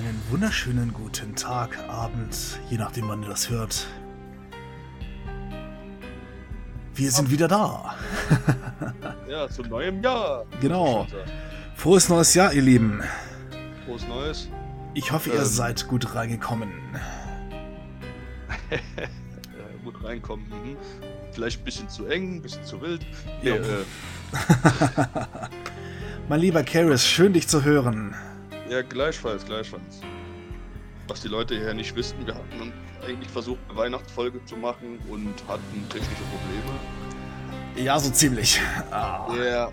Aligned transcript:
Einen 0.00 0.22
wunderschönen 0.30 0.94
guten 0.94 1.36
Tag, 1.36 1.76
Abend, 1.86 2.58
je 2.70 2.78
nachdem, 2.78 3.08
wann 3.08 3.22
ihr 3.22 3.28
das 3.28 3.50
hört. 3.50 3.86
Wir 6.94 7.10
sind 7.10 7.30
wieder 7.30 7.48
da. 7.48 7.96
ja, 9.28 9.46
zum 9.50 9.68
neuen 9.68 10.02
Jahr. 10.02 10.46
Genau. 10.62 11.06
Frohes 11.74 12.08
neues 12.08 12.32
Jahr, 12.32 12.54
ihr 12.54 12.62
Lieben. 12.62 13.02
Frohes 13.84 14.08
neues. 14.08 14.48
Ich 14.94 15.12
hoffe, 15.12 15.28
ihr 15.28 15.40
ähm. 15.40 15.44
seid 15.44 15.86
gut 15.86 16.14
reingekommen. 16.14 16.70
gut 19.84 20.02
reinkommen. 20.02 20.46
Mhm. 20.48 20.78
Vielleicht 21.32 21.60
ein 21.60 21.64
bisschen 21.64 21.90
zu 21.90 22.06
eng, 22.06 22.36
ein 22.36 22.42
bisschen 22.42 22.64
zu 22.64 22.80
wild. 22.80 23.04
Ja. 23.42 23.56
Äh, 23.56 23.84
mein 26.30 26.40
lieber 26.40 26.62
Karis, 26.62 27.06
schön 27.06 27.34
dich 27.34 27.48
zu 27.48 27.64
hören. 27.64 28.14
Ja, 28.70 28.82
gleichfalls, 28.82 29.44
gleichfalls. 29.44 30.00
Was 31.08 31.22
die 31.22 31.28
Leute 31.28 31.56
hier 31.56 31.74
nicht 31.74 31.96
wissen, 31.96 32.24
wir 32.24 32.36
hatten 32.36 32.72
eigentlich 33.04 33.28
versucht, 33.28 33.58
eine 33.68 33.76
Weihnachtsfolge 33.76 34.44
zu 34.44 34.56
machen 34.56 35.00
und 35.08 35.34
hatten 35.48 35.88
technische 35.88 36.22
Probleme. 36.30 37.84
Ja, 37.84 37.98
so 37.98 38.12
ziemlich. 38.12 38.60
Ah. 38.92 39.26
Ja. 39.34 39.72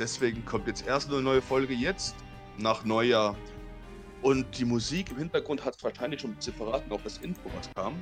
Deswegen 0.00 0.44
kommt 0.44 0.66
jetzt 0.66 0.84
erst 0.84 1.12
eine 1.12 1.22
neue 1.22 1.40
Folge 1.40 1.74
jetzt, 1.74 2.16
nach 2.58 2.84
Neujahr. 2.84 3.36
Und 4.20 4.58
die 4.58 4.64
Musik 4.64 5.12
im 5.12 5.18
Hintergrund 5.18 5.64
hat 5.64 5.80
wahrscheinlich 5.84 6.22
schon 6.22 6.32
ein 6.32 6.36
bisschen 6.36 6.54
verraten, 6.54 6.90
auch 6.90 7.02
das 7.02 7.18
Intro, 7.18 7.52
was 7.56 7.72
kam. 7.72 7.94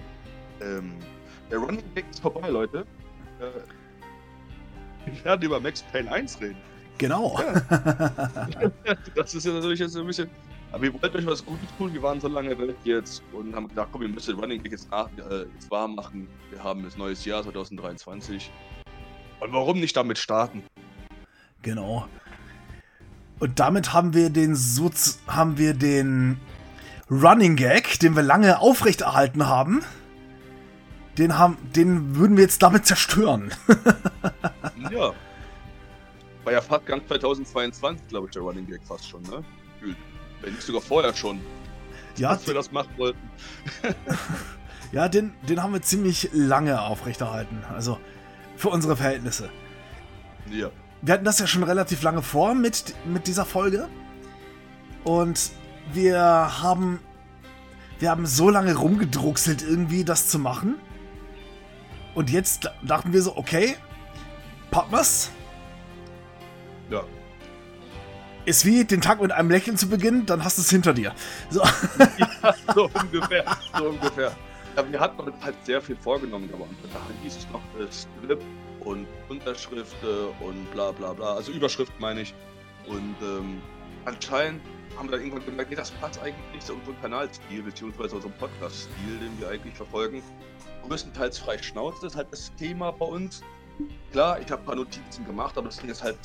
Ähm, 0.63 0.95
der 1.51 1.59
Running 1.59 1.85
Gag 1.95 2.07
ist 2.09 2.21
vorbei, 2.21 2.49
Leute. 2.49 2.87
Äh, 3.39 5.11
wir 5.13 5.25
werden 5.27 5.43
über 5.43 5.61
Max 5.61 5.83
Payne 5.93 6.11
1 6.11 6.41
reden. 6.41 6.70
Genau. 7.01 7.41
Ja. 7.41 8.71
das 9.17 9.35
ist 9.35 9.47
ja 9.47 9.53
natürlich 9.55 9.81
jetzt 9.81 9.97
ein 9.97 10.07
bisschen. 10.07 10.29
Aber 10.71 10.83
wir 10.83 10.93
wollten 10.93 11.17
euch 11.17 11.27
was 11.27 11.45
Gutes 11.45 11.67
tun. 11.79 11.95
Wir 11.95 12.03
waren 12.03 12.21
so 12.21 12.29
lange 12.29 12.57
weg 12.59 12.77
jetzt 12.85 13.23
und 13.33 13.57
haben 13.57 13.69
gedacht, 13.69 13.89
komm, 13.91 14.03
wir 14.03 14.09
müssen 14.09 14.39
Running 14.39 14.63
Gag 14.63 14.73
jetzt, 14.73 14.91
nach, 14.91 15.09
äh, 15.31 15.47
jetzt 15.55 15.71
warm 15.71 15.95
machen. 15.95 16.29
Wir 16.51 16.63
haben 16.63 16.85
das 16.85 16.99
neues 16.99 17.25
Jahr 17.25 17.43
2023. 17.43 18.53
Und 19.41 19.53
warum 19.53 19.81
nicht 19.81 19.97
damit 19.97 20.19
starten? 20.19 20.63
Genau. 21.63 22.07
Und 23.39 23.59
damit 23.59 23.95
haben 23.95 24.13
wir 24.13 24.29
den 24.29 24.55
so 24.55 24.91
haben 25.27 25.57
wir 25.57 25.73
den 25.73 26.39
Running 27.11 27.57
Gag, 27.57 27.99
den 27.99 28.15
wir 28.15 28.23
lange 28.23 28.61
aufrechterhalten 28.61 29.47
haben. 29.47 29.83
Den 31.17 31.39
haben, 31.39 31.57
den 31.75 32.17
würden 32.17 32.37
wir 32.37 32.45
jetzt 32.45 32.63
damit 32.63 32.85
zerstören. 32.85 33.53
ja. 34.91 35.15
War 36.45 36.53
ja 36.53 36.61
fast 36.61 36.87
ganz 36.87 37.07
2022, 37.09 38.09
glaube 38.09 38.27
ich, 38.27 38.33
der 38.33 38.43
Running 38.43 38.67
Gag 38.67 38.81
fast 38.85 39.09
schon, 39.09 39.23
ne? 39.23 39.45
Wenn 40.41 40.55
nicht 40.55 40.63
sogar 40.63 40.81
vorher 40.81 41.15
schon. 41.15 41.41
Ja. 42.17 42.35
Dass 42.35 42.47
wir 42.47 42.55
das 42.55 42.73
machen 42.73 42.91
wollten. 42.97 43.31
ja, 44.93 45.09
den, 45.09 45.33
den 45.49 45.63
haben 45.63 45.73
wir 45.73 45.83
ziemlich 45.83 46.31
lange 46.33 46.81
aufrechterhalten. 46.81 47.63
Also 47.69 47.99
für 48.57 48.69
unsere 48.69 48.97
Verhältnisse. 48.97 49.51
Ja. 50.51 50.71
Wir 51.03 51.15
hatten 51.15 51.25
das 51.25 51.39
ja 51.39 51.47
schon 51.47 51.63
relativ 51.63 52.03
lange 52.03 52.23
vor 52.23 52.55
mit, 52.55 52.95
mit 53.07 53.27
dieser 53.27 53.45
Folge. 53.45 53.89
Und 55.05 55.51
wir 55.93 56.63
haben. 56.63 57.01
Wir 57.99 58.11
haben 58.11 58.25
so 58.25 58.49
lange 58.49 58.75
rumgedruckselt, 58.75 59.63
irgendwie 59.63 60.05
das 60.05 60.29
zu 60.29 60.39
machen. 60.39 60.77
Und 62.15 62.31
jetzt 62.31 62.71
dachten 62.83 63.13
wir 63.13 63.21
so, 63.21 63.37
okay, 63.37 63.77
packen 64.71 64.93
wir's. 64.93 65.31
Ja. 66.91 67.05
Ist 68.45 68.65
wie 68.65 68.85
den 68.85 69.01
Tag 69.01 69.21
mit 69.21 69.33
einem 69.33 69.51
Lächeln 69.51 69.77
zu 69.77 69.89
beginnen, 69.89 70.27
dann 70.27 70.45
hast 70.45 70.59
du 70.59 70.63
es 70.63 70.71
hinter 70.71 70.93
dir. 70.93 71.15
So. 71.51 71.63
Ja, 71.63 72.55
so 72.75 72.91
ungefähr. 72.93 73.45
So 73.77 73.89
ungefähr. 73.91 74.33
Ja, 74.77 74.91
wir 74.93 75.01
hatten 75.01 75.21
uns 75.21 75.35
halt 75.45 75.57
sehr 75.65 75.83
viel 75.83 75.97
vorgenommen, 75.97 76.49
aber 76.53 76.67
da 76.93 77.01
hieß 77.23 77.37
es 77.37 77.47
noch 77.51 77.61
äh, 77.79 77.91
Skript 77.93 78.45
und 78.81 79.07
Unterschriften 79.29 80.29
und 80.41 80.71
bla 80.73 80.93
bla 80.93 81.13
bla. 81.13 81.35
Also 81.35 81.53
Überschrift 81.53 81.93
meine 81.99 82.23
ich. 82.23 82.35
Und 82.87 83.17
ähm, 83.23 83.61
anscheinend 84.05 84.63
haben 84.97 85.09
wir 85.09 85.13
dann 85.13 85.21
irgendwann 85.27 85.45
gemerkt, 85.45 85.71
nee, 85.71 85.77
das 85.77 85.91
passt 85.93 86.21
eigentlich 86.21 86.55
nicht 86.55 86.67
zu 86.67 86.75
unserem 86.75 87.01
Kanalstil, 87.01 87.63
beziehungsweise 87.63 88.17
unserem 88.17 88.35
Podcast-Stil, 88.35 89.19
den 89.19 89.39
wir 89.39 89.49
eigentlich 89.49 89.75
verfolgen. 89.75 90.23
Größtenteils 90.89 91.39
frei 91.39 91.59
Schnauze, 91.59 91.99
das 92.03 92.13
ist 92.13 92.17
halt 92.17 92.29
das 92.33 92.55
Thema 92.57 92.91
bei 92.91 93.07
uns. 93.07 93.43
Klar, 94.13 94.41
ich 94.41 94.51
habe 94.51 94.63
ein 94.63 94.67
paar 94.67 94.77
Notizen 94.77 95.25
gemacht, 95.27 95.57
aber 95.57 95.67
das 95.67 95.77
sind 95.77 95.89
jetzt 95.89 96.03
halt 96.03 96.19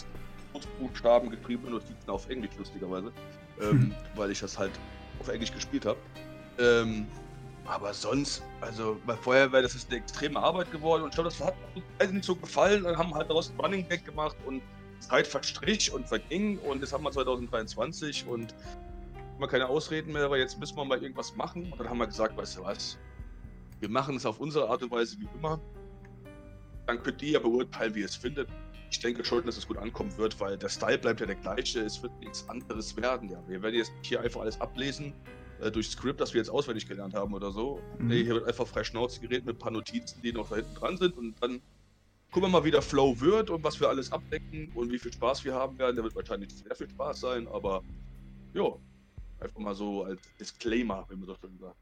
Großbuchstaben 0.55 1.29
getriebene 1.29 1.71
Notizen 1.71 2.09
auf 2.09 2.29
Englisch, 2.29 2.51
lustigerweise. 2.57 3.11
Ähm, 3.61 3.69
hm. 3.69 3.95
Weil 4.15 4.31
ich 4.31 4.39
das 4.39 4.57
halt 4.57 4.71
auf 5.19 5.27
Englisch 5.27 5.51
gespielt 5.51 5.85
habe. 5.85 5.99
Ähm, 6.59 7.07
aber 7.65 7.93
sonst, 7.93 8.43
also 8.61 8.97
bei 9.05 9.15
Feuerwehr, 9.15 9.61
das 9.61 9.75
ist 9.75 9.89
eine 9.89 9.99
extreme 9.99 10.39
Arbeit 10.39 10.71
geworden 10.71 11.03
und 11.03 11.09
ich 11.09 11.15
glaube, 11.15 11.29
das 11.29 11.43
hat 11.43 11.55
uns 11.99 12.11
nicht 12.11 12.25
so 12.25 12.35
gefallen. 12.35 12.83
Dann 12.83 12.97
haben 12.97 13.09
wir 13.09 13.15
halt 13.15 13.29
daraus 13.29 13.51
ein 13.51 13.59
Running 13.59 13.87
Back 13.87 14.05
gemacht 14.05 14.35
und 14.45 14.61
Zeit 14.99 15.27
verstrich 15.27 15.91
und 15.91 16.07
verging 16.07 16.59
und 16.59 16.81
jetzt 16.81 16.93
haben 16.93 17.03
wir 17.03 17.11
2023 17.11 18.27
und 18.27 18.53
haben 18.53 19.39
wir 19.39 19.47
keine 19.47 19.67
Ausreden 19.67 20.13
mehr, 20.13 20.25
aber 20.25 20.37
jetzt 20.37 20.59
müssen 20.59 20.77
wir 20.77 20.85
mal 20.85 21.01
irgendwas 21.01 21.35
machen. 21.35 21.71
Und 21.71 21.79
dann 21.79 21.89
haben 21.89 21.97
wir 21.97 22.07
gesagt, 22.07 22.37
weißt 22.37 22.57
du 22.57 22.63
was, 22.63 22.97
wir 23.79 23.89
machen 23.89 24.15
es 24.15 24.25
auf 24.25 24.39
unsere 24.39 24.69
Art 24.69 24.83
und 24.83 24.91
Weise 24.91 25.17
wie 25.19 25.27
immer. 25.37 25.59
Dann 26.85 27.01
könnt 27.01 27.21
ihr 27.23 27.31
ja 27.31 27.39
beurteilen, 27.39 27.95
wie 27.95 28.01
ihr 28.01 28.05
es 28.05 28.15
findet 28.15 28.47
ich 28.95 29.01
denke 29.01 29.25
schon, 29.25 29.45
dass 29.45 29.57
es 29.57 29.67
gut 29.67 29.77
ankommen 29.77 30.15
wird, 30.17 30.39
weil 30.39 30.57
der 30.57 30.69
Style 30.69 30.97
bleibt 30.97 31.19
ja 31.19 31.25
der 31.25 31.35
gleiche. 31.35 31.81
Es 31.81 32.01
wird 32.01 32.17
nichts 32.19 32.47
anderes 32.47 32.95
werden. 32.95 33.29
Ja, 33.29 33.43
wir 33.47 33.61
werden 33.61 33.75
jetzt 33.75 33.91
hier 34.01 34.21
einfach 34.21 34.39
alles 34.39 34.59
ablesen 34.61 35.13
äh, 35.59 35.69
durch 35.69 35.89
Script, 35.89 36.21
das 36.21 36.33
wir 36.33 36.39
jetzt 36.39 36.49
auswendig 36.49 36.87
gelernt 36.87 37.13
haben 37.13 37.33
oder 37.33 37.51
so. 37.51 37.81
Mhm. 37.99 38.07
Nee, 38.07 38.23
hier 38.23 38.35
wird 38.35 38.45
einfach 38.45 38.65
frei 38.65 38.85
Schnauze 38.85 39.19
geredet 39.19 39.45
mit 39.45 39.57
ein 39.57 39.59
paar 39.59 39.71
Notizen, 39.71 40.21
die 40.21 40.31
noch 40.31 40.49
da 40.49 40.55
hinten 40.55 40.75
dran 40.75 40.97
sind 40.97 41.17
und 41.17 41.35
dann 41.41 41.61
gucken 42.31 42.49
wir 42.49 42.59
mal, 42.59 42.63
wie 42.63 42.71
der 42.71 42.81
Flow 42.81 43.19
wird 43.19 43.49
und 43.49 43.63
was 43.63 43.79
wir 43.79 43.89
alles 43.89 44.11
abdecken 44.13 44.71
und 44.75 44.91
wie 44.91 44.99
viel 44.99 45.11
Spaß 45.11 45.43
wir 45.43 45.53
haben 45.53 45.77
werden. 45.77 45.95
Der 45.95 46.03
wird 46.03 46.15
wahrscheinlich 46.15 46.53
sehr 46.53 46.75
viel 46.75 46.89
Spaß 46.89 47.19
sein, 47.19 47.47
aber 47.49 47.83
ja, 48.53 48.63
einfach 49.41 49.59
mal 49.59 49.75
so 49.75 50.03
als 50.03 50.21
Disclaimer, 50.39 51.05
wenn 51.09 51.19
man 51.19 51.27
das 51.27 51.37
schon 51.39 51.57
sagt. 51.59 51.75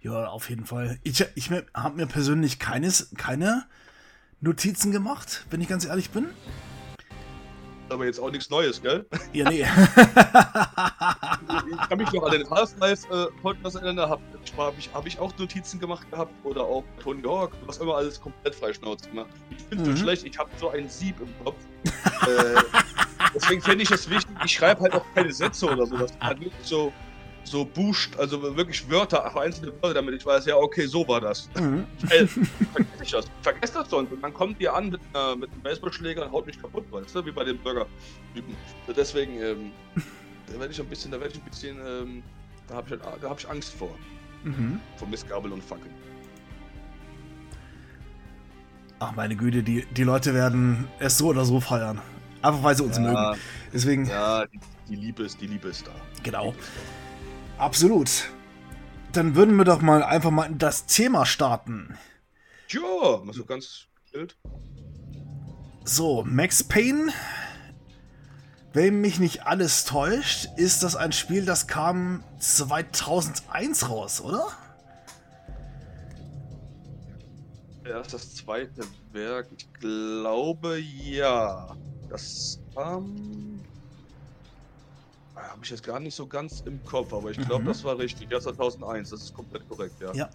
Ja, 0.00 0.28
auf 0.28 0.48
jeden 0.48 0.66
Fall. 0.66 1.00
Ich, 1.02 1.24
ich 1.34 1.50
habe 1.74 1.96
mir 1.96 2.06
persönlich 2.06 2.60
keines, 2.60 3.10
keine 3.16 3.66
Notizen 4.40 4.92
gemacht, 4.92 5.44
wenn 5.50 5.60
ich 5.60 5.66
ganz 5.68 5.84
ehrlich 5.84 6.10
bin. 6.10 6.28
Aber 7.90 8.04
jetzt 8.04 8.20
auch 8.20 8.30
nichts 8.30 8.50
Neues, 8.50 8.82
gell? 8.82 9.06
Ja, 9.32 9.48
nee. 9.48 9.62
ich 9.66 9.68
kann 11.88 11.96
mich 11.96 12.12
noch 12.12 12.24
an 12.24 12.32
den 12.32 12.50
Half-Life-Podcast 12.50 13.76
erinnern, 13.76 13.96
da 13.96 14.10
habe 14.10 14.20
ich, 14.78 14.92
hab 14.92 15.06
ich 15.06 15.18
auch 15.18 15.32
Notizen 15.38 15.80
gemacht 15.80 16.06
gehabt 16.10 16.32
oder 16.44 16.64
auch 16.64 16.84
Tony 17.02 17.22
Hawk, 17.22 17.52
hast 17.66 17.80
immer 17.80 17.96
alles 17.96 18.20
komplett 18.20 18.54
freischnauze 18.54 19.08
gemacht. 19.08 19.30
Ich 19.50 19.62
finde 19.64 19.84
mhm. 19.84 19.96
so 19.96 20.02
schlecht, 20.02 20.24
ich 20.24 20.38
habe 20.38 20.50
so 20.60 20.68
ein 20.68 20.86
Sieb 20.88 21.16
im 21.18 21.32
Kopf. 21.44 21.56
äh, 22.26 22.60
deswegen 23.34 23.62
finde 23.62 23.84
ich 23.84 23.90
es 23.90 24.10
wichtig, 24.10 24.36
ich 24.44 24.52
schreibe 24.52 24.82
halt 24.82 24.92
auch 24.92 25.06
keine 25.14 25.32
Sätze 25.32 25.64
oder 25.66 25.86
so, 25.86 25.96
das 25.96 26.12
halt 26.20 26.40
wirklich 26.40 26.66
so 26.66 26.92
so 27.50 27.64
Bucht, 27.64 28.18
also 28.18 28.56
wirklich 28.56 28.88
Wörter, 28.90 29.36
einzelne 29.36 29.72
Wörter, 29.80 29.94
damit 29.94 30.14
ich 30.14 30.26
weiß, 30.26 30.46
ja, 30.46 30.56
okay, 30.56 30.86
so 30.86 31.06
war 31.08 31.20
das. 31.20 31.48
Mhm. 31.58 31.86
vergesse 32.06 33.02
ich 33.02 33.10
das. 33.10 33.26
Vergesst 33.42 33.76
das 33.76 33.90
sonst. 33.90 34.12
Und 34.12 34.22
dann 34.22 34.34
kommt 34.34 34.60
ihr 34.60 34.74
an 34.74 34.90
mit, 34.90 35.00
äh, 35.14 35.36
mit 35.36 35.50
einem 35.50 35.62
Baseballschläger 35.62 36.26
und 36.26 36.32
haut 36.32 36.46
mich 36.46 36.60
kaputt, 36.60 36.84
weißt 36.90 37.14
du, 37.14 37.26
wie 37.26 37.32
bei 37.32 37.44
den 37.44 37.58
Burger-Typen. 37.58 38.56
Deswegen, 38.96 39.40
ähm, 39.40 39.72
da 40.46 40.58
werde 40.58 40.72
ich 40.72 40.80
ein 40.80 40.86
bisschen, 40.86 41.10
da 41.10 41.20
werde 41.20 41.34
ich 41.34 41.40
ein 41.40 41.48
bisschen, 41.48 41.78
ähm, 41.86 42.22
da 42.68 42.76
habe 42.76 42.94
ich, 42.94 43.02
halt, 43.02 43.22
hab 43.22 43.38
ich 43.38 43.48
Angst 43.48 43.74
vor. 43.74 43.94
Mhm. 44.44 44.80
Vor 44.96 45.08
Missgabel 45.08 45.52
und 45.52 45.62
Fackeln. 45.62 45.94
Ach 49.00 49.14
meine 49.14 49.36
Güte, 49.36 49.62
die, 49.62 49.86
die 49.86 50.02
Leute 50.02 50.34
werden 50.34 50.88
es 50.98 51.18
so 51.18 51.28
oder 51.28 51.44
so 51.44 51.60
feiern. 51.60 52.00
Einfach 52.42 52.62
weil 52.62 52.76
sie 52.76 52.84
uns 52.84 52.96
ja, 52.96 53.02
mögen. 53.02 53.40
Deswegen. 53.72 54.06
Ja, 54.06 54.46
die, 54.46 54.60
die, 54.88 54.96
Liebe 54.96 55.24
ist, 55.24 55.40
die 55.40 55.46
Liebe 55.46 55.68
ist 55.68 55.86
da. 55.86 55.92
Genau. 56.22 56.54
Absolut. 57.58 58.30
Dann 59.12 59.34
würden 59.34 59.56
wir 59.56 59.64
doch 59.64 59.80
mal 59.80 60.02
einfach 60.02 60.30
mal 60.30 60.44
in 60.44 60.58
das 60.58 60.86
Thema 60.86 61.26
starten. 61.26 61.98
Ja, 62.68 62.80
mal 63.24 63.32
so 63.32 63.44
ganz 63.44 63.86
wild. 64.12 64.36
So, 65.84 66.22
Max 66.24 66.62
Payne. 66.62 67.12
Wenn 68.72 69.00
mich 69.00 69.18
nicht 69.18 69.46
alles 69.46 69.86
täuscht, 69.86 70.48
ist 70.56 70.82
das 70.82 70.94
ein 70.94 71.12
Spiel, 71.12 71.44
das 71.46 71.66
kam 71.66 72.22
2001 72.38 73.88
raus, 73.88 74.20
oder? 74.20 74.46
Erst 77.84 78.12
das 78.12 78.34
zweite 78.36 78.82
Werk, 79.12 79.48
ich 79.56 79.72
glaube 79.80 80.78
ja. 80.78 81.74
Das 82.10 82.60
kam. 82.74 83.57
Habe 85.50 85.60
ich 85.62 85.70
jetzt 85.70 85.82
gar 85.82 86.00
nicht 86.00 86.14
so 86.14 86.26
ganz 86.26 86.62
im 86.66 86.84
Kopf, 86.84 87.12
aber 87.12 87.30
ich 87.30 87.38
glaube, 87.38 87.62
mhm. 87.62 87.68
das 87.68 87.84
war 87.84 87.98
richtig. 87.98 88.30
Ja, 88.30 88.40
2001, 88.40 89.10
das 89.10 89.22
ist 89.22 89.34
komplett 89.34 89.68
korrekt, 89.68 89.94
ja. 90.00 90.12
Ja. 90.14 90.28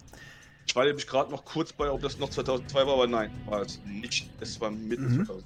Ich 0.66 0.74
war 0.74 0.84
nämlich 0.84 1.06
gerade 1.06 1.30
noch 1.30 1.44
kurz 1.44 1.72
bei, 1.72 1.90
ob 1.90 2.00
das 2.00 2.18
noch 2.18 2.30
2002 2.30 2.86
war, 2.86 2.94
aber 2.94 3.06
nein, 3.06 3.30
war 3.46 3.62
es 3.62 3.80
nicht. 3.84 4.30
Es 4.40 4.60
war 4.60 4.70
Mitte 4.70 5.02
mhm. 5.02 5.26
2001. 5.26 5.44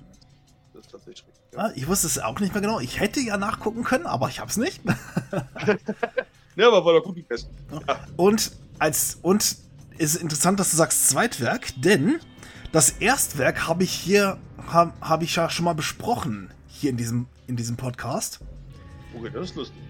Das 0.74 0.86
tatsächlich. 0.86 1.34
Ja. 1.52 1.58
Ah, 1.58 1.72
ich 1.74 1.88
wusste 1.88 2.06
es 2.06 2.18
auch 2.18 2.38
nicht 2.40 2.54
mehr 2.54 2.62
genau. 2.62 2.78
Ich 2.78 3.00
hätte 3.00 3.20
ja 3.20 3.36
nachgucken 3.36 3.82
können, 3.82 4.06
aber 4.06 4.28
ich 4.28 4.38
habe 4.38 4.50
es 4.50 4.56
nicht. 4.56 4.80
ja, 6.56 6.68
aber 6.68 6.84
war 6.84 6.92
doch 6.94 7.04
gut 7.04 7.16
gegessen. 7.16 7.50
Ja. 7.72 8.06
Und 8.16 8.52
als 8.78 9.18
und 9.22 9.56
ist 9.96 10.16
interessant, 10.16 10.60
dass 10.60 10.70
du 10.70 10.76
sagst 10.76 11.08
Zweitwerk, 11.08 11.72
denn 11.80 12.20
das 12.70 12.90
Erstwerk 12.90 13.66
habe 13.66 13.82
ich 13.82 13.92
hier 13.92 14.38
habe 14.68 14.92
hab 15.00 15.22
ich 15.22 15.34
ja 15.34 15.50
schon 15.50 15.64
mal 15.64 15.74
besprochen 15.74 16.50
hier 16.68 16.90
in 16.90 16.96
diesem 16.96 17.26
in 17.46 17.56
diesem 17.56 17.76
Podcast. 17.76 18.40
Okay, 19.14 19.30
das 19.32 19.50
ist 19.50 19.56
lustig. 19.56 19.82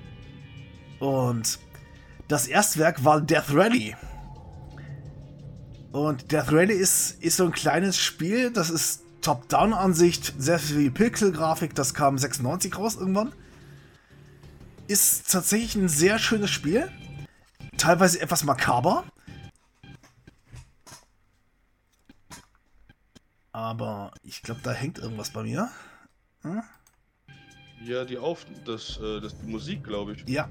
Und 1.01 1.59
das 2.29 2.47
Erstwerk 2.47 3.05
war 3.05 3.21
Death 3.21 3.55
Rally. 3.55 3.97
Und 5.93 6.31
Death 6.33 6.53
Rally 6.53 6.75
ist, 6.75 7.23
ist 7.23 7.37
so 7.37 7.45
ein 7.45 7.53
kleines 7.53 7.99
Spiel, 7.99 8.53
das 8.53 8.71
ist 8.71 9.03
Top-Down-Ansicht, 9.23 10.35
sehr 10.39 10.59
viel 10.59 10.91
Pixel-Grafik, 10.91 11.75
das 11.75 11.95
kam 11.95 12.19
96 12.19 12.77
raus 12.77 12.97
irgendwann. 12.97 13.33
Ist 14.87 15.31
tatsächlich 15.31 15.75
ein 15.77 15.89
sehr 15.89 16.19
schönes 16.19 16.51
Spiel. 16.51 16.91
Teilweise 17.77 18.21
etwas 18.21 18.45
makaber. 18.45 19.05
Aber 23.53 24.13
ich 24.23 24.43
glaube, 24.43 24.61
da 24.63 24.73
hängt 24.73 24.99
irgendwas 24.99 25.31
bei 25.31 25.43
mir. 25.43 25.71
Hm? 26.43 26.63
Ja, 27.85 28.05
die 28.05 28.19
Auf... 28.19 28.47
Das, 28.65 28.99
äh, 29.03 29.21
das, 29.21 29.39
die 29.39 29.51
Musik, 29.51 29.85
glaube 29.85 30.13
ich. 30.13 30.29
Ja. 30.29 30.49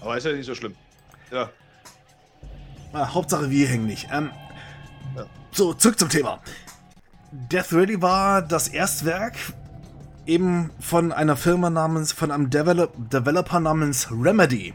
Aber 0.00 0.16
ist 0.16 0.24
ja 0.24 0.32
nicht 0.32 0.46
so 0.46 0.54
schlimm. 0.54 0.74
Ja. 1.30 1.50
Ah, 2.92 3.12
Hauptsache 3.12 3.50
wir 3.50 3.66
hängen 3.66 3.86
nicht. 3.86 4.08
Ähm, 4.12 4.30
ja. 5.16 5.26
So, 5.52 5.74
zurück 5.74 5.98
zum 5.98 6.08
Thema. 6.08 6.40
Death 7.32 7.72
Rally 7.72 8.00
war 8.00 8.42
das 8.42 8.68
Erstwerk 8.68 9.34
eben 10.26 10.70
von 10.80 11.12
einer 11.12 11.36
Firma 11.36 11.70
namens, 11.70 12.12
von 12.12 12.30
einem 12.30 12.50
Develop 12.50 12.92
Developer 13.10 13.60
namens 13.60 14.08
Remedy. 14.10 14.74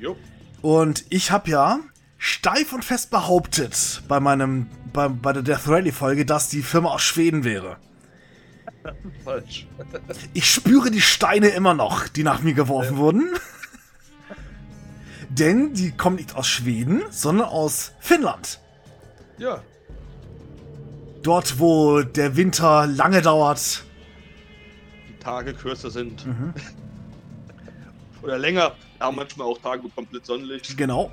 Jo. 0.00 0.16
Und 0.62 1.04
ich 1.08 1.30
habe 1.30 1.50
ja 1.50 1.80
steif 2.18 2.72
und 2.72 2.84
fest 2.84 3.10
behauptet 3.10 4.02
bei 4.08 4.20
meinem, 4.20 4.68
bei, 4.92 5.08
bei 5.08 5.32
der 5.32 5.42
Death 5.42 5.68
Rally 5.68 5.92
Folge, 5.92 6.26
dass 6.26 6.48
die 6.48 6.62
Firma 6.62 6.90
aus 6.90 7.02
Schweden 7.02 7.44
wäre. 7.44 7.76
Falsch. 9.24 9.66
Ich 10.32 10.50
spüre 10.50 10.90
die 10.90 11.00
Steine 11.00 11.48
immer 11.48 11.74
noch, 11.74 12.08
die 12.08 12.22
nach 12.22 12.42
mir 12.42 12.54
geworfen 12.54 12.94
ja. 12.94 12.98
wurden. 12.98 13.34
Denn 15.28 15.74
die 15.74 15.92
kommen 15.92 16.16
nicht 16.16 16.34
aus 16.36 16.46
Schweden, 16.46 17.02
sondern 17.10 17.48
aus 17.48 17.92
Finnland. 18.00 18.60
Ja. 19.38 19.62
Dort, 21.22 21.58
wo 21.58 22.02
der 22.02 22.36
Winter 22.36 22.86
lange 22.86 23.20
dauert. 23.20 23.84
Die 25.08 25.18
Tage 25.18 25.52
kürzer 25.52 25.90
sind. 25.90 26.24
Mhm. 26.24 26.54
Oder 28.22 28.38
länger. 28.38 28.72
Ja, 29.00 29.10
manchmal 29.10 29.46
auch 29.46 29.58
Tage 29.58 29.88
komplett 29.94 30.24
Sonnenlicht. 30.24 30.76
Genau. 30.76 31.10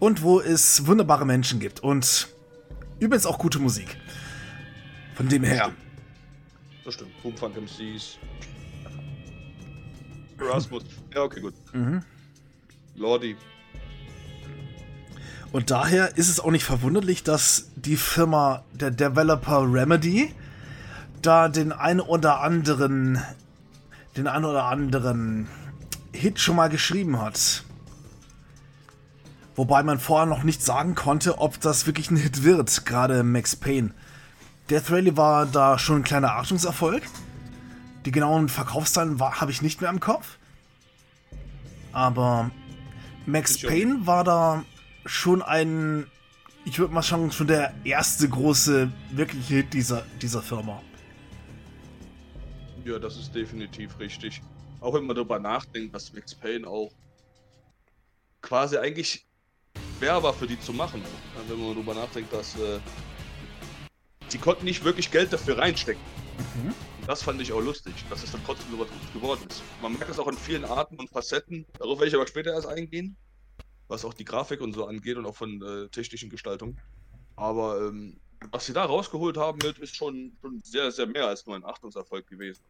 und 0.00 0.22
wo 0.22 0.40
es 0.40 0.86
wunderbare 0.86 1.24
Menschen 1.24 1.60
gibt. 1.60 1.80
Und 1.80 2.28
übrigens 2.98 3.24
auch 3.24 3.38
gute 3.38 3.60
Musik. 3.60 3.96
Von 5.14 5.28
dem 5.28 5.44
her. 5.44 5.72
Das 6.84 6.94
stimmt. 6.94 7.22
Boomfunk 7.22 7.56
MCs. 7.56 8.18
Erasmus. 10.38 10.84
Ja, 11.14 11.22
okay, 11.22 11.40
gut. 11.40 11.54
Mhm. 11.72 12.02
Lordi. 12.96 13.36
Und 15.52 15.70
daher 15.70 16.16
ist 16.16 16.28
es 16.28 16.40
auch 16.40 16.50
nicht 16.50 16.64
verwunderlich, 16.64 17.22
dass 17.22 17.68
die 17.76 17.96
Firma, 17.96 18.64
der 18.72 18.90
Developer 18.90 19.62
Remedy, 19.70 20.34
da 21.20 21.48
den 21.48 21.72
einen 21.72 22.00
oder 22.00 22.40
anderen, 22.40 23.22
den 24.16 24.26
einen 24.26 24.46
oder 24.46 24.64
anderen 24.64 25.46
Hit 26.12 26.40
schon 26.40 26.56
mal 26.56 26.68
geschrieben 26.68 27.20
hat. 27.20 27.64
Wobei 29.54 29.82
man 29.82 29.98
vorher 29.98 30.26
noch 30.26 30.42
nicht 30.42 30.62
sagen 30.62 30.94
konnte, 30.94 31.38
ob 31.38 31.60
das 31.60 31.86
wirklich 31.86 32.10
ein 32.10 32.16
Hit 32.16 32.42
wird, 32.42 32.86
gerade 32.86 33.22
Max 33.22 33.54
Payne. 33.54 33.90
Death 34.72 34.90
Rally 34.90 35.14
war 35.18 35.44
da 35.44 35.78
schon 35.78 35.96
ein 35.96 36.02
kleiner 36.02 36.32
Achtungserfolg. 36.32 37.02
Die 38.06 38.10
genauen 38.10 38.48
Verkaufszahlen 38.48 39.20
habe 39.20 39.50
ich 39.50 39.60
nicht 39.60 39.82
mehr 39.82 39.90
im 39.90 40.00
Kopf. 40.00 40.38
Aber 41.92 42.50
Max 43.26 43.60
Payne 43.60 44.06
war 44.06 44.24
da 44.24 44.64
schon 45.04 45.42
ein, 45.42 46.06
ich 46.64 46.78
würde 46.78 46.94
mal 46.94 47.02
sagen, 47.02 47.30
schon 47.32 47.48
der 47.48 47.74
erste 47.84 48.26
große 48.26 48.90
wirkliche 49.10 49.56
Hit 49.56 49.74
dieser, 49.74 50.06
dieser 50.22 50.40
Firma. 50.40 50.80
Ja, 52.86 52.98
das 52.98 53.18
ist 53.18 53.34
definitiv 53.34 53.98
richtig. 53.98 54.40
Auch 54.80 54.94
wenn 54.94 55.04
man 55.04 55.14
darüber 55.14 55.38
nachdenkt, 55.38 55.94
dass 55.94 56.14
Max 56.14 56.34
Payne 56.34 56.66
auch 56.66 56.90
quasi 58.40 58.78
eigentlich 58.78 59.26
schwer 59.98 60.22
war 60.22 60.32
für 60.32 60.46
die 60.46 60.58
zu 60.58 60.72
machen. 60.72 61.02
Wenn 61.46 61.58
man 61.58 61.74
darüber 61.74 61.92
nachdenkt, 61.92 62.32
dass 62.32 62.56
äh, 62.56 62.80
die 64.32 64.38
konnten 64.38 64.64
nicht 64.64 64.84
wirklich 64.84 65.10
Geld 65.10 65.32
dafür 65.32 65.58
reinstecken. 65.58 66.02
Mhm. 66.62 66.74
Das 67.06 67.22
fand 67.22 67.40
ich 67.40 67.52
auch 67.52 67.60
lustig, 67.60 67.94
dass 68.08 68.22
es 68.22 68.32
dann 68.32 68.42
trotzdem 68.44 68.70
so 68.70 68.78
was 68.78 68.88
geworden 69.12 69.40
ist. 69.48 69.62
Man 69.80 69.92
merkt 69.92 70.10
es 70.10 70.18
auch 70.18 70.28
in 70.28 70.36
vielen 70.36 70.64
Arten 70.64 70.98
und 70.98 71.10
Facetten. 71.10 71.66
Darauf 71.78 71.98
werde 71.98 72.08
ich 72.08 72.14
aber 72.14 72.26
später 72.26 72.52
erst 72.52 72.68
eingehen, 72.68 73.16
was 73.88 74.04
auch 74.04 74.14
die 74.14 74.24
Grafik 74.24 74.60
und 74.60 74.72
so 74.72 74.86
angeht 74.86 75.16
und 75.16 75.26
auch 75.26 75.34
von 75.34 75.62
äh, 75.62 75.88
technischen 75.88 76.30
Gestaltung. 76.30 76.78
Aber 77.36 77.88
ähm, 77.88 78.20
was 78.50 78.66
sie 78.66 78.72
da 78.72 78.84
rausgeholt 78.84 79.36
haben, 79.36 79.58
ist 79.80 79.96
schon, 79.96 80.36
schon 80.40 80.60
sehr, 80.62 80.90
sehr 80.92 81.06
mehr 81.06 81.26
als 81.26 81.44
nur 81.46 81.56
ein 81.56 81.64
Achtungserfolg 81.64 82.26
gewesen. 82.26 82.62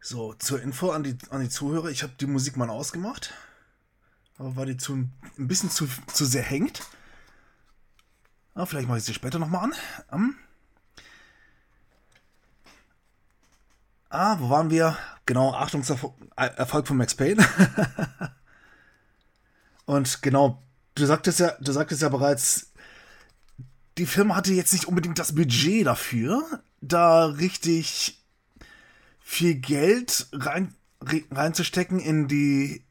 So, 0.00 0.34
zur 0.34 0.60
Info 0.60 0.90
an 0.90 1.04
die, 1.04 1.16
an 1.30 1.42
die 1.42 1.48
Zuhörer, 1.48 1.90
ich 1.90 2.02
habe 2.02 2.12
die 2.18 2.26
Musik 2.26 2.56
mal 2.56 2.70
ausgemacht. 2.70 3.34
Aber 4.36 4.56
weil 4.56 4.66
die 4.66 4.76
zu, 4.76 4.94
ein 4.94 5.12
bisschen 5.36 5.70
zu, 5.70 5.88
zu 6.12 6.24
sehr 6.24 6.42
hängt. 6.42 6.82
Aber 8.54 8.66
vielleicht 8.66 8.88
mache 8.88 8.98
ich 8.98 9.04
sie 9.04 9.14
später 9.14 9.38
nochmal 9.38 9.64
an. 9.64 9.74
Um. 10.10 10.34
Ah, 14.10 14.36
wo 14.40 14.50
waren 14.50 14.70
wir? 14.70 14.96
Genau, 15.24 15.54
Achtungserfolg 15.54 16.86
von 16.86 16.96
Max 16.96 17.14
Payne. 17.14 17.42
Und 19.86 20.22
genau, 20.22 20.62
du 20.94 21.06
sagtest 21.06 21.40
ja, 21.40 21.52
du 21.60 21.72
sagtest 21.72 22.02
ja 22.02 22.08
bereits, 22.10 22.72
die 23.98 24.06
Firma 24.06 24.36
hatte 24.36 24.52
jetzt 24.52 24.72
nicht 24.72 24.86
unbedingt 24.86 25.18
das 25.18 25.34
Budget 25.34 25.86
dafür, 25.86 26.62
da 26.80 27.26
richtig 27.26 28.22
viel 29.20 29.54
Geld 29.54 30.28
rein, 30.32 30.74
reinzustecken 31.30 31.98
in 31.98 32.28
die 32.28 32.84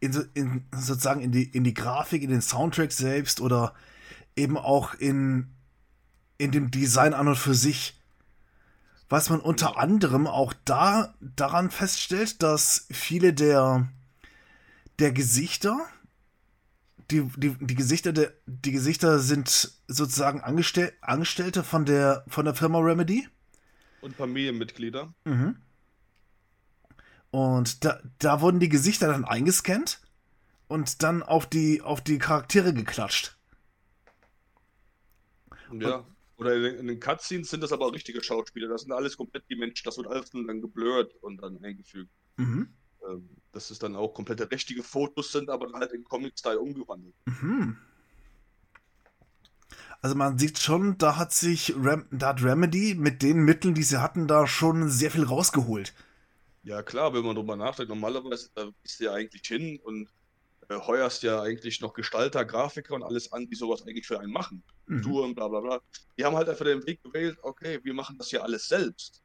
in, 0.00 0.28
in, 0.34 0.64
sozusagen 0.72 1.20
in 1.20 1.32
die 1.32 1.44
in 1.44 1.64
die 1.64 1.74
Grafik, 1.74 2.22
in 2.22 2.30
den 2.30 2.42
Soundtrack 2.42 2.92
selbst 2.92 3.40
oder 3.40 3.74
eben 4.38 4.56
auch 4.56 4.94
in, 4.94 5.48
in 6.38 6.52
dem 6.52 6.70
Design 6.70 7.12
an 7.12 7.28
und 7.28 7.36
für 7.36 7.54
sich. 7.54 7.94
Was 9.10 9.30
man 9.30 9.40
unter 9.40 9.78
anderem 9.78 10.26
auch 10.26 10.52
da 10.64 11.14
daran 11.20 11.70
feststellt, 11.70 12.42
dass 12.42 12.86
viele 12.90 13.32
der, 13.32 13.88
der 14.98 15.12
Gesichter, 15.12 15.78
die, 17.10 17.22
die, 17.36 17.56
die 17.58 17.74
Gesichter 17.74 18.12
der, 18.12 18.32
die 18.46 18.72
Gesichter 18.72 19.18
sind 19.18 19.72
sozusagen 19.88 20.42
Angestell, 20.42 20.92
Angestellte 21.00 21.64
von 21.64 21.86
der, 21.86 22.24
von 22.28 22.44
der 22.44 22.54
Firma 22.54 22.80
Remedy. 22.80 23.26
Und 24.02 24.14
Familienmitglieder. 24.14 25.12
Mhm. 25.24 25.56
Und 27.30 27.84
da, 27.84 28.00
da 28.18 28.40
wurden 28.42 28.60
die 28.60 28.68
Gesichter 28.68 29.08
dann 29.08 29.24
eingescannt 29.24 30.00
und 30.66 31.02
dann 31.02 31.22
auf 31.22 31.46
die, 31.46 31.80
auf 31.80 32.02
die 32.02 32.18
Charaktere 32.18 32.74
geklatscht. 32.74 33.37
Ja. 35.72 36.06
Oder 36.36 36.78
in 36.78 36.86
den 36.86 37.00
Cutscenes 37.00 37.50
sind 37.50 37.62
das 37.62 37.72
aber 37.72 37.86
auch 37.86 37.92
richtige 37.92 38.22
Schauspieler. 38.22 38.68
Das 38.68 38.82
sind 38.82 38.92
alles 38.92 39.16
komplett 39.16 39.44
die 39.50 39.56
Menschen. 39.56 39.84
Das 39.84 39.96
wird 39.96 40.06
alles 40.06 40.30
dann 40.30 40.60
geblurrt 40.60 41.12
und 41.20 41.42
dann 41.42 41.62
eingefügt. 41.64 42.10
Mhm. 42.36 42.68
Ähm, 43.08 43.28
dass 43.52 43.70
es 43.70 43.78
dann 43.78 43.96
auch 43.96 44.14
komplette 44.14 44.50
richtige 44.50 44.82
Fotos 44.82 45.32
sind, 45.32 45.50
aber 45.50 45.72
halt 45.72 45.92
in 45.92 46.04
Comic-Style 46.04 46.60
umgewandelt. 46.60 47.14
Mhm. 47.26 47.76
Also 50.00 50.14
man 50.14 50.38
sieht 50.38 50.58
schon, 50.58 50.96
da 50.98 51.16
hat 51.16 51.32
sich 51.32 51.74
Rem 51.76 52.06
da 52.12 52.28
hat 52.28 52.42
Remedy 52.42 52.94
mit 52.94 53.22
den 53.22 53.38
Mitteln, 53.38 53.74
die 53.74 53.82
sie 53.82 54.00
hatten, 54.00 54.28
da 54.28 54.46
schon 54.46 54.88
sehr 54.88 55.10
viel 55.10 55.24
rausgeholt. 55.24 55.92
Ja 56.62 56.82
klar, 56.82 57.14
wenn 57.14 57.24
man 57.24 57.34
drüber 57.34 57.56
nachdenkt, 57.56 57.88
normalerweise 57.88 58.50
da 58.54 58.70
bist 58.82 59.00
du 59.00 59.04
ja 59.04 59.14
eigentlich 59.14 59.42
hin 59.46 59.80
und 59.82 60.08
heuerst 60.70 61.22
ja 61.22 61.42
eigentlich 61.42 61.80
noch 61.80 61.94
Gestalter, 61.94 62.44
Grafiker 62.44 62.94
und 62.94 63.02
alles 63.02 63.32
an, 63.32 63.48
die 63.48 63.56
sowas 63.56 63.82
eigentlich 63.82 64.06
für 64.06 64.20
einen 64.20 64.32
machen. 64.32 64.62
Mhm. 64.86 65.02
Touren, 65.02 65.34
bla 65.34 65.48
bla 65.48 65.60
bla. 65.60 65.80
Die 66.16 66.24
haben 66.24 66.36
halt 66.36 66.48
einfach 66.48 66.64
den 66.64 66.86
Weg 66.86 67.02
gewählt, 67.02 67.38
okay, 67.42 67.80
wir 67.82 67.94
machen 67.94 68.18
das 68.18 68.28
hier 68.28 68.42
alles 68.42 68.68
selbst. 68.68 69.22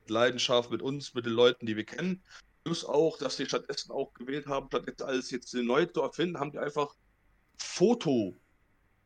Mit 0.00 0.10
Leidenschaft 0.10 0.70
mit 0.70 0.82
uns, 0.82 1.14
mit 1.14 1.26
den 1.26 1.32
Leuten, 1.32 1.66
die 1.66 1.76
wir 1.76 1.84
kennen. 1.84 2.22
Plus 2.64 2.84
auch, 2.84 3.18
dass 3.18 3.36
die 3.36 3.46
stattdessen 3.46 3.92
auch 3.92 4.12
gewählt 4.14 4.46
haben, 4.46 4.68
statt 4.68 4.84
jetzt 4.86 5.02
alles 5.02 5.30
jetzt 5.30 5.54
neu 5.54 5.86
zu 5.86 6.00
erfinden, 6.02 6.40
haben 6.40 6.50
die 6.50 6.58
einfach 6.58 6.94
Foto 7.58 8.36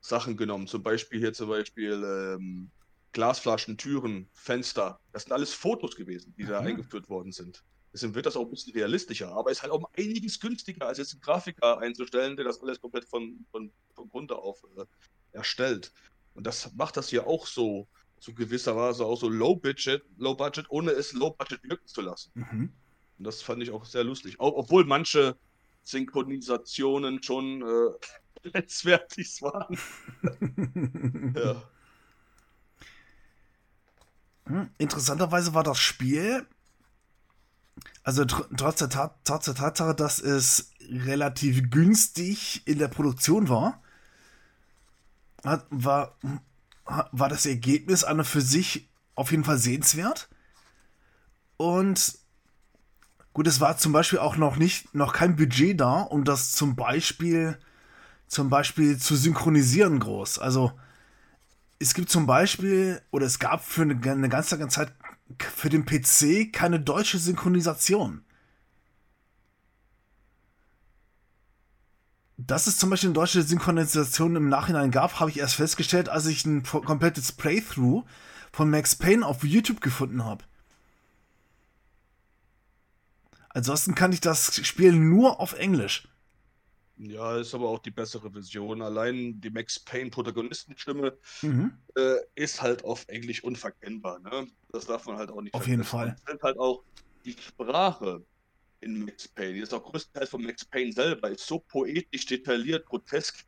Sachen 0.00 0.36
genommen. 0.36 0.66
Zum 0.66 0.82
Beispiel 0.82 1.20
hier 1.20 1.32
zum 1.32 1.48
Beispiel 1.48 1.92
ähm, 1.92 2.70
Glasflaschen, 3.12 3.76
Türen, 3.76 4.28
Fenster. 4.32 5.00
Das 5.12 5.24
sind 5.24 5.32
alles 5.32 5.52
Fotos 5.52 5.96
gewesen, 5.96 6.34
die 6.38 6.44
da 6.44 6.60
mhm. 6.60 6.68
eingeführt 6.68 7.08
worden 7.08 7.32
sind. 7.32 7.64
Deswegen 7.92 8.14
wird 8.14 8.26
das 8.26 8.36
auch 8.36 8.44
ein 8.44 8.50
bisschen 8.50 8.72
realistischer, 8.72 9.32
aber 9.32 9.50
ist 9.50 9.62
halt 9.62 9.72
auch 9.72 9.82
einiges 9.96 10.38
günstiger, 10.38 10.86
als 10.86 10.98
jetzt 10.98 11.12
einen 11.12 11.22
Grafiker 11.22 11.78
einzustellen, 11.78 12.36
der 12.36 12.44
das 12.44 12.60
alles 12.60 12.80
komplett 12.80 13.04
von, 13.04 13.44
von, 13.50 13.72
von 13.94 14.08
Grund 14.08 14.30
auf 14.30 14.62
äh, 14.76 14.84
erstellt. 15.32 15.92
Und 16.34 16.46
das 16.46 16.72
macht 16.74 16.96
das 16.96 17.08
hier 17.08 17.26
auch 17.26 17.46
so, 17.46 17.88
zu 18.20 18.34
gewisser 18.34 18.76
Weise 18.76 19.04
auch 19.04 19.18
so 19.18 19.28
Low 19.28 19.56
Budget, 19.56 20.04
Low 20.18 20.34
Budget, 20.34 20.66
ohne 20.68 20.92
es 20.92 21.12
Low 21.12 21.30
Budget 21.30 21.62
wirken 21.64 21.86
zu 21.86 22.02
lassen. 22.02 22.30
Mhm. 22.34 22.72
Und 23.18 23.24
das 23.24 23.42
fand 23.42 23.62
ich 23.62 23.70
auch 23.70 23.84
sehr 23.84 24.04
lustig. 24.04 24.38
Auch, 24.38 24.52
obwohl 24.54 24.84
manche 24.84 25.36
Synchronisationen 25.82 27.22
schon 27.22 27.62
äh, 27.62 28.48
letztwertig 28.48 29.42
waren. 29.42 29.78
ja. 31.34 31.62
Hm, 34.46 34.70
interessanterweise 34.78 35.54
war 35.54 35.62
das 35.64 35.78
Spiel, 35.78 36.46
also 38.02 38.24
tr 38.24 38.44
trotz, 38.56 38.78
der 38.78 38.88
trotz 39.24 39.44
der 39.44 39.54
Tatsache, 39.54 39.94
dass 39.94 40.18
es 40.18 40.70
relativ 40.88 41.70
günstig 41.70 42.66
in 42.66 42.78
der 42.78 42.88
Produktion 42.88 43.48
war, 43.48 43.82
hat, 45.44 45.66
war, 45.70 46.16
war 47.12 47.28
das 47.28 47.46
Ergebnis 47.46 48.04
an 48.04 48.18
und 48.18 48.24
für 48.24 48.40
sich 48.40 48.90
auf 49.14 49.30
jeden 49.30 49.44
Fall 49.44 49.58
sehenswert. 49.58 50.28
Und 51.56 52.18
gut, 53.32 53.46
es 53.46 53.60
war 53.60 53.76
zum 53.76 53.92
Beispiel 53.92 54.18
auch 54.18 54.36
noch 54.36 54.56
nicht, 54.56 54.94
noch 54.94 55.12
kein 55.12 55.36
Budget 55.36 55.78
da, 55.78 56.00
um 56.00 56.24
das 56.24 56.52
zum 56.52 56.74
Beispiel, 56.74 57.58
zum 58.26 58.48
Beispiel 58.48 58.98
zu 58.98 59.14
synchronisieren 59.14 60.00
groß. 60.00 60.38
Also 60.38 60.72
es 61.78 61.94
gibt 61.94 62.10
zum 62.10 62.26
Beispiel, 62.26 63.00
oder 63.10 63.26
es 63.26 63.38
gab 63.38 63.64
für 63.64 63.82
eine, 63.82 64.00
eine 64.10 64.28
ganz 64.28 64.50
lange 64.50 64.68
Zeit 64.68 64.92
für 65.38 65.68
den 65.68 65.84
PC 65.84 66.52
keine 66.52 66.80
deutsche 66.80 67.18
Synchronisation. 67.18 68.24
Dass 72.36 72.66
es 72.66 72.78
zum 72.78 72.88
Beispiel 72.90 73.08
eine 73.08 73.14
deutsche 73.14 73.42
Synchronisation 73.42 74.34
im 74.34 74.48
Nachhinein 74.48 74.90
gab, 74.90 75.20
habe 75.20 75.30
ich 75.30 75.38
erst 75.38 75.56
festgestellt, 75.56 76.08
als 76.08 76.26
ich 76.26 76.46
ein 76.46 76.62
komplettes 76.62 77.32
Playthrough 77.32 78.04
von 78.50 78.70
Max 78.70 78.96
Payne 78.96 79.26
auf 79.26 79.44
YouTube 79.44 79.80
gefunden 79.80 80.24
habe. 80.24 80.44
Ansonsten 83.50 83.94
kann 83.94 84.12
ich 84.12 84.20
das 84.20 84.66
Spiel 84.66 84.92
nur 84.92 85.40
auf 85.40 85.52
Englisch. 85.52 86.08
Ja, 87.02 87.38
ist 87.38 87.54
aber 87.54 87.68
auch 87.68 87.78
die 87.78 87.90
bessere 87.90 88.30
Version. 88.30 88.82
Allein 88.82 89.40
die 89.40 89.48
Max 89.48 89.80
Payne 89.80 90.10
Protagonistenstimme 90.10 91.16
mhm. 91.40 91.72
äh, 91.96 92.16
ist 92.34 92.60
halt 92.60 92.84
auf 92.84 93.06
Englisch 93.08 93.42
unverkennbar. 93.42 94.18
Ne? 94.18 94.46
Das 94.70 94.84
darf 94.84 95.06
man 95.06 95.16
halt 95.16 95.30
auch 95.30 95.40
nicht 95.40 95.54
Auf 95.54 95.62
vergessen. 95.62 95.70
jeden 95.70 95.84
Fall. 95.84 96.16
Und 96.30 96.42
halt 96.42 96.58
auch 96.58 96.82
die 97.24 97.32
Sprache 97.32 98.22
in 98.80 99.06
Max 99.06 99.28
Payne, 99.28 99.54
die 99.54 99.60
ist 99.60 99.72
auch 99.72 99.82
größtenteils 99.82 100.28
von 100.28 100.42
Max 100.42 100.62
Payne 100.66 100.92
selber, 100.92 101.30
ist 101.30 101.46
so 101.46 101.60
poetisch, 101.60 102.26
detailliert, 102.26 102.84
grotesk. 102.84 103.46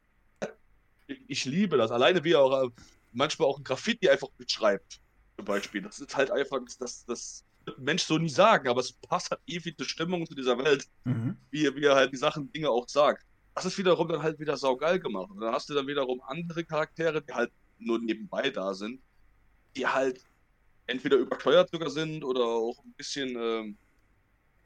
Ich 1.26 1.44
liebe 1.44 1.76
das. 1.76 1.90
Alleine 1.90 2.24
wie 2.24 2.32
er 2.32 2.40
auch 2.40 2.64
äh, 2.64 2.70
manchmal 3.12 3.48
auch 3.48 3.58
ein 3.58 3.64
Graffiti 3.64 4.08
einfach 4.08 4.30
beschreibt, 4.30 4.98
zum 5.36 5.44
Beispiel. 5.44 5.82
Das 5.82 6.00
ist 6.00 6.16
halt 6.16 6.30
einfach, 6.30 6.58
das, 6.78 7.04
das 7.04 7.44
wird 7.66 7.78
ein 7.78 7.84
Mensch 7.84 8.04
so 8.04 8.16
nie 8.16 8.30
sagen, 8.30 8.68
aber 8.68 8.80
es 8.80 8.94
passt 8.94 9.30
halt 9.30 9.42
ewig 9.46 9.76
zur 9.76 9.86
Stimmung 9.86 10.26
zu 10.26 10.34
dieser 10.34 10.56
Welt, 10.56 10.88
mhm. 11.04 11.36
wie, 11.50 11.74
wie 11.76 11.84
er 11.84 11.96
halt 11.96 12.12
die 12.14 12.16
Sachen, 12.16 12.50
Dinge 12.50 12.70
auch 12.70 12.88
sagt. 12.88 13.26
Das 13.54 13.64
ist 13.64 13.78
wiederum 13.78 14.08
dann 14.08 14.22
halt 14.22 14.38
wieder 14.38 14.56
saugeil 14.56 14.98
gemacht. 14.98 15.30
Und 15.30 15.40
dann 15.40 15.52
hast 15.52 15.68
du 15.68 15.74
dann 15.74 15.86
wiederum 15.86 16.20
andere 16.22 16.64
Charaktere, 16.64 17.22
die 17.22 17.32
halt 17.32 17.52
nur 17.78 17.98
nebenbei 17.98 18.50
da 18.50 18.72
sind, 18.74 19.00
die 19.76 19.86
halt 19.86 20.24
entweder 20.86 21.16
übersteuert 21.16 21.70
sogar 21.70 21.90
sind 21.90 22.24
oder 22.24 22.44
auch 22.44 22.82
ein 22.84 22.92
bisschen, 22.92 23.36
ähm, 23.36 23.76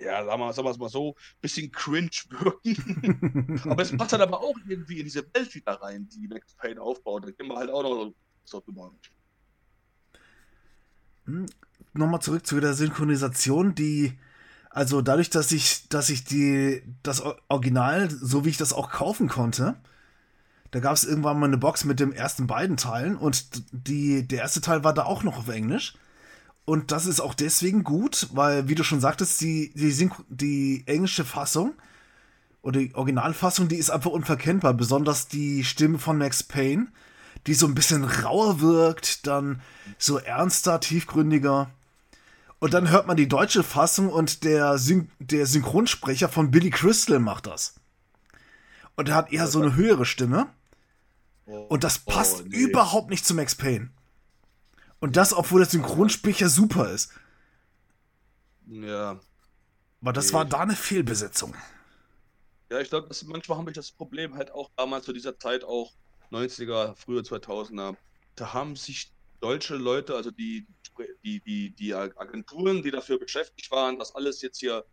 ja, 0.00 0.24
sagen 0.24 0.40
wir, 0.40 0.52
sagen 0.52 0.66
wir 0.66 0.72
es 0.72 0.78
mal 0.78 0.88
so, 0.88 1.10
ein 1.10 1.40
bisschen 1.40 1.70
cringe 1.72 2.10
wirken. 2.30 3.60
aber 3.70 3.82
es 3.82 3.96
passt 3.96 4.12
halt 4.12 4.22
aber 4.22 4.40
auch 4.40 4.56
irgendwie 4.66 4.98
in 4.98 5.04
diese 5.04 5.26
Welt 5.34 5.54
wieder 5.54 5.72
rein, 5.72 6.08
die 6.08 6.28
Max 6.28 6.54
Payne 6.54 6.80
aufbaut. 6.80 7.24
Da 7.24 7.30
gehen 7.30 7.48
wir 7.48 7.56
halt 7.56 7.70
auch 7.70 7.82
noch 7.82 8.14
so 8.44 8.60
drüber. 8.60 8.92
Hm, 11.24 11.46
Nochmal 11.92 12.20
zurück 12.20 12.46
zu 12.46 12.60
der 12.60 12.74
Synchronisation, 12.74 13.74
die 13.74 14.18
also 14.76 15.00
dadurch, 15.00 15.30
dass 15.30 15.52
ich, 15.52 15.88
dass 15.88 16.10
ich 16.10 16.24
die, 16.24 16.82
das 17.02 17.22
Original, 17.48 18.10
so 18.10 18.44
wie 18.44 18.50
ich 18.50 18.58
das 18.58 18.74
auch 18.74 18.90
kaufen 18.90 19.26
konnte, 19.26 19.76
da 20.70 20.80
gab 20.80 20.92
es 20.92 21.04
irgendwann 21.04 21.40
mal 21.40 21.46
eine 21.46 21.56
Box 21.56 21.86
mit 21.86 21.98
den 21.98 22.12
ersten 22.12 22.46
beiden 22.46 22.76
Teilen 22.76 23.16
und 23.16 23.62
die, 23.72 24.28
der 24.28 24.40
erste 24.40 24.60
Teil 24.60 24.84
war 24.84 24.92
da 24.92 25.04
auch 25.04 25.22
noch 25.22 25.38
auf 25.38 25.48
Englisch. 25.48 25.94
Und 26.66 26.92
das 26.92 27.06
ist 27.06 27.20
auch 27.20 27.32
deswegen 27.32 27.84
gut, 27.84 28.28
weil, 28.34 28.68
wie 28.68 28.74
du 28.74 28.84
schon 28.84 29.00
sagtest, 29.00 29.40
die, 29.40 29.72
die, 29.74 30.10
die 30.28 30.82
englische 30.84 31.24
Fassung 31.24 31.72
oder 32.60 32.78
die 32.78 32.94
Originalfassung, 32.94 33.68
die 33.68 33.76
ist 33.76 33.88
einfach 33.88 34.10
unverkennbar. 34.10 34.74
Besonders 34.74 35.26
die 35.26 35.64
Stimme 35.64 35.98
von 35.98 36.18
Max 36.18 36.42
Payne, 36.42 36.88
die 37.46 37.54
so 37.54 37.66
ein 37.66 37.74
bisschen 37.74 38.04
rauer 38.04 38.60
wirkt, 38.60 39.26
dann 39.26 39.62
so 39.96 40.18
ernster, 40.18 40.80
tiefgründiger. 40.80 41.70
Und 42.66 42.74
dann 42.74 42.90
hört 42.90 43.06
man 43.06 43.16
die 43.16 43.28
deutsche 43.28 43.62
Fassung 43.62 44.08
und 44.08 44.42
der, 44.42 44.76
Syn 44.76 45.08
der 45.20 45.46
Synchronsprecher 45.46 46.28
von 46.28 46.50
Billy 46.50 46.70
Crystal 46.70 47.20
macht 47.20 47.46
das. 47.46 47.76
Und 48.96 49.08
er 49.08 49.14
hat 49.14 49.32
eher 49.32 49.46
so 49.46 49.62
eine 49.62 49.76
höhere 49.76 50.04
Stimme. 50.04 50.48
Oh, 51.44 51.58
und 51.68 51.84
das 51.84 52.00
passt 52.00 52.40
oh, 52.40 52.48
nee. 52.48 52.56
überhaupt 52.56 53.08
nicht 53.08 53.24
zu 53.24 53.34
Max 53.34 53.54
Payne. 53.54 53.90
Und 54.98 55.16
das, 55.16 55.32
obwohl 55.32 55.60
der 55.60 55.70
Synchronsprecher 55.70 56.48
super 56.48 56.90
ist. 56.90 57.12
Ja. 58.66 59.20
Aber 60.00 60.12
das 60.12 60.26
nee. 60.26 60.32
war 60.32 60.44
da 60.44 60.58
eine 60.58 60.74
Fehlbesetzung. 60.74 61.54
Ja, 62.68 62.80
ich 62.80 62.88
glaube, 62.88 63.14
manchmal 63.26 63.58
habe 63.58 63.70
ich 63.70 63.76
das 63.76 63.92
Problem 63.92 64.34
halt 64.34 64.50
auch 64.50 64.72
damals 64.76 65.04
zu 65.04 65.12
dieser 65.12 65.38
Zeit 65.38 65.62
auch 65.62 65.92
90er, 66.32 66.96
frühe 66.96 67.20
2000er. 67.20 67.94
Da 68.34 68.52
haben 68.52 68.74
sich 68.74 69.12
deutsche 69.40 69.76
Leute, 69.76 70.16
also 70.16 70.32
die, 70.32 70.66
die, 71.24 71.40
die, 71.40 71.70
die 71.70 71.94
Agenturen, 71.94 72.82
die 72.82 72.90
dafür 72.90 73.18
beschäftigt 73.18 73.70
waren, 73.70 73.98
das 73.98 74.14
alles 74.14 74.42
jetzt 74.42 74.58
hier 74.58 74.84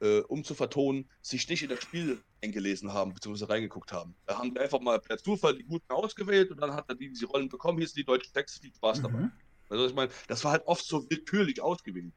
äh, 0.00 0.20
umzuvertonen, 0.20 1.08
sich 1.20 1.48
nicht 1.48 1.62
in 1.62 1.68
das 1.68 1.82
Spiel 1.82 2.20
eingelesen 2.42 2.92
haben, 2.92 3.14
beziehungsweise 3.14 3.48
reingeguckt 3.50 3.92
haben. 3.92 4.14
Da 4.26 4.38
haben 4.38 4.54
wir 4.54 4.60
einfach 4.60 4.80
mal 4.80 4.98
per 5.00 5.18
Zufall 5.18 5.56
die 5.56 5.64
Guten 5.64 5.90
ausgewählt 5.92 6.50
und 6.50 6.60
dann 6.60 6.74
hat 6.74 6.86
er 6.88 6.96
die, 6.96 7.08
diese 7.08 7.26
Rollen 7.26 7.48
bekommen, 7.48 7.78
hier 7.78 7.86
sind 7.86 7.98
die 7.98 8.04
deutschen 8.04 8.32
Texte, 8.32 8.60
viel 8.60 8.74
Spaß 8.74 8.98
mhm. 8.98 9.02
dabei. 9.02 9.30
Also 9.68 9.86
ich 9.86 9.94
meine, 9.94 10.10
das 10.28 10.44
war 10.44 10.52
halt 10.52 10.66
oft 10.66 10.84
so 10.84 11.08
willkürlich 11.08 11.62
ausgewählt, 11.62 12.12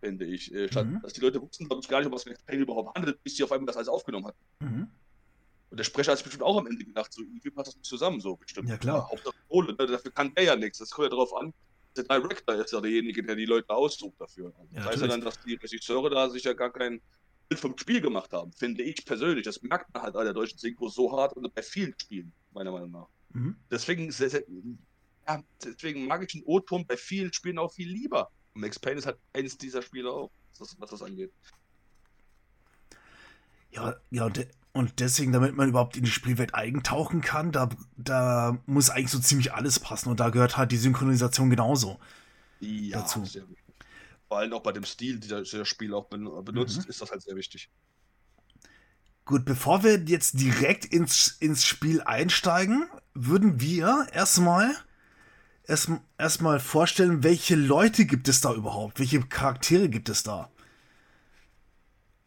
finde 0.00 0.24
ich. 0.24 0.52
Äh, 0.52 0.68
statt, 0.68 0.86
mhm. 0.86 1.00
Dass 1.02 1.12
die 1.12 1.20
Leute 1.20 1.40
wussten, 1.40 1.66
glaube 1.66 1.82
ich, 1.82 1.88
gar 1.88 1.98
nicht, 1.98 2.06
um 2.06 2.14
was 2.14 2.24
Payne 2.24 2.62
überhaupt 2.62 2.96
handelt, 2.96 3.22
bis 3.22 3.36
sie 3.36 3.44
auf 3.44 3.52
einmal 3.52 3.66
das 3.66 3.76
alles 3.76 3.88
aufgenommen 3.88 4.26
hat. 4.26 4.36
Mhm. 4.60 4.88
Und 5.70 5.78
der 5.78 5.84
Sprecher 5.84 6.12
hat 6.12 6.18
sich 6.18 6.24
bestimmt 6.24 6.44
auch 6.44 6.56
am 6.56 6.66
Ende 6.66 6.84
gedacht, 6.84 7.12
so 7.12 7.22
irgendwie 7.22 7.50
passt 7.50 7.68
das 7.68 7.76
nicht 7.76 7.86
zusammen, 7.86 8.20
so 8.20 8.36
bestimmt. 8.36 8.68
Ja, 8.68 8.78
klar. 8.78 9.08
Hauptsache 9.10 9.34
Kohle, 9.48 9.74
ne? 9.74 9.86
dafür 9.86 10.10
kann 10.10 10.34
der 10.34 10.44
ja 10.44 10.56
nichts. 10.56 10.78
Das 10.78 10.90
kommt 10.90 11.06
ja 11.06 11.10
darauf 11.10 11.34
an. 11.34 11.52
Der 11.96 12.04
Director 12.04 12.54
ist 12.54 12.72
ja 12.72 12.80
derjenige, 12.80 13.22
der 13.22 13.36
die 13.36 13.46
Leute 13.46 13.70
aussucht 13.70 14.20
dafür. 14.20 14.52
Ja, 14.70 14.80
das 14.80 14.86
heißt 14.86 15.02
ja 15.02 15.08
dann, 15.08 15.20
dass 15.20 15.40
die 15.42 15.54
Regisseure 15.54 16.10
da 16.10 16.28
sich 16.28 16.44
ja 16.44 16.52
gar 16.52 16.72
kein 16.72 17.00
Bild 17.48 17.60
vom 17.60 17.78
Spiel 17.78 18.00
gemacht 18.00 18.32
haben, 18.32 18.52
finde 18.52 18.82
ich 18.82 19.04
persönlich. 19.04 19.44
Das 19.44 19.62
merkt 19.62 19.92
man 19.94 20.02
halt 20.02 20.16
an 20.16 20.24
der 20.24 20.34
deutschen 20.34 20.58
Synchro 20.58 20.88
so 20.88 21.16
hart 21.16 21.34
und 21.34 21.54
bei 21.54 21.62
vielen 21.62 21.94
Spielen, 21.98 22.32
meiner 22.52 22.72
Meinung 22.72 22.90
nach. 22.90 23.08
Mhm. 23.30 23.56
Deswegen, 23.70 24.10
sehr, 24.10 24.30
sehr, 24.30 24.44
ja, 25.26 25.42
deswegen 25.64 26.06
mag 26.06 26.22
ich 26.22 26.32
den 26.32 26.42
O-Ton 26.44 26.86
bei 26.86 26.96
vielen 26.96 27.32
Spielen 27.32 27.58
auch 27.58 27.72
viel 27.72 27.88
lieber. 27.88 28.30
Und 28.54 28.62
Max 28.62 28.78
Payne 28.78 28.98
ist 28.98 29.06
halt 29.06 29.18
eines 29.32 29.56
dieser 29.56 29.82
Spiele 29.82 30.10
auch, 30.10 30.30
was, 30.58 30.76
das 30.90 31.02
angeht. 31.02 31.32
Ja, 33.70 33.94
ja, 34.10 34.30
und 34.76 35.00
deswegen, 35.00 35.32
damit 35.32 35.56
man 35.56 35.68
überhaupt 35.68 35.96
in 35.96 36.04
die 36.04 36.10
Spielwelt 36.10 36.54
eigentauchen 36.54 37.20
kann, 37.20 37.52
da, 37.52 37.68
da 37.96 38.58
muss 38.66 38.90
eigentlich 38.90 39.10
so 39.10 39.18
ziemlich 39.18 39.52
alles 39.52 39.80
passen. 39.80 40.10
Und 40.10 40.20
da 40.20 40.30
gehört 40.30 40.56
halt 40.56 40.72
die 40.72 40.76
Synchronisation 40.76 41.50
genauso 41.50 41.98
ja, 42.60 43.00
dazu. 43.00 43.24
Sehr 43.24 43.48
wichtig. 43.48 43.64
Vor 44.28 44.38
allem 44.38 44.52
auch 44.52 44.62
bei 44.62 44.72
dem 44.72 44.84
Stil, 44.84 45.18
der 45.20 45.42
das 45.42 45.68
Spiel 45.68 45.94
auch 45.94 46.06
benutzt, 46.06 46.84
mhm. 46.84 46.90
ist 46.90 47.00
das 47.00 47.10
halt 47.10 47.22
sehr 47.22 47.36
wichtig. 47.36 47.70
Gut, 49.24 49.44
bevor 49.44 49.82
wir 49.82 49.98
jetzt 50.04 50.38
direkt 50.38 50.84
ins, 50.84 51.36
ins 51.40 51.64
Spiel 51.64 52.00
einsteigen, 52.02 52.86
würden 53.14 53.60
wir 53.60 54.06
erstmal 54.12 54.72
erst, 55.64 55.90
erstmal 56.18 56.60
vorstellen, 56.60 57.22
welche 57.22 57.56
Leute 57.56 58.06
gibt 58.06 58.28
es 58.28 58.40
da 58.40 58.54
überhaupt? 58.54 58.98
Welche 58.98 59.20
Charaktere 59.20 59.88
gibt 59.88 60.08
es 60.08 60.22
da? 60.22 60.50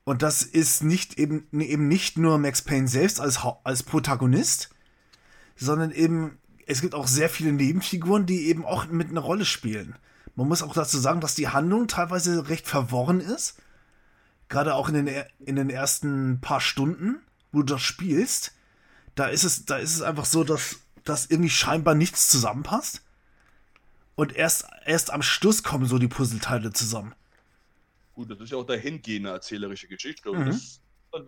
Und 0.10 0.24
das 0.24 0.42
ist 0.42 0.82
nicht 0.82 1.20
eben, 1.20 1.48
eben 1.52 1.88
nicht 1.88 2.18
nur 2.18 2.40
Max 2.40 2.64
Payne 2.64 2.88
selbst 2.88 3.22
als, 3.22 3.42
als 3.64 3.84
Protagonist, 3.84 4.72
sondern 5.56 5.92
eben, 5.92 6.40
es 6.66 6.82
gibt 6.82 6.96
auch 6.96 7.06
sehr 7.06 7.30
viele 7.30 7.52
Nebenfiguren, 7.52 8.26
die 8.26 8.48
eben 8.48 8.66
auch 8.66 8.88
mit 8.88 9.12
einer 9.12 9.22
Rolle 9.22 9.46
spielen. 9.46 10.00
Man 10.34 10.48
muss 10.48 10.64
auch 10.64 10.74
dazu 10.74 10.98
sagen, 10.98 11.22
dass 11.22 11.36
die 11.36 11.50
Handlung 11.50 11.88
teilweise 11.88 12.50
recht 12.50 12.68
verworren 12.68 13.20
ist. 13.20 13.62
Gerade 14.48 14.74
auch 14.74 14.90
in 14.90 15.06
den, 15.06 15.26
in 15.46 15.56
den 15.58 15.70
ersten 15.70 16.42
paar 16.42 16.60
Stunden, 16.60 17.22
wo 17.52 17.60
du 17.60 17.76
das 17.76 17.84
spielst. 17.84 18.54
Da 19.14 19.28
ist 19.28 19.44
es, 19.44 19.66
da 19.66 19.78
ist 19.78 19.94
es 19.94 20.02
einfach 20.02 20.26
so, 20.26 20.44
dass, 20.44 20.78
dass 21.04 21.28
irgendwie 21.28 21.52
scheinbar 21.52 21.94
nichts 21.94 22.30
zusammenpasst. 22.30 23.04
Und 24.16 24.36
erst, 24.36 24.66
erst 24.88 25.14
am 25.14 25.22
Schluss 25.22 25.62
kommen 25.62 25.86
so 25.86 26.00
die 26.00 26.08
Puzzleteile 26.08 26.74
zusammen. 26.74 27.14
Gut, 28.20 28.32
das 28.32 28.42
ist 28.42 28.52
ja 28.52 28.58
auch 28.58 28.66
dahingehende 28.66 29.30
erzählerische 29.30 29.88
Geschichte. 29.88 30.30
Und 30.30 30.40
mhm. 30.40 30.46
das 30.48 30.58
ist 30.58 30.82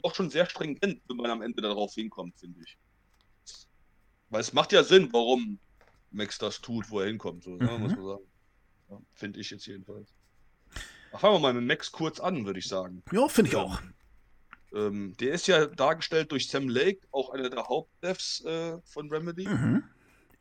doch 0.03 0.13
schon 0.13 0.29
sehr 0.29 0.45
stringent, 0.45 1.01
wenn 1.07 1.15
man 1.15 1.31
am 1.31 1.41
Ende 1.41 1.61
darauf 1.61 1.93
hinkommt, 1.93 2.37
finde 2.37 2.59
ich. 2.65 2.77
Weil 4.29 4.41
es 4.41 4.51
macht 4.51 4.73
ja 4.73 4.83
Sinn, 4.83 5.07
warum 5.13 5.57
Max 6.11 6.37
das 6.37 6.59
tut, 6.59 6.89
wo 6.89 6.99
er 6.99 7.07
hinkommt, 7.07 7.45
so, 7.45 7.51
ne, 7.51 7.63
mhm. 7.63 7.81
muss 7.81 7.95
man 7.95 8.05
sagen. 8.05 8.23
Ja, 8.89 9.01
finde 9.13 9.39
ich 9.39 9.51
jetzt 9.51 9.65
jedenfalls. 9.67 10.13
Fangen 11.13 11.35
wir 11.35 11.39
mal 11.39 11.53
mit 11.53 11.63
Max 11.63 11.93
kurz 11.93 12.19
an, 12.19 12.45
würde 12.45 12.59
ich 12.59 12.67
sagen. 12.67 13.01
Ja, 13.13 13.29
finde 13.29 13.51
ich 13.51 13.55
ähm, 13.55 13.61
auch. 13.61 13.81
Ähm, 14.73 15.15
der 15.21 15.31
ist 15.31 15.47
ja 15.47 15.67
dargestellt 15.67 16.33
durch 16.33 16.49
Sam 16.49 16.67
Lake, 16.67 17.07
auch 17.13 17.29
einer 17.29 17.49
der 17.49 17.69
Hauptdevs 17.69 18.43
äh, 18.43 18.79
von 18.83 19.09
Remedy. 19.09 19.47
Mhm. 19.47 19.85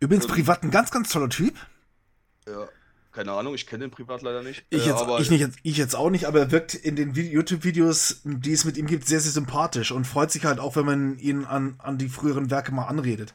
Übrigens 0.01 0.25
ähm, 0.25 0.33
privat 0.33 0.65
ein 0.65 0.73
ganz, 0.73 0.91
ganz 0.91 1.11
toller 1.11 1.29
Typ. 1.29 1.55
Ja, 2.49 2.69
keine 3.13 3.33
Ahnung, 3.33 3.55
ich 3.55 3.67
kenne 3.67 3.85
den 3.85 3.91
privat 3.91 4.23
leider 4.23 4.43
nicht. 4.43 4.65
Ich, 4.71 4.87
äh, 4.87 4.91
jetzt, 4.91 5.03
äh, 5.03 5.21
ich, 5.21 5.31
nicht, 5.31 5.49
ich 5.63 5.77
jetzt 5.77 5.97
auch 5.97 6.11
nicht, 6.11 6.27
aber 6.27 6.41
er 6.41 6.51
wirkt 6.51 6.75
in 6.75 6.97
den 6.97 7.15
YouTube-Videos, 7.15 8.21
die 8.25 8.53
es 8.53 8.65
mit 8.65 8.77
ihm 8.77 8.87
gibt, 8.87 9.07
sehr, 9.07 9.21
sehr 9.21 9.33
sympathisch 9.33 9.93
und 9.93 10.07
freut 10.07 10.31
sich 10.31 10.45
halt 10.45 10.61
auch, 10.61 10.77
wenn 10.77 10.87
man 10.87 11.19
ihn 11.19 11.45
an, 11.45 11.75
an 11.79 11.99
die 11.99 12.09
früheren 12.09 12.51
Werke 12.51 12.73
mal 12.73 12.87
anredet. 12.87 13.35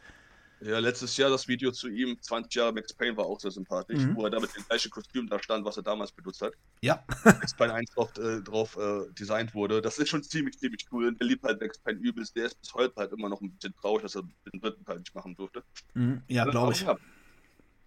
Ja, 0.62 0.79
letztes 0.79 1.15
Jahr 1.17 1.29
das 1.29 1.48
Video 1.48 1.72
zu 1.72 1.89
ihm, 1.89 2.17
20 2.20 2.55
Jahre 2.55 2.74
Max 2.74 2.94
Payne, 2.94 3.15
war 3.17 3.25
auch 3.25 3.39
sehr 3.39 3.51
sympathisch, 3.51 4.00
mhm. 4.00 4.15
wo 4.15 4.24
er 4.24 4.32
da 4.32 4.39
mit 4.39 4.55
dem 4.55 4.63
gleichen 4.65 4.89
Kostüm 4.89 5.27
da 5.27 5.38
stand, 5.38 5.65
was 5.65 5.77
er 5.77 5.84
damals 5.84 6.12
benutzt 6.12 6.41
hat. 6.41 6.53
Ja. 6.82 7.03
Max 7.24 7.53
Payne 7.53 7.74
1 7.74 7.91
drauf, 7.91 8.17
äh, 8.17 8.41
drauf 8.41 8.77
äh, 8.77 9.12
designt 9.13 9.53
wurde. 9.53 9.82
Das 9.82 9.98
ist 9.98 10.10
schon 10.10 10.24
ziemlich, 10.24 10.58
ziemlich 10.58 10.88
cool. 10.91 11.08
Und 11.08 11.20
er 11.20 11.27
liebt 11.27 11.44
halt 11.44 11.60
Max 11.60 11.77
Payne 11.77 12.00
übelst. 12.00 12.36
Der 12.36 12.46
ist 12.46 12.60
bis 12.60 12.74
heute 12.74 12.96
halt 12.96 13.12
immer 13.12 13.29
noch 13.29 13.41
ein 13.41 13.51
bisschen 13.51 13.75
traurig, 13.75 14.03
dass 14.03 14.15
er 14.15 14.24
den 14.51 14.60
dritten 14.60 14.86
Teil 14.86 15.00
nicht 15.00 15.13
machen 15.13 15.36
durfte. 15.36 15.62
Mhm. 15.94 16.24
Ja, 16.27 16.45
glaube 16.45 16.71
ich. 16.71 16.82
Ja, 16.82 16.97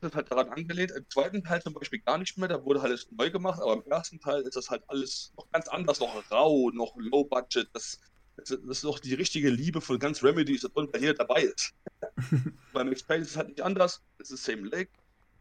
ist 0.00 0.14
halt 0.14 0.30
daran 0.30 0.48
angelehnt. 0.50 0.92
Im 0.92 1.08
zweiten 1.10 1.42
Teil 1.42 1.62
zum 1.62 1.74
Beispiel 1.74 2.00
gar 2.00 2.18
nicht 2.18 2.36
mehr, 2.38 2.48
da 2.48 2.64
wurde 2.64 2.80
halt 2.80 2.92
alles 2.92 3.08
neu 3.10 3.30
gemacht, 3.30 3.60
aber 3.60 3.74
im 3.74 3.90
ersten 3.90 4.20
Teil 4.20 4.42
ist 4.42 4.56
das 4.56 4.70
halt 4.70 4.82
alles 4.88 5.32
noch 5.36 5.50
ganz 5.50 5.68
anders, 5.68 6.00
noch 6.00 6.30
rau, 6.30 6.70
noch 6.70 6.94
low 6.96 7.24
budget. 7.24 7.68
Das 7.72 7.98
das 8.38 8.50
ist 8.50 8.84
doch 8.84 8.98
die 8.98 9.14
richtige 9.14 9.50
Liebe 9.50 9.80
von 9.80 9.98
ganz 9.98 10.22
Remedy, 10.22 10.54
ist 10.54 10.64
da 10.64 10.68
drin, 10.68 10.88
weil 10.92 11.00
jeder 11.00 11.14
dabei 11.14 11.42
ist. 11.42 11.74
Bei 12.72 12.84
Max 12.84 13.02
Payne 13.02 13.22
ist 13.22 13.30
es 13.30 13.36
halt 13.36 13.48
nicht 13.48 13.60
anders. 13.60 14.02
Es 14.18 14.30
ist 14.30 14.44
Same 14.44 14.68
Leg. 14.68 14.90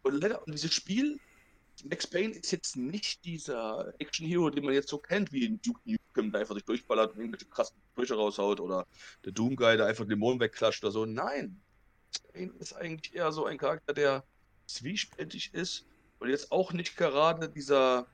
Und, 0.03 0.23
und 0.23 0.53
dieses 0.53 0.73
Spiel, 0.73 1.19
Max 1.83 2.07
Payne 2.07 2.33
ist 2.33 2.51
jetzt 2.51 2.75
nicht 2.75 3.23
dieser 3.23 3.93
Action-Hero, 3.99 4.49
den 4.49 4.65
man 4.65 4.73
jetzt 4.73 4.89
so 4.89 4.97
kennt, 4.97 5.31
wie 5.31 5.45
in 5.45 5.61
Duke 5.61 5.79
Nukem, 5.85 6.31
der 6.31 6.41
einfach 6.41 6.55
sich 6.55 6.65
durchballert 6.65 7.13
und 7.13 7.19
irgendwelche 7.19 7.45
krassen 7.45 7.77
Sprüche 7.91 8.15
raushaut 8.15 8.59
oder 8.59 8.87
der 9.25 9.31
Doom 9.31 9.55
Guy, 9.55 9.77
der 9.77 9.85
einfach 9.85 10.05
Dämonen 10.05 10.39
wegklatscht 10.39 10.83
oder 10.83 10.91
so. 10.91 11.05
Nein. 11.05 11.61
Max 12.07 12.33
Payne 12.33 12.53
ist 12.59 12.73
eigentlich 12.73 13.13
eher 13.13 13.31
so 13.31 13.45
ein 13.45 13.57
Charakter, 13.57 13.93
der 13.93 14.23
zwiespältig 14.67 15.53
ist 15.53 15.85
und 16.19 16.29
jetzt 16.29 16.51
auch 16.51 16.73
nicht 16.73 16.97
gerade 16.97 17.49
dieser, 17.49 18.07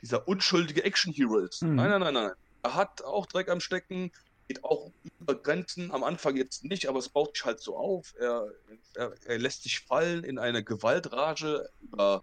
dieser 0.00 0.26
unschuldige 0.28 0.84
Action-Hero 0.84 1.38
ist. 1.38 1.62
Mhm. 1.62 1.76
Nein, 1.76 1.90
nein, 1.90 2.00
nein, 2.00 2.14
nein. 2.14 2.32
Er 2.62 2.74
hat 2.74 3.02
auch 3.02 3.26
Dreck 3.26 3.48
am 3.48 3.60
Stecken, 3.60 4.12
geht 4.48 4.62
auch 4.64 4.92
über 5.20 5.34
Grenzen. 5.34 5.90
Am 5.90 6.04
Anfang 6.04 6.36
jetzt 6.36 6.64
nicht, 6.64 6.88
aber 6.88 6.98
es 6.98 7.08
baut 7.08 7.36
sich 7.36 7.44
halt 7.44 7.60
so 7.60 7.76
auf. 7.76 8.14
Er, 8.18 8.48
er, 8.94 9.14
er 9.24 9.38
lässt 9.38 9.64
sich 9.64 9.80
fallen 9.80 10.24
in 10.24 10.38
eine 10.38 10.62
Gewaltrage 10.62 11.68
über, 11.80 12.22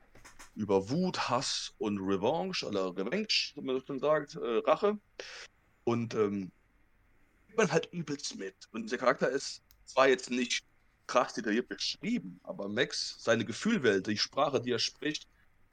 über 0.55 0.89
Wut, 0.89 1.29
Hass 1.29 1.73
und 1.77 1.99
Revanche 1.99 2.65
oder 2.65 2.95
Revenge, 2.95 3.27
wie 3.55 3.61
man 3.61 3.75
das 3.75 3.85
schon 3.85 3.99
sagt, 3.99 4.35
äh, 4.35 4.61
Rache. 4.65 4.97
Und 5.83 6.13
ähm, 6.13 6.51
man 7.59 7.71
halt 7.71 7.89
übelst 7.91 8.37
mit. 8.37 8.55
Und 8.71 8.83
dieser 8.83 8.97
Charakter 8.97 9.29
ist 9.29 9.61
zwar 9.85 10.07
jetzt 10.07 10.31
nicht 10.31 10.63
krass 11.09 11.33
detailliert 11.33 11.67
beschrieben, 11.67 12.39
aber 12.43 12.69
Max, 12.69 13.15
seine 13.17 13.43
Gefühlwelt, 13.43 14.05
die 14.05 14.15
Sprache, 14.15 14.61
die 14.61 14.71
er 14.71 14.77
spricht, 14.77 15.27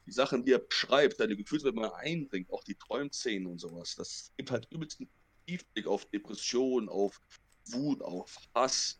die 0.07 0.11
Sachen, 0.11 0.47
die 0.47 0.53
er 0.53 0.61
beschreibt, 0.61 1.19
seine 1.19 1.37
Gefühlswelt 1.37 1.75
mal 1.75 1.93
einbringt, 1.93 2.51
auch 2.51 2.65
die 2.65 2.75
Träumszenen 2.75 3.47
und 3.47 3.59
sowas, 3.59 3.95
das 3.97 4.33
gibt 4.39 4.51
halt 4.51 4.67
übelst 4.71 4.99
einen 4.99 5.11
Tiefblick 5.47 5.87
auf 5.87 6.07
Depression, 6.07 6.89
auf 6.89 7.21
Wut, 7.67 8.01
auf 8.01 8.35
Hass, 8.55 8.99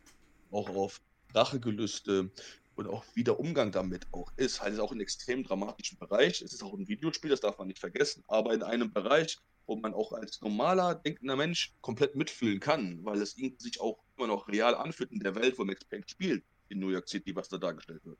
auch 0.51 0.69
auf 0.69 1.01
Rachegelüste 1.35 2.31
und 2.75 2.87
auch 2.87 3.07
wie 3.15 3.25
der 3.25 3.41
Umgang 3.41 3.73
damit 3.73 4.07
auch 4.13 4.31
ist. 4.37 4.61
Halt 4.61 4.75
ist 4.75 4.81
auch 4.81 4.93
ein 4.93 5.01
extrem 5.01 5.43
dramatischen 5.43 5.97
Bereich. 5.97 6.43
Es 6.43 6.53
ist 6.53 6.63
auch 6.63 6.75
ein 6.75 6.87
Videospiel, 6.87 7.31
das 7.31 7.41
darf 7.41 7.57
man 7.57 7.69
nicht 7.69 7.79
vergessen, 7.79 8.23
aber 8.29 8.53
in 8.53 8.63
einem 8.63 8.93
Bereich, 8.93 9.39
wo 9.67 9.77
man 9.77 9.95
auch 9.95 10.13
als 10.13 10.41
normaler, 10.41 10.95
denkender 10.95 11.37
Mensch 11.37 11.73
komplett 11.81 12.15
mitfühlen 12.15 12.61
kann, 12.61 13.05
weil 13.05 13.21
es 13.21 13.33
sich 13.33 13.81
auch 13.81 13.99
immer 14.17 14.29
noch 14.29 14.49
real 14.49 14.75
anfühlt 14.75 15.11
in 15.13 15.21
der 15.21 15.35
Welt, 15.35 15.59
wo 15.59 15.65
Max 15.65 15.85
Payne 15.85 16.05
spielt, 16.07 16.45
in 16.69 16.79
New 16.79 16.91
York 16.91 17.09
City, 17.09 17.35
was 17.35 17.49
da 17.49 17.59
dargestellt 17.59 18.05
wird. 18.05 18.19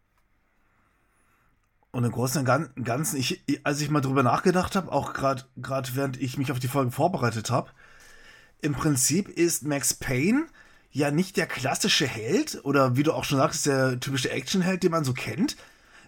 Und 1.93 2.05
im 2.05 2.13
Großen 2.13 2.47
und 2.47 2.85
Ganzen, 2.85 3.19
ich, 3.19 3.43
als 3.65 3.81
ich 3.81 3.89
mal 3.89 4.03
drüber 4.03 4.23
nachgedacht 4.23 4.77
habe, 4.77 4.93
auch 4.93 5.15
gerade 5.15 5.45
während 5.95 6.21
ich 6.21 6.37
mich 6.37 6.53
auf 6.53 6.59
die 6.59 6.69
Folge 6.69 6.91
vorbereitet 6.91 7.51
habe, 7.51 7.71
im 8.61 8.75
Prinzip 8.75 9.29
ist 9.29 9.65
Max 9.65 9.95
Payne 9.95 10.47
ja 10.91 11.11
nicht 11.11 11.37
der 11.37 11.47
klassische 11.47 12.07
Held 12.07 12.65
oder 12.65 12.97
wie 12.97 13.03
du 13.03 13.13
auch 13.13 13.25
schon 13.25 13.39
sagst, 13.39 13.67
der 13.67 14.01
typische 14.01 14.31
Actionheld, 14.31 14.83
den 14.83 14.91
man 14.91 15.05
so 15.05 15.13
kennt. 15.13 15.57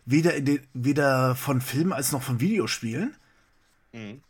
Weder, 0.07 0.35
in 0.35 0.47
den, 0.47 0.67
weder 0.73 1.35
von 1.35 1.61
Filmen 1.61 1.93
als 1.93 2.13
noch 2.13 2.23
von 2.23 2.41
Videospielen. 2.41 3.15
Mhm. 3.93 4.23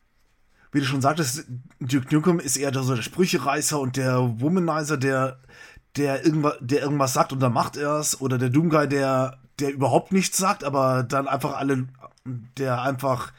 Wie 0.72 0.80
du 0.80 0.84
schon 0.84 1.00
sagtest, 1.00 1.46
Duke 1.80 2.14
Nukem 2.14 2.40
ist 2.40 2.56
eher 2.56 2.72
so 2.74 2.94
der 2.94 3.02
Sprüchereißer 3.02 3.80
und 3.80 3.96
der 3.96 4.40
Womanizer, 4.40 4.96
der, 4.96 5.40
der, 5.96 6.24
irgendwas, 6.24 6.54
der 6.60 6.82
irgendwas 6.82 7.12
sagt 7.12 7.32
und 7.32 7.40
dann 7.40 7.52
macht 7.52 7.76
er 7.76 7.98
es. 7.98 8.20
Oder 8.20 8.38
der 8.38 8.50
Doomguy, 8.50 8.88
der 8.88 9.38
der 9.58 9.72
überhaupt 9.72 10.12
nichts 10.12 10.36
sagt, 10.36 10.64
aber 10.64 11.02
dann 11.02 11.26
einfach 11.26 11.56
alle, 11.56 11.88
der 12.24 12.82
einfach 12.82 13.32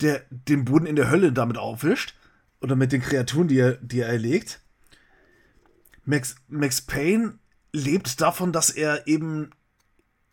der 0.00 0.22
den 0.30 0.64
Boden 0.64 0.86
in 0.86 0.96
der 0.96 1.10
Hölle 1.10 1.32
damit 1.32 1.58
aufwischt. 1.58 2.14
Oder 2.60 2.76
mit 2.76 2.92
den 2.92 3.00
Kreaturen, 3.00 3.48
die 3.48 3.58
er, 3.58 3.74
die 3.74 4.00
er 4.00 4.08
erlegt. 4.08 4.60
Max, 6.04 6.36
Max 6.48 6.82
Payne 6.82 7.38
lebt 7.72 8.20
davon, 8.20 8.52
dass 8.52 8.70
er 8.70 9.06
eben 9.06 9.50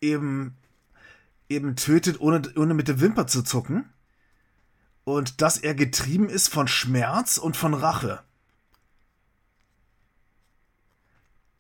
eben 0.02 0.56
eben 1.50 1.76
tötet, 1.76 2.20
ohne, 2.20 2.42
ohne 2.58 2.74
mit 2.74 2.90
der 2.90 3.00
Wimper 3.00 3.28
zu 3.28 3.44
zucken. 3.44 3.86
Und 5.08 5.42
dass 5.42 5.58
er 5.58 5.74
getrieben 5.74 6.28
ist 6.28 6.50
von 6.50 6.68
Schmerz 6.68 7.38
und 7.38 7.56
von 7.56 7.74
Rache. 7.74 8.22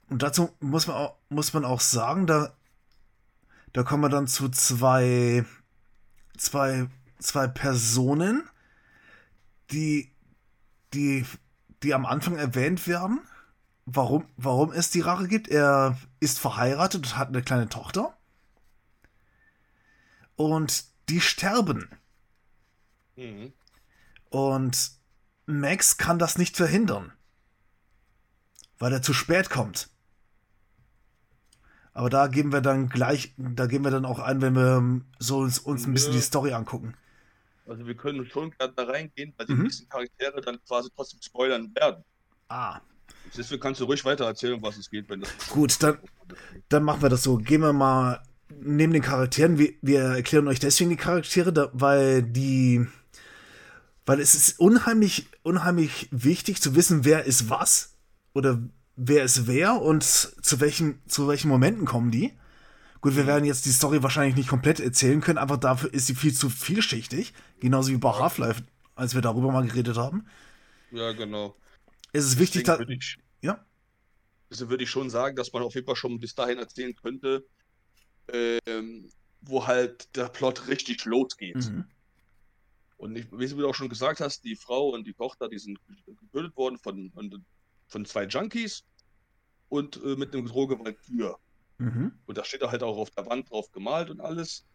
Und 0.10 0.22
dazu 0.22 0.50
muss 0.60 0.88
man 0.88 0.98
auch, 0.98 1.16
muss 1.30 1.54
man 1.54 1.64
auch 1.64 1.80
sagen, 1.80 2.28
da 2.28 2.58
da 3.74 3.84
kommen 3.84 4.02
wir 4.02 4.10
dann 4.10 4.26
zu 4.28 4.50
zwei, 4.50 5.46
zwei, 6.36 6.88
zwei 7.20 7.48
Personen, 7.48 8.44
die, 9.72 10.12
die, 10.94 11.26
die 11.84 11.94
am 11.94 12.06
Anfang 12.06 12.38
erwähnt 12.38 12.88
werden. 12.88 13.20
Warum, 13.86 14.26
warum 14.36 14.72
es 14.72 14.90
die 14.90 15.02
Rache 15.02 15.28
gibt. 15.28 15.48
Er 15.48 15.98
ist 16.20 16.40
verheiratet 16.40 17.04
und 17.04 17.18
hat 17.18 17.28
eine 17.30 17.44
kleine 17.44 17.70
Tochter. 17.70 18.18
Und 20.36 20.86
die 21.10 21.22
sterben. 21.22 21.88
Mhm. 23.18 23.52
Und 24.30 24.92
Max 25.46 25.98
kann 25.98 26.20
das 26.20 26.38
nicht 26.38 26.56
verhindern. 26.56 27.12
Weil 28.80 28.94
er 28.94 29.02
zu 29.02 29.14
spät 29.14 29.50
kommt. 29.50 29.90
Aber 31.94 32.12
da 32.12 32.28
geben 32.28 32.54
wir 32.54 32.62
dann 32.62 32.90
gleich, 32.90 33.34
da 33.38 33.66
gehen 33.66 33.84
wir 33.84 33.90
dann 33.90 34.06
auch 34.06 34.20
ein, 34.20 34.40
wenn 34.42 34.56
wir 34.56 35.02
so 35.18 35.40
uns, 35.40 35.58
uns 35.58 35.88
ein 35.88 35.94
bisschen 35.94 36.14
die 36.14 36.22
Story 36.22 36.54
angucken. 36.54 36.94
Also 37.66 37.88
wir 37.88 37.96
können 37.96 38.26
schon 38.28 38.52
gerade 38.52 38.74
da 38.76 38.84
reingehen, 38.84 39.34
weil 39.36 39.48
die 39.48 39.54
mhm. 39.54 39.64
nächsten 39.64 39.90
Charaktere 39.90 40.40
dann 40.42 40.60
quasi 40.66 40.90
trotzdem 40.96 41.22
spoilern 41.22 41.74
werden. 41.76 42.04
Ah. 42.50 42.80
Deswegen 43.36 43.60
kannst 43.60 43.82
du 43.82 43.86
ruhig 43.86 44.06
weiter 44.06 44.26
erzählen, 44.26 44.62
was 44.62 44.78
es 44.78 44.90
geht, 44.90 45.10
wenn 45.10 45.22
das. 45.22 45.30
Gut, 45.50 45.82
dann, 45.82 45.98
dann 46.70 46.84
machen 46.84 47.02
wir 47.02 47.10
das 47.10 47.24
so. 47.24 47.38
Gehen 47.38 47.62
wir 47.62 47.74
mal 47.74 48.22
neben 48.50 48.94
den 48.94 49.02
Charakteren. 49.02 49.58
Wir, 49.58 49.74
wir 49.82 50.02
erklären 50.02 50.48
euch 50.48 50.60
deswegen 50.60 50.92
die 50.92 50.98
Charaktere, 50.98 51.52
da, 51.52 51.70
weil 51.74 52.24
die. 52.24 52.88
Weil 54.08 54.22
es 54.22 54.36
ist 54.36 54.58
unheimlich, 54.58 55.28
unheimlich 55.44 56.08
wichtig 56.12 56.62
zu 56.62 56.76
wissen, 56.76 57.04
wer 57.04 57.26
ist 57.26 57.50
was. 57.50 57.98
Oder 58.34 58.62
wer 58.96 59.26
ist 59.26 59.48
wer 59.48 59.82
und 59.82 60.04
zu 60.04 60.60
welchen, 60.62 61.02
zu 61.08 61.28
welchen 61.28 61.50
Momenten 61.50 61.86
kommen 61.86 62.10
die. 62.10 62.32
Gut, 63.02 63.18
wir 63.18 63.24
mhm. 63.24 63.28
werden 63.28 63.46
jetzt 63.46 63.66
die 63.66 63.72
Story 63.72 64.02
wahrscheinlich 64.02 64.38
nicht 64.38 64.48
komplett 64.48 64.80
erzählen 64.80 65.20
können, 65.20 65.38
einfach 65.38 65.58
dafür 65.58 65.94
ist 65.94 66.08
sie 66.08 66.16
viel 66.16 66.34
zu 66.34 66.50
vielschichtig. 66.50 67.34
Genauso 67.60 67.92
wie 67.92 67.98
bei 67.98 68.10
Half-Life, 68.10 68.64
als 68.96 69.14
wir 69.14 69.22
darüber 69.22 69.52
mal 69.52 69.68
geredet 69.68 69.98
haben. 69.98 70.26
Ja, 70.92 71.12
genau. 71.12 71.58
Es 72.14 72.24
ist 72.24 72.40
wichtig, 72.40 72.64
dass. 72.64 72.80
Ja? 73.42 73.66
Also 74.50 74.70
würde 74.70 74.86
ich 74.86 74.90
schon 74.90 75.10
sagen, 75.10 75.36
dass 75.36 75.52
man 75.52 75.64
auf 75.64 75.76
jeden 75.76 75.86
Fall 75.86 75.98
schon 75.98 76.18
bis 76.22 76.34
dahin 76.34 76.60
erzählen 76.60 76.96
könnte, 76.96 77.46
ähm, 78.32 79.10
wo 79.42 79.68
halt 79.68 80.16
der 80.16 80.30
Plot 80.30 80.70
richtig 80.70 81.04
losgeht. 81.04 81.58
Mhm. 81.58 81.86
Und 82.98 83.16
ich, 83.16 83.32
wie 83.32 83.48
du 83.48 83.68
auch 83.68 83.76
schon 83.76 83.90
gesagt 83.90 84.20
hast, 84.20 84.44
die 84.44 84.56
Frau 84.56 84.90
und 84.90 85.06
die 85.06 85.14
Tochter, 85.14 85.48
die 85.48 85.60
sind 85.60 85.80
getötet 86.06 86.56
worden 86.58 86.78
von, 86.78 87.12
von 87.88 88.06
zwei 88.06 88.26
Junkies 88.26 88.84
und 89.70 90.02
äh, 90.04 90.16
mit 90.16 90.34
einem 90.34 90.48
Droge 90.48 90.80
Vampir. 90.80 91.38
Mhm. 91.78 92.12
Und 92.26 92.38
da 92.38 92.44
steht 92.44 92.62
er 92.62 92.72
halt 92.72 92.84
auch 92.84 92.98
auf 92.98 93.12
der 93.12 93.26
Wand 93.28 93.50
drauf 93.50 93.72
gemalt 93.72 94.10
und 94.10 94.20
alles. 94.20 94.66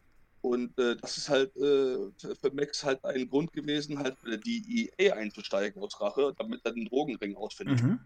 Und 0.40 0.76
äh, 0.78 0.96
das 0.96 1.18
ist 1.18 1.28
halt 1.28 1.56
äh, 1.56 1.96
für 2.18 2.50
Max 2.52 2.84
halt 2.84 3.04
ein 3.04 3.28
Grund 3.28 3.52
gewesen, 3.52 3.98
halt 3.98 4.16
die 4.44 4.92
EA 4.98 5.14
einzusteigen 5.14 5.80
aus 5.82 6.00
Rache, 6.00 6.34
damit 6.36 6.60
er 6.64 6.72
den 6.72 6.86
Drogenring 6.86 7.36
ausfindet. 7.36 7.82
Mhm. 7.82 8.00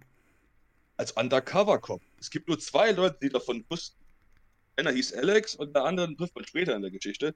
Als 0.98 1.12
Undercover-Cop. 1.12 2.02
Es 2.18 2.30
gibt 2.30 2.48
nur 2.48 2.58
zwei 2.58 2.92
Leute, 2.92 3.18
die 3.22 3.28
davon 3.28 3.64
wussten. 3.68 3.98
Einer 4.76 4.92
hieß 4.92 5.14
Alex 5.14 5.54
und 5.54 5.74
der 5.74 5.84
andere 5.84 6.14
trifft 6.14 6.34
man 6.34 6.44
später 6.44 6.76
in 6.76 6.82
der 6.82 6.90
Geschichte. 6.90 7.34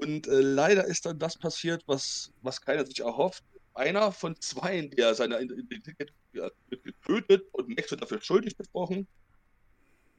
Und 0.00 0.26
äh, 0.26 0.40
leider 0.40 0.84
ist 0.84 1.06
dann 1.06 1.18
das 1.18 1.36
passiert, 1.36 1.82
was, 1.86 2.32
was 2.42 2.60
keiner 2.60 2.84
sich 2.86 3.00
erhofft. 3.00 3.44
Einer 3.74 4.12
von 4.12 4.40
zwei, 4.40 4.82
der 4.82 5.14
seine 5.14 5.40
Identität 5.40 6.12
wird 6.32 6.54
getötet 6.84 7.46
und 7.52 7.68
Max 7.68 7.90
wird 7.90 8.02
dafür 8.02 8.20
schuldig 8.20 8.56
gesprochen 8.56 9.06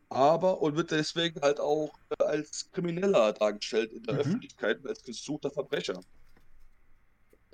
aber 0.10 0.62
und 0.62 0.76
wird 0.76 0.92
deswegen 0.92 1.42
halt 1.42 1.60
auch 1.60 1.94
äh, 2.20 2.24
als 2.24 2.72
Krimineller 2.72 3.34
dargestellt 3.34 3.92
in 3.92 4.04
der 4.04 4.16
mhm. 4.16 4.20
Öffentlichkeit, 4.22 4.86
als 4.86 5.04
gesuchter 5.04 5.52
Verbrecher. 5.52 6.00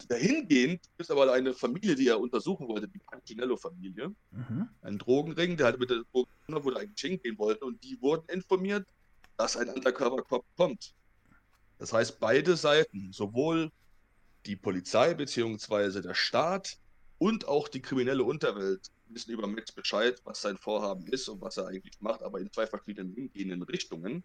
Dahingehend 0.07 0.81
ist 0.97 1.11
aber 1.11 1.31
eine 1.31 1.53
Familie, 1.53 1.95
die 1.95 2.07
er 2.07 2.19
untersuchen 2.19 2.67
wollte, 2.67 2.87
die 2.87 2.99
Pancinello-Familie. 2.99 4.13
Mhm. 4.31 4.69
Ein 4.81 4.97
Drogenring, 4.97 5.57
der 5.57 5.67
halt 5.67 5.79
mit 5.79 5.91
der 5.91 6.03
Drogen 6.11 6.29
wurde 6.47 6.79
eigentlich 6.79 7.01
hingehen 7.01 7.37
wollte 7.37 7.65
und 7.65 7.83
die 7.83 8.01
wurden 8.01 8.27
informiert, 8.29 8.87
dass 9.37 9.57
ein 9.57 9.69
Undercover-Cop 9.69 10.43
kommt. 10.57 10.93
Das 11.81 11.93
heißt, 11.93 12.19
beide 12.19 12.57
Seiten, 12.57 13.11
sowohl 13.11 13.71
die 14.45 14.55
Polizei 14.55 15.15
bzw. 15.15 16.01
der 16.01 16.13
Staat 16.13 16.77
und 17.17 17.47
auch 17.47 17.67
die 17.67 17.81
kriminelle 17.81 18.23
Unterwelt, 18.23 18.91
wissen 19.07 19.31
über 19.31 19.47
Max 19.47 19.71
Bescheid, 19.71 20.21
was 20.23 20.43
sein 20.43 20.57
Vorhaben 20.57 21.07
ist 21.07 21.27
und 21.27 21.41
was 21.41 21.57
er 21.57 21.65
eigentlich 21.65 21.99
macht, 21.99 22.21
aber 22.21 22.39
in 22.39 22.51
zwei 22.51 22.67
verschiedenen 22.67 23.15
hingehenden 23.15 23.63
Richtungen, 23.63 24.23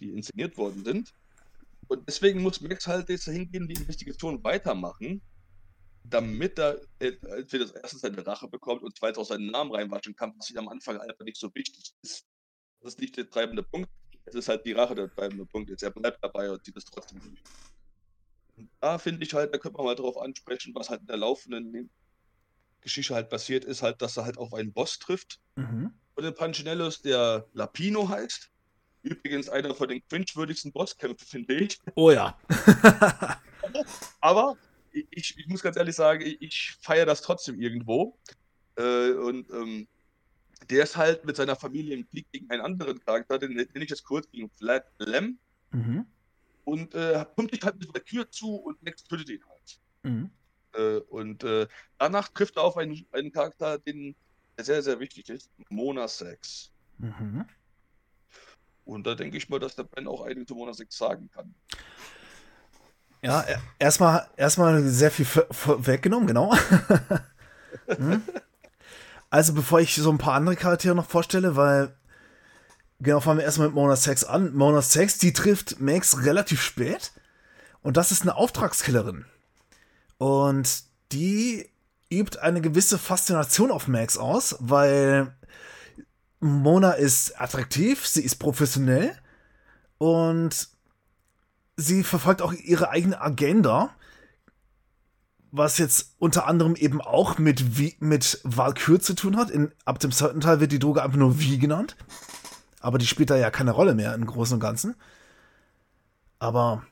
die 0.00 0.10
inszeniert 0.10 0.56
worden 0.56 0.84
sind. 0.84 1.14
Und 1.86 2.08
deswegen 2.08 2.42
muss 2.42 2.60
Max 2.60 2.88
halt 2.88 3.08
jetzt 3.08 3.26
hingehen, 3.26 3.68
die 3.68 3.74
Investigation 3.74 4.42
weitermachen, 4.42 5.22
damit 6.02 6.58
er 6.58 6.80
entweder 6.98 7.66
das 7.66 7.76
erste 7.76 7.98
seine 7.98 8.26
Rache 8.26 8.48
bekommt 8.48 8.82
und 8.82 8.98
zweitens 8.98 9.18
auch 9.18 9.26
seinen 9.26 9.52
Namen 9.52 9.72
reinwaschen 9.72 10.16
kann, 10.16 10.34
was 10.36 10.50
ihm 10.50 10.58
am 10.58 10.68
Anfang 10.68 10.98
einfach 10.98 11.24
nicht 11.24 11.38
so 11.38 11.54
wichtig 11.54 11.92
ist. 12.02 12.26
Das 12.80 12.94
ist 12.94 13.00
nicht 13.00 13.16
der 13.16 13.30
treibende 13.30 13.62
Punkt. 13.62 13.88
Es 14.24 14.34
ist 14.34 14.48
halt 14.48 14.64
die 14.64 14.72
Rache 14.72 14.94
der 14.94 15.10
treibende 15.10 15.46
Punkt. 15.46 15.70
Jetzt 15.70 15.82
er 15.82 15.90
bleibt 15.90 16.22
dabei 16.22 16.50
und 16.50 16.64
sieht 16.64 16.76
es 16.76 16.84
trotzdem 16.84 17.20
durch. 17.20 17.40
Da 18.80 18.98
finde 18.98 19.24
ich 19.24 19.32
halt, 19.34 19.54
da 19.54 19.58
könnte 19.58 19.78
man 19.78 19.86
mal 19.86 19.94
drauf 19.94 20.18
ansprechen, 20.18 20.74
was 20.74 20.90
halt 20.90 21.00
in 21.00 21.06
der 21.06 21.16
laufenden 21.16 21.90
Geschichte 22.80 23.14
halt 23.14 23.30
passiert 23.30 23.64
ist, 23.64 23.82
halt, 23.82 24.00
dass 24.02 24.16
er 24.16 24.24
halt 24.24 24.38
auf 24.38 24.54
einen 24.54 24.72
Boss 24.72 24.98
trifft 24.98 25.40
mhm. 25.56 25.92
von 26.14 26.24
den 26.24 26.34
Pancinellos, 26.34 27.02
der 27.02 27.46
Lapino 27.52 28.08
heißt. 28.08 28.50
Übrigens 29.02 29.48
einer 29.48 29.74
von 29.74 29.88
den 29.88 30.02
cringe-würdigsten 30.08 30.72
Bosskämpfen, 30.72 31.26
finde 31.26 31.54
ich. 31.54 31.78
Oh 31.94 32.10
ja. 32.10 32.38
Aber 34.20 34.56
ich, 34.92 35.38
ich, 35.38 35.46
muss 35.46 35.62
ganz 35.62 35.76
ehrlich 35.76 35.96
sagen, 35.96 36.22
ich, 36.22 36.40
ich 36.42 36.76
feiere 36.82 37.06
das 37.06 37.22
trotzdem 37.22 37.58
irgendwo. 37.60 38.18
Äh, 38.76 39.12
und 39.12 39.48
ähm, 39.50 39.88
der 40.70 40.84
ist 40.84 40.96
halt 40.96 41.24
mit 41.24 41.36
seiner 41.36 41.56
Familie 41.56 41.96
im 41.96 42.08
Krieg 42.08 42.30
gegen 42.32 42.48
einen 42.50 42.62
anderen 42.62 43.00
Charakter, 43.04 43.38
den 43.38 43.54
nenne 43.54 43.68
ich 43.74 43.90
jetzt 43.90 44.04
kurz, 44.04 44.30
gegen 44.30 44.50
Flat 44.50 44.86
Lem. 44.98 45.38
Mhm. 45.72 46.06
Und 46.64 46.94
äh, 46.94 47.24
kommt 47.34 47.50
sich 47.50 47.62
halt 47.62 47.78
mit 47.78 47.94
der 47.94 48.04
Tür 48.04 48.30
zu 48.30 48.54
und 48.54 48.82
Max 48.82 49.02
tötet 49.04 49.28
ihn 49.30 49.42
halt. 49.48 49.80
Mhm. 50.02 50.30
Äh, 50.74 50.98
und 51.08 51.42
äh, 51.42 51.66
danach 51.98 52.28
trifft 52.28 52.56
er 52.56 52.62
auf 52.62 52.76
einen, 52.76 53.04
einen 53.12 53.32
Charakter, 53.32 53.78
den, 53.78 54.14
der 54.56 54.64
sehr, 54.64 54.82
sehr 54.82 55.00
wichtig 55.00 55.28
ist, 55.28 55.50
Mona 55.68 56.06
Sex. 56.06 56.70
Mhm. 56.98 57.44
Und 58.84 59.06
da 59.06 59.14
denke 59.14 59.36
ich 59.36 59.48
mal, 59.48 59.58
dass 59.58 59.76
der 59.76 59.84
Ben 59.84 60.06
auch 60.06 60.22
einiges 60.22 60.46
zu 60.46 60.54
Mona 60.54 60.74
Sex 60.74 60.96
sagen 60.96 61.30
kann. 61.32 61.54
Ja, 63.22 63.44
erstmal 63.78 64.28
erstmal 64.36 64.82
sehr 64.82 65.10
viel 65.10 65.26
weggenommen, 65.26 66.26
genau. 66.26 66.54
hm. 67.86 68.22
Also 69.30 69.54
bevor 69.54 69.80
ich 69.80 69.94
so 69.94 70.10
ein 70.10 70.18
paar 70.18 70.34
andere 70.34 70.56
Charaktere 70.56 70.94
noch 70.94 71.08
vorstelle, 71.08 71.54
weil 71.56 71.94
genau 72.98 73.20
fangen 73.20 73.38
wir 73.38 73.44
erstmal 73.44 73.68
mit 73.68 73.76
Mona 73.76 73.96
Sex 73.96 74.24
an. 74.24 74.52
Mona 74.54 74.82
Sex, 74.82 75.18
die 75.18 75.32
trifft 75.32 75.80
Max 75.80 76.24
relativ 76.24 76.60
spät 76.60 77.12
und 77.82 77.96
das 77.96 78.10
ist 78.10 78.22
eine 78.22 78.34
Auftragskillerin. 78.34 79.24
Und 80.18 80.82
die 81.12 81.70
übt 82.12 82.38
eine 82.40 82.60
gewisse 82.60 82.98
Faszination 82.98 83.70
auf 83.70 83.86
Max 83.86 84.18
aus, 84.18 84.56
weil 84.58 85.32
Mona 86.40 86.92
ist 86.92 87.40
attraktiv, 87.40 88.06
sie 88.06 88.22
ist 88.22 88.36
professionell 88.36 89.16
und 89.98 90.68
sie 91.76 92.02
verfolgt 92.02 92.42
auch 92.42 92.52
ihre 92.52 92.90
eigene 92.90 93.20
Agenda, 93.20 93.94
was 95.52 95.78
jetzt 95.78 96.14
unter 96.18 96.46
anderem 96.46 96.76
eben 96.76 97.00
auch 97.00 97.38
mit, 97.38 98.00
mit 98.00 98.40
Valkyr 98.44 99.00
zu 99.00 99.14
tun 99.14 99.36
hat. 99.36 99.50
In, 99.50 99.72
ab 99.84 99.98
dem 99.98 100.12
zweiten 100.12 100.40
Teil 100.40 100.60
wird 100.60 100.72
die 100.72 100.78
Droge 100.78 101.02
einfach 101.02 101.18
nur 101.18 101.40
wie 101.40 101.58
genannt. 101.58 101.96
Aber 102.80 102.98
die 102.98 103.06
spielt 103.06 103.30
da 103.30 103.36
ja 103.36 103.50
keine 103.50 103.72
Rolle 103.72 103.94
mehr 103.94 104.14
im 104.14 104.26
Großen 104.26 104.54
und 104.54 104.60
Ganzen. 104.60 104.94
Aber 106.38 106.84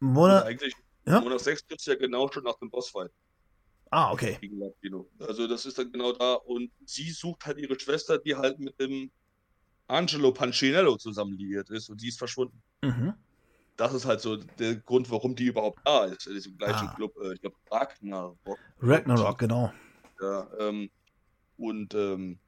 Monat. 0.00 0.44
Eigentlich, 0.44 0.74
ja? 1.06 1.20
Monat 1.20 1.40
6 1.40 1.66
gibt 1.66 1.80
es 1.80 1.86
ja 1.86 1.94
genau 1.94 2.30
schon 2.30 2.44
nach 2.44 2.58
dem 2.58 2.70
Bossfight. 2.70 3.10
Ah, 3.90 4.10
okay. 4.12 4.38
Also 5.18 5.46
das 5.46 5.66
ist 5.66 5.78
dann 5.78 5.92
genau 5.92 6.12
da. 6.12 6.34
Und 6.34 6.70
sie 6.86 7.10
sucht 7.10 7.44
halt 7.46 7.58
ihre 7.58 7.78
Schwester, 7.78 8.18
die 8.18 8.34
halt 8.36 8.58
mit 8.58 8.78
dem 8.80 9.10
Angelo 9.86 10.32
Pancinello 10.32 10.96
zusammen 10.96 11.34
liiert 11.34 11.68
ist 11.70 11.90
und 11.90 12.00
sie 12.00 12.08
ist 12.08 12.18
verschwunden. 12.18 12.62
Mhm. 12.82 13.14
Das 13.76 13.94
ist 13.94 14.04
halt 14.04 14.20
so 14.20 14.36
der 14.36 14.76
Grund, 14.76 15.10
warum 15.10 15.34
die 15.34 15.46
überhaupt 15.46 15.80
da 15.84 16.04
ist, 16.04 16.26
in 16.26 16.34
diesem 16.34 16.56
gleichen 16.58 16.88
ah. 16.88 16.94
Club. 16.94 17.14
Äh, 17.22 17.34
ich 17.34 17.40
glaube, 17.40 17.56
Ragnarok. 17.70 18.58
Ragnarok, 18.80 19.38
genau. 19.38 19.72
Ja, 20.20 20.46
ähm, 20.58 20.90
und, 21.56 21.94
ähm, 21.94 22.38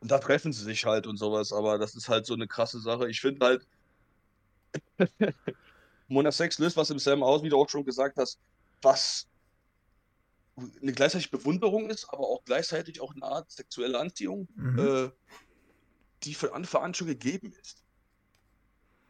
und 0.00 0.10
da 0.10 0.18
treffen 0.18 0.52
sie 0.52 0.64
sich 0.64 0.84
halt 0.84 1.06
und 1.06 1.16
sowas, 1.16 1.52
aber 1.52 1.78
das 1.78 1.94
ist 1.94 2.08
halt 2.08 2.26
so 2.26 2.34
eine 2.34 2.48
krasse 2.48 2.80
Sache. 2.80 3.08
Ich 3.08 3.20
finde 3.20 3.46
halt, 3.46 3.66
Mona 6.08 6.32
6 6.32 6.58
löst 6.58 6.76
was 6.76 6.90
im 6.90 6.98
Sam 6.98 7.22
aus, 7.22 7.42
wie 7.42 7.48
du 7.48 7.56
auch 7.56 7.68
schon 7.68 7.84
gesagt 7.84 8.18
hast, 8.18 8.38
was 8.82 9.28
eine 10.56 10.92
gleichzeitig 10.92 11.30
Bewunderung 11.30 11.88
ist, 11.88 12.08
aber 12.10 12.28
auch 12.28 12.44
gleichzeitig 12.44 13.00
auch 13.00 13.14
eine 13.14 13.24
Art 13.24 13.50
sexuelle 13.50 13.98
Anziehung, 13.98 14.48
mhm. 14.54 14.78
äh, 14.78 15.10
die 16.24 16.34
von 16.34 16.50
Anfang 16.52 16.82
an 16.82 16.94
schon 16.94 17.06
gegeben 17.06 17.52
ist. 17.60 17.82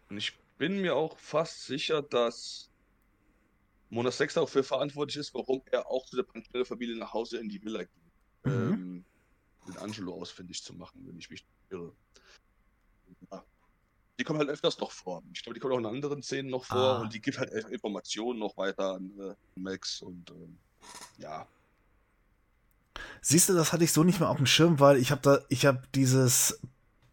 Und 0.08 0.18
ich 0.18 0.38
bin 0.58 0.80
mir 0.80 0.96
auch 0.96 1.18
fast 1.18 1.66
sicher, 1.66 2.02
dass 2.02 2.70
Mona 3.90 4.10
6 4.10 4.34
dafür 4.34 4.64
verantwortlich 4.64 5.16
ist, 5.16 5.34
warum 5.34 5.62
er 5.70 5.88
auch 5.88 6.06
zu 6.06 6.16
der 6.16 6.22
Pantello-Familie 6.22 6.96
nach 6.96 7.12
Hause 7.12 7.38
in 7.38 7.48
die 7.48 7.62
Villa 7.62 7.84
ging. 7.84 8.02
Mhm. 8.44 8.72
Ähm, 8.72 9.04
den 9.66 9.76
Angelo 9.78 10.14
ausfindig 10.14 10.62
zu 10.62 10.74
machen, 10.74 11.06
wenn 11.06 11.18
ich 11.18 11.30
mich 11.30 11.44
irre. 11.70 11.92
Ja 13.30 13.44
die 14.22 14.24
kommen 14.24 14.38
halt 14.38 14.50
öfters 14.50 14.78
noch 14.78 14.92
vor. 14.92 15.20
Ich 15.34 15.42
glaube, 15.42 15.54
die 15.54 15.60
kommen 15.60 15.74
auch 15.74 15.78
in 15.78 15.86
anderen 15.86 16.22
Szenen 16.22 16.48
noch 16.48 16.64
vor 16.64 16.76
ah. 16.76 17.00
und 17.00 17.12
die 17.12 17.20
gibt 17.20 17.38
halt 17.38 17.50
Informationen 17.70 18.38
noch 18.38 18.56
weiter 18.56 18.94
an 18.94 19.10
äh, 19.18 19.34
Max 19.56 20.00
und 20.00 20.30
ähm, 20.30 20.58
ja. 21.18 21.46
Siehst 23.20 23.48
du, 23.48 23.54
das 23.54 23.72
hatte 23.72 23.82
ich 23.82 23.92
so 23.92 24.04
nicht 24.04 24.20
mehr 24.20 24.28
auf 24.28 24.36
dem 24.36 24.46
Schirm, 24.46 24.78
weil 24.78 24.98
ich 24.98 25.10
habe 25.10 25.22
da, 25.22 25.40
ich 25.48 25.66
habe 25.66 25.82
dieses 25.96 26.60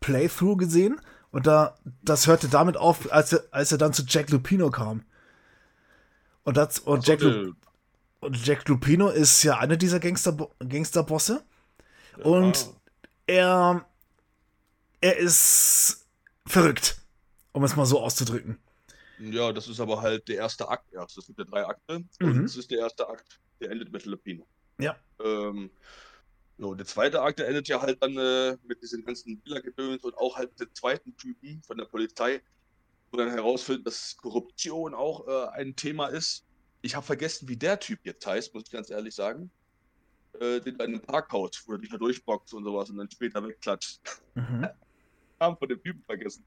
Playthrough 0.01 0.57
gesehen 0.57 1.01
und 1.31 1.47
da, 1.47 1.77
das 2.01 2.27
hörte 2.27 2.47
damit 2.47 2.77
auf, 2.77 3.11
als 3.11 3.33
er, 3.33 3.43
als 3.51 3.71
er 3.71 3.77
dann 3.77 3.93
zu 3.93 4.03
Jack 4.07 4.29
Lupino 4.29 4.69
kam. 4.71 5.03
Und, 6.43 6.57
das, 6.57 6.79
und, 6.79 7.05
Jack, 7.05 7.21
Lu, 7.21 7.53
und 8.21 8.45
Jack 8.45 8.67
Lupino 8.67 9.09
ist 9.09 9.43
ja 9.43 9.59
einer 9.59 9.77
dieser 9.77 9.99
Gangster, 9.99 10.35
Gangsterbosse. 10.59 11.43
Ja. 12.17 12.23
Und 12.23 12.73
er, 13.27 13.85
er 15.01 15.17
ist 15.17 16.07
verrückt, 16.47 16.97
um 17.51 17.63
es 17.63 17.75
mal 17.75 17.85
so 17.85 18.01
auszudrücken. 18.01 18.57
Ja, 19.19 19.51
das 19.51 19.67
ist 19.67 19.79
aber 19.79 20.01
halt 20.01 20.27
der 20.29 20.37
erste 20.37 20.67
Akt 20.67 20.91
erst. 20.93 21.17
Das 21.17 21.25
sind 21.25 21.37
ja 21.37 21.43
drei 21.43 21.65
Akte 21.65 21.99
mhm. 21.99 22.05
und 22.19 22.45
es 22.45 22.55
ist 22.55 22.71
der 22.71 22.79
erste 22.79 23.07
Akt, 23.07 23.39
der 23.59 23.69
endet 23.69 23.91
mit 23.91 24.01
Filipino. 24.01 24.47
Ja. 24.79 24.95
Ähm, 25.23 25.69
so, 26.59 26.75
der 26.75 26.85
zweite 26.85 27.21
Akt, 27.21 27.39
der 27.39 27.47
endet 27.47 27.69
ja 27.69 27.81
halt 27.81 28.03
dann 28.03 28.17
äh, 28.17 28.57
mit 28.67 28.81
diesen 28.81 29.05
ganzen 29.05 29.41
Villa-Gedöns 29.45 30.03
und 30.03 30.17
auch 30.17 30.35
halt 30.35 30.51
mit 30.51 30.59
dem 30.59 30.75
zweiten 30.75 31.15
Typen 31.15 31.63
von 31.63 31.77
der 31.77 31.85
Polizei, 31.85 32.41
wo 33.11 33.17
dann 33.17 33.29
herausfindet, 33.29 33.87
dass 33.87 34.17
Korruption 34.17 34.93
auch 34.93 35.25
äh, 35.25 35.47
ein 35.51 35.73
Thema 35.77 36.07
ist. 36.07 36.45
Ich 36.81 36.95
habe 36.95 37.05
vergessen, 37.05 37.47
wie 37.47 37.55
der 37.55 37.79
Typ 37.79 37.99
jetzt 38.03 38.25
heißt, 38.27 38.53
muss 38.53 38.63
ich 38.65 38.71
ganz 38.71 38.89
ehrlich 38.89 39.15
sagen. 39.15 39.49
Äh, 40.33 40.59
den 40.59 40.75
in 40.75 40.81
einem 40.81 41.01
Parkhaus, 41.01 41.63
wo 41.65 41.73
er 41.73 41.79
dich 41.79 41.91
da 41.91 41.97
durchboxt 41.97 42.53
und 42.53 42.65
sowas 42.65 42.89
und 42.89 42.97
dann 42.97 43.09
später 43.09 43.41
wegklatscht. 43.41 44.01
Mhm. 44.35 44.67
Namen 45.39 45.57
von 45.57 45.69
dem 45.69 45.81
Typen 45.81 46.03
vergessen. 46.03 46.43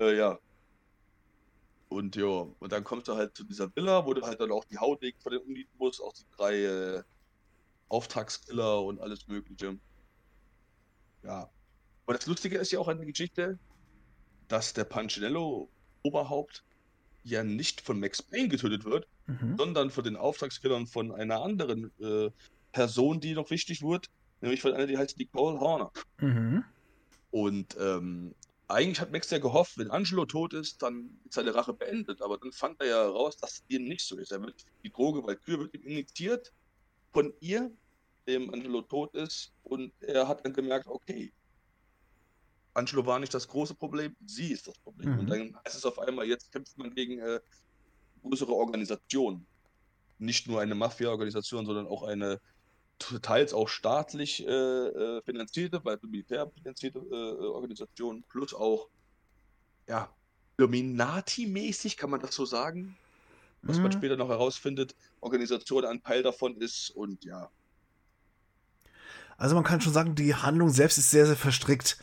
Äh, 0.00 0.16
ja. 0.16 0.38
Und 1.90 2.16
ja, 2.16 2.46
und 2.58 2.72
dann 2.72 2.82
kommst 2.82 3.08
du 3.08 3.14
halt 3.14 3.36
zu 3.36 3.44
dieser 3.44 3.74
Villa, 3.76 4.06
wo 4.06 4.14
du 4.14 4.22
halt 4.22 4.40
dann 4.40 4.50
auch 4.50 4.64
die 4.64 4.78
Haut 4.78 5.04
von 5.22 5.32
den 5.32 5.66
musst, 5.78 6.00
auch 6.02 6.14
die 6.14 6.24
drei 6.34 6.64
äh, 6.64 7.02
Auftragskiller 7.88 8.82
und 8.82 9.00
alles 9.00 9.26
Mögliche. 9.28 9.78
Ja. 11.22 11.50
Aber 12.06 12.16
das 12.16 12.26
Lustige 12.26 12.58
ist 12.58 12.70
ja 12.72 12.78
auch 12.78 12.88
an 12.88 12.98
der 12.98 13.06
Geschichte, 13.06 13.58
dass 14.48 14.74
der 14.74 14.84
Punchinello-Oberhaupt 14.84 16.64
ja 17.22 17.42
nicht 17.42 17.80
von 17.80 17.98
Max 17.98 18.22
Payne 18.22 18.48
getötet 18.48 18.84
wird, 18.84 19.08
mhm. 19.26 19.56
sondern 19.56 19.90
von 19.90 20.04
den 20.04 20.16
Auftragskillern 20.16 20.86
von 20.86 21.12
einer 21.12 21.42
anderen 21.42 21.90
äh, 22.00 22.30
Person, 22.72 23.20
die 23.20 23.34
noch 23.34 23.50
wichtig 23.50 23.82
wird, 23.82 24.10
nämlich 24.42 24.60
von 24.60 24.74
einer, 24.74 24.86
die 24.86 24.98
heißt 24.98 25.18
Nicole 25.18 25.58
Horner. 25.58 25.90
Mhm. 26.18 26.64
Und 27.30 27.76
ähm, 27.80 28.34
eigentlich 28.68 29.00
hat 29.00 29.12
Max 29.12 29.30
ja 29.30 29.38
gehofft, 29.38 29.78
wenn 29.78 29.90
Angelo 29.90 30.24
tot 30.26 30.52
ist, 30.52 30.82
dann 30.82 31.18
ist 31.24 31.34
seine 31.34 31.54
Rache 31.54 31.72
beendet. 31.72 32.22
Aber 32.22 32.38
dann 32.38 32.52
fand 32.52 32.80
er 32.80 32.86
ja 32.86 33.08
raus, 33.08 33.36
dass 33.36 33.52
es 33.54 33.64
eben 33.68 33.84
nicht 33.84 34.06
so 34.06 34.16
ist. 34.16 34.32
Er 34.32 34.40
wird, 34.42 34.64
die 34.82 34.90
Droge 34.90 35.26
Valkyrie 35.26 35.60
wird 35.60 35.74
ihm 35.74 35.82
injiziert 35.82 36.52
von 37.14 37.32
ihr, 37.40 37.70
dem 38.26 38.52
Angelo 38.52 38.82
tot 38.82 39.14
ist. 39.14 39.52
Und 39.62 39.92
er 40.00 40.28
hat 40.28 40.44
dann 40.44 40.52
gemerkt, 40.52 40.88
okay, 40.88 41.32
Angelo 42.74 43.06
war 43.06 43.20
nicht 43.20 43.32
das 43.32 43.46
große 43.48 43.74
Problem, 43.74 44.16
sie 44.26 44.52
ist 44.52 44.66
das 44.66 44.76
Problem. 44.78 45.12
Mhm. 45.12 45.18
Und 45.20 45.30
dann 45.30 45.56
heißt 45.64 45.76
es 45.76 45.84
auf 45.86 45.98
einmal, 45.98 46.26
jetzt 46.26 46.50
kämpft 46.52 46.76
man 46.76 46.92
gegen 46.92 47.20
äh, 47.20 47.40
größere 48.22 48.52
Organisationen. 48.52 49.46
Nicht 50.18 50.48
nur 50.48 50.60
eine 50.60 50.74
Mafia-Organisation, 50.74 51.64
sondern 51.64 51.86
auch 51.86 52.02
eine 52.02 52.40
teils 53.22 53.52
auch 53.52 53.68
staatlich 53.68 54.46
äh, 54.46 54.50
äh 54.50 55.22
finanzierte, 55.22 55.84
weil 55.84 55.98
Militär 56.02 56.48
finanzierte 56.50 56.98
äh, 56.98 57.44
Organisation, 57.46 58.24
plus 58.28 58.54
auch 58.54 58.88
ja, 59.88 60.14
Illuminati-mäßig, 60.56 61.96
kann 61.96 62.10
man 62.10 62.20
das 62.20 62.34
so 62.34 62.44
sagen? 62.44 62.96
Was 63.64 63.76
mhm. 63.76 63.84
man 63.84 63.92
später 63.92 64.16
noch 64.16 64.28
herausfindet, 64.28 64.94
Organisation 65.20 65.84
ein 65.84 66.02
Teil 66.02 66.22
davon 66.22 66.56
ist 66.56 66.90
und 66.90 67.24
ja. 67.24 67.50
Also 69.36 69.54
man 69.54 69.64
kann 69.64 69.80
schon 69.80 69.92
sagen, 69.92 70.14
die 70.14 70.34
Handlung 70.34 70.70
selbst 70.70 70.98
ist 70.98 71.10
sehr, 71.10 71.26
sehr 71.26 71.36
verstrickt. 71.36 71.98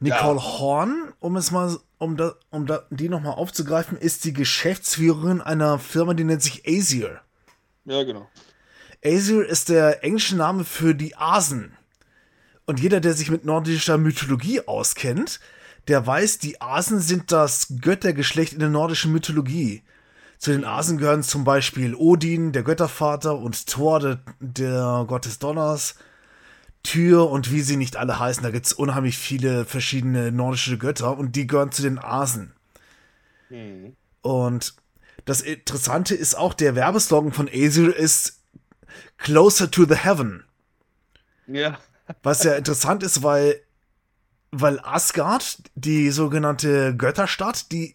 Nicole 0.00 0.38
ja. 0.38 0.58
Horn, 0.58 1.12
um 1.20 1.36
es 1.36 1.50
mal, 1.50 1.78
um, 1.98 2.16
da, 2.16 2.34
um 2.50 2.66
da, 2.66 2.86
die 2.90 3.08
nochmal 3.08 3.34
aufzugreifen, 3.34 3.98
ist 3.98 4.24
die 4.24 4.32
Geschäftsführerin 4.32 5.40
einer 5.40 5.78
Firma, 5.78 6.14
die 6.14 6.24
nennt 6.24 6.42
sich 6.42 6.66
Aesir. 6.66 7.20
Ja, 7.84 8.02
genau. 8.02 8.28
Aesir 9.02 9.46
ist 9.46 9.68
der 9.68 10.02
englische 10.02 10.36
Name 10.36 10.64
für 10.64 10.94
die 10.94 11.16
Asen. 11.16 11.76
Und 12.64 12.80
jeder, 12.80 13.00
der 13.00 13.14
sich 13.14 13.30
mit 13.30 13.44
nordischer 13.44 13.98
Mythologie 13.98 14.60
auskennt, 14.66 15.40
der 15.88 16.06
weiß, 16.06 16.38
die 16.38 16.60
Asen 16.60 17.00
sind 17.00 17.32
das 17.32 17.74
Göttergeschlecht 17.80 18.52
in 18.52 18.60
der 18.60 18.68
nordischen 18.68 19.12
Mythologie. 19.12 19.82
Zu 20.42 20.50
den 20.50 20.64
Asen 20.64 20.98
gehören 20.98 21.22
zum 21.22 21.44
Beispiel 21.44 21.94
Odin, 21.94 22.50
der 22.50 22.64
Göttervater, 22.64 23.38
und 23.38 23.68
Thor, 23.68 24.00
der, 24.00 24.18
der 24.40 25.04
Gott 25.06 25.24
des 25.24 25.38
Donners. 25.38 25.94
Tür 26.82 27.30
und 27.30 27.52
wie 27.52 27.60
sie 27.60 27.76
nicht 27.76 27.96
alle 27.96 28.18
heißen. 28.18 28.42
Da 28.42 28.50
gibt 28.50 28.66
es 28.66 28.72
unheimlich 28.72 29.16
viele 29.16 29.64
verschiedene 29.64 30.32
nordische 30.32 30.78
Götter 30.78 31.16
und 31.16 31.36
die 31.36 31.46
gehören 31.46 31.70
zu 31.70 31.82
den 31.82 32.00
Asen. 32.00 32.54
Mhm. 33.50 33.94
Und 34.20 34.74
das 35.26 35.42
Interessante 35.42 36.16
ist 36.16 36.36
auch, 36.36 36.54
der 36.54 36.74
Werbeslogan 36.74 37.30
von 37.30 37.46
Aesir 37.46 37.94
ist 37.94 38.40
Closer 39.18 39.70
to 39.70 39.84
the 39.84 39.94
Heaven. 39.94 40.42
Ja. 41.46 41.78
Was 42.24 42.42
ja 42.42 42.54
interessant 42.54 43.04
ist, 43.04 43.22
weil, 43.22 43.60
weil 44.50 44.80
Asgard, 44.80 45.62
die 45.76 46.10
sogenannte 46.10 46.96
Götterstadt, 46.96 47.70
die, 47.70 47.94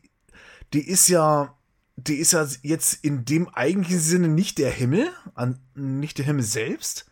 die 0.71 0.87
ist 0.87 1.09
ja, 1.09 1.56
die 1.97 2.15
ist 2.15 2.31
ja 2.31 2.47
jetzt 2.61 3.03
in 3.03 3.25
dem 3.25 3.49
eigentlichen 3.49 3.99
Sinne 3.99 4.27
nicht 4.27 4.59
der 4.59 4.71
Himmel, 4.71 5.11
an, 5.33 5.59
nicht 5.73 6.19
der 6.19 6.25
Himmel 6.25 6.43
selbst, 6.43 7.09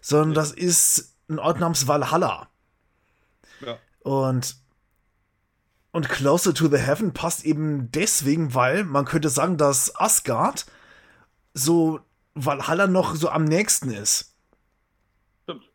sondern 0.00 0.34
das 0.34 0.50
ist 0.50 1.16
ein 1.28 1.38
Ort 1.38 1.60
namens 1.60 1.86
Valhalla. 1.86 2.50
Ja. 3.60 3.78
Und 4.00 4.56
und 5.92 6.10
Closer 6.10 6.52
to 6.52 6.68
the 6.68 6.76
Heaven 6.76 7.14
passt 7.14 7.46
eben 7.46 7.90
deswegen, 7.90 8.52
weil 8.52 8.84
man 8.84 9.06
könnte 9.06 9.30
sagen, 9.30 9.56
dass 9.56 9.96
Asgard 9.96 10.66
so 11.54 12.00
Valhalla 12.34 12.86
noch 12.86 13.14
so 13.14 13.30
am 13.30 13.44
nächsten 13.44 13.90
ist. 13.90 14.34
Stimmt. 15.44 15.70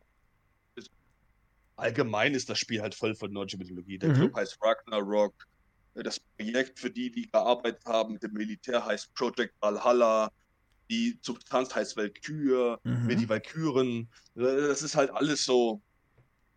Allgemein 1.76 2.36
ist 2.36 2.50
das 2.52 2.60
Spiel 2.60 2.84
halt 2.84 2.94
voll 2.94 3.16
von 3.16 3.32
nordischer 3.32 3.58
Mythologie. 3.58 3.98
Der 3.98 4.10
mhm. 4.10 4.14
Club 4.14 4.36
heißt 4.36 4.60
Ragnarok. 4.62 5.34
Das 5.94 6.20
Projekt, 6.20 6.80
für 6.80 6.90
die, 6.90 7.12
die 7.12 7.30
gearbeitet 7.30 7.86
haben 7.86 8.14
mit 8.14 8.24
dem 8.24 8.34
Militär, 8.34 8.86
heißt 8.86 9.14
Project 9.14 9.54
Valhalla 9.60 10.32
die 10.92 11.18
Substanz 11.22 11.74
heißt 11.74 11.96
Valkyr, 11.96 12.78
mhm. 12.84 13.08
die 13.18 13.30
Valkyren. 13.30 14.10
Das 14.36 14.84
ist 14.84 14.96
halt 14.96 15.10
alles 15.12 15.46
so. 15.46 15.82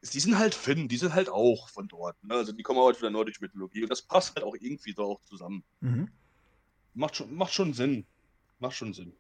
Die 0.03 0.21
sind 0.21 0.37
halt 0.37 0.55
Finn, 0.55 0.89
die 0.89 0.99
sind 0.99 1.15
halt 1.15 1.31
auch 1.31 1.69
von 1.71 1.89
dort. 1.89 2.23
Ne? 2.23 2.35
Also 2.35 2.53
die 2.53 2.63
kommen 2.63 2.81
halt 2.81 2.97
von 2.97 3.05
der 3.05 3.13
nordischen 3.13 3.43
Mythologie 3.43 3.85
und 3.85 3.89
das 3.89 4.03
passt 4.03 4.35
halt 4.35 4.45
auch 4.45 4.55
irgendwie 4.59 4.93
so 4.93 5.05
auch 5.05 5.21
zusammen. 5.23 5.63
Mhm. 5.81 6.09
Macht, 6.93 7.17
schon, 7.17 7.35
macht 7.35 7.55
schon 7.55 7.73
Sinn. 7.73 8.05
Macht 8.59 8.77
schon 8.77 8.93
Sinn. 8.93 9.15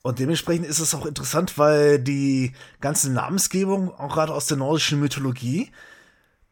Und 0.00 0.18
dementsprechend 0.20 0.66
ist 0.66 0.78
es 0.78 0.94
auch 0.94 1.06
interessant, 1.06 1.58
weil 1.58 1.98
die 1.98 2.52
ganze 2.80 3.12
Namensgebung, 3.12 3.92
auch 3.92 4.14
gerade 4.14 4.32
aus 4.32 4.46
der 4.46 4.56
nordischen 4.56 5.00
Mythologie, 5.00 5.70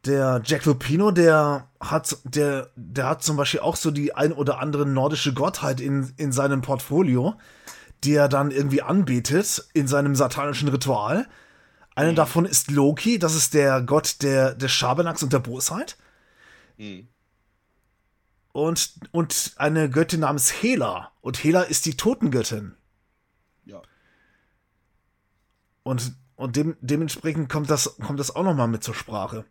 der 0.05 0.43
Jack 0.45 0.65
Lupino, 0.65 1.11
der 1.13 1.69
hat, 1.81 2.17
der, 2.25 2.71
der 2.77 3.09
hat 3.09 3.23
zum 3.23 3.37
Beispiel 3.37 3.61
auch 3.61 3.77
so 3.77 3.91
die 3.91 4.15
ein 4.15 4.33
oder 4.33 4.59
andere 4.59 4.85
nordische 4.87 5.33
Gottheit 5.33 5.81
in, 5.81 6.13
in 6.17 6.33
seinem 6.33 6.61
Portfolio, 6.61 7.35
die 8.03 8.15
er 8.15 8.29
dann 8.29 8.51
irgendwie 8.51 8.83
anbetet 8.83 9.69
in 9.75 9.87
seinem 9.87 10.17
satanischen 10.17 10.69
Ritual. 10.69 11.29
Eine 11.95 12.13
mhm. 12.13 12.17
davon 12.17 12.45
ist 12.47 12.71
Loki, 12.71 13.19
das 13.19 13.35
ist 13.35 13.55
der 13.55 13.81
Gott 13.83 14.23
der, 14.23 14.55
des 14.55 14.73
Schabernacks 14.73 15.23
und 15.23 15.33
der 15.33 15.39
Bosheit. 15.39 15.97
Mhm. 16.79 17.09
Und, 18.53 18.95
und 19.13 19.53
eine 19.57 19.89
Göttin 19.89 20.21
namens 20.21 20.51
Hela. 20.51 21.13
Und 21.21 21.43
Hela 21.43 21.63
ist 21.63 21.87
die 21.87 21.97
Totengöttin. 21.97 22.75
Ja. 23.65 23.81
Und, 25.85 26.13
und 26.37 26.57
dem, 26.57 26.77
dementsprechend 26.81 27.49
kommt 27.49 27.71
das, 27.71 27.97
kommt 27.97 28.21
das 28.21 28.35
auch 28.35 28.43
nochmal 28.43 28.69
mit 28.69 28.85
zur 28.85 28.95
Sprache. 28.95 29.45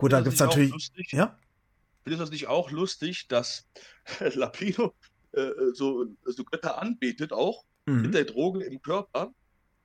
Gut, 0.00 0.12
da 0.12 0.22
gibt 0.22 0.32
es 0.32 0.40
natürlich. 0.40 0.72
Lustig, 0.72 1.12
ja? 1.12 1.38
Findest 2.04 2.20
du 2.20 2.24
das 2.24 2.30
nicht 2.30 2.46
auch 2.46 2.70
lustig, 2.70 3.28
dass 3.28 3.66
Lapino 4.34 4.94
äh, 5.32 5.50
so, 5.74 6.06
so 6.24 6.44
Götter 6.44 6.80
anbetet, 6.80 7.34
auch 7.34 7.64
mhm. 7.84 8.00
mit 8.00 8.14
der 8.14 8.24
Droge 8.24 8.64
im 8.64 8.80
Körper, 8.80 9.34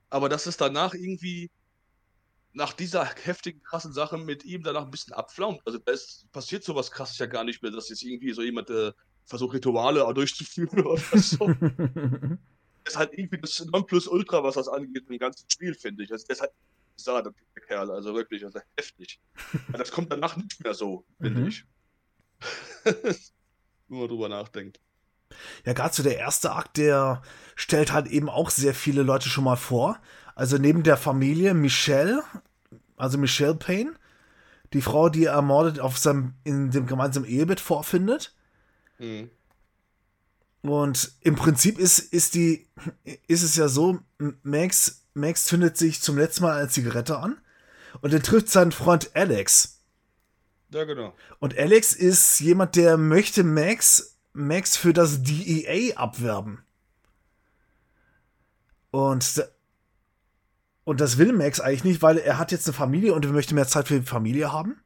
aber 0.08 0.30
dass 0.30 0.46
es 0.46 0.56
danach 0.56 0.94
irgendwie 0.94 1.50
nach 2.54 2.72
dieser 2.72 3.04
heftigen, 3.04 3.62
krassen 3.62 3.92
Sache 3.92 4.16
mit 4.16 4.46
ihm 4.46 4.62
danach 4.62 4.86
ein 4.86 4.90
bisschen 4.90 5.12
abflaumt. 5.12 5.60
Also 5.66 5.78
da 5.78 5.92
ist, 5.92 6.32
passiert 6.32 6.64
sowas 6.64 6.90
krasses 6.90 7.18
ja 7.18 7.26
gar 7.26 7.44
nicht 7.44 7.62
mehr, 7.62 7.70
dass 7.70 7.90
jetzt 7.90 8.02
irgendwie 8.02 8.32
so 8.32 8.40
jemand 8.40 8.70
äh, 8.70 8.92
versucht, 9.26 9.52
Rituale 9.52 10.02
durchzuführen 10.14 10.82
oder 10.82 11.18
so. 11.18 11.46
das 12.84 12.94
ist 12.94 12.96
halt 12.96 13.12
irgendwie 13.12 13.38
das 13.38 13.62
Nonplusultra, 13.66 14.42
was 14.42 14.54
das 14.54 14.68
angeht, 14.68 15.04
im 15.10 15.18
ganzen 15.18 15.44
Spiel, 15.50 15.74
finde 15.74 16.04
ich. 16.04 16.08
Das 16.08 16.22
ist 16.22 16.40
halt 16.40 16.52
sah, 16.96 17.22
der 17.22 17.32
Kerl, 17.66 17.90
also 17.90 18.14
wirklich, 18.14 18.44
also 18.44 18.60
heftig. 18.76 19.20
das 19.72 19.90
kommt 19.90 20.12
danach 20.12 20.36
nicht 20.36 20.62
mehr 20.62 20.74
so, 20.74 21.04
finde 21.20 21.40
mhm. 21.40 21.46
ich. 21.48 21.64
Nur 23.88 24.00
mal 24.00 24.08
drüber 24.08 24.28
nachdenkt. 24.28 24.80
Ja, 25.64 25.72
gerade 25.72 25.94
so 25.94 26.02
der 26.02 26.18
erste 26.18 26.52
Akt, 26.52 26.76
der 26.76 27.22
stellt 27.56 27.92
halt 27.92 28.06
eben 28.06 28.28
auch 28.28 28.50
sehr 28.50 28.74
viele 28.74 29.02
Leute 29.02 29.28
schon 29.28 29.44
mal 29.44 29.56
vor. 29.56 30.00
Also 30.34 30.58
neben 30.58 30.82
der 30.82 30.96
Familie 30.96 31.54
Michelle, 31.54 32.22
also 32.96 33.18
Michelle 33.18 33.54
Payne, 33.54 33.94
die 34.72 34.82
Frau, 34.82 35.08
die 35.08 35.24
er 35.24 35.32
ermordet 35.32 35.80
auf 35.80 35.98
seinem, 35.98 36.34
in 36.44 36.70
dem 36.70 36.86
gemeinsamen 36.86 37.26
Ehebett 37.26 37.60
vorfindet. 37.60 38.34
Mhm. 38.98 39.30
Und 40.62 41.12
im 41.20 41.36
Prinzip 41.36 41.78
ist, 41.78 41.98
ist 41.98 42.34
die, 42.34 42.68
ist 43.28 43.42
es 43.42 43.56
ja 43.56 43.68
so, 43.68 44.00
Max 44.42 45.05
Max 45.16 45.44
zündet 45.44 45.76
sich 45.76 46.00
zum 46.02 46.18
letzten 46.18 46.44
Mal 46.44 46.58
eine 46.58 46.68
Zigarette 46.68 47.18
an 47.18 47.38
und 48.02 48.12
er 48.12 48.22
trifft 48.22 48.50
seinen 48.50 48.72
Freund 48.72 49.10
Alex. 49.14 49.80
Ja, 50.70 50.84
genau. 50.84 51.14
Und 51.38 51.56
Alex 51.58 51.92
ist 51.92 52.40
jemand, 52.40 52.76
der 52.76 52.96
möchte 52.96 53.44
Max, 53.44 54.18
Max 54.32 54.76
für 54.76 54.92
das 54.92 55.22
DEA 55.22 55.96
abwerben. 55.96 56.62
Und, 58.90 59.44
und 60.84 61.00
das 61.00 61.18
will 61.18 61.32
Max 61.32 61.60
eigentlich 61.60 61.84
nicht, 61.84 62.02
weil 62.02 62.18
er 62.18 62.38
hat 62.38 62.52
jetzt 62.52 62.66
eine 62.66 62.74
Familie 62.74 63.14
und 63.14 63.24
er 63.24 63.32
möchte 63.32 63.54
mehr 63.54 63.68
Zeit 63.68 63.88
für 63.88 64.00
die 64.00 64.06
Familie 64.06 64.52
haben. 64.52 64.80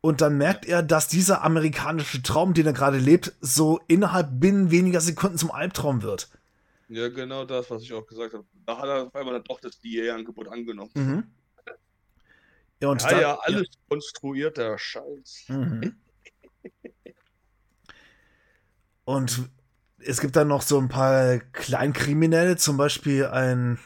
Und 0.00 0.20
dann 0.20 0.36
merkt 0.36 0.66
er, 0.66 0.82
dass 0.82 1.06
dieser 1.06 1.42
amerikanische 1.42 2.22
Traum, 2.22 2.54
den 2.54 2.66
er 2.66 2.72
gerade 2.72 2.98
lebt, 2.98 3.32
so 3.40 3.80
innerhalb 3.86 4.40
binnen 4.40 4.70
weniger 4.70 5.00
Sekunden 5.00 5.38
zum 5.38 5.52
Albtraum 5.52 6.02
wird. 6.02 6.28
Ja, 6.92 7.08
genau 7.08 7.46
das, 7.46 7.70
was 7.70 7.82
ich 7.82 7.92
auch 7.94 8.06
gesagt 8.06 8.34
habe. 8.34 8.44
Da 8.66 8.76
hat 8.76 8.84
er 8.84 9.06
auf 9.06 9.14
einmal 9.14 9.32
dann 9.34 9.44
doch 9.44 9.60
das 9.60 9.80
DEA-Angebot 9.80 10.48
angenommen. 10.48 10.90
Mhm. 10.94 11.24
Ja, 12.82 12.88
und 12.88 13.00
ja, 13.02 13.08
dann, 13.08 13.20
ja, 13.20 13.38
alles 13.40 13.68
ja. 13.72 13.80
konstruierter 13.88 14.78
Scheiß. 14.78 15.44
Mhm. 15.48 15.96
und 19.04 19.50
es 19.98 20.20
gibt 20.20 20.36
dann 20.36 20.48
noch 20.48 20.60
so 20.60 20.78
ein 20.78 20.88
paar 20.88 21.38
Kleinkriminelle, 21.38 22.56
zum 22.56 22.76
Beispiel 22.76 23.26
ein. 23.26 23.78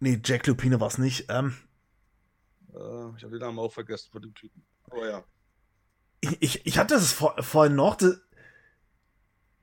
Nee, 0.00 0.20
Jack 0.22 0.46
Lupine 0.46 0.80
war 0.80 0.88
es 0.88 0.98
nicht. 0.98 1.26
Ähm, 1.30 1.56
Äh, 2.74 3.16
ich 3.16 3.22
habe 3.22 3.30
den 3.30 3.38
Namen 3.38 3.58
auch 3.58 3.72
vergessen 3.72 4.10
von 4.12 4.20
dem 4.20 4.34
Typen. 4.34 4.62
Aber 4.90 5.08
ja. 5.08 5.24
Ich, 6.40 6.66
ich 6.66 6.76
hatte 6.76 6.94
das 6.94 7.12
vor, 7.12 7.42
vorhin 7.42 7.74
noch. 7.74 7.94
Das, 7.96 8.20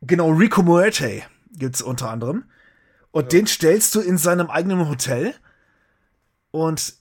genau, 0.02 0.32
Rico 0.32 0.64
Muerte 0.64 1.24
gibt 1.54 1.76
es 1.76 1.82
unter 1.82 2.10
anderem. 2.10 2.46
Und 3.12 3.24
ja. 3.24 3.30
den 3.30 3.48
stellst 3.48 3.96
du 3.96 4.02
in 4.02 4.18
seinem 4.18 4.50
eigenen 4.50 4.90
Hotel. 4.90 5.34
Und 6.52 6.96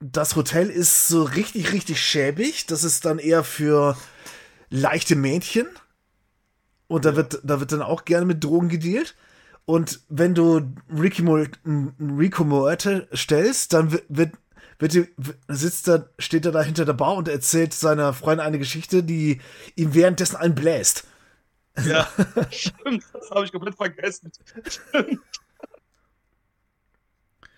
das 0.00 0.34
Hotel 0.34 0.70
ist 0.70 1.08
so 1.08 1.22
richtig, 1.22 1.72
richtig 1.72 2.00
schäbig. 2.00 2.66
Das 2.66 2.84
ist 2.84 3.04
dann 3.04 3.18
eher 3.18 3.44
für 3.44 3.96
leichte 4.70 5.16
Mädchen. 5.16 5.66
Und 6.88 7.04
da 7.04 7.14
wird, 7.16 7.40
da 7.44 7.60
wird 7.60 7.72
dann 7.72 7.82
auch 7.82 8.04
gerne 8.04 8.26
mit 8.26 8.42
Drogen 8.42 8.68
gedealt. 8.68 9.14
Und 9.66 10.00
wenn 10.08 10.34
du 10.34 10.72
Ricky 10.92 11.22
Mo 11.22 11.44
Rico 11.64 12.44
Muerte 12.44 13.06
stellst, 13.14 13.72
dann 13.72 13.92
wird, 13.92 14.04
wird, 14.08 14.94
wird, 14.94 15.08
sitzt 15.46 15.86
da, 15.86 16.06
steht 16.18 16.46
er 16.46 16.52
da 16.52 16.62
hinter 16.62 16.84
der 16.84 16.94
Bar 16.94 17.14
und 17.14 17.28
erzählt 17.28 17.74
seiner 17.74 18.12
Freundin 18.12 18.44
eine 18.44 18.58
Geschichte, 18.58 19.04
die 19.04 19.40
ihm 19.76 19.94
währenddessen 19.94 20.36
einen 20.36 20.54
bläst. 20.54 21.06
Ja, 21.84 22.08
stimmt, 22.50 23.04
das 23.12 23.30
habe 23.30 23.44
ich 23.44 23.52
komplett 23.52 23.76
vergessen. 23.76 24.32
Stimmt. 24.66 25.20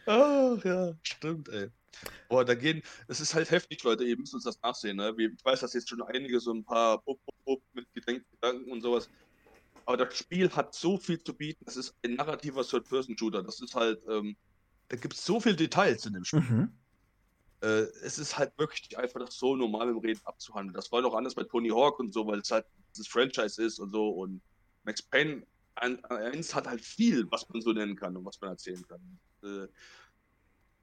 Ach 0.07 0.64
ja, 0.64 0.94
stimmt, 1.03 1.48
ey. 1.48 1.70
Boah, 2.29 2.44
da 2.44 2.55
gehen, 2.55 2.83
es 3.09 3.20
ist 3.20 3.35
halt 3.35 3.51
heftig, 3.51 3.83
Leute, 3.85 4.05
ihr 4.05 4.16
müsst 4.18 4.35
uns 4.35 4.44
das 4.44 4.61
nachsehen, 4.62 4.96
ne? 4.96 5.14
Ich 5.18 5.44
weiß, 5.44 5.61
dass 5.61 5.75
jetzt 5.75 5.88
schon 5.88 6.03
einige 6.03 6.40
so 6.40 6.53
ein 6.53 6.64
paar 6.64 6.98
Bup, 7.03 7.20
Bup, 7.25 7.44
Bup 7.44 7.62
mit 7.72 7.87
Gedanken 7.94 8.70
und 8.72 8.81
sowas. 8.81 9.09
Aber 9.85 9.96
das 9.96 10.16
Spiel 10.16 10.51
hat 10.51 10.75
so 10.75 10.96
viel 10.96 11.22
zu 11.22 11.35
bieten. 11.35 11.64
Es 11.66 11.77
ist 11.77 11.94
ein 12.05 12.14
narrativer 12.14 12.64
Third-Person-Shooter. 12.64 13.42
Das 13.42 13.61
ist 13.61 13.75
halt, 13.75 14.01
ähm, 14.09 14.37
da 14.88 14.96
gibt 14.96 15.14
es 15.14 15.25
so 15.25 15.40
viele 15.40 15.57
Details 15.57 16.07
in 16.07 16.14
dem 16.14 16.25
Spiel. 16.25 16.40
Mhm. 16.40 16.72
Äh, 17.62 17.87
es 18.03 18.18
ist 18.18 18.37
halt 18.37 18.57
wirklich 18.59 18.98
einfach, 18.98 19.20
das 19.20 19.37
so 19.37 19.55
normal 19.55 19.88
im 19.88 19.98
Reden 19.98 20.20
abzuhandeln. 20.25 20.75
Das 20.75 20.90
war 20.90 21.01
noch 21.01 21.14
anders 21.14 21.35
bei 21.35 21.44
Tony 21.44 21.68
Hawk 21.68 22.01
und 22.01 22.12
so, 22.12 22.27
weil 22.27 22.40
es 22.40 22.51
halt 22.51 22.66
das 22.96 23.07
Franchise 23.07 23.62
ist 23.62 23.79
und 23.79 23.90
so. 23.90 24.09
Und 24.09 24.42
Max 24.85 25.01
Payne 25.01 25.46
1 25.77 26.55
hat 26.55 26.66
halt 26.66 26.81
viel, 26.81 27.31
was 27.31 27.48
man 27.48 27.62
so 27.62 27.72
nennen 27.72 27.96
kann 27.96 28.16
und 28.16 28.25
was 28.25 28.40
man 28.40 28.51
erzählen 28.51 28.85
kann. 28.88 29.01
Äh, 29.44 29.68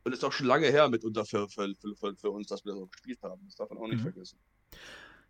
und 0.06 0.14
es 0.14 0.20
ist 0.20 0.24
auch 0.24 0.32
schon 0.32 0.48
lange 0.48 0.68
her 0.68 0.88
mitunter 0.88 1.26
für, 1.26 1.50
für, 1.50 1.74
für, 2.00 2.16
für 2.16 2.32
uns, 2.32 2.48
dass 2.48 2.64
wir 2.64 2.72
das 2.72 2.82
auch 2.82 2.90
gespielt 2.90 3.20
haben. 3.22 3.42
Das 3.46 3.56
darf 3.56 3.70
man 3.70 3.80
auch 3.80 3.88
nicht 3.88 4.00
mhm. 4.00 4.12
vergessen. 4.14 4.40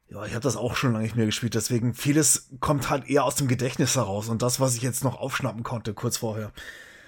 Ja, 0.10 0.26
ich 0.26 0.34
habe 0.34 0.44
das 0.44 0.56
auch 0.56 0.76
schon 0.76 0.94
lange 0.94 1.04
nicht 1.04 1.16
mehr 1.16 1.28
gespielt, 1.28 1.54
deswegen 1.54 1.94
vieles 1.94 2.50
kommt 2.60 2.90
halt 2.90 3.08
eher 3.08 3.26
aus 3.26 3.36
dem 3.36 3.48
Gedächtnis 3.48 3.96
heraus 3.96 4.28
und 4.28 4.42
das, 4.42 4.60
was 4.60 4.76
ich 4.76 4.82
jetzt 4.82 5.04
noch 5.04 5.20
aufschnappen 5.20 5.62
konnte, 5.62 5.94
kurz 5.94 6.18
vorher. 6.18 6.52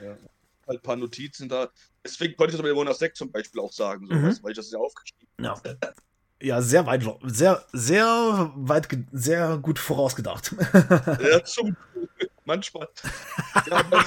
Ja, 0.04 0.18
halt 0.72 0.80
ein 0.80 0.84
paar 0.84 0.96
Notizen 0.96 1.50
da. 1.50 1.70
Deswegen 2.04 2.36
konnte 2.36 2.52
ich 2.52 2.58
das 2.58 2.68
bei 2.68 2.74
Monat 2.74 2.98
6 2.98 3.18
zum 3.18 3.32
Beispiel 3.32 3.62
auch 3.62 3.72
sagen, 3.72 4.08
so, 4.08 4.16
mhm. 4.16 4.38
weil 4.42 4.52
ich 4.52 4.58
das 4.58 4.72
ja 4.72 4.80
aufgeschrieben 4.80 5.48
habe. 5.48 5.78
Ja. 5.82 5.94
ja, 6.42 6.62
sehr 6.62 6.86
weit, 6.86 7.04
sehr, 7.24 7.66
sehr 7.72 8.52
weit, 8.56 8.88
sehr 9.12 9.58
gut 9.58 9.80
vorausgedacht. 9.80 10.56
ja, 10.74 11.44
zum 11.44 11.76
manchmal. 12.46 12.88
Ja, 13.68 13.78
aber, 13.78 14.06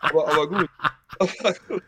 aber, 0.00 0.32
aber 0.32 0.48
gut. 0.48 0.70
Aber 1.18 1.54
gut. 1.68 1.82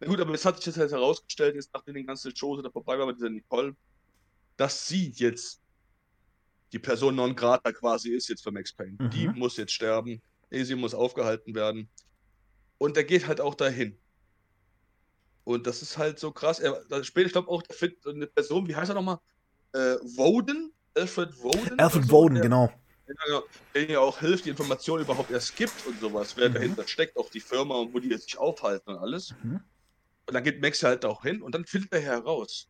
Na 0.00 0.06
gut, 0.06 0.20
aber 0.20 0.34
es 0.34 0.44
hat 0.44 0.62
sich 0.62 0.76
jetzt 0.76 0.92
herausgestellt, 0.92 1.56
jetzt 1.56 1.70
nachdem 1.74 1.94
den 1.94 2.06
ganzen 2.06 2.34
Shows 2.34 2.62
da 2.62 2.70
vorbei 2.70 2.98
war 2.98 3.06
mit 3.06 3.16
dieser 3.16 3.30
Nicole, 3.30 3.74
dass 4.56 4.86
sie 4.86 5.12
jetzt 5.16 5.60
die 6.72 6.78
Person 6.78 7.16
non 7.16 7.34
grata 7.34 7.72
quasi 7.72 8.10
ist 8.10 8.28
jetzt 8.28 8.42
für 8.42 8.52
Max 8.52 8.72
Payne. 8.72 8.96
Mhm. 8.98 9.10
Die 9.10 9.28
muss 9.28 9.56
jetzt 9.56 9.72
sterben. 9.72 10.22
Sie 10.50 10.74
muss 10.74 10.94
aufgehalten 10.94 11.54
werden. 11.54 11.88
Und 12.78 12.96
er 12.96 13.04
geht 13.04 13.26
halt 13.26 13.40
auch 13.40 13.54
dahin. 13.54 13.98
Und 15.44 15.66
das 15.66 15.82
ist 15.82 15.98
halt 15.98 16.18
so 16.18 16.30
krass. 16.30 16.60
Er, 16.60 16.82
später, 17.02 17.26
ich 17.26 17.32
glaube 17.32 17.48
auch, 17.48 17.62
der 17.62 17.74
findet 17.74 18.06
eine 18.06 18.26
Person, 18.26 18.68
wie 18.68 18.76
heißt 18.76 18.90
er 18.90 18.94
nochmal? 18.94 19.18
Äh, 19.72 19.96
Woden? 20.16 20.72
Alfred 20.94 21.42
Woden? 21.42 21.78
Alfred 21.78 22.04
so, 22.04 22.10
Woden, 22.12 22.34
der, 22.34 22.42
genau. 22.42 22.72
Der 23.74 23.90
ja 23.90 24.00
auch 24.00 24.18
hilft, 24.18 24.44
die 24.44 24.50
Informationen 24.50 25.04
überhaupt 25.04 25.30
erst 25.30 25.56
gibt 25.56 25.86
und 25.86 25.98
sowas. 26.00 26.36
Wer 26.36 26.50
mhm. 26.50 26.54
dahinter 26.54 26.86
steckt, 26.86 27.16
auch 27.16 27.30
die 27.30 27.40
Firma 27.40 27.76
und 27.76 27.94
wo 27.94 27.98
die 27.98 28.08
jetzt 28.08 28.24
sich 28.24 28.36
aufhalten 28.36 28.90
und 28.90 28.98
alles. 28.98 29.34
Mhm. 29.42 29.60
Und 30.26 30.34
dann 30.34 30.44
geht 30.44 30.60
Max 30.60 30.82
halt 30.82 31.04
auch 31.04 31.22
hin 31.22 31.40
und 31.40 31.54
dann 31.54 31.64
findet 31.64 31.92
er 31.92 32.00
heraus, 32.00 32.68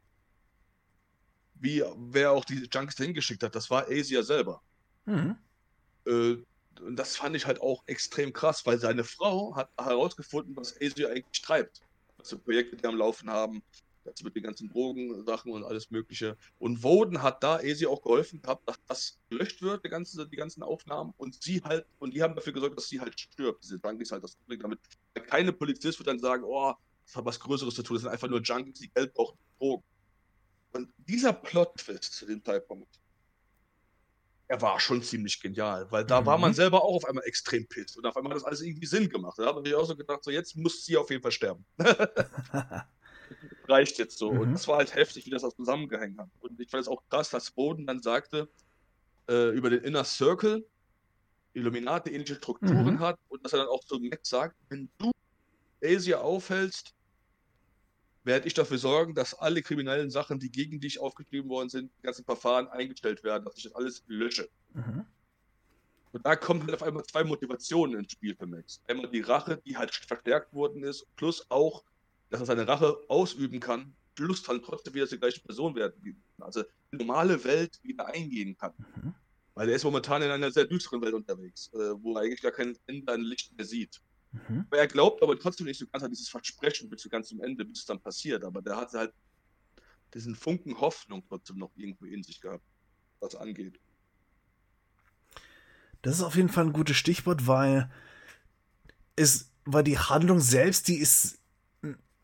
wie 1.55 1.83
wer 1.97 2.31
auch 2.31 2.45
die 2.45 2.69
Junkies 2.73 2.97
hingeschickt 2.97 3.43
hat. 3.43 3.55
Das 3.57 3.69
war 3.69 3.89
Asia 3.89 4.23
selber. 4.23 4.63
Mhm. 5.07 5.37
Äh, 6.07 6.37
und 6.81 6.97
das 6.97 7.17
fand 7.17 7.37
ich 7.37 7.47
halt 7.47 7.61
auch 7.61 7.83
extrem 7.87 8.33
krass, 8.33 8.65
weil 8.67 8.79
seine 8.79 9.05
Frau 9.05 9.55
hat 9.57 9.71
herausgefunden, 9.79 10.57
was 10.57 10.77
Asia 10.81 11.09
eigentlich 11.09 11.43
treibt. 11.43 11.81
Also 12.19 12.39
Projekte, 12.39 12.77
die 12.77 12.85
am 12.87 12.97
Laufen 12.97 13.31
haben, 13.31 13.63
also 14.05 14.25
mit 14.25 14.35
den 14.35 14.43
ganzen 14.43 14.69
Drogensachen 14.69 15.53
und 15.53 15.65
alles 15.65 15.91
Mögliche. 15.91 16.37
Und 16.59 16.83
Woden 16.83 17.23
hat 17.23 17.43
da 17.43 17.57
Asia 17.57 17.89
auch 17.89 18.03
geholfen 18.03 18.41
gehabt, 18.43 18.69
dass 18.69 18.79
das 18.87 19.19
gelöscht 19.29 19.63
wird, 19.63 19.85
die, 19.85 19.89
ganze, 19.89 20.27
die 20.27 20.37
ganzen 20.37 20.63
Aufnahmen. 20.63 21.13
Und 21.17 21.43
sie 21.43 21.63
halt, 21.63 21.87
und 21.99 22.15
die 22.15 22.23
haben 22.23 22.35
dafür 22.35 22.53
gesorgt, 22.53 22.77
dass 22.77 22.89
sie 22.89 23.01
halt 23.01 23.19
stirbt. 23.19 23.63
Diese 23.63 23.79
Junkies 23.83 24.11
halt 24.11 24.25
das 24.25 24.37
Problem 24.37 24.61
damit. 24.61 24.81
Keine 25.27 25.53
Polizist 25.53 25.99
wird 25.99 26.09
dann 26.09 26.19
sagen, 26.19 26.45
oh, 26.45 26.75
das 27.05 27.17
hat 27.17 27.25
was 27.25 27.41
Größeres 27.41 27.75
zu 27.75 27.83
tun, 27.83 27.97
das 27.97 28.03
sind 28.03 28.13
einfach 28.13 28.29
nur 28.29 28.41
Junkies, 28.41 28.81
die 28.81 28.91
Geld 28.91 29.15
brauchen, 29.15 29.39
Drogen. 29.59 29.85
Und 30.73 30.93
dieser 30.99 31.33
Plot-Twist 31.33 32.13
zu 32.13 32.27
dem 32.27 32.45
Zeitpunkt, 32.45 33.01
er 34.49 34.63
war 34.63 34.81
schon 34.81 35.03
ziemlich 35.03 35.41
genial, 35.41 35.87
weil 35.91 36.05
da 36.05 36.23
mhm. 36.23 36.27
war 36.27 36.39
man 36.39 36.51
mhm. 36.51 36.55
selber 36.57 36.83
auch 36.83 36.97
auf 36.97 37.05
einmal 37.05 37.25
extrem 37.25 37.67
pisst 37.69 37.97
und 37.99 38.07
auf 38.07 38.17
einmal 38.17 38.31
hat 38.31 38.39
das 38.39 38.45
alles 38.45 38.63
irgendwie 38.63 38.87
Sinn 38.87 39.09
gemacht. 39.09 39.39
Da 39.39 39.47
habe 39.47 39.69
ich 39.69 39.75
auch 39.75 39.85
so 39.85 39.95
gedacht, 39.95 40.25
so 40.25 40.31
jetzt 40.31 40.57
muss 40.57 40.85
sie 40.85 40.97
auf 40.97 41.11
jeden 41.11 41.23
Fall 41.23 41.33
sterben. 41.33 41.65
Reicht 43.69 43.99
jetzt 43.99 44.19
so. 44.19 44.33
Mhm. 44.33 44.41
Und 44.41 44.53
das 44.55 44.67
war 44.67 44.79
halt 44.79 44.95
heftig, 44.95 45.27
wie 45.27 45.31
das 45.31 45.45
auch 45.45 45.53
zusammengehängt 45.53 46.19
hat. 46.19 46.31
Und 46.41 46.59
ich 46.59 46.71
fand 46.71 46.83
es 46.83 46.89
auch 46.89 47.03
krass, 47.11 47.29
dass 47.29 47.51
Boden 47.51 47.87
dann 47.87 48.01
sagte, 48.01 48.49
äh, 49.29 49.51
über 49.51 49.69
den 49.69 49.85
Inner 49.85 50.05
Circle, 50.05 50.67
Illuminati 51.53 52.11
ähnliche 52.11 52.37
Strukturen 52.37 52.95
mhm. 52.95 53.01
hat 53.01 53.19
und 53.29 53.45
dass 53.45 53.53
er 53.53 53.61
dann 53.61 53.69
auch 53.69 53.83
so 53.85 53.99
nett 53.99 54.25
sagt, 54.25 54.57
wenn 54.71 54.89
du 54.99 55.11
Asia 55.83 56.21
aufhältst, 56.21 56.95
werde 58.25 58.47
ich 58.47 58.55
dafür 58.55 58.79
sorgen, 58.79 59.15
dass 59.15 59.35
alle 59.35 59.63
kriminellen 59.63 60.11
Sachen, 60.11 60.39
die 60.39 60.51
gegen 60.51 60.81
dich 60.81 61.01
aufgeschrieben 61.01 61.49
worden 61.49 61.69
sind, 61.69 61.91
die 61.99 62.03
ganzen 62.03 62.25
Verfahren 62.25 62.69
eingestellt 62.69 63.25
werden, 63.25 63.45
dass 63.45 63.57
ich 63.57 63.65
das 63.65 63.75
alles 63.75 64.03
lösche. 64.07 64.49
Mhm. 64.75 65.07
Und 66.13 66.25
da 66.25 66.37
kommen 66.37 66.63
halt 66.63 66.75
auf 66.75 66.83
einmal 66.83 67.05
zwei 67.05 67.23
Motivationen 67.25 68.01
ins 68.01 68.13
Spiel 68.13 68.35
für 68.35 68.47
Max. 68.47 68.81
Einmal 68.87 69.11
die 69.11 69.21
Rache, 69.21 69.61
die 69.65 69.77
halt 69.77 69.95
verstärkt 69.95 70.53
worden 70.53 70.83
ist, 70.83 71.07
plus 71.17 71.47
auch, 71.51 71.85
dass 72.31 72.41
er 72.41 72.47
seine 72.47 72.67
Rache 72.67 72.99
ausüben 73.09 73.61
kann, 73.61 73.95
plus 74.15 74.43
dann 74.43 74.63
trotzdem 74.63 74.95
wieder 74.95 75.07
die 75.07 75.19
gleiche 75.19 75.41
Person 75.41 75.75
werden. 75.75 76.23
Also 76.39 76.65
die 76.93 76.97
normale 76.97 77.43
Welt 77.45 77.79
wieder 77.83 78.07
eingehen 78.07 78.57
kann. 78.57 78.73
Mhm. 78.97 79.15
Weil 79.55 79.69
er 79.69 79.77
ist 79.77 79.85
momentan 79.85 80.23
in 80.23 80.31
einer 80.31 80.51
sehr 80.51 80.67
düsteren 80.67 81.03
Welt 81.03 81.15
unterwegs, 81.15 81.71
äh, 81.75 82.03
wo 82.03 82.15
er 82.15 82.23
eigentlich 82.23 82.43
gar 82.43 82.53
kein 82.53 82.77
Ende 82.87 83.13
an 83.13 83.21
Licht 83.21 83.57
mehr 83.57 83.67
sieht. 83.67 84.01
Mhm. 84.33 84.67
er 84.71 84.87
glaubt 84.87 85.23
aber 85.23 85.39
trotzdem 85.39 85.67
nicht 85.67 85.79
so 85.79 85.87
ganz 85.87 86.05
an 86.05 86.11
dieses 86.11 86.29
Versprechen 86.29 86.89
bis 86.91 87.03
zu 87.03 87.09
ganz 87.09 87.29
zum 87.29 87.41
Ende, 87.41 87.65
bis 87.65 87.81
es 87.81 87.87
dann 87.87 88.01
passiert. 88.01 88.45
Aber 88.45 88.61
der 88.61 88.77
hat 88.77 88.93
halt 88.93 89.13
diesen 90.15 90.35
Funken 90.35 90.81
Hoffnung 90.81 91.23
trotzdem 91.29 91.59
noch 91.59 91.71
irgendwo 91.77 92.07
in 92.07 92.23
sich 92.23 92.41
gehabt, 92.41 92.65
was 93.21 93.35
angeht. 93.35 93.81
Das 96.03 96.15
ist 96.15 96.23
auf 96.23 96.37
jeden 96.37 96.49
Fall 96.49 96.67
ein 96.67 96.73
gutes 96.73 96.97
Stichwort, 96.97 97.47
weil 97.47 97.91
es, 99.17 99.51
weil 99.65 99.83
die 99.83 99.99
Handlung 99.99 100.41
selbst, 100.41 100.89
die 100.89 100.97
ist, 100.97 101.39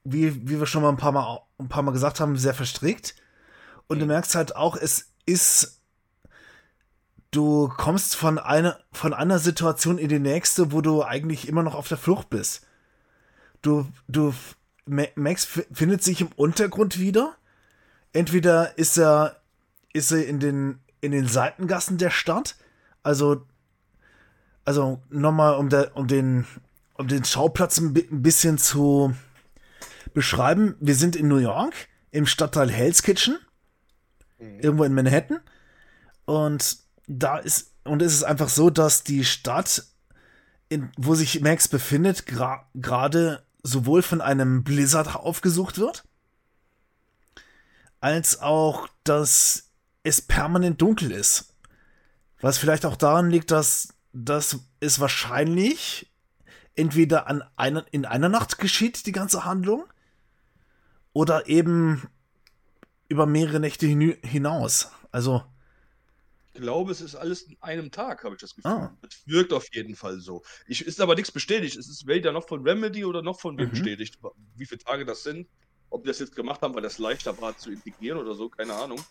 wie, 0.05 0.49
wie 0.49 0.59
wir 0.61 0.67
schon 0.67 0.83
mal 0.83 0.91
ein 0.91 0.97
paar 0.97 1.13
Mal, 1.13 1.41
ein 1.59 1.69
paar 1.69 1.83
Mal 1.83 1.93
gesagt 1.93 2.21
haben, 2.21 2.37
sehr 2.37 2.55
verstrickt. 2.55 3.17
Und 3.87 3.99
du 3.99 4.05
mhm. 4.05 4.13
merkst 4.13 4.35
halt 4.35 4.57
auch, 4.57 4.77
es 4.77 5.13
ist 5.27 5.83
du 7.35 7.69
kommst 7.77 8.17
von 8.17 8.39
einer, 8.39 8.79
von 8.93 9.13
einer 9.13 9.39
Situation 9.39 9.99
in 9.99 10.09
die 10.09 10.19
nächste, 10.19 10.73
wo 10.73 10.81
du 10.81 11.03
eigentlich 11.03 11.49
immer 11.49 11.63
noch 11.63 11.75
auf 11.75 11.89
der 11.89 11.99
Flucht 11.99 12.31
bist. 12.31 12.67
Du, 13.63 13.87
du, 14.09 14.35
Max 14.87 15.47
findet 15.73 16.03
sich 16.03 16.21
im 16.21 16.29
Untergrund 16.37 16.99
wieder. 16.99 17.35
Entweder 18.13 18.79
ist 18.79 18.99
er, 18.99 19.41
ist 19.93 20.13
er 20.13 20.27
in 20.27 20.39
den, 20.39 20.81
in 21.01 21.13
den 21.13 21.27
Seitengassen 21.27 21.99
der 21.99 22.11
Stadt. 22.11 22.57
Also, 23.03 23.47
also 24.65 25.03
nochmal, 25.09 25.57
um, 25.57 25.69
der, 25.69 25.97
um, 25.97 26.07
den, 26.07 26.47
um 26.95 27.09
den 27.09 27.25
Schauplatz 27.25 27.79
ein 27.79 27.95
bisschen 28.23 28.59
zu 28.59 29.15
beschreiben. 30.13 30.77
Wir 30.81 30.95
sind 30.95 31.17
in 31.17 31.29
New 31.29 31.39
York, 31.39 31.75
im 32.11 32.27
Stadtteil 32.27 32.71
Hell's 32.71 33.03
Kitchen. 33.03 33.39
Mhm. 34.39 34.61
Irgendwo 34.61 34.85
in 34.85 34.95
Manhattan. 34.95 35.41
Und 36.27 36.84
da 37.07 37.39
ist, 37.39 37.73
und 37.85 38.03
es 38.03 38.15
ist 38.15 38.25
einfach 38.25 38.49
so, 38.49 38.71
dass 38.71 39.05
die 39.05 39.25
Stadt, 39.25 39.85
in, 40.69 40.91
wo 40.97 41.15
sich 41.15 41.41
Max 41.41 41.69
befindet, 41.69 42.27
gerade 42.27 42.65
gra 42.75 43.43
sowohl 43.63 44.03
von 44.03 44.21
einem 44.21 44.63
Blizzard 44.63 45.15
aufgesucht 45.15 45.79
wird, 45.79 46.05
als 48.01 48.41
auch, 48.41 48.89
dass 49.05 49.71
es 50.03 50.21
permanent 50.21 50.83
dunkel 50.83 51.11
ist. 51.11 51.55
Was 52.41 52.59
vielleicht 52.59 52.85
auch 52.85 52.97
daran 52.97 53.31
liegt, 53.31 53.51
dass 53.51 53.89
das 54.13 54.59
ist 54.81 55.01
wahrscheinlich 55.01 56.13
entweder 56.77 57.27
an 57.27 57.43
einer, 57.57 57.87
in 57.91 58.05
einer 58.05 58.29
Nacht 58.29 58.59
geschieht, 58.59 59.07
die 59.07 59.13
ganze 59.13 59.45
Handlung, 59.45 59.85
oder 61.15 61.49
eben 61.49 62.09
über 63.09 63.25
mehrere 63.27 63.61
Nächte 63.61 63.87
hinaus. 63.87 64.91
Also, 65.11 65.45
glaube, 66.55 66.93
es 66.93 67.01
ist 67.01 67.15
alles 67.15 67.43
in 67.43 67.57
einem 67.61 67.91
Tag, 67.91 68.25
habe 68.25 68.35
ich 68.37 68.41
das 68.41 68.55
Gefühl. 68.55 68.73
Ah. 68.73 68.97
Es 69.03 69.23
wirkt 69.27 69.53
auf 69.53 69.67
jeden 69.75 69.97
Fall 69.97 70.21
so. 70.21 70.43
Ich, 70.67 70.85
ist 70.87 71.01
aber 71.01 71.15
nichts 71.15 71.33
bestätigt. 71.33 71.77
Es 71.77 71.89
ist 71.89 72.07
weder 72.07 72.33
noch 72.33 72.49
von 72.49 72.67
Remedy 72.67 73.05
oder 73.05 73.23
noch 73.23 73.41
von 73.41 73.59
wem 73.59 73.67
Mhm. 73.67 73.71
bestätigt, 73.71 74.19
wie 74.57 74.67
viele 74.67 74.79
Tage 74.81 75.05
das 75.05 75.23
sind. 75.23 75.49
Ob 75.91 76.03
die 76.05 76.09
das 76.09 76.19
jetzt 76.19 76.35
gemacht 76.35 76.63
haben, 76.63 76.75
weil 76.75 76.83
das 76.83 76.99
leichter 76.99 77.39
war 77.39 77.57
zu 77.57 77.71
integrieren 77.71 78.19
oder 78.19 78.35
so, 78.35 78.49
keine 78.49 78.75
Ahnung. 78.75 79.07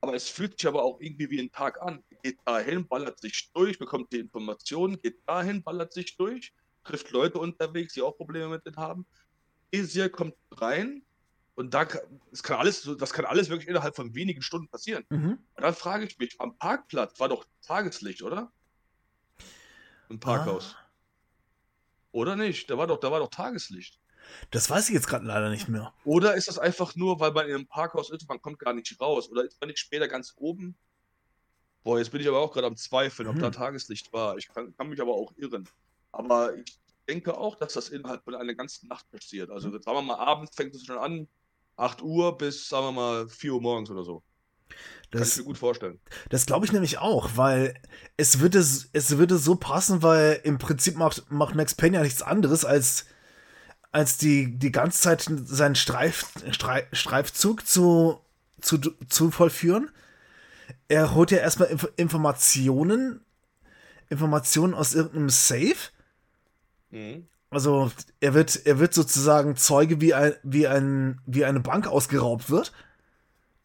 Aber 0.00 0.14
es 0.14 0.28
fühlt 0.28 0.58
sich 0.58 0.66
aber 0.68 0.82
auch 0.84 1.00
irgendwie 1.00 1.30
wie 1.30 1.40
ein 1.40 1.50
Tag 1.52 1.80
an. 1.82 2.04
Geht 2.22 2.38
dahin, 2.44 2.88
ballert 2.88 3.20
sich 3.20 3.50
durch, 3.54 3.78
bekommt 3.78 4.12
die 4.12 4.18
Informationen, 4.20 4.98
geht 5.00 5.20
dahin, 5.26 5.62
ballert 5.62 5.92
sich 5.92 6.16
durch, 6.16 6.52
trifft 6.84 7.10
Leute 7.10 7.38
unterwegs, 7.38 7.94
die 7.94 8.02
auch 8.02 8.16
Probleme 8.16 8.48
mit 8.48 8.66
denen 8.66 8.76
haben. 8.76 9.06
Asia 9.74 10.08
kommt 10.08 10.34
rein 10.52 11.05
und 11.56 11.74
da 11.74 11.88
es 12.32 12.42
kann 12.42 12.58
alles, 12.58 12.88
das 12.98 13.12
kann 13.12 13.24
alles 13.24 13.48
wirklich 13.48 13.68
innerhalb 13.68 13.96
von 13.96 14.14
wenigen 14.14 14.42
Stunden 14.42 14.68
passieren. 14.68 15.04
mhm. 15.10 15.38
Und 15.54 15.62
dann 15.62 15.74
frage 15.74 16.04
ich 16.04 16.18
mich, 16.18 16.40
am 16.40 16.56
Parkplatz 16.56 17.18
war 17.18 17.28
doch 17.28 17.44
Tageslicht, 17.62 18.22
oder? 18.22 18.52
Im 20.08 20.20
Parkhaus. 20.20 20.76
Ah, 20.78 20.86
Oder 22.12 22.36
nicht? 22.36 22.70
Da 22.70 22.78
war 22.78 22.86
doch, 22.86 23.00
da 23.00 23.10
war 23.10 23.18
doch 23.18 23.28
Tageslicht. 23.30 23.98
das 24.50 24.70
weiß 24.70 24.88
ich 24.88 24.94
jetzt 24.94 25.08
gerade 25.08 25.26
leider 25.26 25.50
nicht 25.50 25.68
mehr. 25.68 25.92
Oder 26.04 26.34
ist 26.34 26.48
das 26.48 26.58
einfach 26.58 26.94
nur, 26.94 27.20
weil 27.20 27.32
man 27.32 27.46
in 27.48 27.54
einem 27.54 27.66
Parkhaus 27.66 28.10
ist, 28.10 28.28
man 28.28 28.40
kommt 28.40 28.58
gar 28.58 28.72
nicht 28.72 29.00
raus? 29.00 29.28
Oder 29.30 29.44
ist 29.44 29.60
man 29.60 29.68
nicht 29.68 29.78
später 29.80 30.08
ganz 30.08 30.34
oben? 30.36 30.76
Boah, 31.82 31.98
jetzt 31.98 32.10
bin 32.10 32.20
ich 32.20 32.28
aber 32.28 32.38
auch 32.40 32.52
gerade 32.52 32.66
am 32.66 32.76
Zweifeln, 32.76 33.28
ob 33.28 33.36
Mhm. 33.36 33.40
da 33.40 33.50
Tageslicht 33.50 34.12
war. 34.12 34.36
Ich 34.36 34.48
kann, 34.48 34.74
kann 34.76 34.88
mich 34.88 35.00
aber 35.00 35.14
auch 35.14 35.32
irren. 35.36 35.68
Aber 36.12 36.56
ich 36.56 36.78
denke 37.08 37.36
auch, 37.36 37.54
dass 37.56 37.74
das 37.74 37.88
innerhalb 37.88 38.24
von 38.24 38.34
einer 38.34 38.54
ganzen 38.54 38.88
Nacht 38.88 39.08
passiert. 39.10 39.50
Also 39.50 39.70
sagen 39.70 39.84
wir 39.96 40.02
mal, 40.02 40.16
abends 40.18 40.54
fängt 40.56 40.74
es 40.74 40.84
schon 40.84 40.98
an, 40.98 41.28
8 41.76 42.02
Uhr 42.02 42.36
bis, 42.38 42.68
sagen 42.68 42.86
wir 42.86 42.92
mal, 42.92 43.28
4 43.28 43.54
Uhr 43.54 43.60
morgens 43.62 43.90
oder 43.90 44.04
so. 44.04 44.22
Kann 45.10 45.24
ich 45.24 45.34
Das, 45.34 45.36
mir 45.36 45.44
gut 45.44 45.58
vorstellen. 45.58 46.00
das 46.30 46.46
glaube 46.46 46.66
ich 46.66 46.72
nämlich 46.72 46.98
auch, 46.98 47.30
weil 47.36 47.74
es 48.16 48.40
würde, 48.40 48.58
es 48.58 49.18
würde 49.18 49.38
so 49.38 49.56
passen, 49.56 50.02
weil 50.02 50.40
im 50.44 50.58
Prinzip 50.58 50.96
macht, 50.96 51.30
macht 51.30 51.54
Max 51.54 51.74
Payne 51.74 51.96
ja 51.98 52.02
nichts 52.02 52.22
anderes, 52.22 52.64
als, 52.64 53.06
als 53.92 54.18
die, 54.18 54.58
die 54.58 54.72
ganze 54.72 55.00
Zeit 55.00 55.22
seinen 55.46 55.76
Streif, 55.76 56.26
Streif, 56.50 56.86
Streifzug 56.92 57.66
zu, 57.66 58.20
zu, 58.60 58.78
zu 59.08 59.30
vollführen. 59.30 59.90
Er 60.88 61.14
holt 61.14 61.30
ja 61.30 61.38
erstmal 61.38 61.68
Inf 61.68 61.88
Informationen, 61.96 63.24
Informationen 64.08 64.74
aus 64.74 64.94
irgendeinem 64.94 65.30
Safe. 65.30 65.76
Mhm. 66.90 67.28
Also 67.50 67.90
er 68.20 68.34
wird, 68.34 68.66
er 68.66 68.78
wird 68.78 68.92
sozusagen 68.92 69.56
Zeuge, 69.56 70.00
wie, 70.00 70.14
ein, 70.14 70.34
wie, 70.42 70.66
ein, 70.66 71.20
wie 71.26 71.44
eine 71.44 71.60
Bank 71.60 71.86
ausgeraubt 71.86 72.50
wird 72.50 72.72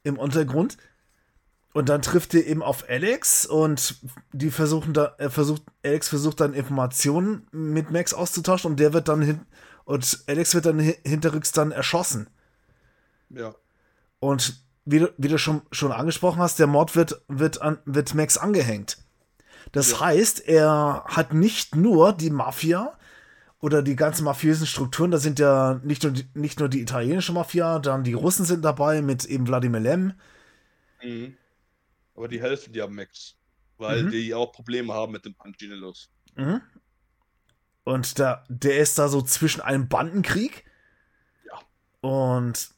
im 0.03 0.17
Untergrund. 0.17 0.77
Und 1.73 1.88
dann 1.89 2.01
trifft 2.01 2.34
er 2.34 2.45
eben 2.45 2.61
auf 2.63 2.89
Alex 2.89 3.45
und 3.45 3.95
die 4.34 4.51
versuchen 4.51 4.93
da, 4.93 5.15
er 5.17 5.32
versucht, 5.32 5.63
Alex 5.84 6.09
versucht 6.09 6.41
dann 6.41 6.53
Informationen 6.53 7.47
mit 7.51 7.91
Max 7.91 8.13
auszutauschen 8.13 8.71
und 8.71 8.79
der 8.79 8.91
wird 8.93 9.07
dann 9.07 9.21
hin, 9.21 9.41
und 9.86 10.23
Alex 10.27 10.53
wird 10.53 10.65
dann 10.65 10.79
hi- 10.79 10.99
hinterrücks 11.05 11.53
dann 11.53 11.71
erschossen. 11.71 12.29
Ja. 13.29 13.55
Und 14.19 14.61
wie 14.84 14.99
du, 14.99 15.13
wie 15.17 15.29
du 15.29 15.38
schon, 15.38 15.61
schon 15.71 15.93
angesprochen 15.93 16.41
hast, 16.41 16.59
der 16.59 16.67
Mord 16.67 16.95
wird, 16.97 17.21
wird, 17.29 17.61
an, 17.61 17.77
wird 17.86 18.13
Max 18.15 18.38
angehängt. 18.38 18.97
Das 19.71 19.91
Ja. 19.91 20.01
heißt, 20.01 20.41
er 20.47 21.05
hat 21.07 21.34
nicht 21.34 21.75
nur 21.75 22.11
die 22.11 22.32
Mafia 22.32 22.97
oder 23.62 23.84
die 23.84 23.95
ganzen 23.95 24.24
mafiösen 24.24 24.66
Strukturen, 24.68 25.12
da 25.12 25.18
sind 25.20 25.39
ja 25.39 25.80
nicht 25.84 26.03
nur, 26.03 26.12
die, 26.12 26.28
nicht 26.34 26.59
nur 26.59 26.68
die 26.68 26.82
italienische 26.82 27.32
Mafia, 27.32 27.80
dann 27.80 28.03
die 28.03 28.14
Russen 28.14 28.43
sind 28.43 28.66
dabei 28.66 29.01
mit 29.01 29.24
eben 29.26 29.47
Wladimir 29.47 29.80
Lem. 29.80 30.14
Mhm. 31.03 31.38
Aber 32.16 32.28
die 32.28 32.41
helfen 32.41 32.80
am 32.82 32.95
Max. 32.95 33.36
Weil 33.78 34.03
Mhm. 34.03 34.12
die 34.12 34.34
auch 34.34 34.51
Probleme 34.51 34.93
haben 34.93 35.12
mit 35.12 35.26
dem 35.26 35.34
Punchinellos. 35.36 36.09
Mhm. 36.36 36.62
Und 37.84 38.20
da, 38.20 38.43
der 38.47 38.80
ist 38.80 38.99
da 38.99 39.07
so 39.07 39.22
zwischen 39.22 39.62
einem 39.62 39.88
Bandenkrieg. 39.88 40.66
Ja. 41.45 41.59
Und, 42.07 42.70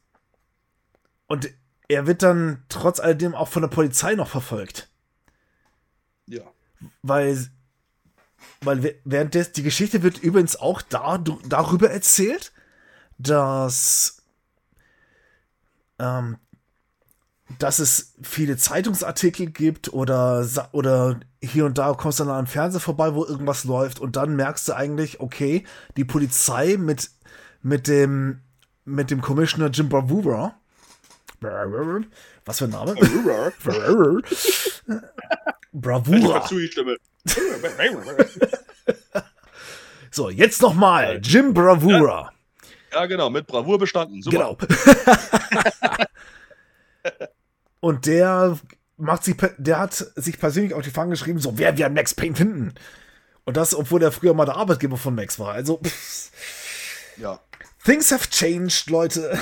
und 1.26 1.50
er 1.88 2.06
wird 2.06 2.22
dann 2.22 2.64
trotz 2.68 3.00
alledem 3.00 3.34
auch 3.34 3.48
von 3.48 3.62
der 3.62 3.68
Polizei 3.68 4.14
noch 4.14 4.28
verfolgt. 4.28 4.88
Ja. 6.26 6.42
weil, 7.02 7.50
weil 8.62 8.82
we- 8.82 8.94
während 9.04 9.34
des, 9.34 9.52
die 9.52 9.62
Geschichte 9.62 10.02
wird 10.02 10.18
übrigens 10.22 10.56
auch 10.56 10.82
da, 10.82 11.18
darüber 11.48 11.90
erzählt, 11.90 12.52
dass, 13.18 14.22
ähm, 15.98 16.38
dass 17.58 17.78
es 17.78 18.14
viele 18.22 18.56
Zeitungsartikel 18.56 19.46
gibt 19.50 19.92
oder, 19.92 20.46
oder 20.72 21.20
hier 21.42 21.66
und 21.66 21.78
da 21.78 21.92
kommst 21.92 22.20
du 22.20 22.24
dann 22.24 22.34
am 22.34 22.46
Fernseher 22.46 22.80
vorbei, 22.80 23.14
wo 23.14 23.24
irgendwas 23.24 23.64
läuft 23.64 24.00
und 24.00 24.16
dann 24.16 24.34
merkst 24.34 24.68
du 24.68 24.72
eigentlich, 24.74 25.20
okay, 25.20 25.64
die 25.96 26.04
Polizei 26.04 26.76
mit, 26.78 27.10
mit 27.62 27.86
dem, 27.86 28.40
mit 28.84 29.10
dem 29.10 29.20
Commissioner 29.20 29.68
Jim 29.70 29.88
Bravura, 29.88 30.58
was 32.46 32.58
für 32.58 32.64
ein 32.64 32.70
Name? 32.70 32.94
Bravura. 35.72 36.40
Stimme. 36.70 36.96
So, 40.10 40.30
jetzt 40.30 40.62
nochmal. 40.62 41.20
Jim 41.22 41.52
Bravura. 41.52 42.32
Ja, 42.92 43.06
genau, 43.06 43.30
mit 43.30 43.46
Bravour 43.46 43.78
bestanden. 43.78 44.22
Super. 44.22 44.56
Genau. 44.56 46.04
Und 47.80 48.06
der 48.06 48.58
macht 48.96 49.24
sich, 49.24 49.36
der 49.58 49.78
hat 49.80 49.92
sich 49.94 50.38
persönlich 50.38 50.72
auf 50.74 50.82
die 50.82 50.90
Fahnen 50.90 51.10
geschrieben, 51.10 51.40
so, 51.40 51.58
wer 51.58 51.76
wir 51.76 51.88
Max 51.90 52.14
Payne 52.14 52.36
finden. 52.36 52.74
Und 53.44 53.56
das, 53.56 53.74
obwohl 53.74 54.02
er 54.02 54.12
früher 54.12 54.32
mal 54.34 54.46
der 54.46 54.56
Arbeitgeber 54.56 54.96
von 54.96 55.14
Max 55.14 55.38
war. 55.38 55.52
Also, 55.52 55.80
pff, 55.84 56.30
Ja. 57.18 57.40
things 57.84 58.10
have 58.12 58.30
changed, 58.30 58.88
Leute. 58.88 59.36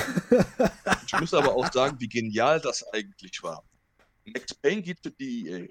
Ich 1.07 1.13
muss 1.21 1.35
aber 1.35 1.55
auch 1.55 1.71
sagen, 1.73 1.97
wie 2.01 2.09
genial 2.09 2.61
das 2.61 2.83
eigentlich 2.93 3.43
war. 3.43 3.63
Max 4.25 4.55
Payne 4.55 4.81
geht 4.83 5.03
zu 5.03 5.11
DEA. 5.11 5.69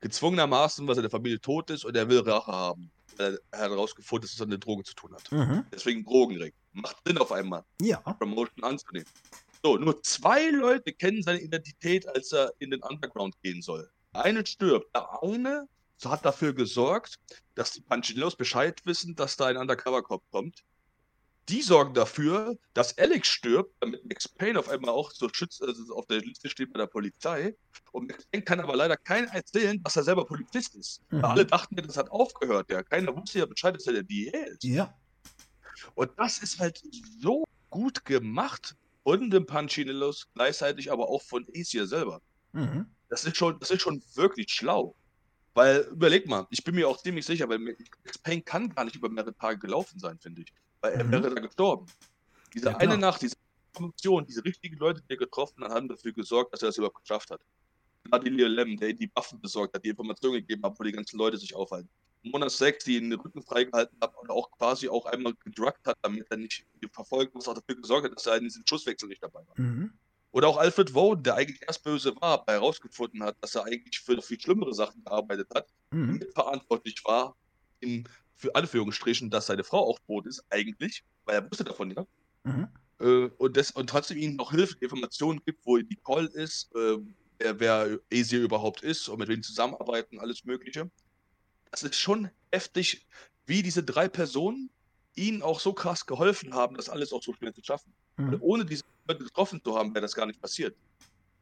Gezwungenermaßen, 0.00 0.86
weil 0.86 0.94
seine 0.94 1.10
Familie 1.10 1.40
tot 1.40 1.70
ist 1.70 1.84
und 1.84 1.96
er 1.96 2.08
will 2.08 2.20
Rache 2.20 2.52
haben. 2.52 2.90
Weil 3.16 3.38
Er 3.50 3.60
hat 3.60 3.70
herausgefunden, 3.70 4.28
dass 4.28 4.38
es 4.40 4.46
mit 4.46 4.64
Drogen 4.64 4.84
zu 4.84 4.94
tun 4.94 5.12
hat. 5.14 5.30
Mhm. 5.32 5.64
Deswegen 5.72 6.04
Drogenring. 6.04 6.52
Macht 6.72 6.96
Sinn 7.04 7.18
auf 7.18 7.32
einmal, 7.32 7.64
Ja. 7.80 7.98
Promotion 8.00 8.62
anzunehmen. 8.62 9.08
So, 9.62 9.76
nur 9.76 10.00
zwei 10.02 10.50
Leute 10.50 10.92
kennen 10.92 11.22
seine 11.22 11.40
Identität, 11.40 12.06
als 12.08 12.32
er 12.32 12.52
in 12.60 12.70
den 12.70 12.80
Underground 12.82 13.34
gehen 13.42 13.60
soll. 13.60 13.90
Der 14.14 14.24
eine 14.24 14.46
stirbt. 14.46 14.94
Der 14.94 15.22
eine 15.22 15.68
hat 16.04 16.24
dafür 16.24 16.52
gesorgt, 16.52 17.18
dass 17.56 17.72
die 17.72 17.80
Punchinellos 17.80 18.36
Bescheid 18.36 18.80
wissen, 18.84 19.16
dass 19.16 19.36
da 19.36 19.46
ein 19.46 19.56
Undercover-Cop 19.56 20.22
kommt. 20.30 20.62
Die 21.48 21.62
sorgen 21.62 21.94
dafür, 21.94 22.58
dass 22.74 22.96
Alex 22.98 23.28
stirbt, 23.28 23.74
damit 23.80 24.04
Max 24.04 24.28
Payne 24.28 24.58
auf 24.58 24.68
einmal 24.68 24.90
auch 24.90 25.10
so 25.10 25.28
schützt, 25.32 25.62
also 25.62 25.94
auf 25.94 26.06
der 26.06 26.20
Liste 26.20 26.50
steht 26.50 26.72
bei 26.72 26.78
der 26.78 26.86
Polizei. 26.86 27.56
Und 27.92 28.08
Max 28.08 28.26
Payne 28.26 28.44
kann 28.44 28.60
aber 28.60 28.76
leider 28.76 28.96
keiner 28.96 29.32
erzählen, 29.32 29.82
dass 29.82 29.96
er 29.96 30.04
selber 30.04 30.26
Polizist 30.26 30.74
ist. 30.74 31.00
Mhm. 31.10 31.24
Alle 31.24 31.46
dachten 31.46 31.76
ja, 31.76 31.82
das 31.82 31.96
hat 31.96 32.10
aufgehört. 32.10 32.70
Ja, 32.70 32.82
keiner 32.82 33.16
wusste 33.16 33.38
ja 33.38 33.46
Bescheid, 33.46 33.74
dass 33.74 33.86
er 33.86 33.94
der 33.94 34.02
DEA 34.02 34.44
ist. 34.46 34.62
Ja. 34.64 34.94
Und 35.94 36.10
das 36.16 36.38
ist 36.38 36.58
halt 36.58 36.82
so 37.20 37.44
gut 37.70 38.04
gemacht 38.04 38.76
von 39.04 39.30
dem 39.30 39.46
Punchinellos, 39.46 40.28
gleichzeitig 40.34 40.92
aber 40.92 41.08
auch 41.08 41.22
von 41.22 41.46
Asia 41.54 41.86
selber. 41.86 42.20
Mhm. 42.52 42.86
Das 43.08 43.24
ist 43.24 43.38
schon, 43.38 43.58
das 43.58 43.70
ist 43.70 43.80
schon 43.80 44.02
wirklich 44.14 44.50
schlau. 44.50 44.94
Weil, 45.54 45.80
überleg 45.90 46.28
mal, 46.28 46.46
ich 46.50 46.62
bin 46.62 46.74
mir 46.74 46.88
auch 46.88 47.02
ziemlich 47.02 47.24
sicher, 47.24 47.48
weil 47.48 47.58
Max 47.58 48.18
Payne 48.22 48.42
kann 48.42 48.68
gar 48.74 48.84
nicht 48.84 48.96
über 48.96 49.08
mehrere 49.08 49.34
Tage 49.34 49.58
gelaufen 49.58 49.98
sein, 49.98 50.18
finde 50.18 50.42
ich. 50.42 50.52
Weil 50.80 50.92
er 50.94 51.04
Mhm. 51.04 51.10
wäre 51.12 51.34
da 51.34 51.40
gestorben. 51.40 51.86
Diese 52.54 52.66
Ja, 52.66 52.72
klar. 52.74 52.82
eine 52.92 52.98
Nacht, 52.98 53.22
diese 53.22 53.34
Information, 53.74 54.26
diese 54.26 54.44
richtigen 54.44 54.76
Leute, 54.76 55.02
die 55.02 55.10
er 55.10 55.16
getroffen 55.16 55.62
hat, 55.64 55.70
haben 55.72 55.88
dafür 55.88 56.12
gesorgt, 56.12 56.52
dass 56.52 56.62
er 56.62 56.68
das 56.68 56.76
überhaupt 56.78 57.00
geschafft 57.00 57.30
hat. 57.30 57.40
Vladimir 58.06 58.48
Lem, 58.48 58.76
der 58.78 58.90
ihm 58.90 58.96
die 58.98 59.10
Waffen 59.14 59.40
besorgt 59.40 59.74
hat, 59.74 59.84
die 59.84 59.90
Informationen 59.90 60.34
gegeben 60.34 60.62
hat, 60.64 60.78
wo 60.78 60.84
die 60.84 60.92
ganzen 60.92 61.18
Leute 61.18 61.36
sich 61.36 61.54
aufhalten. 61.54 61.90
Mona 62.22 62.48
Sex, 62.48 62.84
die 62.84 62.96
ihn 62.96 63.10
den 63.10 63.20
Rücken 63.20 63.42
freigehalten 63.42 63.96
hat 64.00 64.16
und 64.16 64.30
auch 64.30 64.50
quasi 64.52 64.88
auch 64.88 65.04
einmal 65.06 65.34
gedruckt 65.44 65.86
hat, 65.86 65.96
damit 66.02 66.26
er 66.30 66.36
nicht 66.38 66.64
verfolgt 66.92 67.34
was 67.34 67.46
auch 67.48 67.54
dafür 67.54 67.76
gesorgt 67.76 68.06
hat, 68.06 68.16
dass 68.16 68.26
er 68.26 68.36
in 68.36 68.44
diesem 68.44 68.64
Schusswechsel 68.66 69.08
nicht 69.08 69.22
dabei 69.22 69.40
war. 69.46 69.54
Mhm. 69.60 69.92
Oder 70.30 70.48
auch 70.48 70.56
Alfred 70.56 70.94
Woden, 70.94 71.22
der 71.22 71.34
eigentlich 71.36 71.62
erst 71.62 71.82
böse 71.84 72.14
war, 72.16 72.40
aber 72.40 72.52
herausgefunden 72.52 73.22
hat, 73.22 73.36
dass 73.40 73.54
er 73.54 73.64
eigentlich 73.64 74.00
für 74.00 74.20
viel 74.20 74.40
schlimmere 74.40 74.74
Sachen 74.74 75.02
gearbeitet 75.04 75.48
hat, 75.54 75.68
Mhm. 75.92 76.14
mitverantwortlich 76.14 77.02
war, 77.04 77.36
in, 77.80 78.06
für 78.38 78.54
Anführungsstrichen, 78.54 79.30
dass 79.30 79.46
seine 79.46 79.64
Frau 79.64 79.84
auch 79.84 79.98
tot 80.06 80.26
ist, 80.26 80.44
eigentlich, 80.48 81.04
weil 81.24 81.36
er 81.36 81.50
wusste 81.50 81.64
davon, 81.64 81.90
ja. 81.90 82.06
Mhm. 82.44 82.68
Äh, 83.00 83.28
und, 83.36 83.56
das, 83.56 83.72
und 83.72 83.90
trotzdem 83.90 84.16
ihnen 84.16 84.36
noch 84.36 84.52
Hilfe, 84.52 84.76
Informationen 84.80 85.42
gibt, 85.44 85.66
wo 85.66 85.76
Nicole 85.76 86.28
ist, 86.28 86.74
äh, 86.74 86.98
wer, 87.38 87.60
wer 87.60 87.98
Asia 88.12 88.38
überhaupt 88.38 88.82
ist 88.82 89.08
und 89.08 89.18
mit 89.18 89.28
wem 89.28 89.42
zusammenarbeiten, 89.42 90.18
alles 90.20 90.44
Mögliche. 90.44 90.90
Das 91.70 91.82
ist 91.82 91.96
schon 91.96 92.30
heftig, 92.52 93.06
wie 93.46 93.62
diese 93.62 93.82
drei 93.82 94.08
Personen 94.08 94.70
ihnen 95.16 95.42
auch 95.42 95.58
so 95.58 95.72
krass 95.72 96.06
geholfen 96.06 96.54
haben, 96.54 96.76
das 96.76 96.88
alles 96.88 97.12
auch 97.12 97.22
so 97.22 97.32
schnell 97.34 97.52
zu 97.52 97.62
schaffen. 97.62 97.92
Mhm. 98.16 98.36
Ohne 98.40 98.64
diese 98.64 98.84
Leute 99.08 99.24
getroffen 99.24 99.60
zu 99.62 99.76
haben, 99.76 99.92
wäre 99.94 100.02
das 100.02 100.14
gar 100.14 100.26
nicht 100.26 100.40
passiert. 100.40 100.76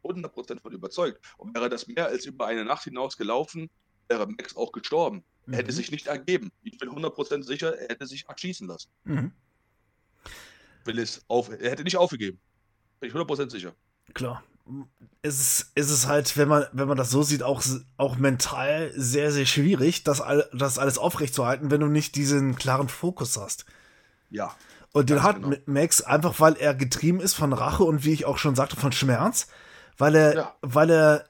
100% 0.03 0.61
von 0.61 0.73
überzeugt. 0.73 1.21
Und 1.37 1.55
wäre 1.55 1.69
das 1.69 1.87
mehr 1.87 2.07
als 2.07 2.25
über 2.25 2.47
eine 2.47 2.65
Nacht 2.65 2.85
hinaus 2.85 3.17
gelaufen, 3.17 3.69
wäre 4.09 4.27
Max 4.27 4.57
auch 4.57 4.73
gestorben. 4.73 5.25
Mhm. 5.47 5.55
Er 5.55 5.59
hätte 5.59 5.73
mhm. 5.73 5.77
sich 5.77 5.91
nicht 5.91 6.07
ergeben. 6.07 6.51
Ich 6.63 6.79
bin 6.79 6.89
100% 6.91 7.43
sicher, 7.43 7.79
er 7.79 7.89
hätte 7.89 8.07
sich 8.07 8.29
erschießen 8.29 8.67
lassen. 8.67 8.89
Mhm. 9.05 9.33
Will 10.85 10.99
es 10.99 11.25
auf, 11.29 11.51
er 11.51 11.71
hätte 11.71 11.85
nicht 11.85 11.97
aufgegeben. 11.97 12.39
Bin 13.01 13.11
ich 13.11 13.17
100% 13.17 13.51
sicher. 13.51 13.75
Klar. 14.15 14.43
Es 15.23 15.41
ist, 15.41 15.73
es 15.75 15.91
ist 15.91 16.07
halt, 16.07 16.37
wenn 16.37 16.49
man, 16.49 16.67
wenn 16.73 16.89
man 16.89 16.97
das 16.97 17.11
so 17.11 17.23
sieht, 17.23 17.43
auch, 17.43 17.63
auch 17.97 18.17
mental 18.17 18.93
sehr, 18.97 19.31
sehr 19.31 19.47
schwierig, 19.47 20.03
das, 20.03 20.21
all, 20.21 20.49
das 20.53 20.79
alles 20.79 20.99
aufrechtzuerhalten, 20.99 21.71
wenn 21.71 21.81
du 21.81 21.87
nicht 21.87 22.17
diesen 22.17 22.57
klaren 22.57 22.89
Fokus 22.89 23.37
hast. 23.37 23.65
Ja. 24.31 24.55
Und 24.93 25.11
den 25.11 25.23
hat 25.23 25.43
genau. 25.43 25.57
Max 25.67 26.01
einfach, 26.01 26.41
weil 26.41 26.57
er 26.57 26.75
getrieben 26.75 27.21
ist 27.21 27.35
von 27.35 27.53
Rache 27.53 27.85
und 27.85 28.05
wie 28.05 28.13
ich 28.13 28.25
auch 28.25 28.39
schon 28.39 28.57
sagte, 28.57 28.77
von 28.77 28.93
Schmerz, 28.93 29.47
weil 29.99 30.15
er, 30.15 30.35
ja. 30.35 30.57
weil 30.63 30.91
er, 30.91 31.29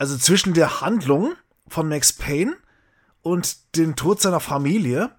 also 0.00 0.16
zwischen 0.16 0.54
der 0.54 0.80
Handlung 0.80 1.34
von 1.68 1.86
Max 1.86 2.14
Payne 2.14 2.56
und 3.20 3.76
dem 3.76 3.96
Tod 3.96 4.22
seiner 4.22 4.40
Familie 4.40 5.14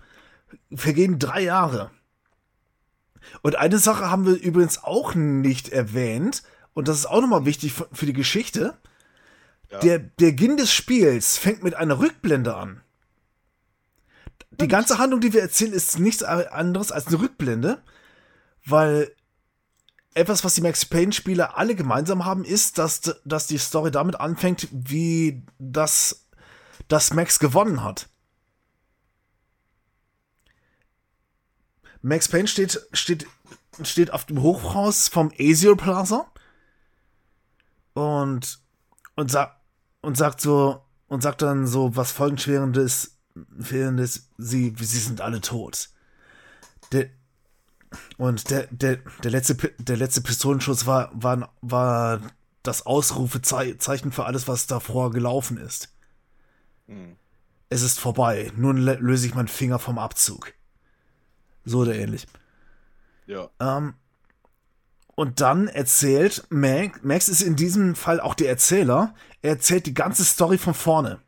vergehen 0.74 1.20
drei 1.20 1.44
Jahre. 1.44 1.92
Und 3.44 3.58
eine 3.58 3.78
Sache 3.78 4.10
haben 4.10 4.26
wir 4.26 4.42
übrigens 4.42 4.84
auch 4.84 5.14
nicht 5.14 5.70
erwähnt, 5.70 6.42
und 6.74 6.88
das 6.88 6.98
ist 6.98 7.06
auch 7.06 7.22
nochmal 7.22 7.46
wichtig 7.46 7.74
für 7.92 8.08
die 8.08 8.14
Geschichte. 8.14 8.76
Ja. 9.70 9.80
Der, 9.82 10.00
der 10.00 10.32
Beginn 10.32 10.58
des 10.58 10.74
Spiels 10.74 11.38
fängt 11.38 11.62
mit 11.62 11.76
einer 11.76 12.00
Rückblende 12.00 12.56
an. 12.56 12.82
Die 14.50 14.68
ganze 14.68 14.98
Handlung, 14.98 15.22
die 15.22 15.32
wir 15.32 15.42
erzählen, 15.42 15.74
ist 15.74 16.00
nichts 16.00 16.24
anderes 16.24 16.92
als 16.92 17.06
eine 17.06 17.20
Rückblende, 17.20 17.84
weil 18.66 19.12
etwas, 20.14 20.44
was 20.44 20.56
die 20.56 20.62
Max 20.62 20.86
Payne-Spieler 20.86 21.58
alle 21.58 21.76
gemeinsam 21.76 22.26
haben, 22.26 22.44
ist, 22.44 22.78
dass, 22.78 23.02
dass 23.24 23.48
die 23.48 23.58
Story 23.58 23.92
damit 23.92 24.20
anfängt, 24.20 24.68
wie 24.72 25.44
das, 25.58 26.28
das 26.88 27.14
Max 27.14 27.40
gewonnen 27.40 27.84
hat. 27.84 28.10
Max 32.02 32.28
Payne 32.28 32.48
steht, 32.48 32.82
steht, 32.94 33.28
steht 33.84 34.12
auf 34.12 34.26
dem 34.26 34.42
Hochhaus 34.42 35.08
vom 35.08 35.32
Azure 35.40 35.76
Plaza 35.76 36.26
und, 37.94 38.60
und, 39.16 39.32
sa 39.32 39.56
und 40.02 40.18
sagt 40.18 40.42
so, 40.42 40.84
und 41.08 41.22
sagt 41.22 41.42
dann 41.42 41.68
so 41.68 41.96
was 41.96 42.12
folgenschwerendes, 42.12 43.18
fehlendes, 43.60 44.30
sie, 44.38 44.76
sie 44.78 45.00
sind 45.00 45.22
alle 45.22 45.42
tot. 45.42 45.90
Der, 46.92 47.10
und 48.18 48.50
der, 48.50 48.68
der, 48.68 48.98
der, 49.24 49.32
letzte, 49.32 49.56
der 49.56 49.98
letzte 49.98 50.22
Pistolenschuss 50.22 50.86
war, 50.86 51.12
war, 51.14 51.54
war 51.62 52.22
das 52.64 52.86
Ausrufezeichen 52.86 54.12
für 54.12 54.26
alles, 54.26 54.48
was 54.48 54.68
davor 54.68 55.12
gelaufen 55.12 55.58
ist. 55.58 55.94
Hm. 56.88 57.16
Es 57.70 57.82
ist 57.82 58.00
vorbei. 58.00 58.52
Nun 58.56 58.78
löse 58.78 59.28
ich 59.28 59.34
meinen 59.34 59.48
Finger 59.48 59.80
vom 59.80 59.98
Abzug. 59.98 60.54
So 61.64 61.80
oder 61.80 61.96
ähnlich. 61.96 62.28
Ja. 63.28 63.50
Ähm, 63.60 63.94
und 65.16 65.40
dann 65.40 65.68
erzählt 65.68 66.46
Max, 66.50 67.00
Max 67.04 67.30
ist 67.30 67.42
in 67.42 67.56
diesem 67.56 67.96
Fall 67.96 68.20
auch 68.20 68.34
der 68.34 68.50
Erzähler, 68.50 69.14
er 69.42 69.52
erzählt 69.52 69.86
die 69.86 69.94
ganze 69.94 70.26
Story 70.26 70.58
von 70.58 70.74
vorne. 70.74 71.22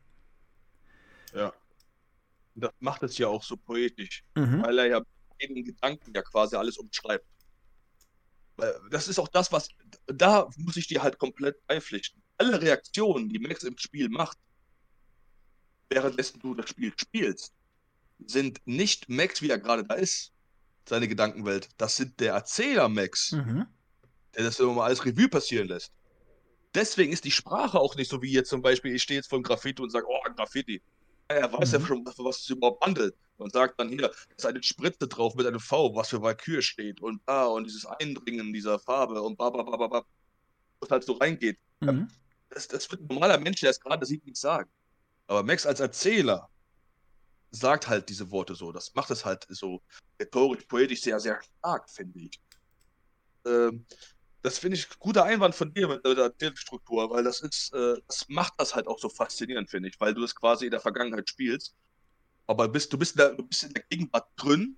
Ja. 1.34 1.52
Das 2.56 2.72
macht 2.80 3.02
es 3.02 3.18
ja 3.18 3.28
auch 3.28 3.42
so 3.42 3.56
poetisch, 3.56 4.24
mhm. 4.34 4.62
weil 4.62 4.78
er 4.78 4.86
ja 4.86 5.00
jeden 5.40 5.64
Gedanken 5.64 6.12
ja 6.14 6.22
quasi 6.22 6.56
alles 6.56 6.78
umschreibt. 6.78 7.26
Das 8.90 9.08
ist 9.08 9.18
auch 9.18 9.28
das, 9.28 9.50
was, 9.50 9.68
da 10.06 10.48
muss 10.56 10.76
ich 10.76 10.86
dir 10.86 11.02
halt 11.02 11.18
komplett 11.18 11.66
beipflichten. 11.66 12.22
Alle 12.38 12.60
Reaktionen, 12.60 13.28
die 13.28 13.38
Max 13.38 13.64
im 13.64 13.76
Spiel 13.78 14.08
macht, 14.08 14.38
währenddessen 15.90 16.40
du 16.40 16.54
das 16.54 16.70
Spiel 16.70 16.92
spielst, 16.96 17.52
sind 18.26 18.60
nicht 18.64 19.08
Max, 19.08 19.42
wie 19.42 19.50
er 19.50 19.58
gerade 19.58 19.84
da 19.84 19.94
ist, 19.94 20.32
seine 20.88 21.08
Gedankenwelt. 21.08 21.68
Das 21.78 21.96
sind 21.96 22.20
der 22.20 22.34
Erzähler 22.34 22.88
Max, 22.88 23.32
mhm. 23.32 23.66
der 24.36 24.44
das 24.44 24.60
immer 24.60 24.74
mal 24.74 24.86
als 24.86 25.04
Revue 25.04 25.28
passieren 25.28 25.68
lässt. 25.68 25.92
Deswegen 26.74 27.12
ist 27.12 27.24
die 27.24 27.30
Sprache 27.30 27.78
auch 27.78 27.94
nicht 27.94 28.10
so 28.10 28.20
wie 28.22 28.32
jetzt 28.32 28.50
zum 28.50 28.62
Beispiel, 28.62 28.94
ich 28.94 29.02
stehe 29.02 29.18
jetzt 29.18 29.28
vor 29.28 29.38
einem 29.38 29.44
Graffiti 29.44 29.80
und 29.80 29.90
sage, 29.90 30.06
oh, 30.08 30.20
Graffiti. 30.34 30.82
Er 31.28 31.52
weiß 31.52 31.72
mhm. 31.72 31.80
ja 31.80 31.86
schon, 31.86 32.06
was 32.06 32.40
es 32.40 32.50
überhaupt 32.50 32.84
handelt. 32.84 33.16
Und 33.36 33.52
sagt 33.52 33.80
dann 33.80 33.88
hier, 33.88 34.02
da 34.02 34.10
ist 34.36 34.46
eine 34.46 34.62
Spritze 34.62 35.08
drauf 35.08 35.34
mit 35.34 35.46
einem 35.46 35.58
V, 35.58 35.94
was 35.94 36.10
für 36.10 36.22
Valkyr 36.22 36.62
steht. 36.62 37.00
Und 37.00 37.20
da, 37.26 37.46
und 37.46 37.64
dieses 37.64 37.84
Eindringen 37.84 38.52
dieser 38.52 38.78
Farbe 38.78 39.20
und 39.20 39.36
ba, 39.36 39.50
ba, 39.50 39.62
ba, 39.62 39.76
ba, 39.76 39.86
ba. 39.88 40.06
Was 40.80 40.90
halt 40.90 41.04
so 41.04 41.14
reingeht. 41.14 41.58
Mhm. 41.80 42.08
Das, 42.50 42.68
das 42.68 42.90
wird 42.90 43.02
ein 43.02 43.06
normaler 43.08 43.38
Mensch, 43.38 43.60
der 43.60 43.70
es 43.70 43.80
gerade 43.80 44.06
sieht, 44.06 44.24
nicht 44.24 44.36
sagen. 44.36 44.70
Aber 45.26 45.42
Max 45.42 45.66
als 45.66 45.80
Erzähler 45.80 46.48
sagt 47.50 47.88
halt 47.88 48.08
diese 48.08 48.30
Worte 48.30 48.54
so. 48.54 48.70
Das 48.72 48.94
macht 48.94 49.10
es 49.10 49.24
halt 49.24 49.46
so 49.48 49.82
rhetorisch, 50.20 50.64
poetisch 50.64 51.02
sehr, 51.02 51.18
sehr 51.18 51.40
stark, 51.42 51.88
finde 51.88 52.18
ich. 52.20 52.40
Ähm, 53.46 53.86
das 54.44 54.58
finde 54.58 54.76
ich 54.76 54.90
ein 54.90 54.96
guter 54.98 55.24
Einwand 55.24 55.54
von 55.54 55.72
dir 55.72 55.88
mit 55.88 56.04
der 56.04 56.18
Erzählstruktur, 56.18 57.10
weil 57.10 57.24
das 57.24 57.40
ist, 57.40 57.72
äh, 57.72 57.96
das 58.06 58.28
macht 58.28 58.52
das 58.58 58.74
halt 58.74 58.86
auch 58.86 58.98
so 58.98 59.08
faszinierend, 59.08 59.70
finde 59.70 59.88
ich, 59.88 59.98
weil 59.98 60.12
du 60.12 60.22
es 60.22 60.34
quasi 60.34 60.66
in 60.66 60.70
der 60.70 60.80
Vergangenheit 60.80 61.30
spielst. 61.30 61.74
Aber 62.46 62.68
bist, 62.68 62.92
du, 62.92 62.98
bist 62.98 63.14
in 63.14 63.18
der, 63.18 63.30
du 63.32 63.42
bist 63.42 63.62
in 63.62 63.72
der 63.72 63.82
Gegenwart 63.88 64.28
drin, 64.36 64.76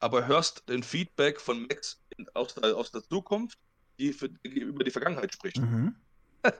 aber 0.00 0.26
hörst 0.26 0.68
den 0.68 0.82
Feedback 0.82 1.40
von 1.40 1.68
Max 1.68 2.00
in, 2.16 2.26
aus, 2.34 2.56
der, 2.56 2.76
aus 2.76 2.90
der 2.90 3.04
Zukunft, 3.04 3.60
die, 4.00 4.12
für, 4.12 4.28
die 4.28 4.58
über 4.58 4.82
die 4.82 4.90
Vergangenheit 4.90 5.32
spricht. 5.32 5.58
Mhm. 5.58 5.94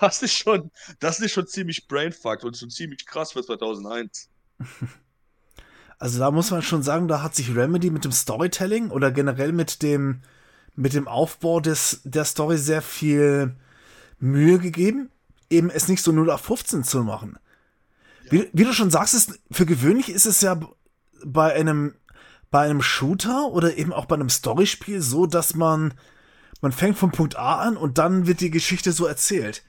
Das 0.00 0.22
ist 0.22 0.34
schon, 0.34 0.70
das 1.00 1.18
ist 1.18 1.32
schon 1.32 1.46
ziemlich 1.46 1.88
brainfucked 1.88 2.44
und 2.44 2.56
schon 2.56 2.70
ziemlich 2.70 3.06
krass 3.06 3.32
für 3.32 3.42
2001. 3.44 4.28
Also 6.00 6.18
da 6.18 6.32
muss 6.32 6.50
man 6.50 6.60
schon 6.60 6.82
sagen, 6.82 7.06
da 7.06 7.22
hat 7.22 7.36
sich 7.36 7.54
Remedy 7.54 7.88
mit 7.88 8.04
dem 8.04 8.10
Storytelling 8.10 8.90
oder 8.90 9.12
generell 9.12 9.52
mit 9.52 9.80
dem 9.80 10.22
mit 10.76 10.94
dem 10.94 11.08
Aufbau 11.08 11.60
des, 11.60 12.00
der 12.04 12.24
Story 12.24 12.58
sehr 12.58 12.82
viel 12.82 13.54
Mühe 14.18 14.58
gegeben, 14.58 15.10
eben 15.50 15.70
es 15.70 15.88
nicht 15.88 16.02
so 16.02 16.12
0 16.12 16.30
auf 16.30 16.40
15 16.42 16.84
zu 16.84 17.04
machen. 17.04 17.38
Ja. 18.24 18.32
Wie, 18.32 18.50
wie, 18.52 18.64
du 18.64 18.72
schon 18.72 18.90
sagst, 18.90 19.14
ist, 19.14 19.38
für 19.50 19.66
gewöhnlich 19.66 20.08
ist 20.08 20.26
es 20.26 20.40
ja 20.40 20.60
bei 21.24 21.54
einem, 21.54 21.94
bei 22.50 22.64
einem 22.64 22.82
Shooter 22.82 23.48
oder 23.48 23.76
eben 23.76 23.92
auch 23.92 24.06
bei 24.06 24.16
einem 24.16 24.30
Storyspiel 24.30 25.00
so, 25.00 25.26
dass 25.26 25.54
man, 25.54 25.94
man 26.60 26.72
fängt 26.72 26.98
vom 26.98 27.12
Punkt 27.12 27.36
A 27.36 27.60
an 27.60 27.76
und 27.76 27.98
dann 27.98 28.26
wird 28.26 28.40
die 28.40 28.50
Geschichte 28.50 28.92
so 28.92 29.06
erzählt. 29.06 29.62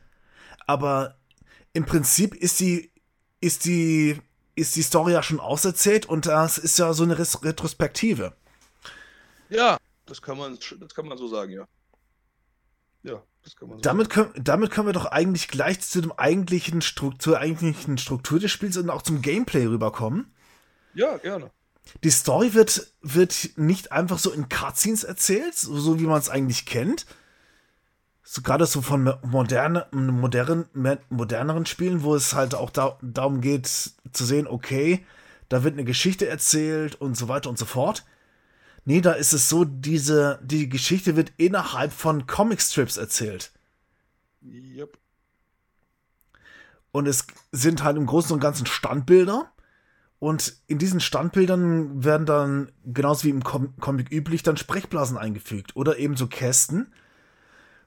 Aber 0.66 1.18
im 1.74 1.86
Prinzip 1.86 2.34
ist 2.34 2.60
die, 2.60 2.92
ist 3.42 3.66
die, 3.66 4.20
ist 4.56 4.76
die 4.76 4.82
Story 4.82 5.12
ja 5.14 5.22
schon 5.22 5.40
auserzählt 5.40 6.06
und 6.06 6.26
das 6.26 6.58
ist 6.58 6.80
ja 6.80 6.94
so 6.94 7.04
eine 7.04 7.20
Retrospektive. 7.20 8.34
Ja, 9.50 9.78
das 10.06 10.22
kann 10.22 10.38
man, 10.38 10.58
das 10.80 10.96
kann 10.96 11.08
man 11.08 11.18
so 11.18 11.28
sagen, 11.28 11.52
ja. 11.52 11.68
Ja, 13.04 13.22
das 13.44 13.56
kann 13.56 13.70
man 13.70 13.78
so 13.78 13.82
damit 13.82 14.12
sagen. 14.12 14.32
Können, 14.34 14.44
damit 14.44 14.72
können 14.72 14.88
wir 14.88 14.94
doch 14.94 15.06
eigentlich 15.06 15.48
gleich 15.48 15.80
zu 15.82 16.02
dem 16.02 16.12
eigentlichen 16.12 16.82
Struktur, 16.82 17.40
eigentlichen 17.40 17.98
Struktur 17.98 18.40
des 18.40 18.52
Spiels 18.52 18.78
und 18.78 18.90
auch 18.90 19.04
zum 19.04 19.22
Gameplay 19.22 19.66
rüberkommen. 19.66 20.34
Ja, 20.94 21.18
gerne. 21.18 21.52
Die 22.04 22.10
Story 22.10 22.54
wird, 22.54 22.92
wird 23.02 23.52
nicht 23.58 23.92
einfach 23.92 24.18
so 24.18 24.32
in 24.32 24.50
Cutscenes 24.50 25.04
erzählt, 25.04 25.56
so, 25.56 26.00
wie 26.00 26.06
man 26.06 26.20
es 26.20 26.30
eigentlich 26.30 26.66
kennt. 26.66 27.06
So 28.24 28.42
gerade 28.42 28.66
so 28.66 28.82
von 28.82 29.14
moderne, 29.22 29.86
modern, 29.92 30.68
moderneren 31.10 31.68
Spielen, 31.68 32.02
wo 32.02 32.16
es 32.16 32.34
halt 32.34 32.56
auch 32.56 32.72
da, 32.72 32.98
darum 33.04 33.40
geht 33.40 33.68
zu 33.68 34.26
sehen, 34.26 34.48
okay, 34.48 35.06
da 35.48 35.64
wird 35.64 35.76
eine 35.76 35.84
Geschichte 35.84 36.28
erzählt 36.28 36.96
und 36.96 37.16
so 37.16 37.28
weiter 37.28 37.52
und 37.52 37.60
so 37.60 37.66
fort. 37.66 38.04
Nee, 38.86 39.02
da 39.02 39.14
ist 39.14 39.34
es 39.34 39.50
so, 39.50 39.66
diese, 39.66 40.40
die 40.44 40.70
Geschichte 40.70 41.16
wird 41.16 41.34
innerhalb 41.38 41.92
von 41.92 42.28
Comicstrips 42.28 42.98
erzählt. 42.98 43.52
Yep. 44.44 44.98
Und 46.92 47.08
es 47.08 47.26
sind 47.52 47.84
halt 47.84 47.98
im 47.98 48.06
Großen 48.06 48.32
und 48.32 48.40
Ganzen 48.40 48.68
Standbilder. 48.68 49.52
Und 50.20 50.56
in 50.68 50.78
diesen 50.78 51.02
Standbildern 51.02 52.04
werden 52.04 52.26
dann, 52.26 52.72
genauso 52.86 53.26
wie 53.26 53.32
im 53.32 53.44
Com 53.44 53.76
Comic 53.80 54.12
üblich, 54.12 54.44
dann 54.44 54.56
Sprechblasen 54.56 55.18
eingefügt. 55.18 55.76
Oder 55.76 55.98
eben 55.98 56.16
so 56.16 56.28
Kästen, 56.28 56.94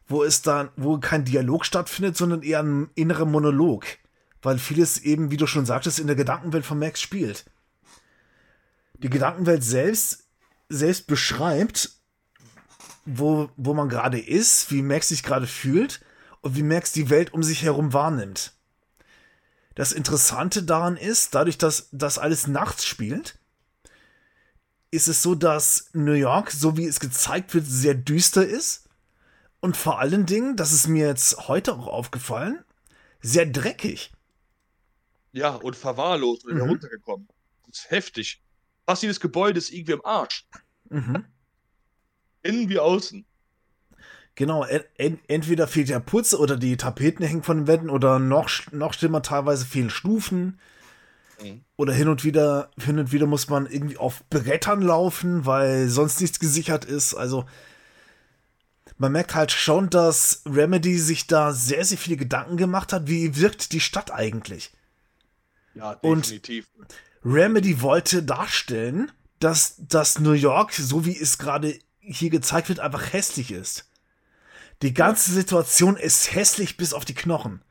wo 0.08 0.24
es 0.24 0.42
dann, 0.42 0.68
wo 0.76 0.98
kein 0.98 1.24
Dialog 1.24 1.64
stattfindet, 1.64 2.16
sondern 2.16 2.42
eher 2.42 2.62
ein 2.62 2.90
innerer 2.96 3.24
Monolog. 3.24 3.86
Weil 4.42 4.58
vieles 4.58 4.98
eben, 4.98 5.30
wie 5.30 5.36
du 5.36 5.46
schon 5.46 5.64
sagtest, 5.64 6.00
in 6.00 6.06
der 6.06 6.16
Gedankenwelt 6.16 6.66
von 6.66 6.78
Max 6.78 7.00
spielt. 7.00 7.46
Die 8.94 9.10
Gedankenwelt 9.10 9.62
selbst 9.62 10.27
selbst 10.68 11.06
beschreibt, 11.06 11.90
wo, 13.04 13.50
wo 13.56 13.74
man 13.74 13.88
gerade 13.88 14.20
ist, 14.20 14.70
wie 14.70 14.82
Max 14.82 15.08
sich 15.08 15.22
gerade 15.22 15.46
fühlt 15.46 16.00
und 16.40 16.56
wie 16.56 16.62
Max 16.62 16.92
die 16.92 17.10
Welt 17.10 17.32
um 17.32 17.42
sich 17.42 17.62
herum 17.62 17.92
wahrnimmt. 17.92 18.52
Das 19.74 19.92
Interessante 19.92 20.62
daran 20.62 20.96
ist, 20.96 21.34
dadurch, 21.34 21.56
dass 21.56 21.88
das 21.92 22.18
alles 22.18 22.46
nachts 22.48 22.84
spielt, 22.84 23.38
ist 24.90 25.08
es 25.08 25.22
so, 25.22 25.34
dass 25.34 25.90
New 25.92 26.12
York, 26.12 26.50
so 26.50 26.76
wie 26.76 26.86
es 26.86 27.00
gezeigt 27.00 27.54
wird, 27.54 27.66
sehr 27.66 27.94
düster 27.94 28.46
ist. 28.46 28.88
Und 29.60 29.76
vor 29.76 29.98
allen 29.98 30.26
Dingen, 30.26 30.56
das 30.56 30.72
ist 30.72 30.88
mir 30.88 31.06
jetzt 31.06 31.48
heute 31.48 31.74
auch 31.74 31.86
aufgefallen, 31.86 32.64
sehr 33.20 33.46
dreckig. 33.46 34.12
Ja, 35.32 35.54
und 35.54 35.76
verwahrlost 35.76 36.44
und 36.44 36.54
mhm. 36.54 36.62
heruntergekommen. 36.62 37.28
Das 37.66 37.80
ist 37.80 37.90
heftig. 37.90 38.42
Jedes 39.02 39.20
Gebäude 39.20 39.58
ist 39.58 39.70
irgendwie 39.70 39.92
im 39.92 40.04
Arsch. 40.04 40.46
Mhm. 40.90 41.24
Innen 42.42 42.68
wie 42.68 42.78
außen. 42.78 43.24
Genau, 44.34 44.64
en 44.64 45.18
entweder 45.26 45.66
fehlt 45.66 45.88
der 45.88 45.98
Putz 45.98 46.32
oder 46.32 46.56
die 46.56 46.76
Tapeten 46.76 47.24
hängen 47.24 47.42
von 47.42 47.58
den 47.58 47.66
Wänden 47.66 47.90
oder 47.90 48.20
noch, 48.20 48.48
noch 48.70 48.94
schlimmer, 48.94 49.20
teilweise 49.20 49.64
fehlen 49.64 49.90
Stufen. 49.90 50.60
Mhm. 51.42 51.64
Oder 51.76 51.92
hin 51.92 52.08
und 52.08 52.24
wieder, 52.24 52.70
hin 52.80 52.98
und 52.98 53.12
wieder 53.12 53.26
muss 53.26 53.48
man 53.48 53.66
irgendwie 53.66 53.96
auf 53.96 54.24
Brettern 54.30 54.80
laufen, 54.80 55.44
weil 55.44 55.88
sonst 55.88 56.20
nichts 56.20 56.38
gesichert 56.38 56.84
ist. 56.84 57.14
Also 57.14 57.46
man 58.96 59.12
merkt 59.12 59.34
halt 59.34 59.52
schon, 59.52 59.90
dass 59.90 60.42
Remedy 60.46 60.98
sich 60.98 61.26
da 61.26 61.52
sehr, 61.52 61.84
sehr 61.84 61.98
viele 61.98 62.16
Gedanken 62.16 62.56
gemacht 62.56 62.92
hat, 62.92 63.08
wie 63.08 63.36
wirkt 63.36 63.72
die 63.72 63.80
Stadt 63.80 64.12
eigentlich. 64.12 64.72
Ja, 65.74 65.96
definitiv. 65.96 66.68
Und 66.78 66.94
Remedy 67.24 67.82
wollte 67.82 68.22
darstellen, 68.22 69.10
dass 69.38 69.74
das 69.78 70.18
New 70.18 70.32
York, 70.32 70.72
so 70.72 71.04
wie 71.04 71.16
es 71.16 71.38
gerade 71.38 71.78
hier 72.00 72.30
gezeigt 72.30 72.68
wird, 72.68 72.80
einfach 72.80 73.12
hässlich 73.12 73.52
ist. 73.52 73.90
Die 74.82 74.94
ganze 74.94 75.32
Situation 75.32 75.96
ist 75.96 76.34
hässlich 76.34 76.76
bis 76.76 76.92
auf 76.92 77.04
die 77.04 77.14
Knochen. 77.14 77.62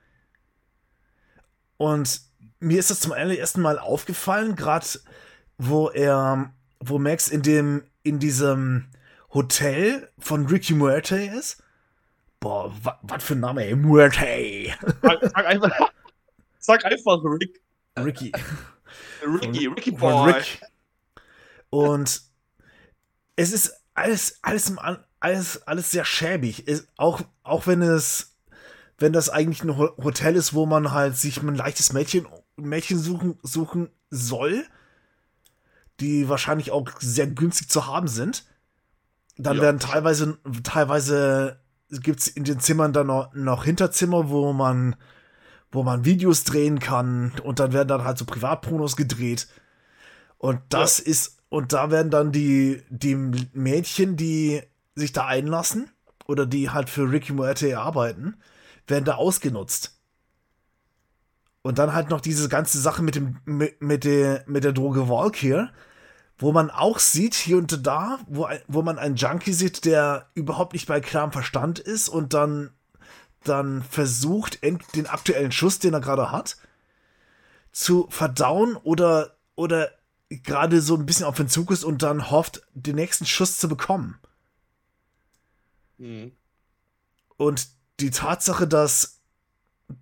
Und 1.78 2.22
mir 2.60 2.80
ist 2.80 2.89
das 2.89 3.00
zum 3.00 3.12
allerersten 3.12 3.62
Mal 3.62 3.80
aufgefallen, 3.80 4.56
gerade 4.56 4.88
wo 5.58 5.89
er, 5.89 6.54
wo 6.80 7.00
Max 7.00 7.28
in 7.28 7.41
dem, 7.41 7.84
in 8.04 8.20
diesem 8.20 8.86
Hotel 9.34 10.10
von 10.18 10.48
Ricky 10.48 10.74
Muerte 10.74 11.18
ist. 11.18 11.64
Boah, 12.39 12.74
was 13.02 13.24
für 13.24 13.34
ein 13.34 13.39
Name, 13.39 13.66
ey, 13.66 13.76
Muerte. 13.76 14.76
Sag 15.02 15.45
einfach, 15.45 15.72
sag 16.60 16.86
einfach 16.86 17.20
Rick. 17.24 17.62
Ricky. 17.98 18.32
Ricky, 19.25 19.67
Ricky 19.67 19.91
Boy. 19.91 20.31
Rick. 20.31 20.61
Und 21.69 22.21
es 23.35 23.51
ist 23.51 23.73
alles, 23.93 24.39
alles 24.41 24.71
alles, 25.19 25.67
alles 25.67 25.91
sehr 25.91 26.05
schäbig. 26.05 26.67
Ist, 26.67 26.88
auch, 26.97 27.21
auch 27.43 27.67
wenn 27.67 27.81
es, 27.81 28.35
wenn 28.97 29.13
das 29.13 29.29
eigentlich 29.29 29.63
ein 29.63 29.77
Hotel 29.77 30.35
ist, 30.35 30.53
wo 30.53 30.65
man 30.65 30.91
halt 30.91 31.17
sich 31.17 31.41
ein 31.41 31.55
leichtes 31.55 31.93
Mädchen, 31.93 32.27
Mädchen 32.55 32.99
suchen, 32.99 33.38
suchen 33.43 33.89
soll, 34.09 34.65
die 35.99 36.29
wahrscheinlich 36.29 36.71
auch 36.71 36.88
sehr 36.99 37.27
günstig 37.27 37.69
zu 37.69 37.88
haben 37.88 38.07
sind, 38.07 38.45
dann 39.38 39.57
ja. 39.57 39.63
werden 39.63 39.79
teilweise, 39.79 40.38
teilweise 40.63 41.59
gibt's 41.89 42.27
in 42.27 42.43
den 42.43 42.59
Zimmern 42.59 42.93
dann 42.93 43.07
noch, 43.07 43.33
noch 43.33 43.63
Hinterzimmer, 43.63 44.29
wo 44.29 44.53
man, 44.53 44.95
wo 45.72 45.84
man 45.84 46.05
Videos 46.05 46.43
drehen 46.43 46.80
kann 46.80 47.34
und 47.43 47.59
dann 47.59 47.74
werden 47.74 47.89
dann 47.89 48.03
halt 48.03 48.18
so 48.18 48.26
Privatpornos 48.26 48.95
gedreht. 48.95 49.47
Und 50.38 50.61
das 50.70 50.99
ja. 50.99 51.05
ist, 51.05 51.38
und 51.49 51.74
da 51.74 51.91
werden 51.91 52.11
dann 52.11 52.32
die, 52.32 52.84
die 52.89 53.15
Mädchen, 53.15 54.15
die 54.15 54.61
sich 54.95 55.13
da 55.13 55.26
einlassen 55.26 55.89
oder 56.26 56.45
die 56.45 56.70
halt 56.70 56.89
für 56.89 57.11
Ricky 57.11 57.34
Muerte 57.34 57.78
arbeiten, 57.78 58.38
werden 58.88 59.05
da 59.05 59.15
ausgenutzt. 59.15 59.93
Und 61.61 61.80
dann 61.80 61.93
halt 61.93 62.09
noch 62.09 62.22
diese 62.22 62.47
ganze 62.47 62.80
Sache 62.80 63.03
mit 63.03 63.15
dem 63.15 63.39
mit, 63.43 63.82
mit 63.82 64.05
der 64.05 64.43
mit 64.47 64.63
der 64.63 64.72
Droge 64.72 65.09
Valkyr, 65.09 65.70
wo 66.38 66.53
man 66.53 66.70
auch 66.70 66.99
sieht 66.99 67.34
hier 67.36 67.57
und 67.57 67.86
da, 67.86 68.20
wo 68.28 68.47
wo 68.68 68.84
man 68.84 68.97
einen 68.97 69.15
Junkie 69.18 69.51
sieht, 69.51 69.84
der 69.84 70.30
überhaupt 70.34 70.74
nicht 70.74 70.88
bei 70.88 71.01
klarem 71.01 71.34
Verstand 71.34 71.80
ist 71.80 72.07
und 72.07 72.34
dann 72.34 72.72
dann 73.48 73.84
versucht 73.84 74.64
den 74.64 75.08
aktuellen 75.08 75.52
Schuss, 75.52 75.80
den 75.80 75.93
er 75.93 76.02
gerade 76.02 76.32
hat, 76.32 76.58
zu 77.72 78.08
verdauen 78.10 78.76
oder 78.76 79.38
oder 79.56 79.91
gerade 80.30 80.82
so 80.82 80.95
ein 80.95 81.06
bisschen 81.06 81.26
auf 81.26 81.38
den 81.38 81.50
Zug 81.50 81.72
ist 81.72 81.84
und 81.84 82.04
dann 82.04 82.30
hofft, 82.30 82.62
den 82.74 82.95
nächsten 82.95 83.26
Schuss 83.26 83.58
zu 83.58 83.68
bekommen. 83.68 84.20
Mhm. 85.98 86.32
Und 87.38 87.68
die 88.00 88.12
Tatsache, 88.12 88.68
dass, 88.68 89.22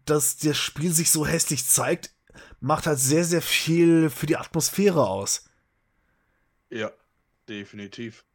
dass 0.06 0.38
das 0.38 0.58
Spiel 0.58 0.92
sich 0.92 1.12
so 1.12 1.26
hässlich 1.26 1.66
zeigt, 1.66 2.12
macht 2.60 2.88
halt 2.88 3.00
sehr, 3.00 3.24
sehr 3.24 3.42
viel 3.42 4.10
für 4.10 4.26
die 4.26 4.38
Atmosphäre 4.38 5.08
aus. 5.08 5.46
Ja, 6.70 6.92
definitiv. 7.48 8.26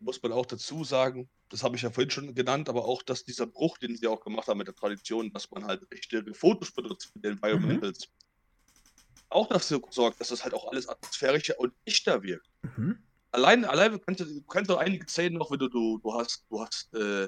Muss 0.00 0.22
man 0.22 0.32
auch 0.32 0.46
dazu 0.46 0.84
sagen, 0.84 1.28
das 1.48 1.62
habe 1.62 1.76
ich 1.76 1.82
ja 1.82 1.90
vorhin 1.90 2.10
schon 2.10 2.34
genannt, 2.34 2.68
aber 2.68 2.84
auch, 2.84 3.02
dass 3.02 3.24
dieser 3.24 3.46
Bruch, 3.46 3.78
den 3.78 3.96
sie 3.96 4.06
auch 4.06 4.20
gemacht 4.20 4.48
haben 4.48 4.58
mit 4.58 4.66
der 4.66 4.74
Tradition, 4.74 5.32
dass 5.32 5.50
man 5.50 5.64
halt 5.64 5.86
echte 5.90 6.24
Fotos 6.34 6.70
benutzt 6.70 7.12
mit 7.14 7.24
den 7.24 7.32
Environmentals, 7.32 8.08
mhm. 8.08 9.24
auch 9.28 9.48
dafür 9.48 9.80
sorgt, 9.90 10.20
dass 10.20 10.28
das 10.28 10.42
halt 10.42 10.54
auch 10.54 10.70
alles 10.70 10.88
atmosphärischer 10.88 11.58
und 11.58 11.72
echter 11.84 12.22
wirkt. 12.22 12.48
Mhm 12.62 12.98
allein, 13.36 13.64
allein 13.64 14.00
kannst 14.00 14.20
du, 14.20 14.24
du 14.24 14.42
kannst 14.42 14.70
doch 14.70 14.78
einige 14.78 15.06
Szenen 15.06 15.38
noch, 15.38 15.50
wenn 15.50 15.58
du, 15.58 15.68
du, 15.68 15.98
du 15.98 16.14
hast, 16.14 16.44
du 16.50 16.60
hast, 16.60 16.92
äh, 16.94 17.24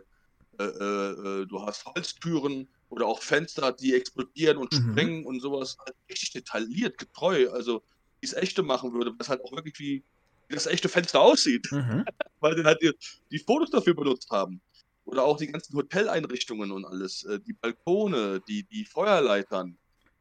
äh, 0.59 0.65
äh, 0.65 1.47
du 1.47 1.63
hast 1.63 1.85
Holztüren 1.85 2.69
oder 2.89 3.07
auch 3.07 3.23
Fenster, 3.23 3.73
die 3.73 3.95
explodieren 3.95 4.57
und 4.57 4.73
mhm. 4.73 4.93
sprengen 4.93 5.27
und 5.27 5.41
sowas, 5.41 5.77
halt 5.85 5.95
richtig 6.09 6.33
detailliert, 6.33 6.99
getreu. 6.99 7.51
Also, 7.51 7.83
wie 8.21 8.27
es 8.27 8.35
echte 8.35 8.63
machen 8.63 8.93
würde, 8.93 9.13
was 9.19 9.29
halt 9.29 9.45
auch 9.45 9.53
wirklich 9.53 9.79
wie, 9.79 10.03
wie 10.49 10.55
das 10.55 10.67
echte 10.67 10.89
Fenster 10.89 11.21
aussieht. 11.21 11.71
Mhm. 11.71 12.05
Weil 12.41 12.55
die 12.57 12.65
halt 12.65 12.83
die, 12.83 12.93
die, 13.31 13.39
Fotos 13.39 13.71
dafür 13.71 13.95
benutzt 13.95 14.31
haben. 14.31 14.61
Oder 15.05 15.25
auch 15.25 15.39
die 15.39 15.47
ganzen 15.47 15.75
Hoteleinrichtungen 15.77 16.71
und 16.71 16.85
alles, 16.85 17.25
äh, 17.25 17.41
die 17.41 17.55
Balkone, 17.55 18.41
die, 18.47 18.65
die 18.65 18.85
Feuerleitern, 18.85 19.77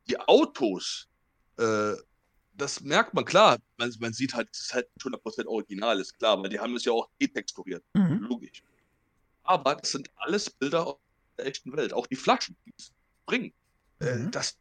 die 0.07 0.17
Autos, 0.19 1.07
äh, 1.57 1.93
das 2.53 2.81
merkt 2.81 3.13
man, 3.13 3.25
klar, 3.25 3.57
man, 3.77 3.93
man 3.99 4.13
sieht 4.13 4.33
halt, 4.33 4.49
es 4.51 4.61
ist 4.61 4.73
halt 4.73 4.87
100% 5.01 5.45
original, 5.45 5.99
ist 5.99 6.17
klar, 6.17 6.41
weil 6.41 6.49
die 6.49 6.59
haben 6.59 6.75
es 6.75 6.85
ja 6.85 6.91
auch 6.91 7.09
detexturiert, 7.21 7.83
mhm. 7.93 8.25
logisch. 8.29 8.63
Aber 9.43 9.75
das 9.75 9.91
sind 9.91 10.09
alles 10.15 10.49
Bilder 10.49 10.87
aus 10.87 10.97
der 11.37 11.47
echten 11.47 11.75
Welt, 11.75 11.93
auch 11.93 12.07
die 12.07 12.15
Flaschen, 12.15 12.55
die 12.65 12.73
es 12.77 12.91
bringen. 13.25 13.53
Äh, 13.99 14.15
mhm. 14.15 14.31
Das 14.31 14.57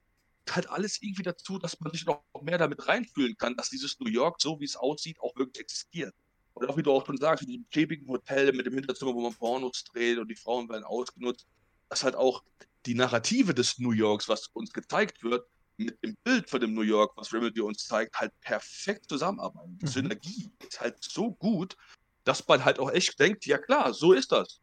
halt 0.55 0.69
alles 0.69 1.01
irgendwie 1.03 1.23
dazu, 1.23 1.59
dass 1.59 1.81
man 1.81 1.93
sich 1.93 2.07
noch 2.07 2.23
mehr 2.43 2.59
damit 2.59 2.87
reinfühlen 2.87 3.37
kann, 3.37 3.57
dass 3.57 3.71
dieses 3.71 3.99
New 4.01 4.11
York, 4.11 4.41
so 4.41 4.61
wie 4.61 4.65
es 4.65 4.77
aussieht, 4.77 5.19
auch 5.21 5.35
wirklich 5.37 5.61
existiert. 5.61 6.15
Und 6.55 6.69
auch 6.69 6.77
wie 6.77 6.83
du 6.83 6.93
auch 6.93 7.05
schon 7.05 7.19
sagst, 7.19 7.43
mit 7.43 7.51
diesem 7.51 7.67
schäbigen 7.71 8.09
Hotel, 8.09 8.53
mit 8.53 8.65
dem 8.65 8.75
Hinterzimmer, 8.75 9.15
wo 9.15 9.21
man 9.21 9.35
Pornos 9.35 9.85
dreht 9.85 10.19
und 10.19 10.29
die 10.29 10.37
Frauen 10.37 10.69
werden 10.69 10.85
ausgenutzt, 10.85 11.47
dass 11.89 12.03
halt 12.03 12.15
auch 12.15 12.43
die 12.87 12.95
Narrative 12.95 13.53
des 13.53 13.79
New 13.79 13.93
Yorks, 13.93 14.29
was 14.29 14.47
uns 14.49 14.73
gezeigt 14.73 15.23
wird, 15.23 15.47
mit 15.77 16.03
dem 16.03 16.17
Bild 16.25 16.49
von 16.49 16.61
dem 16.61 16.73
New 16.73 16.83
York, 16.83 17.13
was 17.17 17.33
Remedy 17.33 17.61
uns 17.61 17.85
zeigt, 17.85 18.19
halt 18.19 18.33
perfekt 18.41 19.07
zusammenarbeiten. 19.09 19.77
Die 19.79 19.85
mhm. 19.85 19.91
Synergie 19.91 20.51
ist 20.67 20.81
halt 20.81 20.97
so 21.03 21.33
gut, 21.33 21.77
dass 22.25 22.47
man 22.49 22.65
halt 22.65 22.79
auch 22.79 22.91
echt 22.91 23.19
denkt, 23.21 23.45
ja 23.47 23.59
klar, 23.59 23.93
so 23.93 24.13
ist 24.13 24.33
das. 24.33 24.61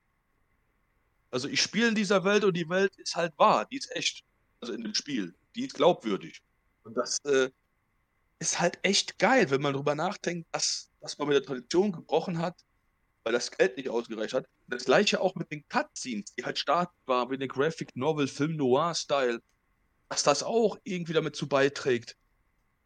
Also 1.30 1.48
ich 1.48 1.62
spiele 1.62 1.90
in 1.90 1.96
dieser 1.96 2.24
Welt 2.24 2.44
und 2.44 2.56
die 2.56 2.70
Welt 2.70 2.96
ist 2.98 3.16
halt 3.16 3.38
wahr, 3.38 3.66
die 3.66 3.78
ist 3.78 3.92
echt. 3.96 4.24
Also 4.60 4.74
in 4.74 4.82
dem 4.82 4.94
Spiel, 4.94 5.36
die 5.56 5.66
ist 5.66 5.76
glaubwürdig. 5.76 6.42
Und 6.84 6.96
das 6.96 7.20
äh, 7.26 7.50
ist 8.40 8.60
halt 8.60 8.80
echt 8.84 9.20
geil, 9.20 9.50
wenn 9.50 9.62
man 9.62 9.74
darüber 9.74 9.96
nachdenkt, 9.96 10.48
dass, 10.52 10.90
dass 11.02 11.18
man 11.18 11.28
mit 11.28 11.38
der 11.38 11.44
Tradition 11.44 11.92
gebrochen 11.92 12.40
hat, 12.40 12.60
weil 13.24 13.34
das 13.34 13.52
Geld 13.52 13.78
nicht 13.78 13.90
ausgereicht 13.90 14.34
hat. 14.34 14.46
Das 14.68 14.86
gleiche 14.86 15.22
auch 15.22 15.36
mit 15.36 15.52
den 15.52 15.64
Cutscenes, 15.70 16.34
die 16.36 16.44
halt 16.44 16.60
stark 16.60 16.92
waren, 17.06 17.30
wie 17.30 17.36
eine 17.36 17.48
Graphic 17.48 17.96
Novel, 17.96 18.28
Film 18.28 18.58
Noir-Style 18.58 19.40
dass 20.14 20.22
das 20.22 20.44
auch 20.44 20.78
irgendwie 20.84 21.14
damit 21.14 21.36
zu 21.36 21.48
beiträgt. 21.48 22.16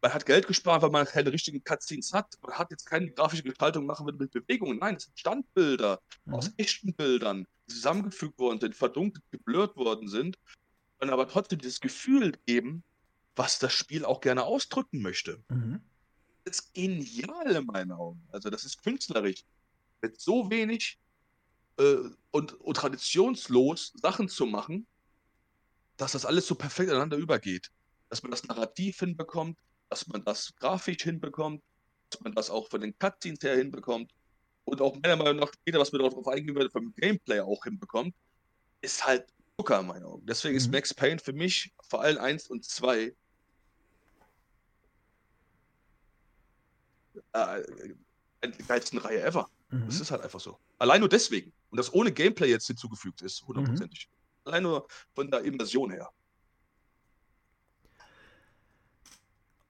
Man 0.02 0.14
hat 0.14 0.26
Geld 0.26 0.48
gespart, 0.48 0.82
weil 0.82 0.92
man 0.92 1.06
keine 1.06 1.34
richtigen 1.34 1.62
Cutscenes 1.62 2.14
hat. 2.14 2.36
Man 2.42 2.58
hat 2.58 2.72
jetzt 2.72 2.86
keine 2.86 3.12
grafische 3.12 3.44
Gestaltung 3.44 3.86
machen 3.86 4.06
mit 4.06 4.32
Bewegungen. 4.32 4.80
Nein, 4.80 4.96
es 4.96 5.04
sind 5.04 5.20
Standbilder 5.20 6.00
mhm. 6.24 6.36
aus 6.36 6.52
echten 6.56 6.94
Bildern, 6.94 7.46
die 7.68 7.74
zusammengefügt 7.74 8.40
worden 8.40 8.62
sind, 8.62 8.76
verdunkelt, 8.76 9.26
geblurrt 9.30 9.76
worden 9.76 10.08
sind, 10.08 10.38
und 11.00 11.10
aber 11.10 11.28
trotzdem 11.28 11.60
dieses 11.60 11.80
Gefühl 11.80 12.34
geben, 12.46 12.84
was 13.36 13.60
das 13.60 13.74
Spiel 13.74 14.04
auch 14.06 14.22
gerne 14.22 14.44
ausdrücken 14.44 15.02
möchte. 15.02 15.44
Mhm. 15.50 15.82
Das 16.44 16.60
ist 16.60 16.74
genial 16.74 17.56
in 17.56 17.66
meinen 17.66 17.92
Augen. 17.92 18.26
Also 18.32 18.50
das 18.50 18.64
ist 18.64 18.82
künstlerisch. 18.82 19.44
Mit 20.02 20.20
so 20.20 20.50
wenig 20.50 21.00
äh, 21.78 21.98
und, 22.32 22.54
und 22.54 22.78
traditionslos 22.78 23.94
Sachen 23.96 24.30
zu 24.30 24.46
machen, 24.46 24.88
dass 25.98 26.12
das 26.12 26.26
alles 26.26 26.48
so 26.48 26.56
perfekt 26.56 26.90
ineinander 26.90 27.18
übergeht. 27.18 27.72
Dass 28.10 28.24
man 28.24 28.32
das 28.32 28.44
Narrativ 28.46 29.00
hinbekommt, 29.00 29.58
dass 29.90 30.08
man 30.08 30.24
das 30.24 30.56
grafisch 30.56 31.04
hinbekommt, 31.04 31.64
dass 32.10 32.22
man 32.22 32.34
das 32.34 32.50
auch 32.50 32.70
von 32.70 32.82
den 32.82 32.98
Cutscenes 32.98 33.42
her 33.42 33.58
hinbekommt 33.58 34.14
und 34.64 34.82
auch 34.82 34.96
meiner 35.02 35.16
Meinung 35.16 35.38
nach 35.38 35.54
später, 35.54 35.80
was 35.80 35.92
man 35.92 36.02
darauf 36.02 36.28
eingehen 36.28 36.56
würde, 36.56 36.70
vom 36.70 36.94
Gameplay 36.96 37.40
auch 37.40 37.64
hinbekommt, 37.64 38.14
ist 38.82 39.06
halt 39.06 39.26
Zucker 39.60 39.80
in 39.80 39.88
meinen 39.88 40.06
Augen. 40.06 40.26
Deswegen 40.26 40.54
mhm. 40.54 40.58
ist 40.58 40.72
Max 40.72 40.94
Payne 40.94 41.20
für 41.20 41.34
mich 41.34 41.74
vor 41.82 42.02
allem 42.02 42.20
1 42.20 42.48
und 42.50 42.64
2 42.64 43.16
äh, 47.34 47.64
eine 48.42 48.54
der 48.54 48.66
geilsten 48.68 49.00
Reihe 49.00 49.24
ever. 49.24 49.50
Mhm. 49.70 49.88
Das 49.88 50.00
ist 50.00 50.12
halt 50.12 50.22
einfach 50.22 50.40
so. 50.40 50.60
Allein 50.78 51.00
nur 51.00 51.10
deswegen. 51.10 51.52
Und 51.72 51.78
das 51.78 51.92
ohne 51.92 52.12
Gameplay 52.12 52.50
jetzt 52.50 52.68
hinzugefügt 52.68 53.22
ist, 53.24 53.46
hundertprozentig. 53.48 54.10
Mhm. 54.10 54.48
Allein 54.48 54.64
nur 54.64 54.88
von 55.16 55.30
der 55.30 55.42
Immersion 55.42 55.92
her. 55.92 56.10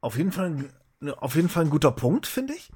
Auf 0.02 0.18
jeden 0.18 0.32
Fall, 0.32 0.70
auf 1.18 1.36
jeden 1.36 1.50
Fall 1.50 1.66
ein 1.66 1.70
guter 1.70 1.92
Punkt, 1.92 2.28
finde 2.28 2.54
ich. 2.54 2.70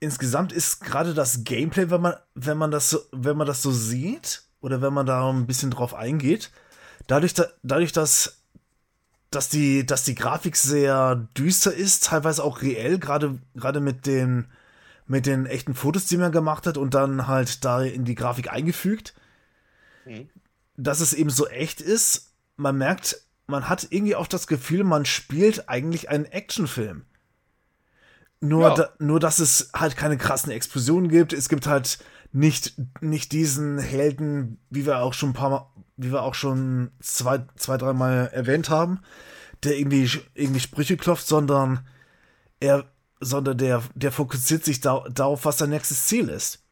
Insgesamt 0.00 0.52
ist 0.52 0.80
gerade 0.80 1.14
das 1.14 1.44
Gameplay, 1.44 1.90
wenn 1.90 2.00
man, 2.00 2.14
wenn 2.34 2.56
man 2.56 2.70
das 2.70 2.90
so, 2.90 3.00
wenn 3.12 3.36
man 3.36 3.46
das 3.46 3.62
so 3.62 3.72
sieht, 3.72 4.42
oder 4.60 4.82
wenn 4.82 4.92
man 4.92 5.06
da 5.06 5.28
ein 5.30 5.46
bisschen 5.46 5.70
drauf 5.70 5.94
eingeht, 5.94 6.50
dadurch, 7.06 7.34
da, 7.34 7.46
dadurch 7.62 7.92
dass, 7.92 8.42
dass, 9.30 9.48
die, 9.48 9.84
dass 9.86 10.04
die 10.04 10.14
Grafik 10.14 10.56
sehr 10.56 11.16
düster 11.36 11.74
ist, 11.74 12.04
teilweise 12.04 12.42
auch 12.42 12.62
reell, 12.62 12.98
gerade, 12.98 13.38
gerade 13.54 13.80
mit 13.80 14.06
den, 14.06 14.46
mit 15.06 15.26
den 15.26 15.46
echten 15.46 15.74
Fotos, 15.74 16.06
die 16.06 16.16
man 16.16 16.32
gemacht 16.32 16.66
hat 16.66 16.76
und 16.76 16.94
dann 16.94 17.26
halt 17.26 17.64
da 17.64 17.82
in 17.82 18.04
die 18.04 18.14
Grafik 18.14 18.52
eingefügt, 18.52 19.14
mhm. 20.04 20.28
dass 20.76 21.00
es 21.00 21.12
eben 21.12 21.30
so 21.30 21.46
echt 21.48 21.80
ist, 21.80 22.32
man 22.56 22.76
merkt, 22.76 23.22
man 23.46 23.68
hat 23.68 23.86
irgendwie 23.90 24.16
auch 24.16 24.26
das 24.26 24.46
Gefühl, 24.46 24.84
man 24.84 25.06
spielt 25.06 25.68
eigentlich 25.68 26.10
einen 26.10 26.26
Actionfilm. 26.26 27.04
Nur, 28.40 28.68
ja. 28.68 28.74
da, 28.74 28.90
nur, 28.98 29.18
dass 29.18 29.40
es 29.40 29.70
halt 29.74 29.96
keine 29.96 30.16
krassen 30.16 30.52
Explosionen 30.52 31.08
gibt. 31.08 31.32
Es 31.32 31.48
gibt 31.48 31.66
halt 31.66 31.98
nicht, 32.32 32.74
nicht 33.00 33.32
diesen 33.32 33.78
Helden, 33.78 34.58
wie 34.70 34.86
wir 34.86 34.98
auch 35.00 35.14
schon 35.14 35.30
ein 35.30 35.34
paar 35.34 35.50
Mal, 35.50 35.66
wie 35.96 36.12
wir 36.12 36.22
auch 36.22 36.34
schon 36.34 36.92
zwei, 37.00 37.44
zwei 37.56 37.76
dreimal 37.76 38.30
erwähnt 38.32 38.70
haben, 38.70 39.00
der 39.64 39.76
irgendwie, 39.76 40.08
irgendwie 40.34 40.60
Sprüche 40.60 40.96
klopft, 40.96 41.26
sondern 41.26 41.86
er, 42.60 42.84
sondern 43.20 43.58
der, 43.58 43.82
der 43.94 44.12
fokussiert 44.12 44.64
sich 44.64 44.80
da, 44.80 45.04
darauf, 45.10 45.44
was 45.44 45.58
sein 45.58 45.70
nächstes 45.70 46.06
Ziel 46.06 46.28
ist. 46.28 46.62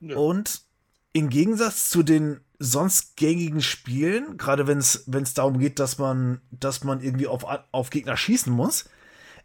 Ja. 0.00 0.16
Und 0.16 0.62
im 1.12 1.28
Gegensatz 1.28 1.90
zu 1.90 2.02
den 2.02 2.40
sonst 2.58 3.16
gängigen 3.16 3.62
Spielen, 3.62 4.36
gerade 4.36 4.66
wenn 4.66 4.78
es 4.78 5.34
darum 5.34 5.58
geht, 5.58 5.78
dass 5.78 5.98
man, 5.98 6.40
dass 6.50 6.84
man 6.84 7.00
irgendwie 7.00 7.26
auf, 7.26 7.44
auf 7.72 7.90
Gegner 7.90 8.16
schießen 8.16 8.52
muss, 8.52 8.84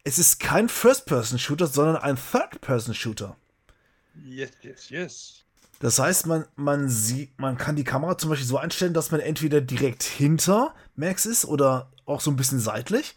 es 0.06 0.20
ist 0.20 0.40
kein 0.40 0.70
First-Person-Shooter, 0.70 1.68
sondern 1.68 1.98
ein 1.98 2.16
Third-Person-Shooter. 2.16 3.36
Yes, 4.24 4.52
yes, 4.62 4.90
yes. 4.90 5.46
Das 5.80 6.00
heißt, 6.00 6.28
man, 6.28 6.46
man 6.56 6.88
sieht, 6.90 7.38
man 7.40 7.58
kann 7.58 7.76
die 7.76 7.84
Kamera 7.84 8.18
zum 8.18 8.30
Beispiel 8.30 8.48
so 8.48 8.58
einstellen, 8.58 8.94
dass 8.94 9.12
man 9.12 9.20
entweder 9.20 9.60
direkt 9.62 10.04
hinter 10.04 10.74
Max 10.96 11.26
ist 11.26 11.44
oder 11.44 11.92
auch 12.06 12.22
so 12.22 12.32
ein 12.32 12.38
bisschen 12.38 12.60
seitlich. 12.60 13.16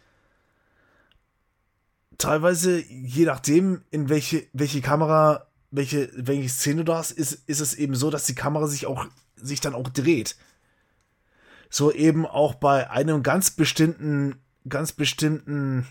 Teilweise, 2.16 2.80
je 2.80 3.26
nachdem, 3.26 3.84
in 3.90 4.08
welche, 4.08 4.46
welche 4.54 4.80
Kamera, 4.80 5.46
welche, 5.70 6.10
welche 6.16 6.48
Szene 6.48 6.84
du 6.84 6.94
hast, 6.94 7.12
ist, 7.12 7.34
ist 7.46 7.60
es 7.60 7.74
eben 7.74 7.94
so, 7.94 8.10
dass 8.10 8.24
die 8.24 8.34
Kamera 8.34 8.66
sich 8.66 8.86
auch, 8.86 9.06
sich 9.36 9.60
dann 9.60 9.74
auch 9.74 9.90
dreht. 9.90 10.36
So 11.70 11.92
eben 11.92 12.26
auch 12.26 12.54
bei 12.54 12.90
einem 12.90 13.22
ganz 13.22 13.50
bestimmten, 13.50 14.40
ganz 14.68 14.92
bestimmten, 14.92 15.86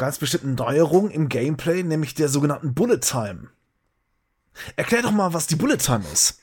ganz 0.00 0.16
bestimmten 0.16 0.54
Neuerung 0.54 1.10
im 1.10 1.28
Gameplay, 1.28 1.82
nämlich 1.82 2.14
der 2.14 2.30
sogenannten 2.30 2.72
Bullet 2.72 3.00
Time. 3.00 3.50
Erklär 4.74 5.02
doch 5.02 5.10
mal, 5.10 5.34
was 5.34 5.46
die 5.46 5.56
Bullet 5.56 5.76
Time 5.76 6.02
ist. 6.10 6.40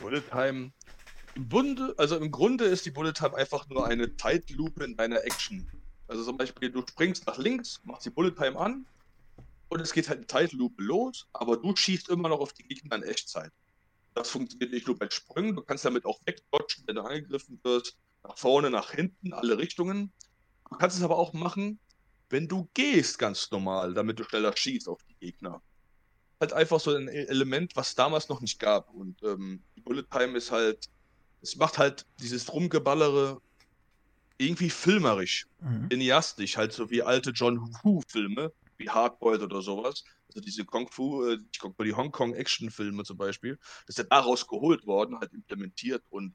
Bullet 0.00 0.22
Time. 0.30 0.72
Im 1.34 1.48
Bunde, 1.50 1.94
also 1.98 2.16
im 2.16 2.30
Grunde 2.30 2.64
ist 2.64 2.86
die 2.86 2.90
Bullet 2.90 3.12
Time 3.12 3.36
einfach 3.36 3.68
nur 3.68 3.86
eine 3.86 4.16
Zeitlupe 4.16 4.84
in 4.84 4.96
deiner 4.96 5.22
Action. 5.22 5.70
Also 6.08 6.24
zum 6.24 6.38
Beispiel, 6.38 6.70
du 6.70 6.80
springst 6.88 7.26
nach 7.26 7.36
links, 7.36 7.82
machst 7.84 8.06
die 8.06 8.10
Bullet 8.10 8.30
Time 8.30 8.58
an 8.58 8.86
und 9.68 9.80
es 9.82 9.92
geht 9.92 10.08
halt 10.08 10.20
eine 10.20 10.26
Zeitlupe 10.26 10.82
los, 10.82 11.26
aber 11.34 11.58
du 11.58 11.76
schießt 11.76 12.08
immer 12.08 12.30
noch 12.30 12.40
auf 12.40 12.54
die 12.54 12.62
Gegner 12.62 12.96
in 12.96 13.02
Echtzeit. 13.02 13.52
Das 14.14 14.30
funktioniert 14.30 14.72
nicht 14.72 14.86
nur 14.86 14.98
bei 14.98 15.10
Sprüngen, 15.10 15.56
du 15.56 15.62
kannst 15.62 15.84
damit 15.84 16.06
auch 16.06 16.20
wegdodgen, 16.24 16.84
wenn 16.86 16.94
du 16.94 17.02
angegriffen 17.02 17.60
wirst, 17.64 17.98
nach 18.22 18.38
vorne, 18.38 18.70
nach 18.70 18.92
hinten, 18.92 19.34
alle 19.34 19.58
Richtungen. 19.58 20.10
Du 20.70 20.78
kannst 20.78 20.96
es 20.96 21.02
aber 21.02 21.18
auch 21.18 21.34
machen, 21.34 21.78
wenn 22.34 22.48
du 22.48 22.68
gehst, 22.74 23.16
ganz 23.20 23.48
normal, 23.52 23.94
damit 23.94 24.18
du 24.18 24.24
schneller 24.24 24.56
schießt 24.56 24.88
auf 24.88 25.00
die 25.04 25.14
Gegner 25.14 25.62
halt 26.40 26.52
einfach 26.52 26.80
so 26.80 26.92
ein 26.92 27.06
Element, 27.06 27.76
was 27.76 27.94
damals 27.94 28.28
noch 28.28 28.40
nicht 28.40 28.58
gab. 28.58 28.90
Und 28.90 29.22
ähm, 29.22 29.62
die 29.76 29.80
Bullet 29.80 30.02
Time 30.10 30.36
ist 30.36 30.50
halt, 30.50 30.90
es 31.42 31.54
macht 31.54 31.78
halt 31.78 32.04
dieses 32.18 32.52
Rumgeballere 32.52 33.40
irgendwie 34.36 34.68
filmerisch, 34.68 35.46
mhm. 35.60 35.88
cineastisch, 35.88 36.56
halt 36.56 36.72
so 36.72 36.90
wie 36.90 37.04
alte 37.04 37.30
John 37.30 37.60
Woo-Filme, 37.84 38.52
wie 38.78 38.90
Hardboiled 38.90 39.42
oder 39.42 39.62
sowas. 39.62 40.02
Also 40.26 40.40
diese 40.40 40.64
Kung 40.64 40.88
Fu, 40.90 41.24
äh, 41.24 41.38
die 41.84 41.94
Hongkong-Action-Filme 41.94 43.04
zum 43.04 43.16
Beispiel, 43.16 43.60
das 43.86 43.96
ist 43.96 43.98
ja 43.98 44.04
daraus 44.04 44.48
geholt 44.48 44.86
worden, 44.86 45.20
halt 45.20 45.32
implementiert. 45.32 46.02
Und 46.10 46.34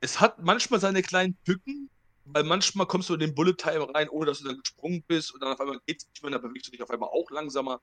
es 0.00 0.20
hat 0.20 0.42
manchmal 0.42 0.80
seine 0.80 1.02
kleinen 1.02 1.36
Tücken, 1.44 1.88
weil 2.32 2.44
manchmal 2.44 2.86
kommst 2.86 3.08
du 3.08 3.14
in 3.14 3.20
den 3.20 3.34
Bullet 3.34 3.54
Time 3.54 3.92
rein, 3.94 4.08
ohne 4.08 4.26
dass 4.26 4.38
du 4.38 4.48
dann 4.48 4.58
gesprungen 4.58 5.02
bist 5.06 5.32
und 5.34 5.42
dann 5.42 5.52
auf 5.52 5.60
einmal 5.60 5.80
geht 5.86 6.00
es 6.00 6.08
nicht 6.08 6.22
mehr, 6.22 6.32
dann 6.32 6.42
bewegst 6.42 6.68
du 6.68 6.70
dich 6.70 6.82
auf 6.82 6.90
einmal 6.90 7.08
auch 7.08 7.30
langsamer 7.30 7.80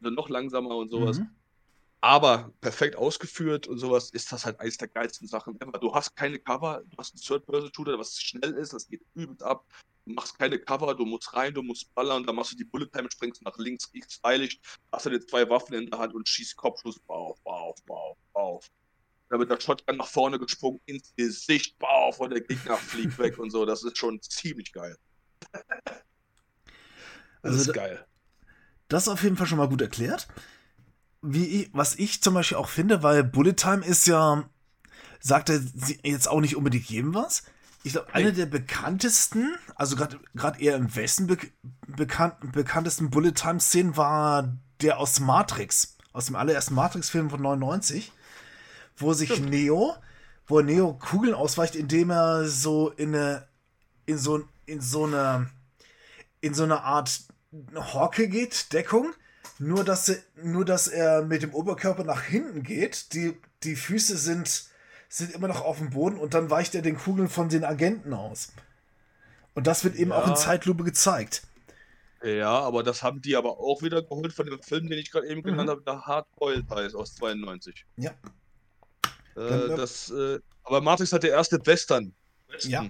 noch 0.00 0.28
langsamer 0.28 0.76
und 0.76 0.90
sowas. 0.90 1.18
Mhm. 1.18 1.30
Aber 2.02 2.52
perfekt 2.60 2.96
ausgeführt 2.96 3.66
und 3.66 3.78
sowas 3.78 4.10
ist 4.10 4.30
das 4.30 4.44
halt 4.44 4.60
eines 4.60 4.76
der 4.76 4.88
geilsten 4.88 5.26
Sachen 5.26 5.60
ever. 5.60 5.78
Du 5.78 5.92
hast 5.94 6.14
keine 6.14 6.38
Cover, 6.38 6.82
du 6.84 6.96
hast 6.98 7.14
einen 7.14 7.22
Third-Person-Shooter, 7.22 7.98
was 7.98 8.20
schnell 8.20 8.52
ist, 8.52 8.72
das 8.72 8.86
geht 8.86 9.02
übelst 9.14 9.42
ab. 9.42 9.66
Du 10.04 10.12
machst 10.12 10.38
keine 10.38 10.58
Cover, 10.58 10.94
du 10.94 11.04
musst 11.04 11.32
rein, 11.34 11.52
du 11.52 11.62
musst 11.62 11.92
ballern, 11.94 12.22
dann 12.24 12.36
machst 12.36 12.52
du 12.52 12.56
die 12.56 12.64
Bullet 12.64 12.86
Time, 12.92 13.10
springst 13.10 13.42
nach 13.42 13.56
links, 13.58 13.90
kriegst 13.90 14.12
stylisch, 14.12 14.60
hast 14.92 15.06
du 15.06 15.10
dir 15.10 15.20
zwei 15.26 15.48
Waffen 15.48 15.74
in 15.74 15.90
der 15.90 15.98
Hand 15.98 16.14
und 16.14 16.28
schießt 16.28 16.54
Kopfschuss, 16.56 17.00
bauf, 17.00 17.40
bauf, 17.42 17.74
bauf, 17.86 18.16
bauf. 18.32 18.66
Da 19.28 19.38
wird 19.38 19.50
der 19.50 19.60
Shotgun 19.60 19.96
nach 19.96 20.06
vorne 20.06 20.38
gesprungen, 20.38 20.80
ins 20.86 21.12
Gesicht, 21.16 21.78
bauf, 21.78 22.20
und 22.20 22.30
der 22.30 22.40
Gegner 22.40 22.76
fliegt 22.76 23.18
weg 23.18 23.38
und 23.38 23.50
so. 23.50 23.66
Das 23.66 23.82
ist 23.82 23.98
schon 23.98 24.20
ziemlich 24.22 24.72
geil. 24.72 24.96
das 25.50 25.62
also 27.42 27.70
ist 27.70 27.74
geil. 27.74 28.06
Das 28.88 29.04
ist 29.04 29.08
auf 29.08 29.22
jeden 29.22 29.36
Fall 29.36 29.46
schon 29.46 29.58
mal 29.58 29.68
gut 29.68 29.82
erklärt. 29.82 30.28
Wie 31.22 31.68
was 31.72 31.96
ich 31.96 32.22
zum 32.22 32.34
Beispiel 32.34 32.56
auch 32.56 32.68
finde, 32.68 33.02
weil 33.02 33.24
Bullet 33.24 33.54
Time 33.54 33.84
ist 33.84 34.06
ja, 34.06 34.48
sagt 35.18 35.48
er 35.50 35.60
jetzt 36.04 36.28
auch 36.28 36.40
nicht 36.40 36.56
unbedingt 36.56 36.86
jedem 36.86 37.14
was. 37.14 37.42
Ich 37.82 37.92
glaube, 37.92 38.12
eine 38.14 38.32
der 38.32 38.46
bekanntesten, 38.46 39.56
also 39.76 39.96
gerade 39.96 40.60
eher 40.60 40.76
im 40.76 40.94
Westen 40.94 41.26
be 41.26 41.38
bekannt, 41.86 42.52
bekanntesten 42.52 43.10
Bullet 43.10 43.32
Time 43.32 43.60
Szenen 43.60 43.96
war 43.96 44.56
der 44.82 44.98
aus 44.98 45.20
Matrix, 45.20 45.96
aus 46.12 46.26
dem 46.26 46.36
allerersten 46.36 46.74
Matrix-Film 46.74 47.30
von 47.30 47.40
99, 47.40 48.12
wo 48.96 49.12
sich 49.12 49.32
Stimmt. 49.32 49.50
Neo, 49.50 49.94
wo 50.46 50.60
Neo 50.60 50.94
Kugeln 50.94 51.34
ausweicht, 51.34 51.76
indem 51.76 52.10
er 52.10 52.46
so 52.46 52.90
in 52.90 53.14
eine, 53.14 53.46
in 54.06 54.18
so, 54.18 54.44
in 54.66 54.80
so 54.80 55.04
eine, 55.04 55.50
in 56.40 56.54
so 56.54 56.64
eine 56.64 56.82
Art 56.82 57.20
Hocke 57.74 58.28
geht, 58.28 58.72
Deckung, 58.72 59.12
nur 59.58 59.84
dass, 59.84 60.08
er, 60.08 60.18
nur 60.42 60.64
dass 60.64 60.88
er 60.88 61.22
mit 61.22 61.42
dem 61.42 61.54
Oberkörper 61.54 62.04
nach 62.04 62.22
hinten 62.22 62.62
geht. 62.62 63.12
Die, 63.12 63.36
die 63.62 63.76
Füße 63.76 64.16
sind, 64.16 64.64
sind 65.08 65.32
immer 65.32 65.48
noch 65.48 65.62
auf 65.62 65.78
dem 65.78 65.90
Boden 65.90 66.18
und 66.18 66.34
dann 66.34 66.50
weicht 66.50 66.74
er 66.74 66.82
den 66.82 66.98
Kugeln 66.98 67.28
von 67.28 67.48
den 67.48 67.64
Agenten 67.64 68.12
aus. 68.12 68.52
Und 69.54 69.66
das 69.66 69.84
wird 69.84 69.96
eben 69.96 70.10
ja. 70.10 70.18
auch 70.18 70.28
in 70.28 70.36
Zeitlupe 70.36 70.84
gezeigt. 70.84 71.42
Ja, 72.22 72.58
aber 72.60 72.82
das 72.82 73.02
haben 73.02 73.22
die 73.22 73.36
aber 73.36 73.58
auch 73.58 73.82
wieder 73.82 74.02
geholt 74.02 74.32
von 74.32 74.46
dem 74.46 74.60
Film, 74.62 74.88
den 74.88 74.98
ich 74.98 75.10
gerade 75.10 75.28
eben 75.28 75.40
mhm. 75.40 75.44
genannt 75.44 75.70
habe, 75.70 75.82
der 75.82 76.02
Hardboiled 76.02 76.68
heißt 76.68 76.94
aus 76.94 77.14
92. 77.14 77.86
Ja. 77.96 78.12
Äh, 79.36 79.76
das, 79.76 80.10
äh, 80.10 80.40
aber 80.64 80.80
Matrix 80.80 81.12
hat 81.12 81.22
der 81.22 81.30
erste 81.30 81.64
Western. 81.64 82.14
Western 82.48 82.70
ja. 82.70 82.86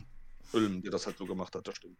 Film, 0.50 0.82
der 0.82 0.92
das 0.92 1.06
halt 1.06 1.18
so 1.18 1.26
gemacht 1.26 1.54
hat, 1.54 1.66
das 1.66 1.76
stimmt. 1.76 1.98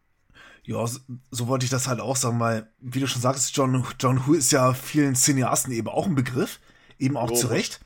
Ja, 0.62 0.86
so, 0.86 1.00
so, 1.30 1.46
wollte 1.48 1.64
ich 1.64 1.70
das 1.70 1.86
halt 1.86 2.00
auch 2.00 2.16
sagen, 2.16 2.40
weil, 2.40 2.72
wie 2.78 3.00
du 3.00 3.06
schon 3.06 3.22
sagst, 3.22 3.56
John, 3.56 3.86
John 4.00 4.26
Who 4.26 4.34
ist 4.34 4.50
ja 4.50 4.74
vielen 4.74 5.14
Cineasten 5.14 5.72
eben 5.72 5.88
auch 5.88 6.06
ein 6.06 6.14
Begriff, 6.14 6.60
eben 6.98 7.16
auch 7.16 7.30
oh, 7.30 7.34
zu 7.34 7.46
Recht. 7.48 7.80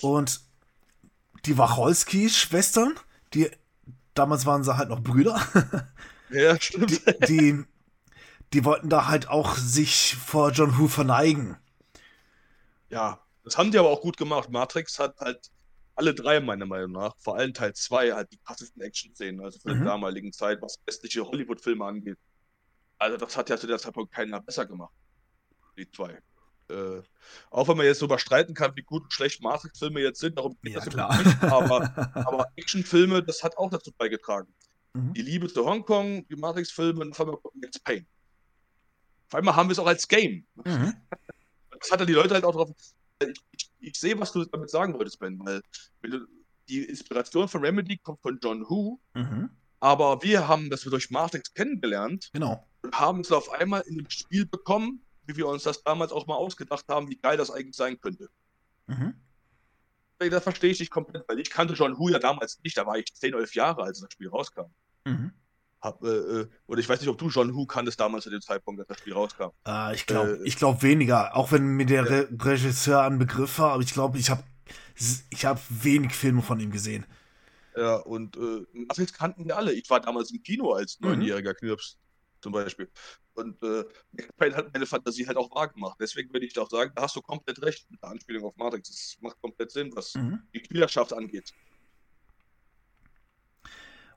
Und 0.00 0.40
die 1.46 1.56
Wacholski-Schwestern, 1.56 2.94
die 3.32 3.50
damals 4.14 4.46
waren 4.46 4.64
sie 4.64 4.76
halt 4.76 4.88
noch 4.88 5.00
Brüder. 5.00 5.40
Ja, 6.30 6.60
stimmt. 6.60 6.90
Die, 6.90 7.26
die, 7.26 7.64
die 8.52 8.64
wollten 8.64 8.88
da 8.88 9.06
halt 9.06 9.28
auch 9.28 9.56
sich 9.56 10.16
vor 10.16 10.50
John 10.50 10.78
Who 10.78 10.88
verneigen. 10.88 11.56
Ja, 12.88 13.20
das 13.44 13.56
haben 13.56 13.70
die 13.70 13.78
aber 13.78 13.90
auch 13.90 14.00
gut 14.00 14.16
gemacht. 14.16 14.50
Matrix 14.50 14.98
hat 14.98 15.20
halt 15.20 15.52
alle 15.96 16.14
drei 16.14 16.40
meiner 16.40 16.66
Meinung 16.66 16.92
nach, 16.92 17.14
vor 17.18 17.36
allem 17.36 17.54
Teil 17.54 17.72
2, 17.72 18.12
halt 18.12 18.32
die 18.32 18.38
krassesten 18.38 18.82
Action-Szenen, 18.82 19.40
also 19.44 19.58
für 19.58 19.74
mhm. 19.74 19.80
die 19.80 19.84
damaligen 19.84 20.32
Zeit, 20.32 20.60
was 20.60 20.78
westliche 20.86 21.24
Hollywood-Filme 21.24 21.84
angeht. 21.84 22.18
Also 22.98 23.16
das 23.16 23.36
hat 23.36 23.50
ja 23.50 23.56
zu 23.56 23.66
der 23.66 23.78
Zeitpunkt 23.78 24.12
keiner 24.12 24.40
besser 24.40 24.66
gemacht. 24.66 24.92
Die 25.76 25.90
zwei. 25.90 26.20
Äh, 26.70 27.02
auch 27.50 27.68
wenn 27.68 27.76
man 27.76 27.86
jetzt 27.86 28.00
darüber 28.00 28.18
streiten 28.18 28.54
kann, 28.54 28.74
wie 28.76 28.82
gut 28.82 29.02
und 29.02 29.12
schlecht 29.12 29.42
Matrix-Filme 29.42 30.00
jetzt 30.00 30.20
sind, 30.20 30.38
darum 30.38 30.56
geht 30.62 30.74
ja, 30.74 30.80
das 30.80 30.88
klar. 30.88 31.22
nicht, 31.22 31.42
aber, 31.42 32.12
aber 32.14 32.46
Action-Filme, 32.56 33.22
das 33.22 33.42
hat 33.42 33.56
auch 33.58 33.70
dazu 33.70 33.92
beigetragen. 33.92 34.52
mhm. 34.94 35.12
die 35.12 35.22
Liebe 35.22 35.48
zu 35.48 35.64
Hongkong, 35.66 36.26
die 36.28 36.36
Matrix-Filme 36.36 37.00
und 37.02 37.12
auf 37.12 37.20
einmal 37.20 37.36
kommt 37.36 37.60
Max 37.60 37.78
Payne. 37.78 38.06
Auf 39.28 39.34
einmal 39.34 39.56
haben 39.56 39.68
wir 39.68 39.72
es 39.72 39.78
auch 39.78 39.86
als 39.86 40.08
Game. 40.08 40.46
Mhm. 40.64 40.94
Das 41.78 41.90
hat 41.90 42.00
dann 42.00 42.06
die 42.06 42.14
Leute 42.14 42.34
halt 42.34 42.44
auch 42.44 42.52
drauf. 42.52 42.70
Ich, 43.20 43.53
ich, 43.86 43.98
sehe, 43.98 44.18
was 44.18 44.32
du 44.32 44.44
damit 44.44 44.70
sagen 44.70 44.94
wolltest, 44.94 45.18
Ben, 45.18 45.38
weil 45.44 45.62
die 46.68 46.84
Inspiration 46.84 47.48
von 47.48 47.64
Remedy 47.64 47.98
kommt 47.98 48.22
von 48.22 48.38
John 48.42 48.68
Who, 48.68 49.00
mhm. 49.14 49.50
aber 49.80 50.22
wir 50.22 50.48
haben 50.48 50.70
das 50.70 50.82
durch 50.82 51.10
Matrix 51.10 51.52
kennengelernt 51.52 52.30
genau. 52.32 52.66
und 52.82 52.98
haben 52.98 53.20
es 53.20 53.32
auf 53.32 53.50
einmal 53.50 53.82
in 53.82 53.98
dem 53.98 54.10
Spiel 54.10 54.46
bekommen, 54.46 55.04
wie 55.26 55.36
wir 55.36 55.46
uns 55.46 55.62
das 55.62 55.82
damals 55.82 56.12
auch 56.12 56.26
mal 56.26 56.36
ausgedacht 56.36 56.86
haben, 56.88 57.08
wie 57.08 57.16
geil 57.16 57.36
das 57.36 57.50
eigentlich 57.50 57.76
sein 57.76 58.00
könnte. 58.00 58.28
Mhm. 58.86 59.14
Das 60.18 60.42
verstehe 60.42 60.70
ich 60.70 60.80
nicht 60.80 60.90
komplett, 60.90 61.28
weil 61.28 61.38
ich 61.38 61.50
kannte 61.50 61.74
John 61.74 61.98
Who 61.98 62.08
ja 62.08 62.18
damals 62.18 62.58
nicht, 62.62 62.78
da 62.78 62.86
war 62.86 62.96
ich 62.96 63.12
10, 63.12 63.34
11 63.34 63.54
Jahre, 63.54 63.82
als 63.82 64.00
das 64.00 64.12
Spiel 64.12 64.28
rauskam. 64.28 64.72
Mhm. 65.04 65.32
Hab, 65.84 66.02
äh, 66.02 66.08
äh, 66.08 66.48
oder 66.66 66.80
ich 66.80 66.88
weiß 66.88 66.98
nicht, 67.00 67.10
ob 67.10 67.18
du 67.18 67.28
John 67.28 67.54
Who 67.54 67.66
kanntest 67.66 68.00
damals 68.00 68.24
zu 68.24 68.30
dem 68.30 68.40
Zeitpunkt, 68.40 68.80
als 68.80 68.88
das 68.88 68.98
Spiel 68.98 69.12
rauskam. 69.12 69.50
Äh, 69.66 69.94
ich 69.94 70.06
glaube 70.06 70.40
äh, 70.42 70.50
glaub 70.50 70.82
weniger, 70.82 71.36
auch 71.36 71.52
wenn 71.52 71.66
mir 71.76 71.84
der 71.84 72.08
Re 72.08 72.28
Regisseur 72.40 73.02
ein 73.02 73.18
Begriff 73.18 73.58
war, 73.58 73.72
aber 73.72 73.82
ich 73.82 73.92
glaube, 73.92 74.18
ich 74.18 74.30
habe 74.30 74.42
ich 75.30 75.44
hab 75.44 75.60
wenig 75.68 76.14
Filme 76.14 76.40
von 76.40 76.58
ihm 76.58 76.70
gesehen. 76.70 77.04
Ja, 77.76 77.96
und 77.96 78.36
äh, 78.36 78.64
Matrix 78.72 79.12
kannten 79.12 79.44
wir 79.44 79.58
alle. 79.58 79.72
Ich 79.72 79.90
war 79.90 80.00
damals 80.00 80.30
im 80.30 80.42
Kino 80.42 80.72
als 80.72 80.98
mhm. 81.00 81.08
neunjähriger 81.08 81.52
mhm. 81.52 81.56
Knirps 81.56 81.98
zum 82.40 82.52
Beispiel. 82.52 82.90
Und 83.34 83.62
äh, 83.62 83.84
hat 84.52 84.72
meine 84.72 84.86
Fantasie 84.86 85.26
halt 85.26 85.36
auch 85.36 85.54
wahr 85.54 85.68
gemacht. 85.68 85.98
Deswegen 86.00 86.32
würde 86.32 86.46
ich 86.46 86.58
auch 86.58 86.70
sagen, 86.70 86.92
da 86.94 87.02
hast 87.02 87.16
du 87.16 87.20
komplett 87.20 87.60
recht 87.60 87.90
mit 87.90 88.00
der 88.02 88.10
Anspielung 88.10 88.44
auf 88.44 88.56
Matrix. 88.56 88.88
Das 88.88 89.16
macht 89.20 89.38
komplett 89.42 89.70
Sinn, 89.70 89.90
was 89.94 90.14
mhm. 90.14 90.40
die 90.54 90.60
Spielerschaft 90.60 91.12
angeht. 91.12 91.52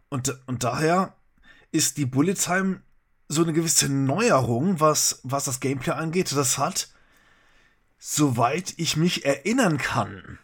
Und, 0.09 0.39
und 0.45 0.63
daher 0.63 1.17
ist 1.71 1.97
die 1.97 2.05
Bullet 2.05 2.35
Time 2.35 2.81
so 3.27 3.43
eine 3.43 3.53
gewisse 3.53 3.89
Neuerung, 3.89 4.79
was, 4.79 5.19
was 5.23 5.45
das 5.45 5.59
Gameplay 5.59 5.93
angeht. 5.93 6.31
Das 6.35 6.57
hat, 6.57 6.89
soweit 7.97 8.73
ich 8.77 8.95
mich 8.95 9.25
erinnern 9.25 9.77
kann, 9.77 10.39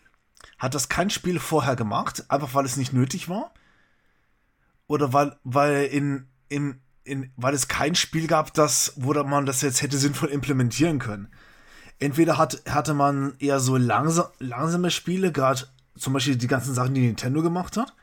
hat 0.57 0.75
das 0.75 0.89
kein 0.89 1.09
Spiel 1.09 1.39
vorher 1.39 1.75
gemacht, 1.75 2.25
einfach 2.29 2.53
weil 2.53 2.65
es 2.65 2.77
nicht 2.77 2.93
nötig 2.93 3.29
war. 3.29 3.53
Oder 4.87 5.13
weil, 5.13 5.37
weil 5.43 5.85
in, 5.85 6.27
in, 6.49 6.81
in, 7.03 7.31
weil 7.35 7.53
es 7.53 7.67
kein 7.67 7.95
Spiel 7.95 8.27
gab, 8.27 8.53
das, 8.53 8.93
wo 8.95 9.13
man 9.23 9.45
das 9.45 9.61
jetzt 9.61 9.81
hätte 9.81 9.97
sinnvoll 9.97 10.29
implementieren 10.29 10.99
können. 10.99 11.29
Entweder 11.99 12.37
hat, 12.37 12.63
hatte 12.67 12.93
man 12.93 13.35
eher 13.39 13.59
so 13.59 13.77
langsam, 13.77 14.27
langsame 14.39 14.91
Spiele, 14.91 15.31
gerade 15.31 15.67
zum 15.97 16.13
Beispiel 16.13 16.35
die 16.35 16.47
ganzen 16.47 16.73
Sachen, 16.73 16.93
die 16.93 17.01
Nintendo 17.01 17.41
gemacht 17.41 17.77
hat. 17.77 17.93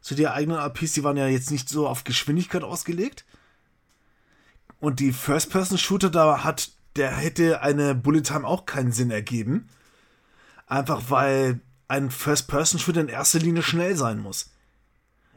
So 0.00 0.14
die 0.14 0.28
eigenen 0.28 0.58
RPs, 0.58 0.92
die 0.92 1.04
waren 1.04 1.16
ja 1.16 1.26
jetzt 1.26 1.50
nicht 1.50 1.68
so 1.68 1.88
auf 1.88 2.04
Geschwindigkeit 2.04 2.62
ausgelegt. 2.62 3.24
Und 4.80 5.00
die 5.00 5.12
First-Person-Shooter, 5.12 6.10
da 6.10 6.44
hat, 6.44 6.70
der 6.96 7.10
hätte 7.16 7.62
eine 7.62 7.94
Bullet 7.94 8.22
Time 8.22 8.46
auch 8.46 8.64
keinen 8.66 8.92
Sinn 8.92 9.10
ergeben. 9.10 9.68
Einfach 10.66 11.10
weil 11.10 11.60
ein 11.88 12.10
First-Person-Shooter 12.10 13.00
in 13.00 13.08
erster 13.08 13.38
Linie 13.38 13.62
schnell 13.62 13.96
sein 13.96 14.18
muss. 14.18 14.50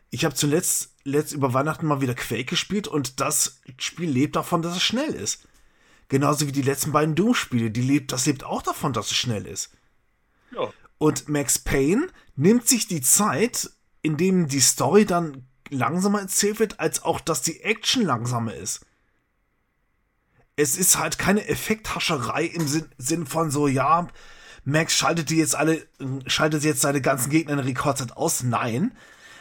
Ich 0.10 0.26
habe 0.26 0.36
zuletzt 0.36 0.92
letzt 1.04 1.34
über 1.34 1.54
Weihnachten 1.54 1.88
mal 1.88 2.02
wieder 2.02 2.14
Quake 2.14 2.46
gespielt 2.46 2.88
und 2.88 3.20
das 3.20 3.62
Spiel 3.78 4.10
lebt 4.10 4.36
davon, 4.36 4.62
dass 4.62 4.76
es 4.76 4.84
schnell 4.84 5.14
ist. 5.14 5.48
Genauso 6.10 6.48
wie 6.48 6.52
die 6.52 6.62
letzten 6.62 6.92
beiden 6.92 7.16
Doom-Spiele, 7.16 7.72
die 7.72 7.82
lebt, 7.82 8.12
das 8.12 8.26
lebt 8.26 8.44
auch 8.44 8.62
davon, 8.62 8.94
dass 8.94 9.08
es 9.08 9.18
schnell 9.18 9.46
ist. 9.46 9.72
Ja. 10.54 10.72
Und 10.98 11.30
Max 11.30 11.58
Payne 11.58 12.08
nimmt 12.36 12.68
sich 12.68 12.88
die 12.88 13.02
Zeit, 13.02 13.72
indem 14.02 14.48
die 14.48 14.60
Story 14.60 15.06
dann 15.06 15.46
langsamer 15.70 16.22
erzählt 16.22 16.60
wird, 16.60 16.80
als 16.80 17.04
auch, 17.04 17.20
dass 17.20 17.42
die 17.42 17.62
Action 17.62 18.04
langsamer 18.04 18.54
ist. 18.54 18.86
Es 20.56 20.78
ist 20.78 20.98
halt 21.00 21.18
keine 21.18 21.48
Effekthascherei 21.48 22.46
im 22.46 22.68
Sinn, 22.68 22.90
Sinn 22.98 23.26
von 23.26 23.52
so, 23.52 23.68
ja, 23.68 24.08
Max 24.64 24.96
schaltet 24.96 25.30
die 25.30 25.38
jetzt 25.38 25.56
alle, 25.56 25.88
schaltet 26.28 26.64
jetzt 26.64 26.82
seine 26.82 27.02
ganzen 27.02 27.30
Gegner 27.32 27.54
in 27.54 27.60
Rekordzeit 27.60 28.16
aus. 28.16 28.44
Nein, 28.44 28.96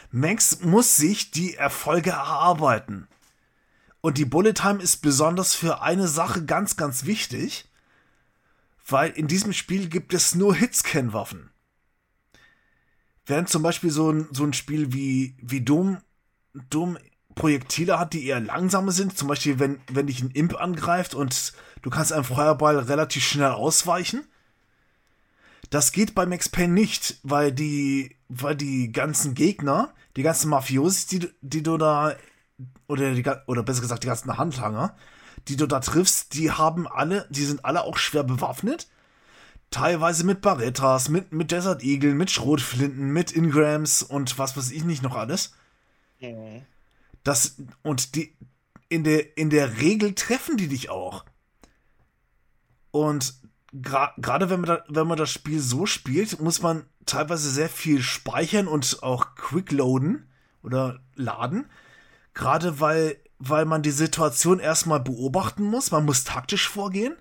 Max 0.09 0.61
muss 0.61 0.95
sich 0.95 1.31
die 1.31 1.55
Erfolge 1.55 2.11
erarbeiten. 2.11 3.07
Und 4.01 4.17
die 4.17 4.25
Bullet 4.25 4.53
Time 4.53 4.81
ist 4.81 5.03
besonders 5.03 5.53
für 5.53 5.81
eine 5.81 6.07
Sache 6.07 6.43
ganz, 6.45 6.75
ganz 6.75 7.05
wichtig, 7.05 7.69
weil 8.87 9.11
in 9.11 9.27
diesem 9.27 9.53
Spiel 9.53 9.89
gibt 9.89 10.13
es 10.13 10.33
nur 10.33 10.55
Hitscan-Waffen. 10.55 11.50
Während 13.31 13.47
zum 13.47 13.63
Beispiel 13.63 13.91
so 13.91 14.11
ein, 14.11 14.27
so 14.31 14.43
ein 14.43 14.51
Spiel 14.51 14.91
wie, 14.91 15.37
wie 15.41 15.61
Doom, 15.61 15.99
Doom 16.69 16.97
Projektile 17.33 17.97
hat, 17.97 18.11
die 18.11 18.25
eher 18.25 18.41
langsame 18.41 18.91
sind, 18.91 19.17
zum 19.17 19.29
Beispiel 19.29 19.57
wenn, 19.57 19.79
wenn 19.89 20.07
dich 20.07 20.21
ein 20.21 20.31
Imp 20.31 20.59
angreift 20.59 21.15
und 21.15 21.53
du 21.81 21.89
kannst 21.89 22.11
einem 22.11 22.25
Feuerball 22.25 22.77
relativ 22.77 23.23
schnell 23.23 23.51
ausweichen, 23.51 24.25
das 25.69 25.93
geht 25.93 26.13
bei 26.13 26.25
Max 26.25 26.49
Payne 26.49 26.73
nicht, 26.73 27.21
weil 27.23 27.53
die, 27.53 28.17
weil 28.27 28.57
die 28.57 28.91
ganzen 28.91 29.33
Gegner, 29.33 29.93
die 30.17 30.23
ganzen 30.23 30.49
Mafiosis, 30.49 31.07
die, 31.07 31.29
die 31.39 31.63
du 31.63 31.77
da, 31.77 32.17
oder, 32.89 33.13
die, 33.13 33.23
oder 33.47 33.63
besser 33.63 33.79
gesagt, 33.79 34.03
die 34.03 34.07
ganzen 34.07 34.37
Handlanger, 34.37 34.93
die 35.47 35.55
du 35.55 35.67
da 35.67 35.79
triffst, 35.79 36.33
die 36.33 36.51
haben 36.51 36.85
alle, 36.85 37.27
die 37.29 37.45
sind 37.45 37.63
alle 37.63 37.83
auch 37.83 37.95
schwer 37.95 38.25
bewaffnet. 38.25 38.89
Teilweise 39.71 40.25
mit 40.25 40.41
Barrettas, 40.41 41.09
mit, 41.09 41.31
mit 41.31 41.51
Desert 41.51 41.81
Eagle, 41.81 42.13
mit 42.13 42.29
Schrotflinten, 42.29 43.11
mit 43.11 43.31
Ingrams 43.31 44.03
und 44.03 44.37
was 44.37 44.55
weiß 44.55 44.71
ich 44.71 44.83
nicht 44.83 45.01
noch 45.01 45.15
alles. 45.15 45.53
Mhm. 46.19 46.63
Das, 47.23 47.55
und 47.81 48.15
die, 48.15 48.35
in 48.89 49.03
der, 49.03 49.37
in 49.37 49.49
der 49.49 49.79
Regel 49.79 50.13
treffen 50.13 50.57
die 50.57 50.67
dich 50.67 50.89
auch. 50.89 51.25
Und 52.91 53.35
gerade 53.71 54.49
wenn 54.49 54.61
man, 54.61 54.67
da, 54.67 54.83
wenn 54.89 55.07
man 55.07 55.17
das 55.17 55.31
Spiel 55.31 55.59
so 55.59 55.85
spielt, 55.85 56.39
muss 56.41 56.61
man 56.61 56.85
teilweise 57.05 57.49
sehr 57.49 57.69
viel 57.69 58.01
speichern 58.01 58.67
und 58.67 59.01
auch 59.01 59.35
quickloaden 59.35 60.29
oder 60.63 60.99
laden. 61.15 61.69
Gerade 62.33 62.79
weil, 62.79 63.17
weil 63.39 63.65
man 63.65 63.81
die 63.81 63.91
Situation 63.91 64.59
erstmal 64.59 64.99
beobachten 64.99 65.63
muss. 65.63 65.91
Man 65.91 66.05
muss 66.05 66.23
taktisch 66.23 66.67
vorgehen. 66.67 67.15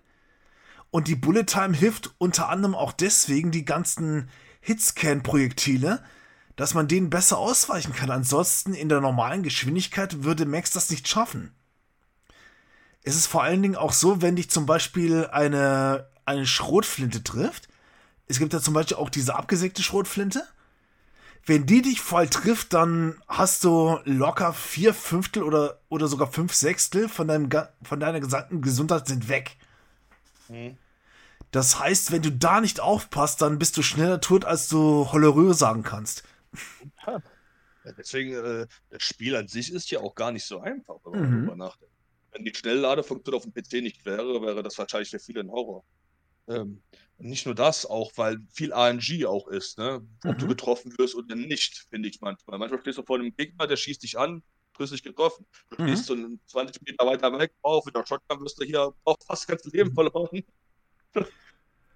Und 0.90 1.08
die 1.08 1.14
Bullet 1.14 1.44
Time 1.44 1.76
hilft 1.76 2.14
unter 2.18 2.48
anderem 2.48 2.74
auch 2.74 2.92
deswegen 2.92 3.50
die 3.50 3.64
ganzen 3.64 4.28
Hitscan-Projektile, 4.60 6.02
dass 6.56 6.74
man 6.74 6.88
denen 6.88 7.10
besser 7.10 7.38
ausweichen 7.38 7.94
kann. 7.94 8.10
Ansonsten 8.10 8.74
in 8.74 8.88
der 8.88 9.00
normalen 9.00 9.42
Geschwindigkeit 9.42 10.24
würde 10.24 10.46
Max 10.46 10.70
das 10.72 10.90
nicht 10.90 11.08
schaffen. 11.08 11.54
Es 13.02 13.16
ist 13.16 13.28
vor 13.28 13.42
allen 13.42 13.62
Dingen 13.62 13.76
auch 13.76 13.92
so, 13.92 14.20
wenn 14.20 14.36
dich 14.36 14.50
zum 14.50 14.66
Beispiel 14.66 15.26
eine 15.26 16.10
eine 16.30 16.46
Schrotflinte 16.46 17.22
trifft, 17.22 17.68
es 18.26 18.38
gibt 18.38 18.52
ja 18.52 18.60
zum 18.60 18.74
Beispiel 18.74 18.96
auch 18.96 19.10
diese 19.10 19.34
abgesägte 19.34 19.82
Schrotflinte. 19.82 20.46
Wenn 21.44 21.66
die 21.66 21.82
dich 21.82 22.00
voll 22.00 22.28
trifft, 22.28 22.72
dann 22.74 23.20
hast 23.26 23.64
du 23.64 23.98
locker 24.04 24.52
vier 24.52 24.94
Fünftel 24.94 25.42
oder, 25.42 25.80
oder 25.88 26.06
sogar 26.06 26.30
fünf 26.30 26.54
Sechstel 26.54 27.08
von, 27.08 27.26
deinem, 27.26 27.48
von 27.82 27.98
deiner 27.98 28.20
gesamten 28.20 28.62
Gesundheit 28.62 29.08
sind 29.08 29.28
weg. 29.28 29.56
Mhm. 30.50 30.76
Das 31.50 31.80
heißt, 31.80 32.12
wenn 32.12 32.22
du 32.22 32.30
da 32.30 32.60
nicht 32.60 32.80
aufpasst, 32.80 33.42
dann 33.42 33.58
bist 33.58 33.76
du 33.76 33.82
schneller 33.82 34.20
tot, 34.20 34.44
als 34.44 34.68
du 34.68 35.10
Hollerö 35.10 35.52
sagen 35.52 35.82
kannst. 35.82 36.22
Ja, 37.82 37.92
deswegen, 37.96 38.34
äh, 38.34 38.66
das 38.90 39.02
Spiel 39.02 39.34
an 39.34 39.48
sich 39.48 39.72
ist 39.72 39.90
ja 39.90 40.00
auch 40.00 40.14
gar 40.14 40.32
nicht 40.32 40.44
so 40.44 40.60
einfach, 40.60 40.96
wenn 41.04 41.12
man 41.12 41.30
mhm. 41.30 41.46
darüber 41.46 41.56
nachdenkt. 41.56 41.94
Wenn 42.32 42.44
die 42.44 42.54
Schnellladefunktion 42.54 43.34
auf 43.34 43.42
dem 43.44 43.54
PC 43.54 43.82
nicht 43.82 44.04
wäre, 44.04 44.42
wäre 44.42 44.62
das 44.62 44.76
wahrscheinlich 44.78 45.10
für 45.10 45.18
viele 45.18 45.40
ein 45.40 45.50
Horror. 45.50 45.82
Ähm, 46.46 46.82
nicht 47.18 47.46
nur 47.46 47.54
das, 47.54 47.86
auch 47.86 48.12
weil 48.16 48.38
viel 48.52 48.72
RNG 48.72 49.26
auch 49.26 49.48
ist, 49.48 49.78
ne? 49.78 50.06
ob 50.24 50.34
mhm. 50.34 50.38
du 50.38 50.46
getroffen 50.48 50.96
wirst 50.98 51.14
oder 51.14 51.34
nicht, 51.34 51.86
finde 51.90 52.08
ich 52.08 52.20
manchmal. 52.20 52.58
Manchmal 52.58 52.80
stehst 52.80 52.98
du 52.98 53.02
vor 53.02 53.18
einem 53.18 53.34
Gegner, 53.34 53.66
der 53.66 53.76
schießt 53.76 54.02
dich 54.02 54.18
an, 54.18 54.42
nicht 54.88 55.04
getroffen. 55.04 55.46
Du 55.70 55.82
mhm. 55.82 55.88
stehst 55.88 56.06
so 56.06 56.16
20 56.46 56.82
Meter 56.82 57.06
weiter 57.06 57.38
weg, 57.38 57.52
auf, 57.62 57.84
mit 57.84 57.94
der 57.94 58.06
Shotgun 58.06 58.40
wirst 58.40 58.60
du 58.60 58.64
hier 58.64 58.92
auch 59.04 59.16
fast 59.26 59.46
ganz 59.46 59.64
Leben 59.64 59.90
mhm. 59.90 59.94
verloren. 59.94 60.42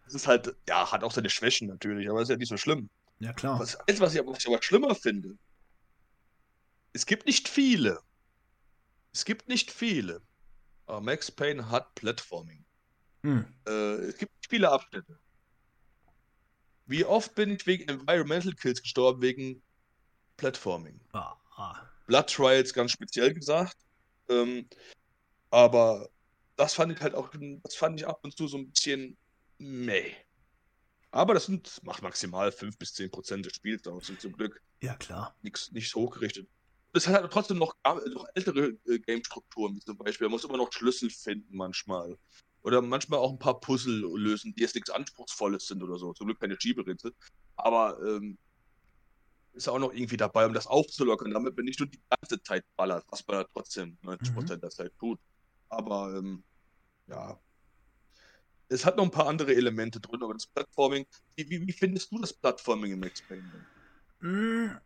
Das 0.05 0.13
ist 0.13 0.27
halt, 0.27 0.55
ja, 0.69 0.93
hat 0.93 1.03
auch 1.03 1.13
seine 1.13 1.31
Schwächen 1.31 1.67
natürlich, 1.67 2.11
aber 2.11 2.21
ist 2.21 2.29
ja 2.29 2.37
nicht 2.37 2.51
so 2.51 2.59
schlimm. 2.59 2.91
Ja, 3.21 3.33
klar. 3.33 3.59
Das 3.59 3.75
Einzige, 3.77 4.01
was 4.01 4.15
ich, 4.15 4.27
was 4.27 4.39
ich 4.41 4.49
aber 4.49 4.63
schlimmer 4.63 4.95
finde, 4.95 5.39
es 6.93 7.07
gibt 7.07 7.25
nicht 7.25 7.49
viele. 7.49 8.01
Es 9.13 9.25
gibt 9.25 9.49
nicht 9.49 9.71
viele. 9.71 10.21
Aber 10.85 11.01
Max 11.01 11.31
Payne 11.31 11.71
hat 11.71 11.95
Platforming. 11.95 12.67
Hm. 13.23 13.47
Äh, 13.67 13.71
es 13.71 14.19
gibt 14.19 14.33
viele 14.47 14.71
Abschnitte. 14.71 15.19
Wie 16.87 17.05
oft 17.05 17.35
bin 17.35 17.51
ich 17.51 17.67
wegen 17.67 17.89
Environmental 17.89 18.53
Kills 18.53 18.83
gestorben, 18.83 19.23
wegen 19.23 19.63
Platforming? 20.37 21.01
Ah, 21.13 21.35
ah. 21.57 21.89
Blood 22.07 22.29
Trials 22.29 22.73
ganz 22.73 22.93
speziell 22.93 23.33
gesagt. 23.35 23.77
Ähm, 24.29 24.69
aber 25.51 26.09
das 26.57 26.75
fand 26.75 26.93
ich 26.93 27.01
halt 27.01 27.15
auch, 27.15 27.31
das 27.63 27.75
fand 27.75 28.01
ich 28.01 28.07
ab 28.07 28.21
und 28.23 28.37
zu 28.37 28.49
so 28.49 28.59
ein 28.59 28.71
bisschen 28.71 29.17
meh. 29.59 30.13
Aber 31.11 31.35
das 31.35 31.47
sind, 31.47 31.81
macht 31.85 32.03
maximal 32.03 32.51
5 32.51 32.77
bis 32.77 32.95
10 32.95 33.11
Prozent 33.11 33.47
des 33.47 33.55
Spiels 33.55 33.87
aus, 33.87 34.11
zum 34.19 34.33
Glück. 34.33 34.61
Ja, 34.83 34.95
klar. 34.97 35.37
Nichts, 35.43 35.71
nicht 35.71 35.95
hochgerichtet. 35.95 36.49
das 36.93 37.07
hat 37.07 37.15
halt 37.15 37.33
trotzdem 37.33 37.59
noch, 37.59 37.77
noch 37.85 38.27
ältere 38.35 38.77
äh, 38.87 38.99
Game-Strukturen, 38.99 39.77
wie 39.77 39.81
zum 39.81 39.97
Beispiel. 39.97 40.27
Man 40.27 40.33
muss 40.33 40.45
immer 40.45 40.57
noch 40.57 40.73
Schlüssel 40.73 41.11
finden 41.11 41.57
manchmal. 41.57 42.19
Oder 42.63 42.83
manchmal 42.83 43.21
auch 43.21 43.31
ein 43.31 43.39
paar 43.39 43.61
Puzzle 43.61 44.01
lösen, 44.17 44.55
die 44.57 44.63
jetzt 44.63 44.75
nichts 44.75 44.91
Anspruchsvolles 44.91 45.67
sind 45.67 45.83
oder 45.83 45.99
so. 45.99 46.13
Zum 46.15 46.27
Glück 46.27 46.41
keine 46.41 46.61
Schieberitze. 46.61 47.13
Aber 47.57 47.99
ähm, 48.03 48.39
ist 49.55 49.69
auch 49.69 49.79
noch 49.79 49.93
irgendwie 49.93 50.17
dabei, 50.17 50.47
um 50.47 50.53
das 50.53 50.67
aufzulockern, 50.67 51.31
damit 51.33 51.57
man 51.57 51.65
nicht 51.65 51.81
nur 51.81 51.89
die 51.89 52.01
ganze 52.11 52.43
Zeit 52.43 52.65
ballert, 52.77 53.05
was 53.09 53.27
man 53.27 53.39
ja 53.39 53.45
trotzdem 53.53 53.97
90% 54.03 54.33
mhm. 54.33 54.61
der 54.61 54.71
Zeit 54.71 54.93
tut. 54.99 55.19
Aber 55.69 56.15
ähm, 56.17 56.45
ja, 57.07 57.39
es 58.69 58.85
hat 58.85 58.97
noch 58.97 59.05
ein 59.05 59.11
paar 59.11 59.29
andere 59.29 59.55
Elemente 59.55 60.01
drin, 60.01 60.23
aber 60.23 60.35
das 60.35 60.47
Plattforming, 60.47 61.07
wie, 61.37 61.49
wie, 61.49 61.73
findest 61.73 62.11
du 62.11 62.19
das 62.21 62.33
Plattforming 62.33 62.93
im 62.93 63.01
Payne? 63.01 63.67
Hm. 64.21 64.79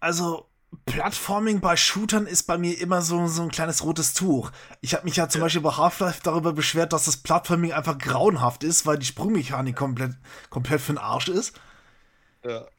Also, 0.00 0.48
Plattforming 0.86 1.60
bei 1.60 1.76
Shootern 1.76 2.26
ist 2.26 2.44
bei 2.44 2.58
mir 2.58 2.78
immer 2.80 3.00
so, 3.00 3.26
so 3.28 3.42
ein 3.42 3.50
kleines 3.50 3.84
rotes 3.84 4.12
Tuch. 4.12 4.50
Ich 4.80 4.94
habe 4.94 5.04
mich 5.04 5.16
ja 5.16 5.28
zum 5.28 5.40
ja. 5.40 5.44
Beispiel 5.46 5.62
bei 5.62 5.70
Half-Life 5.70 6.20
darüber 6.22 6.52
beschwert, 6.52 6.92
dass 6.92 7.04
das 7.04 7.16
Plattforming 7.16 7.72
einfach 7.72 7.96
grauenhaft 7.96 8.64
ist, 8.64 8.84
weil 8.86 8.98
die 8.98 9.06
Sprungmechanik 9.06 9.76
komplett, 9.76 10.16
komplett 10.50 10.80
für 10.80 10.92
den 10.92 10.98
Arsch 10.98 11.28
ist. 11.28 11.58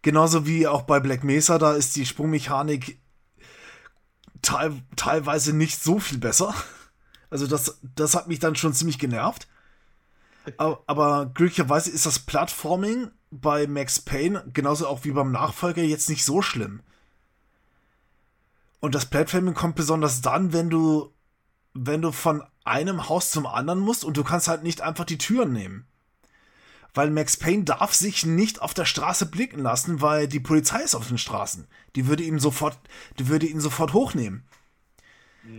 Genauso 0.02 0.46
wie 0.46 0.68
auch 0.68 0.84
bei 0.84 1.00
Black 1.00 1.24
Mesa, 1.24 1.58
da 1.58 1.74
ist 1.74 1.96
die 1.96 2.06
Sprungmechanik 2.06 3.00
teil 4.42 4.74
teilweise 4.96 5.56
nicht 5.56 5.82
so 5.82 6.00
viel 6.00 6.20
besser. 6.20 6.54
Also 7.30 7.48
das, 7.48 7.80
das 7.82 8.16
hat 8.16 8.28
mich 8.28 8.40
dann 8.40 8.56
schon 8.56 8.74
ziemlich 8.74 9.00
genervt. 9.00 9.48
Aber, 10.58 10.84
aber 10.86 11.26
glücklicherweise 11.34 11.90
ist 11.90 12.06
das 12.06 12.20
Plattforming 12.20 13.10
bei 13.32 13.66
Max 13.66 14.00
Payne, 14.00 14.44
genauso 14.54 14.88
auch 14.88 15.04
wie 15.04 15.12
beim 15.12 15.32
Nachfolger, 15.32 15.82
jetzt 15.82 16.10
nicht 16.10 16.24
so 16.24 16.44
schlimm. 16.44 16.82
Und 18.80 18.94
das 18.94 19.08
Plattforming 19.08 19.56
kommt 19.56 19.76
besonders 19.76 20.22
dann, 20.22 20.54
wenn 20.54 20.70
du, 20.70 21.12
wenn 21.74 22.04
du 22.04 22.12
von 22.12 22.44
einem 22.64 23.10
Haus 23.10 23.32
zum 23.32 23.48
anderen 23.48 23.80
musst 23.80 24.06
und 24.06 24.16
du 24.16 24.24
kannst 24.24 24.48
halt 24.48 24.62
nicht 24.62 24.82
einfach 24.82 25.06
die 25.06 25.18
Türen 25.18 25.52
nehmen. 25.52 25.88
Weil 26.96 27.12
Max 27.12 27.36
Payne 27.36 27.66
darf 27.66 27.94
sich 27.94 28.26
nicht 28.26 28.62
auf 28.62 28.74
der 28.74 28.86
Straße 28.86 29.26
blicken 29.26 29.60
lassen, 29.60 30.02
weil 30.02 30.30
die 30.30 30.40
Polizei 30.40 30.82
ist 30.82 30.96
auf 30.96 31.10
den 31.10 31.18
Straßen. 31.18 31.68
Die 31.96 32.08
würde 32.08 32.24
ihn 32.24 32.40
sofort, 32.40 32.80
die 33.20 33.28
würde 33.28 33.46
ihn 33.46 33.60
sofort 33.60 33.94
hochnehmen. 33.94 34.46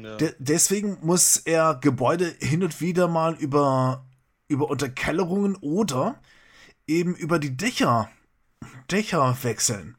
Ja. 0.02 0.16
De 0.16 0.34
deswegen 0.38 0.98
muss 1.02 1.36
er 1.36 1.74
Gebäude 1.74 2.34
hin 2.40 2.64
und 2.64 2.80
wieder 2.80 3.06
mal 3.06 3.34
über, 3.34 4.06
über 4.48 4.70
Unterkellerungen 4.70 5.56
oder 5.56 6.20
eben 6.86 7.14
über 7.14 7.38
die 7.38 7.54
Dächer, 7.54 8.10
Dächer 8.90 9.36
wechseln. 9.42 9.96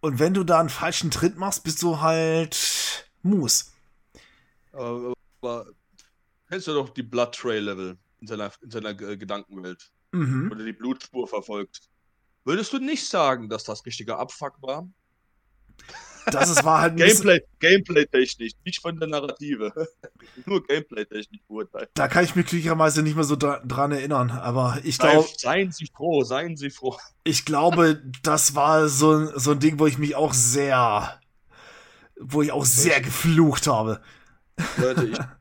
Und 0.00 0.18
wenn 0.18 0.32
du 0.32 0.42
da 0.42 0.58
einen 0.58 0.70
falschen 0.70 1.10
Tritt 1.10 1.36
machst, 1.36 1.64
bist 1.64 1.82
du 1.82 2.00
halt 2.00 3.10
Mus. 3.22 3.72
Aber, 4.72 5.12
aber 5.40 5.66
kennst 6.48 6.66
du 6.66 6.72
doch 6.72 6.88
die 6.88 7.02
Blood 7.02 7.34
Trail 7.34 7.64
Level 7.64 7.98
in 8.20 8.26
seiner, 8.26 8.52
in 8.62 8.70
seiner 8.70 8.94
Gedankenwelt? 8.94 9.90
Mhm. 10.12 10.50
Oder 10.50 10.64
die 10.64 10.72
Blutspur 10.72 11.28
verfolgt. 11.28 11.80
Würdest 12.44 12.72
du 12.72 12.78
nicht 12.78 13.06
sagen, 13.08 13.48
dass 13.48 13.64
das 13.64 13.84
richtiger 13.84 14.18
Abfuck 14.18 14.62
war? 14.62 14.88
Das 16.26 16.48
ist, 16.48 16.64
war 16.64 16.80
halt 16.80 16.96
Gameplay, 16.96 17.40
Gameplay-technisch, 17.60 18.52
nicht 18.64 18.80
von 18.80 18.98
der 18.98 19.08
Narrative. 19.08 19.72
Nur 20.46 20.64
Gameplay-technisch 20.64 21.42
beurteilt. 21.46 21.90
Da 21.94 22.08
kann 22.08 22.24
ich 22.24 22.34
mich 22.34 22.46
glücklicherweise 22.46 23.02
nicht 23.02 23.14
mehr 23.14 23.24
so 23.24 23.36
dran 23.36 23.92
erinnern, 23.92 24.30
aber 24.30 24.78
ich 24.82 24.98
glaube. 24.98 25.28
Seien 25.36 25.70
Sie 25.72 25.86
froh, 25.86 26.24
seien 26.24 26.56
Sie 26.56 26.70
froh. 26.70 26.96
Ich 27.24 27.44
glaube, 27.44 28.02
das 28.22 28.54
war 28.54 28.88
so, 28.88 29.38
so 29.38 29.52
ein 29.52 29.60
Ding, 29.60 29.78
wo 29.78 29.86
ich 29.86 29.98
mich 29.98 30.16
auch 30.16 30.34
sehr. 30.34 31.20
wo 32.20 32.42
ich 32.42 32.50
auch 32.52 32.64
sehr 32.64 33.00
geflucht 33.00 33.66
habe. 33.66 34.00
Leute, 34.78 35.06
ich, 35.06 35.18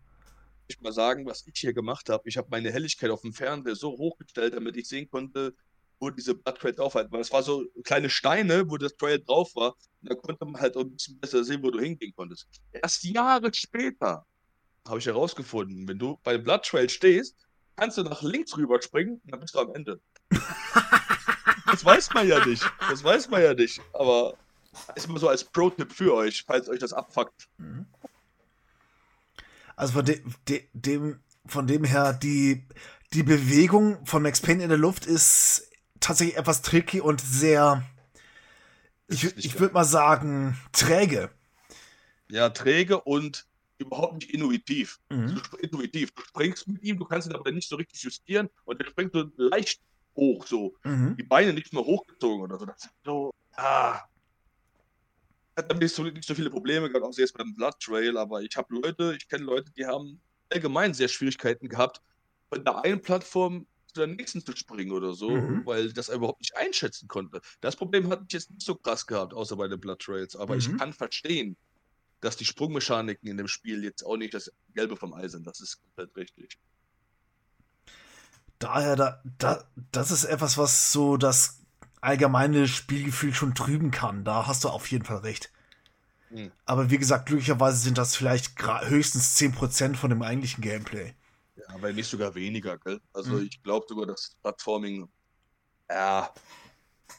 ich 0.68 0.82
mal 0.82 0.92
sagen, 0.92 1.26
was 1.26 1.46
ich 1.48 1.60
hier 1.60 1.74
gemacht 1.74 2.10
habe. 2.10 2.28
Ich 2.28 2.38
habe 2.38 2.48
meine 2.52 2.72
Helligkeit 2.72 3.10
auf 3.10 3.22
dem 3.22 3.34
Fernseher 3.34 3.76
so 3.76 3.92
hochgestellt, 3.92 4.54
damit 4.54 4.78
ich 4.78 4.88
sehen 4.88 5.10
konnte, 5.10 5.54
wo 6.00 6.10
diese 6.10 6.36
Blood 6.36 6.58
Trail 6.58 6.74
drauf 6.74 6.96
hat. 6.96 7.12
Weil 7.12 7.22
es 7.22 7.32
war 7.32 7.44
so 7.44 7.66
kleine 7.84 8.10
Steine, 8.10 8.70
wo 8.70 8.78
das 8.78 8.96
Trail 8.96 9.20
drauf 9.20 9.56
war. 9.56 9.76
Und 10.02 10.10
da 10.10 10.16
konnte 10.16 10.46
man 10.46 10.62
halt 10.62 10.76
auch 10.76 10.82
ein 10.82 10.92
bisschen 10.92 11.20
besser 11.20 11.44
sehen, 11.44 11.64
wo 11.64 11.72
du 11.72 11.80
hingehen 11.80 12.14
konntest. 12.16 12.48
Erst 12.72 13.04
Jahre 13.04 13.54
später 13.54 14.26
habe 14.88 15.00
ich 15.00 15.06
herausgefunden, 15.06 15.88
wenn 15.88 15.98
du 15.98 16.20
bei 16.24 16.38
Blood 16.38 16.64
Trail 16.64 16.90
stehst, 16.90 17.36
kannst 17.76 17.98
du 17.98 18.04
nach 18.04 18.22
links 18.22 18.56
rüber 18.56 18.82
springen 18.82 19.20
und 19.24 19.32
dann 19.32 19.40
bist 19.40 19.56
du 19.56 19.60
am 19.60 19.74
Ende. 19.74 20.00
das 21.66 21.84
weiß 21.84 22.14
man 22.14 22.28
ja 22.28 22.46
nicht. 22.46 22.64
Das 22.90 23.04
weiß 23.04 23.30
man 23.30 23.42
ja 23.42 23.54
nicht. 23.54 23.82
Aber 23.94 24.38
ist 24.96 25.08
immer 25.08 25.20
so 25.20 25.30
als 25.30 25.44
Pro-Tipp 25.44 25.92
für 25.92 26.14
euch, 26.14 26.44
falls 26.46 26.70
euch 26.70 26.80
das 26.80 26.94
abfuckt. 26.94 27.48
Mhm. 27.58 27.86
Also 29.76 29.94
von, 29.94 30.06
de, 30.06 30.22
de, 30.48 30.64
dem, 30.74 31.20
von 31.46 31.68
dem 31.68 31.84
her, 31.84 32.14
die, 32.14 32.68
die 33.14 33.24
Bewegung 33.24 34.06
von 34.06 34.24
Max 34.24 34.42
Payne 34.42 34.64
in 34.64 34.70
der 34.70 34.78
Luft 34.78 35.06
ist 35.06 35.70
tatsächlich 36.00 36.38
etwas 36.38 36.62
tricky 36.62 37.02
und 37.02 37.22
sehr, 37.22 37.84
ich, 39.08 39.26
ich 39.38 39.60
würde 39.60 39.74
mal 39.74 39.86
sagen, 39.86 40.58
träge. 40.72 41.30
Ja, 42.30 42.50
träge 42.50 43.02
und 43.02 43.46
überhaupt 43.78 44.16
nicht 44.16 44.32
intuitiv. 44.32 45.00
Mhm. 45.10 45.42
Du, 45.52 45.58
intuitiv. 45.58 46.12
Du 46.12 46.22
springst 46.24 46.68
mit 46.68 46.82
ihm, 46.84 46.98
du 46.98 47.06
kannst 47.06 47.28
ihn 47.28 47.36
aber 47.36 47.52
nicht 47.52 47.70
so 47.70 47.76
richtig 47.76 48.02
justieren 48.02 48.50
und 48.64 48.80
der 48.80 48.88
springt 48.88 49.14
so 49.14 49.30
leicht 49.38 49.82
hoch, 50.16 50.46
so. 50.48 50.76
Mhm. 50.84 51.16
Die 51.18 51.24
Beine 51.24 51.54
nicht 51.54 51.74
mehr 51.74 51.84
hochgezogen 51.84 52.44
oder 52.44 52.58
so. 52.58 52.66
Das 52.66 52.86
ist 52.86 52.92
so, 53.04 53.32
ah. 53.56 54.00
Hat 55.56 55.70
damit 55.70 55.84
nicht 55.84 55.96
so, 55.96 56.04
nicht 56.04 56.28
so 56.28 56.36
viele 56.36 56.50
Probleme 56.50 56.90
gehabt, 56.90 57.06
außer 57.06 57.22
jetzt 57.22 57.38
beim 57.38 57.54
Blood 57.54 57.80
Trail, 57.80 58.18
aber 58.18 58.42
ich 58.42 58.56
habe 58.58 58.74
Leute, 58.76 59.16
ich 59.18 59.28
kenne 59.28 59.46
Leute, 59.46 59.72
die 59.72 59.86
haben 59.86 60.20
allgemein 60.50 60.94
sehr 60.94 61.08
Schwierigkeiten 61.08 61.70
gehabt, 61.70 62.02
von 62.50 62.64
der 62.64 62.84
einen 62.84 63.02
Plattform 63.02 63.66
zu 63.88 64.02
der 64.02 64.08
nächsten 64.08 64.46
zu 64.46 64.56
springen 64.56 64.92
oder 64.92 65.14
so, 65.14 65.30
mhm. 65.30 65.66
weil 65.66 65.94
das 65.94 66.10
überhaupt 66.10 66.42
nicht 66.42 66.56
einschätzen 66.58 67.08
konnte. 67.08 67.42
Das 67.62 67.76
Problem 67.76 68.10
hatte 68.10 68.26
ich 68.28 68.34
jetzt 68.34 68.52
nicht 68.52 68.66
so 68.66 68.76
krass 68.76 69.08
gehabt, 69.08 69.34
außer 69.34 69.56
bei 69.56 69.68
den 69.68 69.80
Blood 69.80 70.00
Trails, 70.00 70.36
aber 70.36 70.56
mhm. 70.56 70.60
ich 70.60 70.78
kann 70.78 70.94
verstehen, 70.94 71.56
dass 72.22 72.38
die 72.38 72.46
Sprungmechaniken 72.46 73.30
in 73.30 73.38
dem 73.38 73.48
Spiel 73.48 73.84
jetzt 73.84 74.04
auch 74.04 74.18
nicht 74.18 74.34
das 74.34 74.52
Gelbe 74.74 74.98
vom 74.98 75.14
Ei 75.14 75.28
sind. 75.28 75.46
Das 75.46 75.62
ist 75.62 75.80
komplett 75.82 76.16
richtig. 76.18 76.58
Daher, 78.60 78.96
da, 78.96 79.22
da, 79.38 79.64
das 79.92 80.12
ist 80.12 80.24
etwas, 80.24 80.58
was 80.58 80.92
so 80.92 81.18
das 81.18 81.62
allgemeine 82.06 82.68
Spielgefühl 82.68 83.34
schon 83.34 83.56
trüben 83.56 83.92
kann. 83.92 84.24
Da 84.24 84.48
hast 84.48 84.64
du 84.64 84.70
auf 84.70 84.90
jeden 84.92 85.06
Fall 85.06 85.18
recht. 85.18 85.52
Mhm. 86.30 86.52
Aber 86.66 86.90
wie 86.90 86.98
gesagt, 86.98 87.28
glücklicherweise 87.28 87.78
sind 87.78 87.98
das 87.98 88.16
vielleicht 88.16 88.54
höchstens 88.62 89.38
10% 89.38 89.96
von 89.96 90.10
dem 90.10 90.22
eigentlichen 90.22 90.62
Gameplay. 90.62 91.14
Ja, 91.56 91.82
weil 91.82 91.94
nicht 91.94 92.10
sogar 92.10 92.36
weniger, 92.36 92.78
gell? 92.78 93.00
Also 93.14 93.34
mhm. 93.34 93.46
ich 93.46 93.62
glaube 93.64 93.86
sogar, 93.88 94.06
dass 94.06 94.36
Plattforming, 94.42 95.08
ja, 95.90 96.34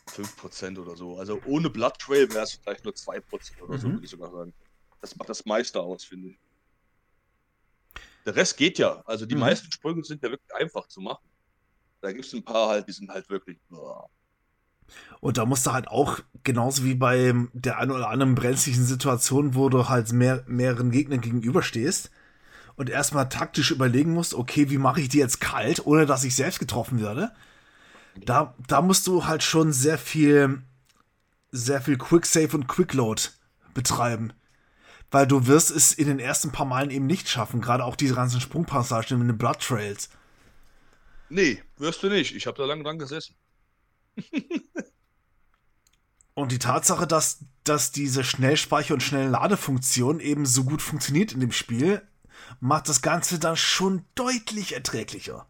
5% 0.08 0.78
oder 0.78 0.96
so. 0.96 1.18
Also 1.18 1.40
ohne 1.46 1.70
Blood 1.70 1.98
Trail 1.98 2.30
wäre 2.32 2.44
es 2.44 2.52
vielleicht 2.52 2.84
nur 2.84 2.94
2% 2.94 3.60
oder 3.62 3.74
mhm. 3.74 3.80
so, 3.80 3.88
würde 3.88 4.04
ich 4.04 4.10
sogar 4.10 4.30
sagen. 4.30 4.52
Das 5.00 5.16
macht 5.16 5.28
das 5.28 5.44
meiste 5.46 5.80
aus, 5.80 6.04
finde 6.04 6.30
ich. 6.30 6.38
Der 8.24 8.34
Rest 8.34 8.56
geht 8.56 8.78
ja. 8.78 9.02
Also 9.06 9.24
die 9.24 9.34
mhm. 9.34 9.42
meisten 9.42 9.70
Sprünge 9.70 10.04
sind 10.04 10.22
ja 10.22 10.30
wirklich 10.30 10.54
einfach 10.54 10.86
zu 10.88 11.00
machen. 11.00 11.24
Da 12.00 12.12
gibt 12.12 12.26
es 12.26 12.32
ein 12.34 12.44
paar 12.44 12.68
halt, 12.68 12.88
die 12.88 12.92
sind 12.92 13.10
halt 13.10 13.28
wirklich. 13.30 13.58
Boah. 13.68 14.10
Und 15.20 15.38
da 15.38 15.44
musst 15.44 15.66
du 15.66 15.72
halt 15.72 15.88
auch, 15.88 16.20
genauso 16.44 16.84
wie 16.84 16.94
bei 16.94 17.34
der 17.52 17.78
einen 17.78 17.90
oder 17.90 18.10
anderen 18.10 18.34
brenzlichen 18.34 18.84
Situation, 18.84 19.54
wo 19.54 19.68
du 19.68 19.88
halt 19.88 20.12
mehr, 20.12 20.44
mehreren 20.46 20.90
Gegnern 20.90 21.20
gegenüberstehst, 21.20 22.10
und 22.76 22.90
erstmal 22.90 23.28
taktisch 23.28 23.70
überlegen 23.70 24.12
musst, 24.12 24.34
okay, 24.34 24.70
wie 24.70 24.78
mache 24.78 25.00
ich 25.00 25.08
die 25.08 25.18
jetzt 25.18 25.40
kalt, 25.40 25.86
ohne 25.86 26.06
dass 26.06 26.24
ich 26.24 26.36
selbst 26.36 26.58
getroffen 26.58 27.00
werde. 27.00 27.32
Da, 28.24 28.54
da 28.66 28.82
musst 28.82 29.06
du 29.06 29.26
halt 29.26 29.42
schon 29.42 29.72
sehr 29.72 29.98
viel, 29.98 30.62
sehr 31.50 31.80
viel 31.80 31.96
Quick 31.96 32.26
Save 32.26 32.54
und 32.54 32.68
Quick 32.68 32.92
Load 32.94 33.22
betreiben. 33.74 34.32
Weil 35.10 35.26
du 35.26 35.46
wirst 35.46 35.70
es 35.70 35.92
in 35.92 36.06
den 36.06 36.18
ersten 36.18 36.52
paar 36.52 36.66
Malen 36.66 36.90
eben 36.90 37.06
nicht 37.06 37.28
schaffen, 37.28 37.60
gerade 37.60 37.84
auch 37.84 37.96
diese 37.96 38.14
ganzen 38.14 38.40
Sprungpassagen 38.40 39.20
in 39.20 39.28
den 39.28 39.38
Blood 39.38 39.60
Trails. 39.60 40.10
Nee, 41.28 41.62
wirst 41.78 42.02
du 42.02 42.08
nicht. 42.08 42.34
Ich 42.34 42.46
habe 42.46 42.56
da 42.58 42.64
lange 42.66 42.84
dran 42.84 42.98
gesessen. 42.98 43.34
Und 46.34 46.52
die 46.52 46.58
Tatsache, 46.58 47.06
dass, 47.06 47.44
dass 47.64 47.92
diese 47.92 48.24
Schnellspeicher- 48.24 48.94
und 48.94 49.02
Schnellladefunktion 49.02 50.20
eben 50.20 50.46
so 50.46 50.64
gut 50.64 50.82
funktioniert 50.82 51.32
in 51.32 51.40
dem 51.40 51.52
Spiel, 51.52 52.06
macht 52.60 52.88
das 52.88 53.02
Ganze 53.02 53.38
dann 53.38 53.56
schon 53.56 54.04
deutlich 54.14 54.74
erträglicher. 54.74 55.48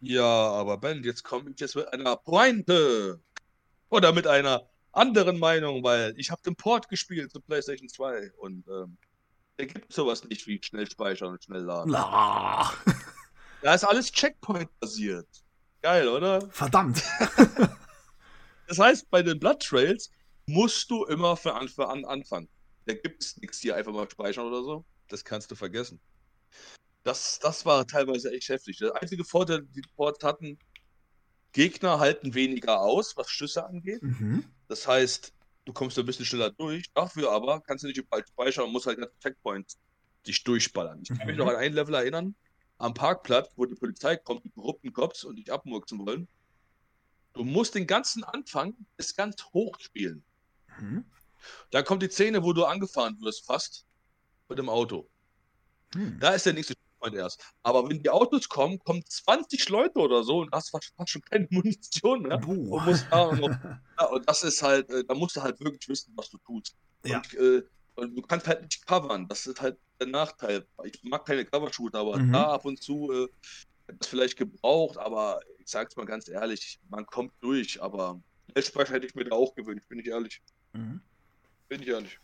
Ja, 0.00 0.24
aber 0.24 0.78
Ben, 0.78 1.04
jetzt 1.04 1.24
komme 1.24 1.50
ich 1.50 1.60
jetzt 1.60 1.76
mit 1.76 1.92
einer 1.92 2.16
Pointe. 2.16 3.20
Oder 3.90 4.12
mit 4.12 4.26
einer 4.26 4.68
anderen 4.92 5.38
Meinung, 5.38 5.82
weil 5.82 6.14
ich 6.16 6.30
habe 6.30 6.42
den 6.42 6.56
Port 6.56 6.88
gespielt 6.88 7.32
zu 7.32 7.40
PlayStation 7.40 7.88
2 7.88 8.32
und 8.38 8.66
ähm, 8.68 8.96
da 9.56 9.64
gibt 9.66 9.92
sowas 9.92 10.24
nicht 10.24 10.46
wie 10.46 10.60
schnell 10.62 10.88
speichern 10.90 11.32
und 11.32 11.44
schnell 11.44 11.62
laden. 11.62 11.94
Ah. 11.94 12.72
Da 13.62 13.74
ist 13.74 13.84
alles 13.84 14.10
Checkpoint-basiert. 14.10 15.28
Geil, 15.82 16.08
oder? 16.08 16.40
Verdammt. 16.50 17.02
das 18.66 18.78
heißt, 18.78 19.10
bei 19.10 19.22
den 19.22 19.38
Blood 19.38 19.60
Trails 19.62 20.10
musst 20.46 20.90
du 20.90 21.04
immer 21.04 21.36
für 21.36 21.54
Anfang 21.54 21.86
an 21.88 22.04
anfangen. 22.04 22.48
Da 22.86 22.94
gibt 22.94 23.22
es 23.22 23.36
nichts 23.38 23.58
hier 23.60 23.76
einfach 23.76 23.92
mal 23.92 24.08
speichern 24.10 24.46
oder 24.46 24.62
so. 24.62 24.84
Das 25.08 25.24
kannst 25.24 25.50
du 25.50 25.54
vergessen. 25.54 26.00
Das, 27.02 27.38
das 27.38 27.64
war 27.64 27.86
teilweise 27.86 28.30
echt 28.32 28.48
heftig. 28.48 28.78
Der 28.78 28.94
einzige 29.00 29.24
Vorteil, 29.24 29.62
die 29.62 29.82
Ports 29.96 30.22
hatten, 30.24 30.58
Gegner 31.52 31.98
halten 31.98 32.34
weniger 32.34 32.80
aus, 32.80 33.16
was 33.16 33.30
Schüsse 33.30 33.64
angeht. 33.64 34.02
Mhm. 34.02 34.44
Das 34.68 34.86
heißt, 34.86 35.32
du 35.64 35.72
kommst 35.72 35.98
ein 35.98 36.06
bisschen 36.06 36.26
schneller 36.26 36.50
durch. 36.50 36.92
Dafür 36.94 37.32
aber 37.32 37.60
kannst 37.62 37.84
du 37.84 37.88
nicht 37.88 37.96
überall 37.96 38.24
speichern 38.26 38.64
und 38.66 38.72
musst 38.72 38.86
halt 38.86 38.98
ganze 38.98 39.18
Checkpoints 39.20 39.78
dich 40.26 40.44
durchballern. 40.44 41.00
Ich 41.02 41.08
kann 41.08 41.26
mich 41.26 41.36
Mhm. 41.36 41.44
noch 41.44 41.48
an 41.48 41.56
ein 41.56 41.72
Level 41.72 41.94
erinnern, 41.94 42.36
am 42.80 42.94
Parkplatz, 42.94 43.50
wo 43.56 43.66
die 43.66 43.74
Polizei 43.74 44.16
kommt, 44.16 44.44
die 44.44 44.50
korrupten 44.50 44.92
Cops 44.92 45.24
und 45.24 45.36
dich 45.36 45.52
abmurksen 45.52 45.98
wollen. 45.98 46.28
Du 47.34 47.44
musst 47.44 47.74
den 47.74 47.86
ganzen 47.86 48.24
Anfang 48.24 48.74
bis 48.96 49.14
ganz 49.14 49.44
hoch 49.52 49.78
spielen. 49.78 50.24
Mhm. 50.78 51.04
Dann 51.70 51.84
kommt 51.84 52.02
die 52.02 52.10
Szene, 52.10 52.42
wo 52.42 52.52
du 52.52 52.64
angefahren 52.64 53.20
wirst, 53.20 53.46
fast 53.46 53.84
mit 54.48 54.58
dem 54.58 54.68
Auto. 54.68 55.08
Mhm. 55.94 56.18
Da 56.20 56.30
ist 56.30 56.46
der 56.46 56.54
nächste 56.54 56.74
Checkpoint 56.74 57.14
erst. 57.14 57.44
Aber 57.62 57.88
wenn 57.88 58.02
die 58.02 58.10
Autos 58.10 58.48
kommen, 58.48 58.78
kommen 58.78 59.04
20 59.06 59.68
Leute 59.68 59.98
oder 59.98 60.24
so 60.24 60.38
und 60.40 60.52
hast 60.52 60.70
fast, 60.70 60.92
fast 60.96 61.10
schon 61.10 61.22
keine 61.22 61.46
Munition 61.50 62.22
mehr. 62.22 62.36
Und, 62.46 62.66
musst 62.84 63.06
da 63.10 63.32
noch, 63.32 63.50
ja, 63.98 64.06
und 64.06 64.28
das 64.28 64.42
ist 64.42 64.62
halt, 64.62 64.88
äh, 64.90 65.04
da 65.04 65.14
musst 65.14 65.36
du 65.36 65.42
halt 65.42 65.60
wirklich 65.60 65.88
wissen, 65.88 66.12
was 66.16 66.30
du 66.30 66.38
tust. 66.38 66.74
Ja. 67.04 67.18
Und, 67.18 67.34
äh, 67.34 67.62
und 67.96 68.16
du 68.16 68.22
kannst 68.22 68.46
halt 68.48 68.62
nicht 68.62 68.86
covern. 68.86 69.28
Das 69.28 69.46
ist 69.46 69.60
halt 69.60 69.78
der 70.00 70.08
Nachteil. 70.08 70.66
Ich 70.84 71.02
mag 71.04 71.24
keine 71.26 71.44
Cover-Shooter, 71.44 72.00
aber 72.00 72.18
Mhm. 72.18 72.32
da 72.32 72.54
ab 72.54 72.64
und 72.64 72.82
zu 72.82 73.10
äh, 73.12 73.28
das 73.98 74.08
vielleicht 74.08 74.36
gebraucht, 74.38 74.98
aber 74.98 75.40
ich 75.58 75.68
sag's 75.68 75.96
mal 75.96 76.06
ganz 76.06 76.28
ehrlich, 76.28 76.80
man 76.88 77.06
kommt 77.06 77.32
durch, 77.40 77.82
aber 77.82 78.22
Schnellspeicher 78.52 78.94
hätte 78.94 79.06
ich 79.06 79.14
mir 79.14 79.24
da 79.24 79.36
auch 79.36 79.54
gewünscht, 79.54 79.88
bin 79.88 79.98
ich 80.00 80.06
ehrlich. 80.08 80.42
Mhm. 80.74 81.00
Bin 81.68 81.82
ich 81.82 81.88
ehrlich. 81.88 82.20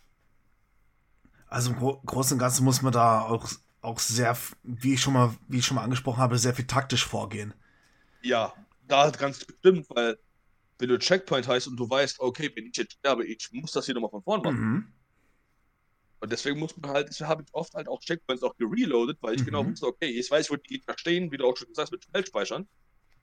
Also 1.49 1.71
im 1.71 1.77
Gro 1.77 2.01
Großen 2.05 2.35
und 2.35 2.39
Ganzen 2.39 2.65
muss 2.65 2.83
man 2.83 2.93
da 2.93 3.23
auch, 3.23 3.49
auch 3.81 3.99
sehr, 3.99 4.37
wie 4.63 4.95
ich 4.95 5.01
schon 5.01 5.15
mal, 5.15 5.35
wie 5.49 5.59
ich 5.59 5.67
schon 5.67 5.77
mal 5.77 5.85
angesprochen 5.85 6.19
habe, 6.19 6.39
sehr 6.39 6.55
viel 6.55 6.67
taktisch 6.67 7.05
vorgehen. 7.07 7.55
Ja, 8.23 8.55
da 8.83 9.11
ganz 9.11 9.45
bestimmt, 9.45 9.87
weil 9.91 10.19
wenn 10.79 10.89
du 10.91 10.99
Checkpoint 10.99 11.49
heißt 11.49 11.69
und 11.69 11.77
du 11.77 11.89
weißt, 11.89 12.21
okay, 12.21 12.53
wenn 12.55 12.67
ich 12.67 12.77
jetzt 12.77 12.95
sterbe, 12.95 13.27
ich 13.27 13.49
muss 13.53 13.73
das 13.73 13.87
hier 13.87 13.95
nochmal 13.95 14.11
von 14.11 14.23
vorne 14.23 14.43
machen. 14.45 14.61
Mhm. 14.61 14.93
Und 16.21 16.33
deswegen 16.33 16.59
muss 16.59 16.77
man 16.77 16.91
halt, 16.91 17.09
deswegen 17.09 17.29
habe 17.29 17.43
ich 17.43 17.55
oft 17.55 17.75
halt 17.75 17.89
auch 17.89 18.01
Checkpoints 18.01 18.43
auch 18.43 18.57
gereloadet, 18.57 19.19
weil 19.21 19.35
ich 19.37 19.45
genau 19.45 19.63
Mhm. 19.63 19.73
wusste, 19.73 19.87
okay, 19.87 20.09
jetzt 20.11 20.31
weiß 20.31 20.47
ich, 20.47 20.51
wo 20.51 20.57
die 20.57 20.69
Gegner 20.69 20.95
stehen, 20.99 21.31
wie 21.31 21.37
du 21.37 21.47
auch 21.47 21.57
schon 21.57 21.69
gesagt 21.69 21.87
hast, 21.89 21.93
mit 21.93 22.05
Schnellspeichern 22.05 22.67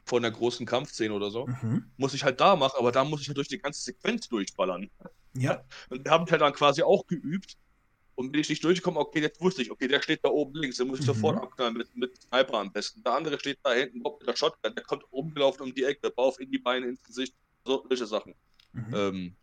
vor 0.05 0.19
einer 0.19 0.31
großen 0.31 0.65
Kampfszene 0.65 1.13
oder 1.13 1.31
so. 1.31 1.47
Mhm. 1.47 1.91
Muss 1.97 2.13
ich 2.13 2.23
halt 2.23 2.39
da 2.39 2.55
machen, 2.55 2.75
aber 2.77 2.91
da 2.91 3.03
muss 3.03 3.21
ich 3.21 3.27
halt 3.27 3.37
durch 3.37 3.47
die 3.47 3.57
ganze 3.57 3.81
Sequenz 3.81 4.27
durchballern. 4.27 4.89
Ja. 5.35 5.63
Und 5.89 6.03
wir 6.05 6.11
haben 6.11 6.29
halt 6.29 6.41
dann 6.41 6.53
quasi 6.53 6.83
auch 6.83 7.07
geübt. 7.07 7.55
Und 8.15 8.31
bin 8.31 8.41
ich 8.41 8.49
nicht 8.49 8.63
durchgekommen, 8.63 8.99
okay, 8.99 9.21
jetzt 9.21 9.41
wusste 9.41 9.63
ich, 9.63 9.71
okay, 9.71 9.87
der 9.87 9.99
steht 9.99 10.19
da 10.23 10.29
oben 10.29 10.53
links, 10.53 10.77
den 10.77 10.87
muss 10.87 10.99
ich 10.99 11.05
Mhm. 11.07 11.13
sofort 11.13 11.37
abknallen 11.41 11.73
mit, 11.75 11.95
mit 11.95 12.15
Sniper 12.21 12.59
am 12.59 12.71
besten. 12.71 13.01
Der 13.01 13.13
andere 13.15 13.39
steht 13.39 13.57
da 13.63 13.73
hinten 13.73 13.99
mit 14.03 14.27
der 14.27 14.35
Shotgun, 14.35 14.75
der 14.75 14.83
kommt 14.83 15.03
rumgelaufen 15.11 15.63
um 15.63 15.73
die 15.73 15.83
Ecke, 15.83 16.11
Bauch 16.11 16.37
in 16.37 16.51
die 16.51 16.59
Beine, 16.59 16.85
ins 16.89 17.01
Gesicht, 17.01 17.33
so, 17.65 17.83
solche 17.89 18.05
Sachen. 18.05 18.35
Mhm. 18.73 18.93
Ähm, 18.93 19.35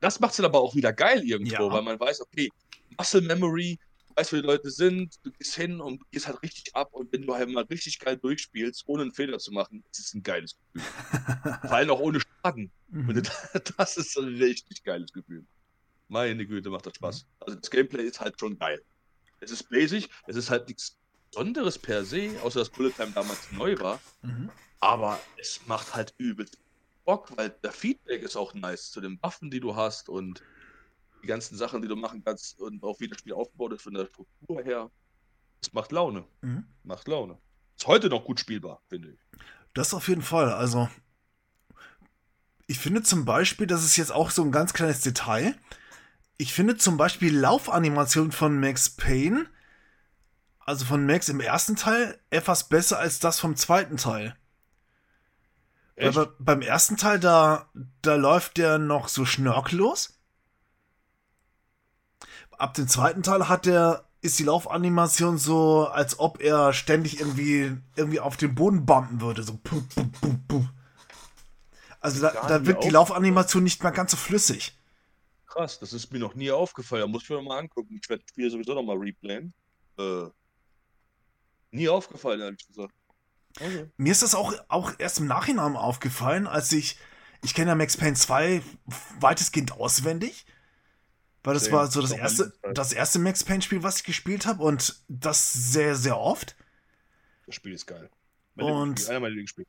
das 0.00 0.18
macht 0.18 0.32
es 0.32 0.38
dann 0.38 0.46
aber 0.46 0.58
auch 0.60 0.74
wieder 0.74 0.92
geil 0.92 1.22
irgendwo, 1.22 1.52
Ja. 1.52 1.70
weil 1.72 1.82
man 1.82 2.00
weiß, 2.00 2.22
okay, 2.22 2.50
Muscle 2.98 3.20
Memory, 3.22 3.78
du 4.08 4.14
weißt, 4.16 4.32
wo 4.32 4.36
die 4.36 4.42
Leute 4.42 4.70
sind, 4.70 5.14
du 5.22 5.30
gehst 5.32 5.54
hin 5.56 5.80
und 5.80 6.02
gehst 6.10 6.26
halt 6.26 6.42
richtig 6.42 6.74
ab 6.74 6.88
und 6.92 7.12
wenn 7.12 7.22
du 7.22 7.34
halt 7.34 7.48
mal 7.50 7.64
richtig 7.64 7.98
geil 7.98 8.16
durchspielst, 8.18 8.84
ohne 8.86 9.02
einen 9.02 9.12
Fehler 9.12 9.38
zu 9.38 9.52
machen, 9.52 9.84
ist 9.92 10.00
es 10.00 10.14
ein 10.14 10.22
geiles 10.22 10.56
Gefühl. 10.74 10.90
Vor 11.62 11.72
allem 11.72 11.90
auch 11.90 12.00
ohne 12.00 12.20
Schaden. 12.20 12.72
Mhm. 12.88 13.22
da- 13.22 13.60
Das 13.78 13.96
ist 13.96 14.16
ein 14.18 14.36
richtig 14.36 14.82
geiles 14.84 15.12
Gefühl. 15.12 15.46
Meine 16.08 16.46
Güte, 16.46 16.68
macht 16.70 16.86
das 16.86 16.94
Spaß. 16.96 17.26
Also 17.40 17.58
das 17.58 17.70
Gameplay 17.70 18.04
ist 18.04 18.20
halt 18.20 18.38
schon 18.38 18.58
geil. 18.58 18.82
Es 19.40 19.50
ist 19.50 19.68
basic, 19.70 20.08
es 20.26 20.36
ist 20.36 20.50
halt 20.50 20.68
nichts 20.68 20.98
Besonderes 21.30 21.78
per 21.78 22.04
se, 22.04 22.38
außer 22.42 22.60
dass 22.60 22.70
Bullet 22.70 22.90
Time 22.92 23.12
damals 23.12 23.50
neu 23.52 23.78
war. 23.80 24.00
Mhm. 24.20 24.50
Aber 24.80 25.18
es 25.38 25.60
macht 25.66 25.94
halt 25.94 26.12
übelst 26.18 26.58
Bock, 27.04 27.34
weil 27.36 27.50
der 27.64 27.72
Feedback 27.72 28.22
ist 28.22 28.36
auch 28.36 28.52
nice 28.54 28.90
zu 28.90 29.00
den 29.00 29.18
Waffen, 29.22 29.50
die 29.50 29.58
du 29.60 29.74
hast 29.74 30.08
und 30.08 30.42
die 31.22 31.28
ganzen 31.28 31.56
Sachen, 31.56 31.82
die 31.82 31.88
du 31.88 31.96
machen 31.96 32.22
kannst 32.24 32.58
und 32.60 32.82
auch 32.82 32.98
wie 33.00 33.08
das 33.08 33.18
Spiel 33.18 33.32
aufgebaut 33.32 33.72
ist 33.72 33.82
von 33.82 33.94
der 33.94 34.06
Struktur 34.06 34.62
her. 34.62 34.90
Es 35.62 35.72
macht 35.72 35.92
Laune. 35.92 36.24
Mhm. 36.40 36.66
Macht 36.82 37.08
Laune. 37.08 37.38
Ist 37.76 37.86
heute 37.86 38.08
noch 38.08 38.24
gut 38.24 38.40
spielbar, 38.40 38.82
finde 38.88 39.10
ich. 39.10 39.20
Das 39.74 39.94
auf 39.94 40.08
jeden 40.08 40.22
Fall. 40.22 40.52
Also, 40.52 40.88
ich 42.66 42.78
finde 42.78 43.02
zum 43.02 43.24
Beispiel, 43.24 43.66
das 43.66 43.84
ist 43.84 43.96
jetzt 43.96 44.12
auch 44.12 44.30
so 44.30 44.42
ein 44.42 44.52
ganz 44.52 44.72
kleines 44.72 45.00
Detail. 45.00 45.54
Ich 46.36 46.52
finde 46.52 46.76
zum 46.76 46.96
Beispiel 46.96 47.36
Laufanimation 47.36 48.32
von 48.32 48.58
Max 48.58 48.90
Payne, 48.90 49.46
also 50.58 50.84
von 50.84 51.06
Max 51.06 51.28
im 51.28 51.40
ersten 51.40 51.76
Teil, 51.76 52.18
etwas 52.30 52.68
besser 52.68 52.98
als 52.98 53.18
das 53.20 53.40
vom 53.40 53.56
zweiten 53.56 53.96
Teil. 53.96 54.36
Echt? 55.94 56.14
bei, 56.14 56.26
beim 56.38 56.62
ersten 56.62 56.96
Teil, 56.96 57.20
da, 57.20 57.70
da 58.00 58.16
läuft 58.16 58.56
der 58.56 58.78
noch 58.78 59.08
so 59.08 59.24
schnörkellos. 59.24 60.18
Ab 62.62 62.74
dem 62.74 62.86
zweiten 62.86 63.24
Teil 63.24 63.48
hat 63.48 63.66
der, 63.66 64.04
ist 64.20 64.38
die 64.38 64.44
Laufanimation 64.44 65.36
so, 65.36 65.88
als 65.88 66.20
ob 66.20 66.40
er 66.40 66.72
ständig 66.72 67.18
irgendwie, 67.18 67.76
irgendwie 67.96 68.20
auf 68.20 68.36
den 68.36 68.54
Boden 68.54 68.86
bumpen 68.86 69.20
würde. 69.20 69.42
So. 69.42 69.56
puh, 69.56 69.82
puh, 69.92 70.06
puh, 70.20 70.38
puh. 70.46 70.64
Also 71.98 72.20
da, 72.20 72.30
da 72.46 72.64
wirkt 72.64 72.84
die 72.84 72.88
auf- 72.88 72.92
Laufanimation 72.92 73.64
nicht 73.64 73.82
mehr 73.82 73.90
ganz 73.90 74.12
so 74.12 74.16
flüssig. 74.16 74.78
Krass, 75.46 75.80
das 75.80 75.92
ist 75.92 76.12
mir 76.12 76.20
noch 76.20 76.36
nie 76.36 76.52
aufgefallen. 76.52 77.00
Da 77.02 77.08
muss 77.08 77.24
ich 77.24 77.30
mir 77.30 77.36
noch 77.36 77.42
mal 77.42 77.58
angucken. 77.58 77.98
Ich 78.00 78.08
werde 78.08 78.22
das 78.22 78.30
Spiel 78.30 78.48
sowieso 78.48 78.74
noch 78.74 78.84
mal 78.84 78.96
replayen. 78.96 79.52
Äh, 79.98 80.26
nie 81.72 81.88
aufgefallen, 81.88 82.40
ehrlich 82.42 82.64
gesagt. 82.64 82.94
Okay. 83.56 83.90
Mir 83.96 84.12
ist 84.12 84.22
das 84.22 84.36
auch, 84.36 84.54
auch 84.68 84.92
erst 84.98 85.18
im 85.18 85.26
Nachhinein 85.26 85.74
aufgefallen, 85.74 86.46
als 86.46 86.70
ich, 86.70 86.96
ich 87.42 87.54
kenne 87.54 87.70
ja 87.70 87.74
Max 87.74 87.96
Payne 87.96 88.14
2 88.14 88.62
weitestgehend 89.18 89.72
auswendig. 89.72 90.46
Weil 91.44 91.54
das 91.54 91.72
war 91.72 91.90
so 91.90 92.00
das 92.00 92.12
erste, 92.12 92.52
das 92.72 92.92
erste 92.92 93.18
Max 93.18 93.42
Payne 93.42 93.62
Spiel, 93.62 93.82
was 93.82 93.98
ich 93.98 94.04
gespielt 94.04 94.46
habe 94.46 94.62
und 94.62 95.02
das 95.08 95.52
sehr, 95.52 95.96
sehr 95.96 96.16
oft. 96.18 96.54
Das 97.46 97.56
Spiel 97.56 97.72
ist 97.72 97.86
geil. 97.86 98.08
Mein 98.54 98.66
Und- 98.66 99.08
einer 99.08 99.18
meiner 99.20 99.30
Lieblingsspiele. 99.30 99.66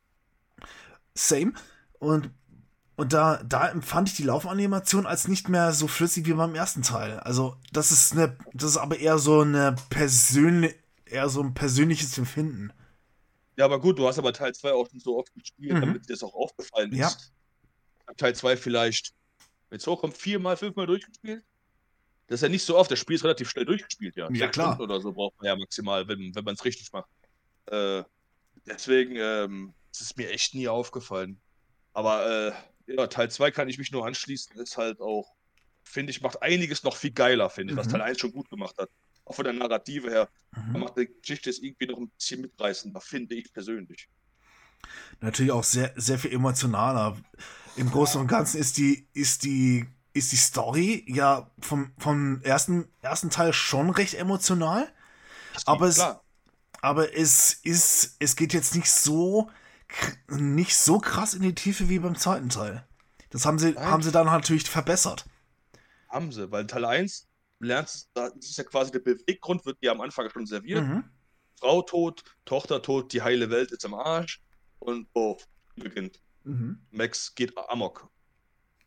Same. 1.15 1.53
Und, 1.99 2.29
und 2.95 3.13
da, 3.13 3.41
da 3.43 3.69
empfand 3.69 4.09
ich 4.09 4.15
die 4.15 4.23
Laufanimation 4.23 5.05
als 5.05 5.27
nicht 5.27 5.49
mehr 5.49 5.73
so 5.73 5.87
flüssig 5.87 6.25
wie 6.27 6.33
beim 6.33 6.53
ersten 6.55 6.81
Teil. 6.83 7.19
Also, 7.19 7.57
das 7.71 7.91
ist 7.91 8.13
eine, 8.13 8.37
das 8.53 8.71
ist 8.71 8.77
aber 8.77 8.99
eher 8.99 9.17
so 9.17 9.41
eine 9.41 9.75
persönliche, 9.89 10.75
eher 11.05 11.29
so 11.29 11.41
ein 11.41 11.53
persönliches 11.53 12.17
Empfinden. 12.17 12.71
Ja, 13.55 13.65
aber 13.65 13.79
gut, 13.79 13.99
du 13.99 14.07
hast 14.07 14.17
aber 14.19 14.33
Teil 14.33 14.53
2 14.53 14.73
auch 14.73 14.89
schon 14.89 14.99
so 14.99 15.17
oft 15.17 15.33
gespielt, 15.33 15.73
Mhm. 15.73 15.81
damit 15.81 16.09
dir 16.09 16.13
das 16.13 16.23
auch 16.23 16.33
aufgefallen 16.33 16.91
ist. 16.91 16.97
Ja. 16.99 17.11
Teil 18.17 18.35
2 18.35 18.57
vielleicht, 18.57 19.13
wenn 19.69 19.77
es 19.77 19.87
hochkommt, 19.87 20.17
viermal, 20.17 20.57
fünfmal 20.57 20.87
durchgespielt. 20.87 21.43
Das 22.27 22.35
ist 22.37 22.43
ja 22.43 22.49
nicht 22.49 22.65
so 22.65 22.77
oft, 22.77 22.89
das 22.89 22.99
Spiel 22.99 23.15
ist 23.15 23.23
relativ 23.23 23.49
schnell 23.49 23.65
durchgespielt, 23.65 24.15
ja. 24.15 24.29
Ja, 24.31 24.47
klar. 24.47 24.73
Stunden 24.75 24.91
oder 24.91 25.01
so 25.01 25.11
braucht 25.11 25.37
man 25.37 25.45
ja 25.47 25.55
maximal, 25.55 26.07
wenn, 26.07 26.33
wenn 26.33 26.43
man 26.43 26.55
es 26.55 26.63
richtig 26.63 26.91
macht. 26.93 27.09
Äh, 27.65 28.03
deswegen, 28.65 29.15
ähm, 29.17 29.73
es 29.91 30.01
ist 30.01 30.17
mir 30.17 30.29
echt 30.29 30.55
nie 30.55 30.67
aufgefallen. 30.67 31.39
Aber 31.93 32.55
äh, 32.87 32.93
ja, 32.95 33.07
Teil 33.07 33.29
2 33.29 33.51
kann 33.51 33.69
ich 33.69 33.77
mich 33.77 33.91
nur 33.91 34.05
anschließen, 34.05 34.55
ist 34.59 34.77
halt 34.77 34.99
auch, 34.99 35.33
finde 35.83 36.11
ich, 36.11 36.21
macht 36.21 36.41
einiges 36.41 36.83
noch 36.83 36.95
viel 36.95 37.11
geiler, 37.11 37.49
finde 37.49 37.73
ich, 37.73 37.77
was 37.77 37.87
Mhm. 37.87 37.91
Teil 37.91 38.01
1 38.01 38.19
schon 38.19 38.31
gut 38.31 38.49
gemacht 38.49 38.77
hat. 38.77 38.89
Auch 39.25 39.35
von 39.35 39.45
der 39.45 39.53
Narrative 39.53 40.09
her. 40.09 40.29
Mhm. 40.55 40.79
macht 40.79 40.97
die 40.97 41.09
Geschichte 41.21 41.49
es 41.49 41.59
irgendwie 41.59 41.87
noch 41.87 41.97
ein 41.97 42.09
bisschen 42.09 42.41
mitreißender, 42.41 42.99
finde 43.01 43.35
ich 43.35 43.51
persönlich. 43.53 44.07
Natürlich 45.21 45.51
auch 45.51 45.63
sehr, 45.63 45.93
sehr 45.95 46.19
viel 46.19 46.33
emotionaler. 46.33 47.17
Im 47.75 47.89
Großen 47.89 48.19
und 48.19 48.27
Ganzen 48.27 48.59
ist 48.59 48.77
die, 48.77 49.07
ist 49.13 49.43
die, 49.43 49.85
ist 50.13 50.31
die 50.31 50.37
Story 50.37 51.03
ja 51.07 51.49
vom, 51.59 51.91
vom 51.97 52.41
ersten, 52.43 52.87
ersten 53.01 53.29
Teil 53.29 53.53
schon 53.53 53.89
recht 53.89 54.13
emotional. 54.13 54.87
Aber 55.65 55.87
es- 55.87 55.95
klar. 55.95 56.23
aber 56.81 57.15
es 57.17 57.53
ist, 57.53 58.15
es 58.19 58.35
geht 58.35 58.53
jetzt 58.53 58.75
nicht 58.75 58.89
so, 58.89 59.49
nicht 60.29 60.75
so 60.75 60.99
krass 60.99 61.33
in 61.33 61.41
die 61.41 61.55
Tiefe 61.55 61.89
wie 61.89 61.99
beim 61.99 62.15
zweiten 62.15 62.49
Teil. 62.49 62.85
Das 63.29 63.45
haben 63.45 63.57
sie, 63.59 63.71
Nein. 63.71 63.85
haben 63.85 64.03
sie 64.03 64.11
dann 64.11 64.27
natürlich 64.27 64.69
verbessert. 64.69 65.25
Haben 66.09 66.31
sie, 66.31 66.51
weil 66.51 66.67
Teil 66.67 66.85
1 66.85 67.27
lernst, 67.59 68.09
da 68.13 68.27
ist 68.27 68.57
ja 68.57 68.63
quasi 68.63 68.91
der 68.91 68.99
Beweggrund, 68.99 69.65
wird 69.65 69.81
dir 69.81 69.91
am 69.91 70.01
Anfang 70.01 70.29
schon 70.29 70.45
serviert. 70.45 70.83
Mhm. 70.83 71.03
Frau 71.59 71.81
tot, 71.81 72.23
Tochter 72.45 72.81
tot, 72.81 73.13
die 73.13 73.21
heile 73.21 73.49
Welt 73.49 73.71
ist 73.71 73.85
am 73.85 73.93
Arsch 73.93 74.41
und 74.79 75.07
oh, 75.13 75.37
beginnt. 75.75 76.19
Mhm. 76.43 76.79
Max 76.91 77.33
geht 77.33 77.57
amok. 77.69 78.09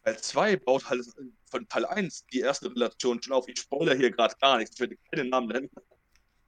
Teil 0.07 0.21
2 0.21 0.57
baut 0.59 0.89
halt 0.89 1.05
von 1.51 1.69
Teil 1.69 1.85
1 1.85 2.27
die 2.33 2.39
erste 2.39 2.71
Relation 2.71 3.21
schon 3.21 3.33
auf. 3.33 3.49
Ich 3.49 3.59
spoilere 3.59 3.97
hier 3.97 4.13
gerade 4.13 4.37
gar 4.41 4.59
nichts, 4.59 4.77
ich 4.77 4.81
werde 4.81 4.97
keinen 5.11 5.31
Namen 5.31 5.49
nennen. 5.49 5.71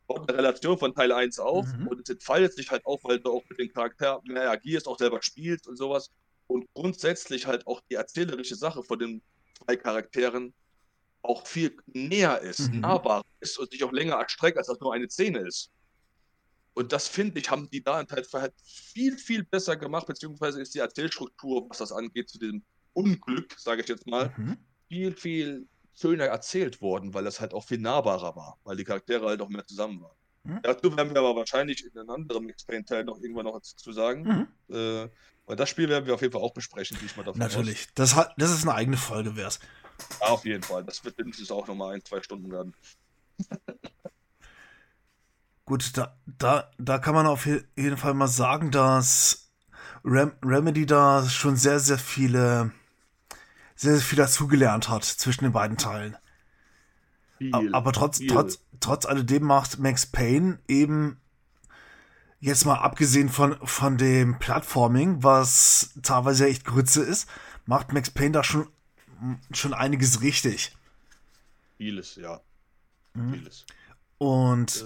Baut 0.06 0.28
eine 0.28 0.38
Relation 0.38 0.78
von 0.78 0.94
Teil 0.94 1.10
1 1.10 1.40
auf 1.40 1.66
Mhm. 1.66 1.88
und 1.88 2.00
es 2.00 2.08
entfaltet 2.08 2.54
sich 2.54 2.70
halt 2.70 2.86
auch, 2.86 3.02
weil 3.02 3.18
du 3.18 3.32
auch 3.32 3.42
mit 3.48 3.58
den 3.58 3.72
Charakteren 3.72 4.22
mehr 4.24 4.48
agierst, 4.48 4.86
auch 4.86 4.96
selber 4.96 5.20
spielst 5.22 5.66
und 5.66 5.76
sowas. 5.76 6.12
Und 6.46 6.72
grundsätzlich 6.72 7.46
halt 7.46 7.66
auch 7.66 7.80
die 7.90 7.94
erzählerische 7.96 8.54
Sache 8.54 8.84
von 8.84 8.98
dem 8.98 9.22
zwei 9.64 9.76
Charakteren 9.76 10.54
auch 11.22 11.44
viel 11.44 11.76
näher 11.86 12.40
ist, 12.40 12.72
mhm. 12.72 12.80
nahbar 12.80 13.24
ist 13.40 13.58
und 13.58 13.72
sich 13.72 13.82
auch 13.82 13.92
länger 13.92 14.14
erstreckt, 14.14 14.56
als 14.56 14.68
das 14.68 14.78
nur 14.78 14.94
eine 14.94 15.10
Szene 15.10 15.40
ist. 15.40 15.72
Und 16.74 16.92
das 16.92 17.08
finde 17.08 17.40
ich, 17.40 17.50
haben 17.50 17.68
die 17.68 17.82
da 17.82 18.06
halt 18.08 18.54
viel, 18.62 19.18
viel 19.18 19.42
besser 19.42 19.76
gemacht, 19.76 20.06
beziehungsweise 20.06 20.62
ist 20.62 20.76
die 20.76 20.78
Erzählstruktur, 20.78 21.68
was 21.68 21.78
das 21.78 21.90
angeht, 21.90 22.30
zu 22.30 22.38
diesem 22.38 22.64
Unglück, 22.92 23.54
sage 23.58 23.82
ich 23.82 23.88
jetzt 23.88 24.06
mal, 24.06 24.32
mhm. 24.36 24.56
viel, 24.88 25.12
viel 25.12 25.66
schöner 25.94 26.26
erzählt 26.26 26.80
worden, 26.80 27.14
weil 27.14 27.24
das 27.24 27.40
halt 27.40 27.54
auch 27.54 27.64
viel 27.64 27.78
nahbarer 27.78 28.36
war, 28.36 28.58
weil 28.64 28.76
die 28.76 28.84
Charaktere 28.84 29.26
halt 29.26 29.40
auch 29.40 29.48
mehr 29.48 29.66
zusammen 29.66 30.00
waren. 30.00 30.16
Mhm. 30.44 30.60
Dazu 30.62 30.96
werden 30.96 31.12
wir 31.12 31.20
aber 31.20 31.36
wahrscheinlich 31.36 31.84
in 31.84 31.98
einem 31.98 32.10
anderen 32.10 32.48
Explain-Teil 32.48 33.04
noch 33.04 33.20
irgendwann 33.20 33.44
noch 33.44 33.60
zu 33.60 33.92
sagen. 33.92 34.48
Mhm. 34.68 34.74
Äh, 34.74 35.08
weil 35.46 35.56
das 35.56 35.68
Spiel 35.68 35.88
werden 35.88 36.06
wir 36.06 36.14
auf 36.14 36.20
jeden 36.20 36.32
Fall 36.32 36.42
auch 36.42 36.52
besprechen, 36.52 36.98
wie 37.00 37.06
ich 37.06 37.16
mal 37.16 37.22
davon 37.22 37.40
Natürlich. 37.40 37.88
Das, 37.94 38.14
hat, 38.14 38.34
das 38.36 38.50
ist 38.50 38.62
eine 38.62 38.74
eigene 38.74 38.96
Folge 38.98 39.34
wert. 39.34 39.58
Ja, 40.20 40.28
auf 40.28 40.44
jeden 40.44 40.62
Fall. 40.62 40.84
Das 40.84 41.04
wird 41.04 41.16
mindestens 41.18 41.50
auch 41.50 41.66
nochmal 41.66 41.94
ein, 41.94 42.04
zwei 42.04 42.22
Stunden 42.22 42.50
werden. 42.50 42.74
Gut, 45.64 45.96
da, 45.96 46.16
da, 46.26 46.70
da 46.78 46.98
kann 46.98 47.14
man 47.14 47.26
auf 47.26 47.46
jeden 47.46 47.96
Fall 47.96 48.14
mal 48.14 48.28
sagen, 48.28 48.70
dass 48.70 49.50
Rem 50.04 50.32
Remedy 50.42 50.86
da 50.86 51.28
schon 51.28 51.56
sehr, 51.56 51.80
sehr 51.80 51.98
viele, 51.98 52.72
sehr, 53.78 53.94
sehr 53.94 54.02
viel 54.02 54.18
dazugelernt 54.18 54.88
hat 54.88 55.04
zwischen 55.04 55.44
den 55.44 55.52
beiden 55.52 55.76
Teilen. 55.76 56.16
Viel, 57.38 57.72
Aber 57.72 57.92
trotz, 57.92 58.18
viel. 58.18 58.26
trotz, 58.26 58.58
trotz 58.80 59.06
alledem 59.06 59.44
macht 59.44 59.78
Max 59.78 60.04
Payne 60.04 60.58
eben 60.66 61.20
jetzt 62.40 62.64
mal 62.64 62.74
abgesehen 62.74 63.28
von, 63.28 63.56
von 63.64 63.96
dem 63.96 64.38
Plattforming, 64.40 65.22
was 65.22 65.90
teilweise 66.02 66.48
echt 66.48 66.64
Grütze 66.64 67.02
ist, 67.02 67.28
macht 67.66 67.92
Max 67.92 68.10
Payne 68.10 68.32
da 68.32 68.42
schon, 68.42 68.66
schon 69.52 69.72
einiges 69.72 70.22
richtig. 70.22 70.76
Vieles, 71.76 72.16
ja. 72.16 72.40
Mhm. 73.14 73.34
Vieles. 73.34 73.64
Und 74.18 74.84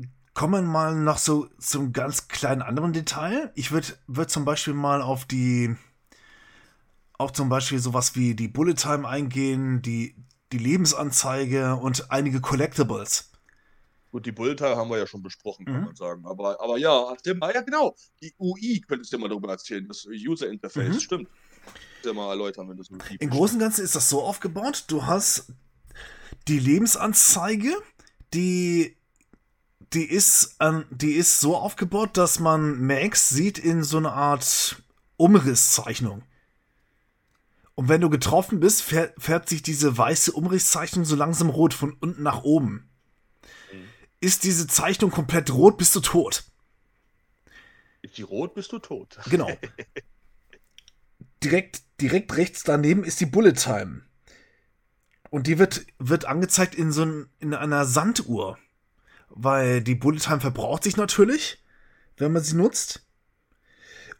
äh. 0.00 0.06
kommen 0.34 0.66
mal 0.66 0.96
noch 0.96 1.18
so 1.18 1.48
zum 1.58 1.92
ganz 1.92 2.26
kleinen 2.26 2.62
anderen 2.62 2.92
Detail. 2.92 3.52
Ich 3.54 3.70
würde 3.70 3.96
würd 4.08 4.28
zum 4.28 4.44
Beispiel 4.44 4.74
mal 4.74 5.02
auf 5.02 5.24
die, 5.24 5.76
auch 7.18 7.32
zum 7.32 7.48
Beispiel 7.48 7.80
sowas 7.80 8.14
wie 8.14 8.34
die 8.34 8.48
Bullet 8.48 8.74
Time 8.74 9.06
eingehen, 9.06 9.82
die, 9.82 10.14
die 10.52 10.58
Lebensanzeige 10.58 11.76
und 11.76 12.10
einige 12.10 12.40
Collectibles. 12.40 13.30
Gut, 14.10 14.24
die 14.24 14.32
Bullteil 14.32 14.74
haben 14.74 14.88
wir 14.88 14.96
ja 14.96 15.06
schon 15.06 15.22
besprochen, 15.22 15.66
kann 15.66 15.80
mhm. 15.80 15.84
man 15.86 15.94
sagen. 15.94 16.24
Aber, 16.24 16.58
aber 16.62 16.78
ja, 16.78 17.14
mal, 17.38 17.52
ja 17.52 17.60
genau, 17.60 17.94
die 18.22 18.32
UI 18.38 18.80
könntest 18.80 19.12
du 19.12 19.18
mal 19.18 19.28
darüber 19.28 19.50
erzählen, 19.50 19.86
das 19.86 20.06
User 20.06 20.48
Interface, 20.48 20.94
mhm. 20.94 21.00
stimmt. 21.00 21.28
Mal 22.14 22.30
erläutern, 22.30 22.70
wenn 22.70 22.78
das 22.78 22.88
Im 23.18 23.28
Großen 23.28 23.56
und 23.56 23.60
Ganzen 23.60 23.84
ist 23.84 23.94
das 23.94 24.08
so 24.08 24.22
aufgebaut, 24.22 24.84
du 24.86 25.04
hast 25.04 25.52
die 26.46 26.58
Lebensanzeige, 26.58 27.74
die 28.32 28.96
die 29.92 30.04
ist, 30.04 30.56
ähm, 30.60 30.84
die 30.90 31.12
ist 31.12 31.40
so 31.40 31.56
aufgebaut, 31.56 32.16
dass 32.16 32.40
man 32.40 32.80
Max 32.80 33.28
sieht 33.28 33.58
in 33.58 33.82
so 33.82 33.98
einer 33.98 34.12
Art 34.12 34.82
Umrisszeichnung. 35.16 36.22
Und 37.78 37.88
wenn 37.88 38.00
du 38.00 38.10
getroffen 38.10 38.58
bist, 38.58 38.82
färbt 38.82 39.48
sich 39.48 39.62
diese 39.62 39.96
weiße 39.96 40.32
Umrisszeichnung 40.32 41.04
so 41.04 41.14
langsam 41.14 41.48
rot 41.48 41.74
von 41.74 41.92
unten 42.00 42.24
nach 42.24 42.42
oben 42.42 42.88
ist 44.20 44.44
diese 44.44 44.66
Zeichnung 44.66 45.10
komplett 45.10 45.52
rot, 45.52 45.78
bist 45.78 45.94
du 45.94 46.00
tot. 46.00 46.44
Ist 48.02 48.18
die 48.18 48.22
rot, 48.22 48.54
bist 48.54 48.72
du 48.72 48.78
tot. 48.78 49.18
Genau. 49.30 49.50
direkt, 51.42 51.82
direkt 52.00 52.36
rechts 52.36 52.62
daneben 52.62 53.04
ist 53.04 53.20
die 53.20 53.26
Bullet 53.26 53.52
Time. 53.52 54.02
Und 55.30 55.46
die 55.46 55.58
wird, 55.58 55.86
wird 55.98 56.24
angezeigt 56.24 56.74
in 56.74 56.90
so 56.90 57.04
ein, 57.04 57.28
in 57.38 57.54
einer 57.54 57.84
Sanduhr. 57.84 58.58
Weil 59.28 59.82
die 59.82 59.94
Bullet 59.94 60.20
Time 60.20 60.40
verbraucht 60.40 60.84
sich 60.84 60.96
natürlich, 60.96 61.62
wenn 62.16 62.32
man 62.32 62.42
sie 62.42 62.56
nutzt. 62.56 63.06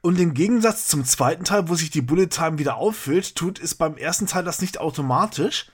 Und 0.00 0.18
im 0.18 0.34
Gegensatz 0.34 0.86
zum 0.86 1.04
zweiten 1.04 1.44
Teil, 1.44 1.68
wo 1.68 1.74
sich 1.74 1.90
die 1.90 2.02
Bullet 2.02 2.28
Time 2.28 2.58
wieder 2.58 2.76
auffüllt, 2.76 3.34
tut 3.34 3.58
es 3.58 3.74
beim 3.74 3.96
ersten 3.96 4.26
Teil 4.26 4.44
das 4.44 4.60
nicht 4.60 4.78
automatisch, 4.78 5.70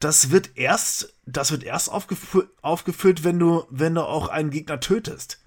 das 0.00 0.30
wird 0.30 0.56
erst, 0.56 1.14
das 1.26 1.50
wird 1.50 1.64
erst 1.64 1.90
aufgefü 1.90 2.44
aufgefüllt, 2.62 3.24
wenn 3.24 3.38
du, 3.38 3.64
wenn 3.70 3.94
du 3.94 4.02
auch 4.02 4.28
einen 4.28 4.50
Gegner 4.50 4.80
tötest. 4.80 5.40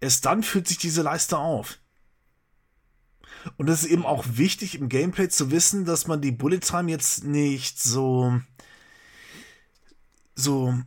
Erst 0.00 0.26
dann 0.26 0.42
füllt 0.42 0.68
sich 0.68 0.78
diese 0.78 1.02
Leiste 1.02 1.38
auf. 1.38 1.78
Und 3.56 3.68
es 3.68 3.84
ist 3.84 3.90
eben 3.90 4.04
auch 4.04 4.24
wichtig 4.28 4.74
im 4.74 4.88
Gameplay 4.88 5.28
zu 5.28 5.50
wissen, 5.50 5.86
dass 5.86 6.06
man 6.06 6.20
die 6.20 6.32
Bullet 6.32 6.60
Time 6.60 6.90
jetzt 6.90 7.24
nicht 7.24 7.82
so 7.82 8.40
so 10.34 10.78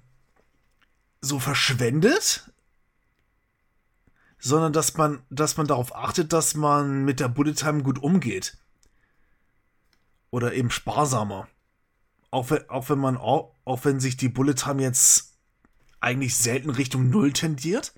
so 1.22 1.40
verschwendet, 1.40 2.53
sondern 4.44 4.74
dass 4.74 4.96
man 4.98 5.24
dass 5.30 5.58
man 5.58 5.68
darauf 5.68 5.96
achtet, 5.96 6.34
dass 6.34 6.56
man 6.56 7.06
mit 7.06 7.20
der 7.20 7.30
Bullet 7.30 7.54
Time 7.54 7.84
gut 7.84 8.02
umgeht. 8.02 8.58
Oder 10.32 10.54
eben 10.54 10.72
sparsamer 10.72 11.48
auch 12.34 12.50
wenn, 12.50 12.68
auch 12.68 12.90
wenn 12.90 12.98
man 12.98 13.16
auch, 13.16 13.54
auch 13.64 13.86
wenn 13.86 14.00
sich 14.00 14.18
die 14.18 14.28
Bullet 14.28 14.56
Time 14.56 14.82
jetzt 14.82 15.38
eigentlich 16.00 16.36
selten 16.36 16.72
Richtung 16.72 17.12
Null 17.12 17.32
tendiert. 17.32 17.94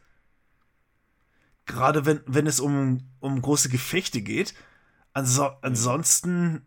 Gerade 1.65 2.05
wenn, 2.05 2.19
wenn 2.25 2.45
es 2.45 2.59
um, 2.59 3.09
um 3.21 3.41
große 3.41 3.69
Gefechte 3.69 4.21
geht. 4.21 4.53
Also, 5.13 5.45
ansonsten 5.61 6.65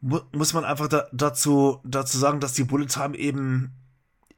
mu 0.00 0.20
muss 0.32 0.54
man 0.54 0.64
einfach 0.64 0.88
da, 0.88 1.08
dazu, 1.12 1.80
dazu 1.84 2.16
sagen, 2.16 2.40
dass 2.40 2.54
die 2.54 2.64
Bullet 2.64 2.86
Time 2.86 3.14
eben, 3.14 3.74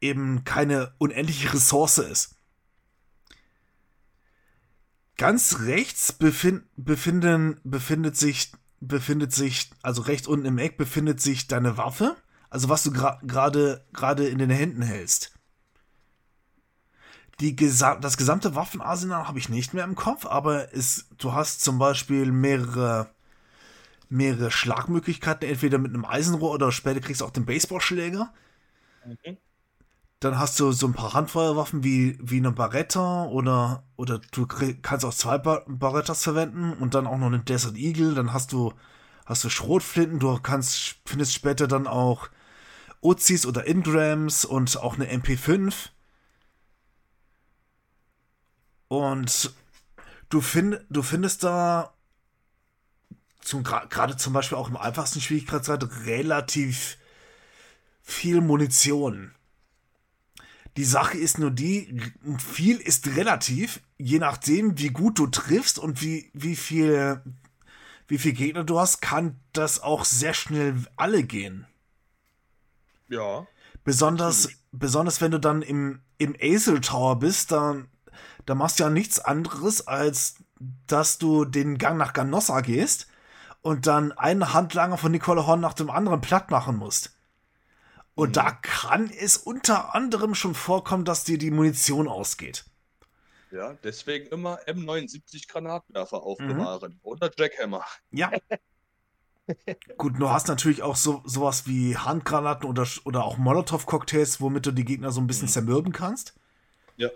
eben 0.01 0.43
keine 0.43 0.93
unendliche 0.99 1.55
Ressource 1.55 1.99
ist. 1.99 2.35
Ganz 5.21 5.59
rechts 5.61 6.15
befin 6.15 6.63
befinden, 6.79 7.61
befindet 7.63 8.17
sich 8.17 8.53
befindet 8.81 9.35
sich, 9.35 9.71
also 9.83 10.01
rechts 10.01 10.27
unten 10.27 10.47
im 10.47 10.57
Eck 10.57 10.79
befindet 10.79 11.21
sich 11.21 11.47
deine 11.47 11.77
Waffe, 11.77 12.17
also 12.49 12.71
was 12.71 12.85
du 12.85 12.91
gerade 12.91 13.85
gerade 13.93 14.27
in 14.27 14.39
den 14.39 14.49
Händen 14.49 14.81
hältst. 14.81 15.35
Die 17.39 17.55
gesa 17.55 17.97
das 17.97 18.17
gesamte 18.17 18.55
Waffenarsenal 18.55 19.29
habe 19.29 19.39
ich 19.39 19.51
nicht 19.51 19.75
mehr 19.75 19.85
im 19.85 19.95
Kopf, 19.95 20.25
aber 20.25 20.73
es, 20.75 21.11
du 21.19 21.35
hast 21.35 21.61
zum 21.61 21.79
Beispiel 21.79 22.33
mehrere, 22.33 23.11
mehrere 24.09 24.51
Schlagmöglichkeiten, 24.51 25.47
entweder 25.47 25.77
mit 25.77 25.93
einem 25.93 26.07
Eisenrohr 26.07 26.53
oder 26.53 26.73
später 26.73 27.01
kriegst 27.01 27.21
du 27.21 27.27
auch 27.27 27.31
den 27.31 27.45
Baseballschläger. 27.45 28.33
Okay. 29.05 29.37
Dann 30.21 30.39
hast 30.39 30.61
du 30.61 30.71
so 30.73 30.87
ein 30.87 30.93
paar 30.93 31.15
Handfeuerwaffen 31.15 31.83
wie, 31.83 32.19
wie 32.21 32.37
eine 32.37 32.53
Barretta 32.53 33.25
oder, 33.25 33.85
oder 33.97 34.21
du 34.33 34.47
kannst 34.47 35.07
auch 35.07 35.15
zwei 35.15 35.39
Bar 35.39 35.65
Barrettas 35.67 36.23
verwenden 36.23 36.75
und 36.75 36.95
dann 36.95 37.07
auch 37.07 37.17
noch 37.17 37.29
einen 37.29 37.47
Desert 37.47 37.77
Eagle. 37.77 38.15
Dann 38.15 38.35
hast 38.35 38.53
du, 38.53 38.75
hast 39.25 39.45
du 39.45 39.49
Schrotflinten. 39.49 40.19
Du 40.19 40.39
kannst, 40.39 40.97
findest 41.07 41.33
später 41.33 41.67
dann 41.67 41.87
auch 41.87 42.29
Uzis 43.01 43.47
oder 43.47 43.67
Ingrams 43.67 44.45
und 44.45 44.77
auch 44.77 44.97
eine 44.97 45.11
MP5. 45.11 45.89
Und 48.89 49.55
du, 50.29 50.43
find, 50.43 50.81
du 50.91 51.03
findest 51.03 51.45
da 51.45 51.95
gerade 53.89 54.19
zum 54.19 54.35
Beispiel 54.35 54.59
auch 54.59 54.69
im 54.69 54.77
einfachsten 54.77 55.23
Schwierigkeitsgrad 55.23 56.05
relativ 56.05 56.99
viel 58.03 58.43
Munition. 58.43 59.35
Die 60.77 60.85
Sache 60.85 61.19
ist 61.19 61.39
nur 61.39 61.51
die, 61.51 62.01
viel 62.39 62.77
ist 62.77 63.17
relativ, 63.17 63.81
je 63.99 64.19
nachdem, 64.19 64.79
wie 64.79 64.91
gut 64.91 65.19
du 65.19 65.27
triffst 65.27 65.79
und 65.79 66.01
wie, 66.01 66.31
wie 66.33 66.57
viel, 66.57 67.23
wie 68.07 68.19
viel 68.19 68.33
Gegner 68.33 68.65
du 68.65 68.79
hast, 68.79 69.01
kann 69.01 69.41
das 69.53 69.83
auch 69.83 70.05
sehr 70.05 70.35
schnell 70.35 70.77
alle 70.97 71.25
gehen. 71.25 71.67
Ja. 73.09 73.47
Besonders, 73.85 74.49
besonders 74.71 75.21
wenn 75.21 75.33
du 75.33 75.41
dann 75.41 75.63
im, 75.63 76.01
im 76.19 76.37
Azel 76.41 76.81
Tower 76.81 77.19
bist, 77.19 77.51
dann, 77.51 77.89
da 78.47 78.55
machst 78.55 78.79
du 78.79 78.85
ja 78.85 78.91
nichts 78.91 79.19
anderes, 79.19 79.87
als 79.87 80.37
dass 80.87 81.19
du 81.19 81.45
den 81.45 81.79
Gang 81.79 81.99
nach 81.99 82.13
Ganossa 82.13 82.61
gehst 82.61 83.09
und 83.63 83.87
dann 83.87 84.13
einen 84.13 84.53
Handlanger 84.53 84.99
von 84.99 85.11
Nicole 85.11 85.47
Horn 85.47 85.61
nach 85.61 85.75
dem 85.75 85.91
anderen 85.91 86.21
platt 86.21 86.51
machen 86.51 86.77
musst. 86.77 87.17
Und 88.21 88.29
mhm. 88.29 88.33
da 88.35 88.51
kann 88.51 89.11
es 89.11 89.39
unter 89.39 89.95
anderem 89.95 90.35
schon 90.35 90.55
vorkommen, 90.55 91.07
dass 91.07 91.25
dir 91.25 91.39
die 91.39 91.51
Munition 91.51 92.07
ausgeht. 92.07 92.67
Ja, 93.51 93.79
deswegen 93.83 94.27
immer 94.27 94.61
M79 94.67 95.49
Granatwerfer 95.49 96.23
aufbewahren 96.23 96.93
mhm. 96.93 96.99
oder 97.03 97.31
Jackhammer. 97.35 97.83
Ja. 98.11 98.31
Gut, 99.97 100.21
du 100.21 100.29
hast 100.29 100.49
natürlich 100.49 100.83
auch 100.83 100.97
so 100.97 101.23
sowas 101.25 101.67
wie 101.67 101.97
Handgranaten 101.97 102.69
oder, 102.69 102.87
oder 103.05 103.25
auch 103.25 103.39
Molotow-Cocktails, 103.39 104.41
womit 104.43 104.67
du 104.67 104.71
die 104.71 104.85
Gegner 104.85 105.13
so 105.13 105.23
ein 105.23 105.27
bisschen 105.27 105.49
mhm. 105.49 105.53
zermürben 105.53 105.93
kannst. 105.93 106.35
Ja. 106.97 107.09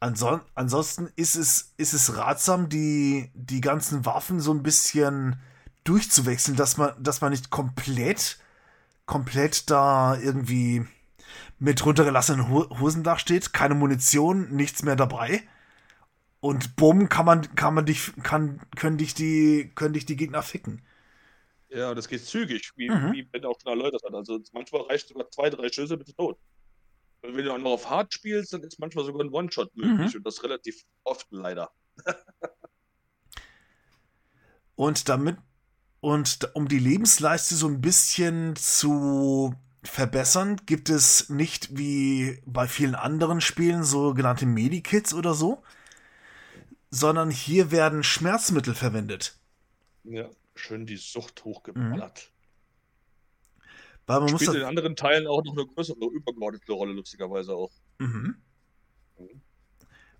Anson 0.00 0.40
ansonsten 0.54 1.12
ist 1.16 1.36
es, 1.36 1.74
ist 1.76 1.92
es 1.92 2.16
ratsam, 2.16 2.70
die, 2.70 3.30
die 3.34 3.60
ganzen 3.60 4.06
Waffen 4.06 4.40
so 4.40 4.54
ein 4.54 4.62
bisschen 4.62 5.38
durchzuwechseln, 5.84 6.56
dass 6.56 6.78
man, 6.78 6.94
dass 7.00 7.20
man 7.20 7.30
nicht 7.30 7.50
komplett, 7.50 8.38
komplett 9.06 9.70
da 9.70 10.18
irgendwie 10.18 10.86
mit 11.58 11.84
runtergelassenen 11.84 12.48
Hosen 12.48 13.04
dasteht, 13.04 13.52
keine 13.52 13.74
Munition, 13.74 14.50
nichts 14.50 14.82
mehr 14.82 14.96
dabei. 14.96 15.42
Und 16.40 16.74
bumm, 16.74 17.08
kann 17.08 17.24
man, 17.24 17.54
kann 17.54 17.74
man 17.74 17.86
dich, 17.86 18.12
kann, 18.24 18.60
können 18.74 18.98
dich 18.98 19.14
die, 19.14 19.70
können 19.76 19.94
dich 19.94 20.04
die 20.04 20.16
Gegner 20.16 20.42
ficken. 20.42 20.82
Ja, 21.68 21.94
das 21.94 22.08
geht 22.08 22.24
zügig, 22.24 22.72
wie, 22.76 22.90
mhm. 22.90 23.12
wie 23.12 23.22
Ben 23.22 23.44
auch 23.44 23.56
schon 23.60 23.70
erläutert 23.70 24.02
hat. 24.04 24.12
Also 24.12 24.40
manchmal 24.52 24.82
reicht 24.82 25.08
sogar 25.08 25.30
zwei, 25.30 25.50
drei 25.50 25.70
Schüsse, 25.70 25.96
bist 25.96 26.10
du 26.10 26.14
tot. 26.14 26.38
Und 27.22 27.36
wenn 27.36 27.44
du 27.44 27.52
auch 27.52 27.58
noch 27.58 27.70
auf 27.70 27.88
Hard 27.88 28.12
spielst, 28.12 28.52
dann 28.52 28.62
ist 28.62 28.80
manchmal 28.80 29.04
sogar 29.04 29.24
ein 29.24 29.32
One-Shot 29.32 29.74
möglich. 29.76 30.12
Mhm. 30.12 30.18
Und 30.18 30.26
das 30.26 30.42
relativ 30.42 30.82
oft 31.04 31.28
leider. 31.30 31.70
und 34.74 35.08
damit, 35.08 35.36
und 36.02 36.50
um 36.54 36.66
die 36.66 36.80
Lebensleiste 36.80 37.54
so 37.54 37.68
ein 37.68 37.80
bisschen 37.80 38.56
zu 38.56 39.54
verbessern, 39.84 40.60
gibt 40.66 40.90
es 40.90 41.28
nicht 41.28 41.78
wie 41.78 42.42
bei 42.44 42.66
vielen 42.66 42.96
anderen 42.96 43.40
Spielen 43.40 43.84
sogenannte 43.84 44.44
Medikits 44.44 45.14
oder 45.14 45.32
so, 45.34 45.62
sondern 46.90 47.30
hier 47.30 47.70
werden 47.70 48.02
Schmerzmittel 48.02 48.74
verwendet. 48.74 49.38
Ja, 50.02 50.28
schön 50.56 50.86
die 50.86 50.96
Sucht 50.96 51.44
hochgeballert. 51.44 52.30
Mhm. 52.32 53.62
Weil 54.06 54.20
man 54.20 54.28
Spielt 54.30 54.48
muss 54.48 54.56
in 54.56 54.64
anderen 54.64 54.96
Teilen 54.96 55.28
auch 55.28 55.44
noch 55.44 55.52
eine 55.52 55.66
größere, 55.66 56.04
übergeordnete 56.12 56.72
Rolle, 56.72 56.94
lustigerweise 56.94 57.54
auch. 57.54 57.70
Mhm. 57.98 58.34
Mhm. 59.18 59.40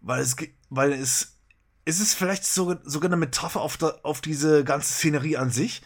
Weil 0.01 0.23
es, 0.23 0.37
weil 0.71 0.93
es, 0.93 1.37
ist 1.85 2.01
es 2.01 2.15
vielleicht 2.15 2.45
sogar, 2.45 2.81
sogar 2.85 3.09
eine 3.09 3.17
Metapher 3.17 3.61
auf, 3.61 3.77
der, 3.77 4.01
auf 4.05 4.21
diese 4.21 4.65
ganze 4.65 4.93
Szenerie 4.93 5.37
an 5.37 5.51
sich, 5.51 5.83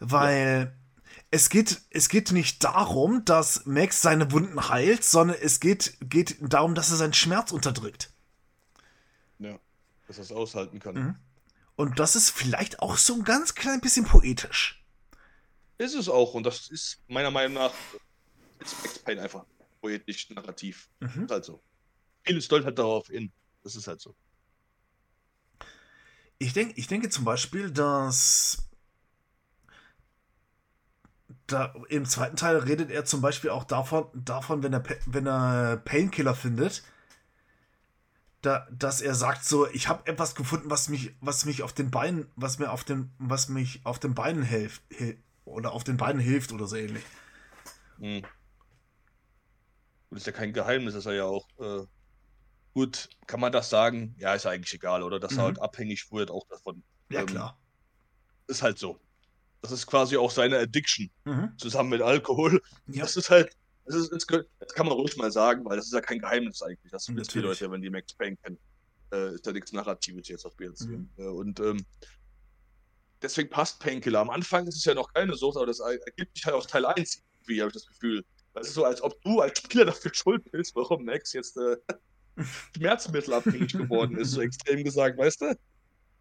weil 0.00 0.72
ja. 0.72 1.12
es 1.30 1.50
geht, 1.50 1.80
es 1.90 2.08
geht 2.08 2.32
nicht 2.32 2.62
darum, 2.62 3.24
dass 3.24 3.66
Max 3.66 4.00
seine 4.02 4.30
Wunden 4.32 4.68
heilt, 4.68 5.04
sondern 5.04 5.36
es 5.40 5.60
geht, 5.60 5.96
geht 6.00 6.36
darum, 6.40 6.74
dass 6.74 6.90
er 6.90 6.96
seinen 6.96 7.14
Schmerz 7.14 7.52
unterdrückt. 7.52 8.10
Ja, 9.38 9.58
dass 10.06 10.18
er 10.18 10.24
es 10.24 10.32
aushalten 10.32 10.78
kann. 10.78 10.94
Mhm. 10.94 11.16
Und 11.76 11.98
das 11.98 12.16
ist 12.16 12.30
vielleicht 12.30 12.80
auch 12.80 12.96
so 12.96 13.14
ein 13.14 13.24
ganz 13.24 13.54
klein 13.54 13.80
bisschen 13.80 14.04
poetisch. 14.04 14.84
Ist 15.78 15.94
es 15.94 16.08
auch, 16.08 16.34
und 16.34 16.44
das 16.44 16.68
ist 16.68 17.00
meiner 17.06 17.30
Meinung 17.30 17.54
nach 17.54 17.72
ist 18.58 18.82
Max 18.82 18.98
Payne 18.98 19.22
einfach 19.22 19.44
poetisch 19.80 20.30
narrativ. 20.30 20.88
Mhm. 21.00 21.24
Ist 21.24 21.30
halt 21.30 21.44
so. 21.44 21.62
Vieles 22.24 22.48
deutet 22.48 22.66
halt 22.66 22.78
darauf 22.78 23.06
hin. 23.06 23.32
Das 23.62 23.76
ist 23.76 23.86
halt 23.86 24.00
so. 24.00 24.14
Ich, 26.38 26.52
denk, 26.52 26.78
ich 26.78 26.86
denke 26.86 27.10
zum 27.10 27.24
Beispiel, 27.24 27.70
dass 27.70 28.68
da, 31.46 31.74
im 31.88 32.04
zweiten 32.04 32.36
Teil 32.36 32.58
redet 32.58 32.90
er 32.90 33.04
zum 33.04 33.20
Beispiel 33.20 33.50
auch 33.50 33.64
davon, 33.64 34.06
davon 34.14 34.62
wenn 34.62 34.72
er, 34.72 34.84
wenn 35.06 35.26
er 35.26 35.78
Painkiller 35.78 36.34
findet, 36.34 36.84
da, 38.42 38.68
dass 38.70 39.00
er 39.00 39.14
sagt 39.14 39.44
so, 39.44 39.68
ich 39.68 39.88
habe 39.88 40.06
etwas 40.06 40.34
gefunden, 40.34 40.70
was 40.70 40.88
mich, 40.88 41.16
was 41.20 41.44
mich 41.44 41.62
auf 41.62 41.72
den 41.72 41.90
Beinen, 41.90 42.30
was 42.36 42.58
mir 42.58 42.70
auf 42.70 42.84
den, 42.84 43.10
was 43.18 43.48
mich 43.48 43.80
auf 43.84 43.98
den 43.98 44.14
Beinen 44.14 44.42
hilft, 44.42 44.82
oder 45.44 45.72
auf 45.72 45.82
den 45.82 45.96
Beinen 45.96 46.20
hilft 46.20 46.52
oder 46.52 46.66
so 46.66 46.76
ähnlich. 46.76 47.04
Hm. 47.98 48.22
Und 50.10 50.16
ist 50.16 50.26
ja 50.26 50.32
kein 50.32 50.52
Geheimnis, 50.52 50.94
ist 50.94 51.06
er 51.06 51.14
ja 51.14 51.24
auch. 51.24 51.48
Äh, 51.58 51.86
gut, 52.78 53.08
kann 53.26 53.40
man 53.40 53.50
das 53.50 53.70
sagen? 53.70 54.14
Ja, 54.18 54.34
ist 54.34 54.46
eigentlich 54.46 54.72
egal, 54.72 55.02
oder? 55.02 55.18
Dass 55.18 55.32
mhm. 55.32 55.38
er 55.38 55.44
halt 55.44 55.60
abhängig 55.60 56.12
wird 56.12 56.30
auch 56.30 56.46
davon. 56.46 56.82
Ja, 57.10 57.20
ähm, 57.20 57.26
klar. 57.26 57.58
Ist 58.46 58.62
halt 58.62 58.78
so. 58.78 59.00
Das 59.62 59.72
ist 59.72 59.86
quasi 59.86 60.16
auch 60.16 60.30
seine 60.30 60.58
Addiction. 60.58 61.10
Mhm. 61.24 61.52
Zusammen 61.58 61.90
mit 61.90 62.02
Alkohol. 62.02 62.62
Ja. 62.86 63.02
Das 63.02 63.16
ist 63.16 63.30
halt, 63.30 63.50
das, 63.84 63.96
ist, 63.96 64.12
das, 64.12 64.26
kann 64.74 64.86
man 64.86 64.94
ruhig 64.94 65.16
mal 65.16 65.32
sagen, 65.32 65.64
weil 65.64 65.76
das 65.76 65.86
ist 65.86 65.92
ja 65.92 66.00
kein 66.00 66.20
Geheimnis 66.20 66.62
eigentlich. 66.62 66.92
Das 66.92 67.08
wissen 67.08 67.32
die 67.32 67.40
Leute, 67.40 67.68
wenn 67.68 67.82
die 67.82 67.90
Max 67.90 68.14
Payne 68.14 68.36
kennen. 68.36 68.58
Äh, 69.12 69.34
ist 69.34 69.44
ja 69.44 69.52
nichts 69.52 69.72
Narratives 69.72 70.28
jetzt, 70.28 70.44
auf 70.44 70.54
erzählen. 70.60 71.10
Mhm. 71.16 71.24
Äh, 71.24 71.28
und 71.28 71.60
ähm, 71.60 71.84
deswegen 73.20 73.50
passt 73.50 73.80
Painkiller. 73.80 74.20
Am 74.20 74.30
Anfang 74.30 74.68
ist 74.68 74.76
es 74.76 74.84
ja 74.84 74.94
noch 74.94 75.12
keine 75.12 75.34
Sucht, 75.34 75.56
aber 75.56 75.66
das 75.66 75.80
ergibt 75.80 76.36
sich 76.36 76.46
halt 76.46 76.54
aus 76.54 76.68
Teil 76.68 76.86
1 76.86 77.24
wie 77.48 77.60
habe 77.60 77.68
ich 77.68 77.74
das 77.74 77.86
Gefühl. 77.86 78.24
Das 78.54 78.68
ist 78.68 78.74
so, 78.74 78.84
als 78.84 79.02
ob 79.02 79.20
du 79.22 79.40
als 79.40 79.58
Spieler 79.58 79.84
dafür 79.86 80.14
schuld 80.14 80.50
bist, 80.52 80.76
warum 80.76 81.04
Max 81.04 81.32
jetzt 81.32 81.56
äh, 81.56 81.76
schmerzmittelabhängig 82.76 83.72
geworden 83.72 84.16
ist, 84.16 84.32
so 84.32 84.40
extrem 84.40 84.84
gesagt, 84.84 85.18
weißt 85.18 85.40
du? 85.42 85.58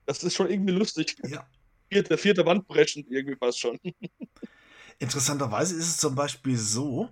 Das 0.06 0.24
ist 0.24 0.36
schon 0.36 0.50
irgendwie 0.50 0.74
lustig. 0.74 1.18
Ja. 1.28 1.46
Vierte, 1.90 2.18
vierte 2.18 2.46
Wand 2.46 2.68
brechen, 2.68 3.06
irgendwie 3.10 3.36
fast 3.36 3.60
schon. 3.60 3.80
Interessanterweise 5.00 5.76
ist 5.76 5.88
es 5.88 5.98
zum 5.98 6.16
Beispiel 6.16 6.58
so, 6.58 7.10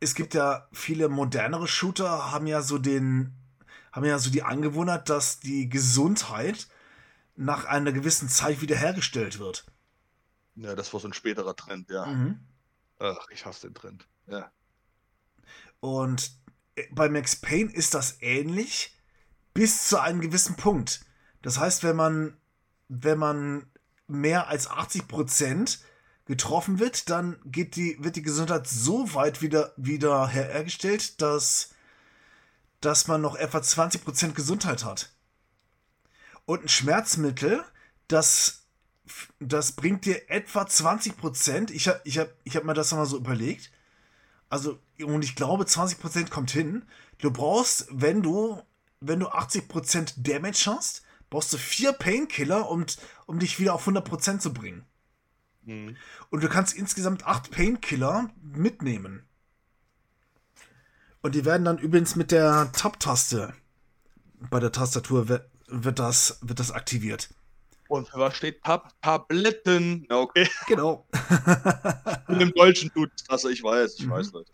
es 0.00 0.14
gibt 0.14 0.34
ja 0.34 0.68
viele 0.72 1.08
modernere 1.08 1.68
Shooter, 1.68 2.32
haben 2.32 2.46
ja 2.46 2.62
so 2.62 2.78
den, 2.78 3.32
haben 3.92 4.04
ja 4.04 4.18
so 4.18 4.30
die 4.30 4.42
Angewohnheit, 4.42 5.08
dass 5.08 5.40
die 5.40 5.68
Gesundheit 5.68 6.68
nach 7.36 7.64
einer 7.64 7.92
gewissen 7.92 8.28
Zeit 8.28 8.60
wiederhergestellt 8.60 9.38
wird. 9.38 9.66
Ja, 10.56 10.74
das 10.74 10.92
war 10.92 11.00
so 11.00 11.08
ein 11.08 11.12
späterer 11.12 11.56
Trend, 11.56 11.90
ja. 11.90 12.06
Mhm. 12.06 12.40
Ach, 12.98 13.26
ich 13.30 13.44
hasse 13.44 13.66
den 13.66 13.74
Trend. 13.74 14.06
Ja. 14.28 14.50
Und 15.80 16.32
bei 16.90 17.08
Max 17.08 17.36
Payne 17.36 17.72
ist 17.72 17.94
das 17.94 18.18
ähnlich 18.20 18.96
bis 19.52 19.88
zu 19.88 20.00
einem 20.00 20.20
gewissen 20.20 20.56
Punkt. 20.56 21.04
Das 21.42 21.58
heißt, 21.58 21.82
wenn 21.84 21.96
man, 21.96 22.36
wenn 22.88 23.18
man 23.18 23.66
mehr 24.06 24.48
als 24.48 24.68
80 24.68 25.08
Prozent 25.08 25.80
getroffen 26.26 26.78
wird, 26.78 27.10
dann 27.10 27.38
geht 27.44 27.76
die, 27.76 27.96
wird 28.02 28.16
die 28.16 28.22
Gesundheit 28.22 28.66
so 28.66 29.14
weit 29.14 29.42
wieder, 29.42 29.72
wieder 29.76 30.26
hergestellt, 30.26 31.20
dass, 31.20 31.70
dass 32.80 33.06
man 33.06 33.20
noch 33.20 33.36
etwa 33.36 33.62
20 33.62 34.04
Prozent 34.04 34.34
Gesundheit 34.34 34.84
hat. 34.84 35.12
Und 36.46 36.64
ein 36.64 36.68
Schmerzmittel, 36.68 37.64
das 38.08 38.64
das 39.38 39.72
bringt 39.72 40.04
dir 40.04 40.30
etwa 40.30 40.66
20 40.66 41.16
Prozent. 41.16 41.70
Ich 41.70 41.88
habe 41.88 42.00
ich 42.04 42.18
hab, 42.18 42.30
ich 42.44 42.56
hab 42.56 42.64
mir 42.64 42.74
das 42.74 42.92
mal 42.92 43.06
so 43.06 43.18
überlegt. 43.18 43.70
Also, 44.48 44.78
und 45.02 45.24
ich 45.24 45.34
glaube, 45.34 45.66
20 45.66 45.98
Prozent 45.98 46.30
kommt 46.30 46.50
hin. 46.50 46.84
Du 47.18 47.30
brauchst, 47.30 47.86
wenn 47.90 48.22
du, 48.22 48.60
wenn 49.00 49.20
du 49.20 49.28
80 49.28 49.68
Prozent 49.68 50.14
Damage 50.28 50.64
hast, 50.66 51.02
brauchst 51.30 51.52
du 51.52 51.58
vier 51.58 51.92
Painkiller, 51.92 52.70
um, 52.70 52.86
um 53.26 53.38
dich 53.38 53.58
wieder 53.58 53.74
auf 53.74 53.82
100 53.82 54.04
Prozent 54.04 54.42
zu 54.42 54.52
bringen. 54.52 54.84
Mhm. 55.62 55.96
Und 56.30 56.42
du 56.42 56.48
kannst 56.48 56.76
insgesamt 56.76 57.26
acht 57.26 57.50
Painkiller 57.50 58.30
mitnehmen. 58.42 59.24
Und 61.22 61.34
die 61.34 61.44
werden 61.44 61.64
dann 61.64 61.78
übrigens 61.78 62.16
mit 62.16 62.30
der 62.30 62.70
Tab-Taste 62.72 63.54
bei 64.50 64.60
der 64.60 64.72
Tastatur 64.72 65.28
wird, 65.28 65.48
wird, 65.68 65.98
das, 65.98 66.38
wird 66.42 66.60
das 66.60 66.70
aktiviert. 66.70 67.30
Und 67.88 68.08
für 68.08 68.18
was 68.18 68.36
steht 68.36 68.62
Tab 68.62 68.92
Tabletten? 69.02 70.06
Ja, 70.10 70.18
okay. 70.18 70.48
Genau. 70.66 71.06
Und 72.28 72.40
im 72.40 72.52
Deutschen 72.52 72.92
tut 72.92 73.10
das, 73.28 73.44
ich 73.44 73.62
weiß, 73.62 73.98
ich 73.98 74.06
mhm. 74.06 74.10
weiß, 74.10 74.32
Leute. 74.32 74.52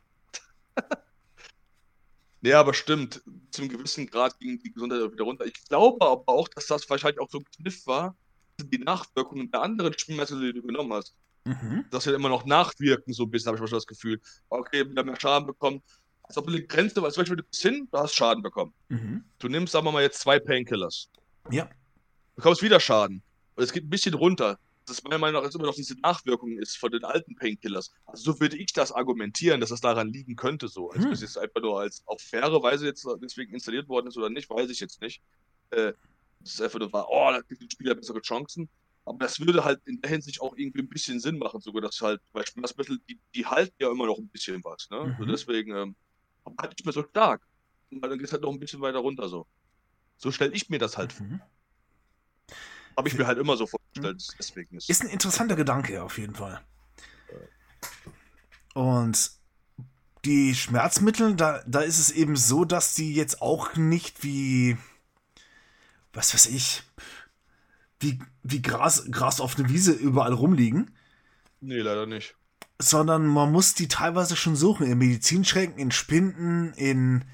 nee, 2.41 2.53
aber 2.53 2.75
stimmt. 2.75 3.23
Zum 3.51 3.69
gewissen 3.69 4.07
Grad 4.07 4.39
ging 4.39 4.59
die 4.59 4.73
Gesundheit 4.73 5.13
wieder 5.13 5.25
runter. 5.25 5.47
Ich 5.47 5.65
glaube 5.69 6.05
aber 6.07 6.29
auch, 6.29 6.49
dass 6.49 6.67
das 6.67 6.89
wahrscheinlich 6.89 7.21
auch 7.21 7.31
so 7.31 7.39
ein 7.39 7.45
Kniff 7.57 7.87
war, 7.87 8.17
die 8.61 8.79
Nachwirkungen 8.79 9.51
der 9.51 9.63
anderen 9.63 9.97
Schwimmmesser, 9.99 10.39
die 10.41 10.53
du 10.53 10.63
genommen 10.63 10.93
hast. 10.93 11.15
Mhm. 11.45 11.87
Dass 11.91 12.07
wir 12.07 12.15
immer 12.15 12.29
noch 12.29 12.45
nachwirken, 12.45 13.15
so 13.15 13.25
ein 13.25 13.31
bisschen, 13.31 13.49
habe 13.49 13.57
ich 13.57 13.69
schon 13.69 13.77
das 13.77 13.87
Gefühl. 13.87 14.21
Okay, 14.51 14.85
wenn 14.87 15.07
mehr 15.07 15.19
Schaden 15.19 15.47
bekommen. 15.47 15.83
Als 16.23 16.37
ob 16.37 16.47
du 16.47 16.53
eine 16.53 16.63
Grenze, 16.63 17.03
weil 17.03 17.11
zum 17.11 17.23
Beispiel 17.23 17.39
du 17.39 17.43
bist 17.43 17.63
hin, 17.63 17.89
du 17.91 17.99
hast 17.99 18.15
Schaden 18.15 18.43
bekommen. 18.43 18.73
Mhm. 18.89 19.25
Du 19.39 19.49
nimmst, 19.49 19.73
sagen 19.73 19.87
wir 19.87 19.93
mal, 19.93 20.03
jetzt 20.03 20.21
zwei 20.21 20.39
Painkillers. 20.39 21.09
Ja 21.51 21.69
bekommst 22.41 22.63
wieder 22.63 22.81
Schaden. 22.81 23.23
Und 23.55 23.65
es 23.65 23.73
geht 23.73 23.85
ein 23.85 23.91
bisschen 23.91 24.15
runter. 24.15 24.59
Das 24.91 25.03
meiner 25.05 25.19
Meinung 25.19 25.41
nach 25.41 25.47
jetzt 25.47 25.55
immer 25.55 25.67
noch 25.67 25.75
diese 25.75 25.99
Nachwirkung 26.01 26.59
ist 26.59 26.77
von 26.77 26.91
den 26.91 27.05
alten 27.05 27.37
Painkillers. 27.37 27.93
Also 28.07 28.33
so 28.33 28.41
würde 28.41 28.57
ich 28.57 28.73
das 28.73 28.93
argumentieren, 28.93 29.61
dass 29.61 29.71
das 29.71 29.81
daran 29.81 30.09
liegen 30.09 30.37
könnte 30.37 30.69
so. 30.69 30.91
Also 30.91 31.05
hm. 31.05 31.11
das 31.11 31.21
jetzt 31.21 31.39
einfach 31.39 31.61
nur 31.61 31.81
als 31.81 32.03
auf 32.07 32.21
faire 32.21 32.63
Weise 32.63 32.87
jetzt 32.87 33.07
deswegen 33.23 33.55
installiert 33.55 33.89
worden 33.89 34.09
ist 34.09 34.17
oder 34.17 34.31
nicht, 34.31 34.51
weiß 34.51 34.69
ich 34.71 34.81
jetzt 34.81 35.01
nicht. 35.01 35.23
Äh, 35.71 35.93
das 36.41 36.55
ist 36.55 36.63
einfach 36.63 36.79
nur 36.79 36.93
war, 36.93 37.09
oh, 37.09 37.31
da 37.31 37.41
gibt 37.41 37.61
den 37.61 37.71
Spieler 37.71 37.95
bessere 37.95 38.21
Chancen. 38.21 38.69
Aber 39.05 39.19
das 39.19 39.41
würde 39.41 39.65
halt 39.65 39.81
in 39.87 40.01
der 40.01 40.11
Hinsicht 40.11 40.41
auch 40.41 40.57
irgendwie 40.57 40.81
ein 40.81 40.89
bisschen 40.89 41.21
Sinn 41.21 41.39
machen, 41.39 41.61
sogar 41.61 41.83
dass 41.83 42.01
halt, 42.01 42.21
weil 42.33 42.47
Schmerzmittel, 42.47 42.99
die, 43.09 43.19
die 43.35 43.47
halten 43.47 43.75
ja 43.79 43.91
immer 43.91 44.07
noch 44.07 44.19
ein 44.19 44.29
bisschen 44.29 44.63
was, 44.65 44.89
ne? 44.91 44.99
Mhm. 44.99 45.13
Also 45.13 45.25
deswegen, 45.25 45.75
ähm, 45.75 45.97
aber 46.45 46.57
halt 46.61 46.73
nicht 46.73 46.85
mehr 46.85 46.93
so 46.93 47.03
stark. 47.05 47.43
Und 47.91 48.03
dann 48.03 48.19
geht 48.19 48.27
es 48.27 48.33
halt 48.33 48.43
noch 48.43 48.53
ein 48.53 48.61
bisschen 48.61 48.81
weiter 48.81 48.99
runter 48.99 49.29
so. 49.29 49.47
So 50.17 50.31
stelle 50.31 50.53
ich 50.53 50.69
mir 50.69 50.79
das 50.79 50.99
halt 50.99 51.19
mhm. 51.21 51.39
vor. 51.39 51.51
Habe 52.97 53.09
ich 53.09 53.17
mir 53.17 53.27
halt 53.27 53.39
immer 53.39 53.57
so 53.57 53.67
vorgestellt, 53.67 54.21
hm. 54.21 54.35
deswegen 54.39 54.77
ist. 54.77 54.91
Ist 54.91 55.03
ein 55.03 55.09
interessanter 55.09 55.57
Gedanke, 55.57 56.03
auf 56.03 56.19
jeden 56.19 56.35
Fall. 56.35 56.61
Und 58.75 59.33
die 60.25 60.55
Schmerzmittel, 60.55 61.35
da, 61.35 61.63
da 61.67 61.81
ist 61.81 61.99
es 61.99 62.11
eben 62.11 62.37
so, 62.37 62.65
dass 62.65 62.95
die 62.95 63.15
jetzt 63.15 63.41
auch 63.41 63.77
nicht 63.77 64.23
wie, 64.23 64.77
was 66.13 66.35
weiß 66.35 66.47
ich, 66.47 66.83
wie, 68.01 68.19
wie 68.43 68.63
Gras, 68.63 69.05
Gras 69.11 69.41
auf 69.41 69.59
einer 69.59 69.69
Wiese 69.69 69.93
überall 69.93 70.33
rumliegen. 70.33 70.91
Nee, 71.61 71.81
leider 71.81 72.07
nicht. 72.07 72.35
Sondern 72.79 73.27
man 73.27 73.53
muss 73.53 73.75
die 73.75 73.89
teilweise 73.89 74.37
schon 74.37 74.57
suchen. 74.57 74.87
In 74.87 74.99
Medizinschränken, 74.99 75.79
in 75.79 75.91
Spinden, 75.91 76.73
in, 76.75 77.25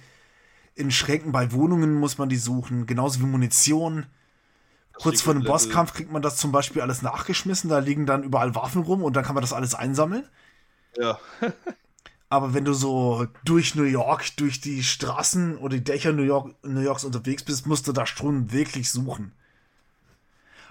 in 0.74 0.90
Schränken 0.90 1.30
bei 1.30 1.52
Wohnungen 1.52 1.94
muss 1.94 2.18
man 2.18 2.28
die 2.28 2.36
suchen. 2.36 2.86
Genauso 2.86 3.20
wie 3.20 3.26
Munition. 3.26 4.06
Kurz 4.98 5.20
vor 5.20 5.34
dem 5.34 5.44
Bosskampf 5.44 5.92
kriegt 5.92 6.10
man 6.10 6.22
das 6.22 6.36
zum 6.36 6.52
Beispiel 6.52 6.80
alles 6.82 7.02
nachgeschmissen. 7.02 7.68
Da 7.68 7.78
liegen 7.78 8.06
dann 8.06 8.22
überall 8.22 8.54
Waffen 8.54 8.82
rum 8.82 9.02
und 9.02 9.14
dann 9.14 9.24
kann 9.24 9.34
man 9.34 9.42
das 9.42 9.52
alles 9.52 9.74
einsammeln. 9.74 10.26
Ja. 10.96 11.18
Aber 12.28 12.54
wenn 12.54 12.64
du 12.64 12.72
so 12.72 13.26
durch 13.44 13.74
New 13.74 13.84
York, 13.84 14.36
durch 14.36 14.60
die 14.60 14.82
Straßen 14.82 15.58
oder 15.58 15.76
die 15.76 15.84
Dächer 15.84 16.12
New, 16.12 16.22
York, 16.22 16.54
New 16.64 16.80
Yorks 16.80 17.04
unterwegs 17.04 17.44
bist, 17.44 17.66
musst 17.66 17.86
du 17.86 17.92
da 17.92 18.06
schon 18.06 18.52
wirklich 18.52 18.90
suchen. 18.90 19.32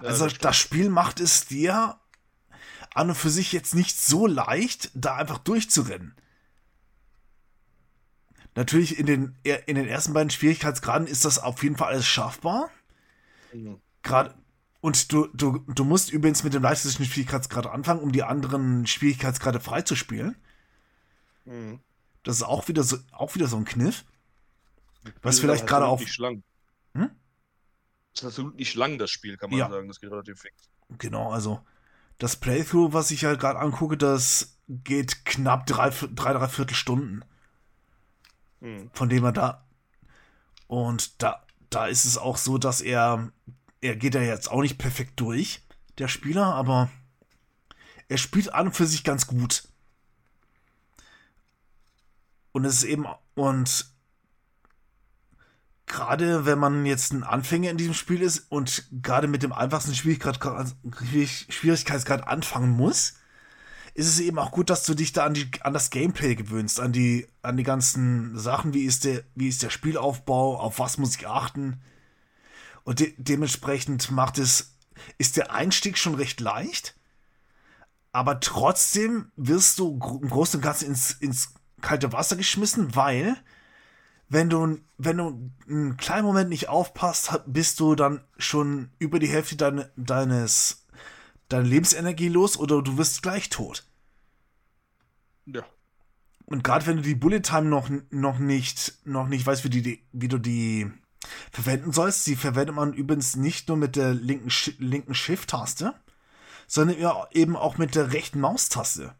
Ja, 0.02 0.10
also 0.10 0.26
das, 0.26 0.38
das 0.40 0.58
Spiel 0.58 0.90
macht 0.90 1.20
es 1.20 1.46
dir 1.46 1.98
an 2.94 3.10
und 3.10 3.16
für 3.16 3.30
sich 3.30 3.52
jetzt 3.52 3.76
nicht 3.76 4.00
so 4.00 4.28
leicht, 4.28 4.92
da 4.96 5.16
einfach 5.16 5.38
durchzurennen. 5.38 6.16
Natürlich 8.56 8.98
in 8.98 9.06
den, 9.06 9.36
in 9.44 9.76
den 9.76 9.88
ersten 9.88 10.14
beiden 10.14 10.30
Schwierigkeitsgraden 10.30 11.08
ist 11.08 11.26
das 11.26 11.40
auf 11.40 11.62
jeden 11.62 11.76
Fall 11.76 11.90
alles 11.90 12.08
schaffbar. 12.08 12.70
Mhm. 13.54 13.80
Gerade 14.06 14.36
und 14.82 15.12
du, 15.12 15.28
du, 15.34 15.58
du 15.68 15.84
musst 15.84 16.12
übrigens 16.12 16.44
mit 16.44 16.54
dem 16.54 16.62
leichtesten 16.62 17.04
Schwierigkeitsgrad 17.06 17.66
anfangen, 17.66 18.02
um 18.02 18.12
die 18.12 18.22
anderen 18.22 18.86
Schwierigkeitsgrade 18.86 19.60
freizuspielen. 19.60 20.38
Mhm. 21.46 21.80
Das 22.22 22.36
ist 22.38 22.44
auch 22.44 22.68
wieder 22.68 22.84
so, 22.84 22.98
auch 23.12 23.34
wieder 23.34 23.48
so 23.48 23.58
ein 23.58 23.66
Kniff. 23.66 24.06
Was 25.24 25.40
vielleicht 25.40 25.66
gerade 25.66 25.88
auf. 25.88 26.08
Schlangen. 26.08 26.44
Hm? 26.94 27.10
Das 28.14 28.22
ist 28.22 28.28
absolut 28.28 28.56
nicht 28.58 28.76
lang, 28.76 29.00
das 29.00 29.10
Spiel, 29.10 29.38
kann 29.38 29.50
man 29.50 29.58
ja. 29.58 29.70
sagen. 29.70 29.88
Das 29.88 30.00
geht 30.00 30.12
relativ 30.12 30.40
fix. 30.40 30.70
Genau, 31.00 31.32
also 31.32 31.66
das 32.20 32.36
Playthrough, 32.36 32.94
was 32.94 33.10
ich 33.10 33.26
halt 33.26 33.40
gerade 33.40 33.60
angucke, 33.60 33.98
das 33.98 34.60
geht 34.68 35.26
knapp 35.26 35.66
drei, 35.66 35.90
drei, 35.90 36.34
drei 36.34 36.48
Viertelstunden. 36.48 37.26
Hm. 38.62 38.92
Von 38.94 39.10
dem 39.10 39.24
er 39.24 39.32
da. 39.32 39.66
Und 40.68 41.24
da, 41.24 41.44
da 41.72 41.88
ist 41.88 42.06
es 42.06 42.20
auch 42.20 42.38
so, 42.38 42.60
dass 42.60 42.82
er. 42.82 43.32
Er 43.86 43.96
geht 43.96 44.16
ja 44.16 44.22
jetzt 44.22 44.50
auch 44.50 44.64
nicht 44.64 44.80
perfekt 44.80 45.20
durch, 45.20 45.62
der 46.00 46.08
Spieler, 46.08 46.46
aber 46.46 46.90
er 48.08 48.18
spielt 48.18 48.52
an 48.52 48.66
und 48.66 48.76
für 48.76 48.88
sich 48.88 49.04
ganz 49.04 49.28
gut. 49.28 49.68
Und 52.52 52.66
es 52.66 52.78
ist 52.78 52.86
eben, 52.86 53.06
und 53.36 53.86
gerade 55.86 56.48
wenn 56.48 56.58
man 56.58 56.88
jetzt 56.88 57.14
ein 57.14 57.24
Anfänger 57.24 57.70
in 57.70 57.78
diesem 57.78 57.94
Spiel 57.94 58.24
ist 58.24 58.48
und 58.50 58.88
gerade 59.04 59.28
mit 59.28 59.44
dem 59.44 59.54
einfachsten 59.54 59.94
Schwierigkeitsgrad, 59.94 60.76
Schwierigkeitsgrad 61.50 62.28
anfangen 62.28 62.72
muss, 62.72 63.14
ist 63.94 64.08
es 64.08 64.20
eben 64.20 64.40
auch 64.40 64.50
gut, 64.50 64.72
dass 64.72 64.84
du 64.84 64.96
dich 64.96 65.14
da 65.14 65.28
an, 65.28 65.36
die, 65.36 65.48
an 65.62 65.74
das 65.74 65.92
Gameplay 65.92 66.34
gewöhnst, 66.34 66.80
an 66.80 66.92
die, 66.92 67.28
an 67.44 67.56
die 67.56 67.64
ganzen 67.64 68.36
Sachen, 68.36 68.74
wie 68.74 68.86
ist 68.86 69.04
der, 69.04 69.22
wie 69.36 69.48
ist 69.48 69.62
der 69.62 69.70
Spielaufbau, 69.70 70.60
auf 70.60 70.80
was 70.80 70.98
muss 70.98 71.16
ich 71.16 71.28
achten. 71.28 71.80
Und 72.86 73.00
de 73.00 73.14
dementsprechend 73.18 74.12
macht 74.12 74.38
es, 74.38 74.78
ist 75.18 75.36
der 75.36 75.52
Einstieg 75.52 75.98
schon 75.98 76.16
recht 76.16 76.40
leicht, 76.40 76.96
aber 78.14 78.40
trotzdem 78.40 79.32
wirst 79.36 79.80
du 79.80 80.00
im 80.22 80.30
Großen 80.30 80.60
und 80.60 80.64
Ganzen 80.64 80.86
ins, 80.88 81.12
ins 81.12 81.54
kalte 81.82 82.14
Wasser 82.14 82.38
geschmissen, 82.38 82.96
weil 82.96 83.36
wenn 84.30 84.50
du, 84.50 84.80
wenn 84.98 85.18
du 85.18 85.52
einen 85.68 85.98
kleinen 85.98 86.26
Moment 86.26 86.50
nicht 86.50 86.70
aufpasst, 86.70 87.42
bist 87.46 87.80
du 87.80 87.96
dann 87.96 88.24
schon 88.38 88.92
über 89.00 89.20
die 89.20 89.28
Hälfte 89.28 89.58
deine, 89.58 89.92
deines, 89.98 90.86
deiner 91.50 91.66
Lebensenergie 91.66 92.30
los 92.30 92.58
oder 92.58 92.82
du 92.82 92.98
wirst 92.98 93.22
gleich 93.22 93.50
tot. 93.50 93.86
Ja. 95.46 95.66
Und 96.46 96.64
gerade 96.64 96.86
wenn 96.86 96.98
du 96.98 97.04
die 97.04 97.16
Bullet 97.16 97.42
Time 97.42 97.64
noch, 97.64 97.90
noch 98.12 98.38
nicht, 98.40 99.00
noch 99.06 99.28
nicht 99.28 99.46
weißt, 99.46 99.64
wie, 99.64 99.70
die, 99.70 100.08
wie 100.12 100.28
du 100.28 100.38
die 100.38 100.92
verwenden 101.52 101.92
sollst, 101.92 102.26
die 102.28 102.36
verwendet 102.36 102.76
man 102.76 102.94
übrigens 102.94 103.36
nicht 103.36 103.68
nur 103.68 103.78
mit 103.78 103.96
der 103.96 104.14
linken, 104.14 104.52
linken 104.80 105.14
Shift-Taste, 105.14 105.94
sondern 106.68 106.98
eben 107.32 107.56
auch 107.56 107.78
mit 107.78 107.96
der 107.96 108.14
rechten 108.14 108.40
Maustaste. 108.40 109.16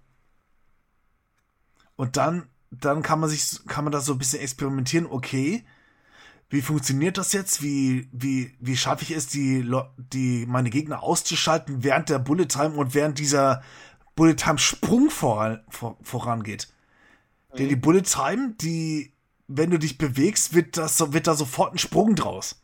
Und 1.96 2.18
dann 2.18 2.50
dann 2.82 3.02
kann 3.02 3.20
man 3.20 3.30
sich, 3.30 3.66
kann 3.68 3.84
man 3.84 3.94
da 3.94 4.02
so 4.02 4.14
ein 4.14 4.18
bisschen 4.18 4.42
experimentieren, 4.42 5.06
okay, 5.06 5.66
wie 6.50 6.62
funktioniert 6.62 7.18
das 7.18 7.34
jetzt? 7.34 7.64
Wie, 7.64 8.08
wie, 8.12 8.56
wie 8.60 8.78
schaffe 8.78 9.04
ich 9.04 9.12
es, 9.12 9.28
die, 9.28 9.70
die, 9.98 10.46
meine 10.46 10.70
Gegner 10.70 11.02
auszuschalten 11.02 11.84
während 11.84 12.10
der 12.10 12.20
Bullet 12.20 12.46
Time 12.46 12.76
und 12.76 12.94
während 12.94 13.18
dieser 13.20 13.64
Bullet 14.16 14.36
Time 14.36 14.58
Sprung 14.58 15.10
voran, 15.10 15.64
vor, 15.70 15.98
vorangeht? 16.04 16.72
Mhm. 17.52 17.58
Denn 17.58 17.70
die 17.70 17.76
Bullet 17.76 18.04
Time, 18.04 18.56
die, 18.62 19.14
wenn 19.48 19.70
du 19.70 19.80
dich 19.80 19.98
bewegst, 19.98 20.54
wird 20.54 20.78
das, 20.78 21.14
wird 21.14 21.28
da 21.28 21.36
sofort 21.36 21.74
ein 21.74 21.78
Sprung 21.78 22.16
draus. 22.16 22.62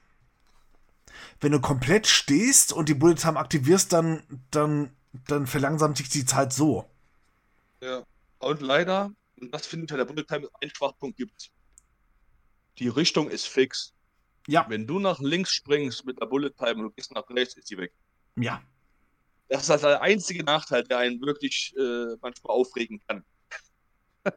Wenn 1.39 1.51
du 1.51 1.59
komplett 1.59 2.07
stehst 2.07 2.71
und 2.73 2.89
die 2.89 2.93
Bullet 2.93 3.15
Time 3.15 3.39
aktivierst, 3.39 3.91
dann, 3.93 4.23
dann, 4.51 4.95
dann 5.27 5.47
verlangsamt 5.47 5.97
sich 5.97 6.09
die 6.09 6.25
Zeit 6.25 6.53
so. 6.53 6.85
Ja. 7.81 8.03
Und 8.39 8.61
leider 8.61 9.11
und 9.41 9.53
das 9.53 9.65
finde 9.65 9.85
ich 9.85 9.97
der 9.97 10.05
Bullet 10.05 10.23
Time 10.23 10.47
einen 10.61 10.73
Schwachpunkt 10.73 11.17
gibt. 11.17 11.51
Die 12.77 12.87
Richtung 12.87 13.29
ist 13.29 13.47
fix. 13.47 13.93
Ja. 14.47 14.65
Wenn 14.69 14.87
du 14.87 14.99
nach 14.99 15.19
links 15.19 15.51
springst 15.51 16.05
mit 16.05 16.21
der 16.21 16.27
Bullet 16.27 16.51
Time 16.51 16.75
und 16.75 16.83
du 16.83 16.91
gehst 16.91 17.11
nach 17.11 17.27
rechts, 17.29 17.55
ist 17.55 17.67
sie 17.67 17.77
weg. 17.77 17.91
Ja. 18.37 18.61
Das 19.49 19.63
ist 19.63 19.69
halt 19.69 19.83
der 19.83 20.01
einzige 20.01 20.43
Nachteil, 20.43 20.83
der 20.83 20.99
einen 20.99 21.19
wirklich 21.21 21.73
äh, 21.77 22.15
manchmal 22.21 22.55
aufregen 22.55 23.01
kann. 23.07 23.25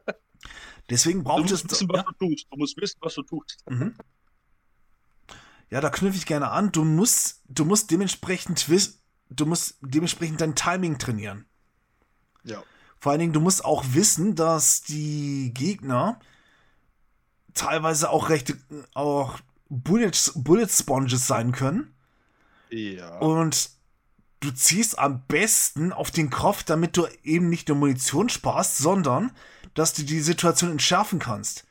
Deswegen 0.89 1.23
braucht 1.23 1.51
es. 1.51 1.63
Du 1.63 1.67
musst 1.67 1.71
wissen, 1.71 1.89
was 1.89 1.97
ja. 1.97 2.03
du 2.03 2.27
tust. 2.27 2.47
Du 2.51 2.57
musst 2.57 2.77
wissen, 2.77 2.97
was 3.01 3.15
du 3.15 3.23
tust. 3.23 3.63
Mhm. 3.69 3.95
Ja, 5.69 5.81
da 5.81 5.89
knüpfe 5.89 6.17
ich 6.17 6.25
gerne 6.25 6.51
an. 6.51 6.71
Du 6.71 6.83
musst, 6.83 7.41
du 7.47 7.65
musst 7.65 7.89
dementsprechend 7.91 8.69
wissen, 8.69 8.99
du 9.29 9.45
musst 9.45 9.77
dementsprechend 9.81 10.41
dein 10.41 10.55
Timing 10.55 10.99
trainieren. 10.99 11.45
Ja. 12.43 12.63
Vor 12.99 13.11
allen 13.11 13.19
Dingen, 13.19 13.33
du 13.33 13.41
musst 13.41 13.65
auch 13.65 13.83
wissen, 13.89 14.35
dass 14.35 14.83
die 14.83 15.51
Gegner 15.53 16.19
teilweise 17.53 18.09
auch 18.09 18.29
recht 18.29 18.55
auch 18.93 19.39
Bullet, 19.69 20.11
Bullet 20.35 20.67
Sponges 20.67 21.25
sein 21.25 21.51
können. 21.51 21.93
Ja. 22.69 23.17
Und 23.19 23.71
du 24.45 24.53
ziehst 24.53 24.99
am 24.99 25.23
besten 25.27 25.91
auf 25.91 26.11
den 26.11 26.29
Kopf, 26.29 26.63
damit 26.63 26.95
du 26.97 27.07
eben 27.23 27.49
nicht 27.49 27.67
nur 27.67 27.77
Munition 27.77 28.29
sparst, 28.29 28.77
sondern 28.77 29.31
dass 29.73 29.93
du 29.93 30.03
die 30.03 30.21
Situation 30.21 30.71
entschärfen 30.71 31.19
kannst. 31.19 31.65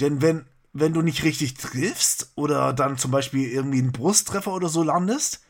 Denn 0.00 0.20
wenn, 0.20 0.44
wenn 0.72 0.92
du 0.92 1.02
nicht 1.02 1.24
richtig 1.24 1.54
triffst 1.54 2.32
oder 2.34 2.72
dann 2.72 2.98
zum 2.98 3.10
Beispiel 3.10 3.48
irgendwie 3.48 3.78
einen 3.78 3.92
Brusttreffer 3.92 4.52
oder 4.52 4.68
so 4.68 4.82
landest, 4.82 5.40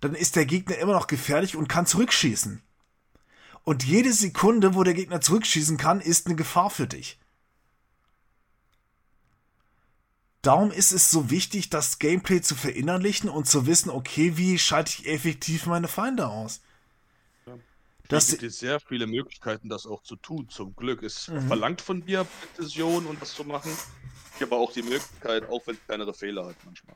dann 0.00 0.14
ist 0.14 0.36
der 0.36 0.44
Gegner 0.44 0.76
immer 0.78 0.92
noch 0.92 1.06
gefährlich 1.06 1.56
und 1.56 1.68
kann 1.68 1.86
zurückschießen. 1.86 2.60
Und 3.62 3.84
jede 3.84 4.12
Sekunde, 4.12 4.74
wo 4.74 4.82
der 4.82 4.94
Gegner 4.94 5.20
zurückschießen 5.20 5.76
kann, 5.76 6.00
ist 6.00 6.26
eine 6.26 6.36
Gefahr 6.36 6.70
für 6.70 6.86
dich. 6.86 7.18
Darum 10.46 10.70
ist 10.70 10.92
es 10.92 11.10
so 11.10 11.28
wichtig, 11.28 11.70
das 11.70 11.98
Gameplay 11.98 12.40
zu 12.40 12.54
verinnerlichen 12.54 13.28
und 13.28 13.48
zu 13.48 13.66
wissen, 13.66 13.90
okay, 13.90 14.36
wie 14.36 14.60
schalte 14.60 14.92
ich 14.92 15.08
effektiv 15.08 15.66
meine 15.66 15.88
Feinde 15.88 16.28
aus. 16.28 16.60
Es 18.08 18.38
gibt 18.38 18.52
sehr 18.52 18.78
viele 18.78 19.08
Möglichkeiten, 19.08 19.68
das 19.68 19.86
auch 19.86 20.04
zu 20.04 20.14
tun. 20.14 20.48
Zum 20.48 20.76
Glück. 20.76 21.02
Es 21.02 21.26
mhm. 21.26 21.48
verlangt 21.48 21.80
von 21.80 22.06
dir 22.06 22.24
Präzision 22.54 23.06
und 23.06 23.20
das 23.20 23.34
zu 23.34 23.42
machen. 23.42 23.76
Ich 24.36 24.42
habe 24.42 24.54
auch 24.54 24.72
die 24.72 24.82
Möglichkeit, 24.82 25.48
auch 25.48 25.66
wenn 25.66 25.74
es 25.74 25.84
kleinere 25.84 26.14
Fehler 26.14 26.46
hat 26.46 26.56
manchmal. 26.64 26.94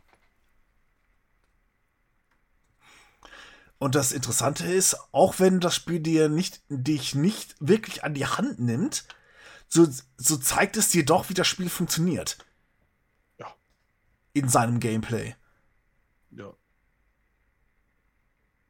Und 3.79 3.97
das 3.97 4.13
Interessante 4.13 4.65
ist, 4.65 4.97
auch 5.11 5.41
wenn 5.41 5.59
das 5.59 5.75
Spiel 5.75 5.99
dir 5.99 6.29
nicht, 6.29 6.61
dich 6.69 7.17
nicht 7.17 7.57
wirklich 7.59 8.05
an 8.05 8.15
die 8.15 8.27
Hand 8.27 8.61
nimmt, 8.61 9.07
so, 9.67 9.89
so 10.19 10.37
zeigt 10.37 10.77
es 10.77 10.91
dir 10.91 11.05
doch, 11.05 11.31
wie 11.31 11.35
das 11.35 11.49
Spiel 11.49 11.69
funktioniert. 11.69 12.39
In 14.33 14.49
seinem 14.49 14.79
Gameplay. 14.81 15.35
Ja. 16.31 16.53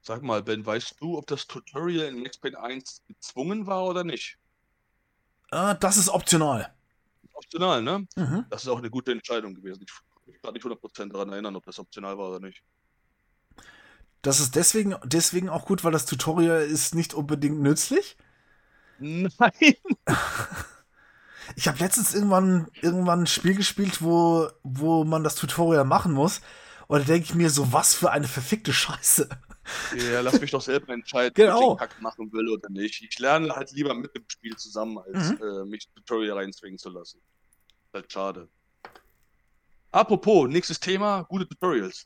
Sag 0.00 0.22
mal, 0.22 0.42
Ben, 0.42 0.64
weißt 0.64 0.96
du, 1.00 1.18
ob 1.18 1.26
das 1.26 1.46
Tutorial 1.46 2.06
in 2.06 2.22
Max 2.22 2.38
Payne 2.38 2.58
1 2.58 3.02
gezwungen 3.06 3.66
war 3.66 3.84
oder 3.84 4.02
nicht? 4.02 4.38
Äh, 5.50 5.74
das 5.78 5.96
ist 5.96 6.08
optional. 6.08 6.74
Optional, 7.34 7.82
ne? 7.82 8.06
Mhm. 8.16 8.46
Das 8.48 8.62
ist 8.62 8.68
auch 8.68 8.78
eine 8.78 8.90
gute 8.90 9.12
Entscheidung 9.12 9.54
gewesen. 9.54 9.84
Ich 10.26 10.40
kann 10.42 10.54
mich 10.54 10.64
nicht 10.64 10.78
100% 10.78 11.12
daran 11.12 11.32
erinnern, 11.32 11.56
ob 11.56 11.64
das 11.66 11.78
optional 11.78 12.16
war 12.16 12.30
oder 12.30 12.40
nicht. 12.40 12.62
Das 14.22 14.40
ist 14.40 14.54
deswegen, 14.54 14.94
deswegen 15.04 15.48
auch 15.48 15.64
gut, 15.64 15.82
weil 15.82 15.92
das 15.92 16.06
Tutorial 16.06 16.62
ist 16.62 16.94
nicht 16.94 17.14
unbedingt 17.14 17.60
nützlich. 17.60 18.16
Nein. 18.98 19.28
ich 21.56 21.68
habe 21.68 21.78
letztens 21.78 22.14
irgendwann, 22.14 22.68
irgendwann 22.80 23.22
ein 23.22 23.26
Spiel 23.26 23.54
gespielt, 23.54 24.02
wo, 24.02 24.48
wo 24.62 25.04
man 25.04 25.24
das 25.24 25.34
Tutorial 25.34 25.84
machen 25.84 26.12
muss. 26.12 26.40
Und 26.86 27.00
da 27.00 27.04
denke 27.04 27.24
ich 27.24 27.34
mir 27.34 27.50
so, 27.50 27.72
was 27.72 27.94
für 27.94 28.10
eine 28.10 28.26
verfickte 28.26 28.72
Scheiße. 28.72 29.28
Ja, 29.96 30.20
lass 30.20 30.40
mich 30.40 30.50
doch 30.50 30.60
selber 30.60 30.92
entscheiden, 30.92 31.34
genau. 31.34 31.56
ob 31.56 31.62
ich 31.62 31.68
den 31.68 31.88
Kack 31.88 32.02
machen 32.02 32.32
will 32.32 32.48
oder 32.48 32.68
nicht. 32.70 33.02
Ich 33.02 33.18
lerne 33.18 33.54
halt 33.54 33.70
lieber 33.72 33.94
mit 33.94 34.14
dem 34.14 34.24
Spiel 34.26 34.56
zusammen, 34.56 34.98
als 34.98 35.30
mhm. 35.30 35.38
äh, 35.42 35.64
mich 35.64 35.88
Tutorial 35.94 36.38
reinzwingen 36.38 36.78
zu 36.78 36.90
lassen. 36.90 37.20
Ist 37.86 37.94
halt 37.94 38.12
schade. 38.12 38.48
Apropos, 39.92 40.48
nächstes 40.48 40.80
Thema, 40.80 41.22
gute 41.22 41.48
Tutorials. 41.48 42.04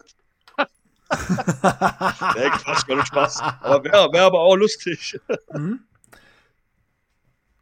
nee, 0.59 2.51
Quatsch, 2.51 2.87
gar 2.87 2.97
nicht 2.97 3.09
Spaß. 3.09 3.41
Aber 3.41 3.85
wäre 3.85 4.13
wär 4.13 4.23
aber 4.25 4.41
auch 4.41 4.57
lustig. 4.57 5.19
Mhm. 5.53 5.85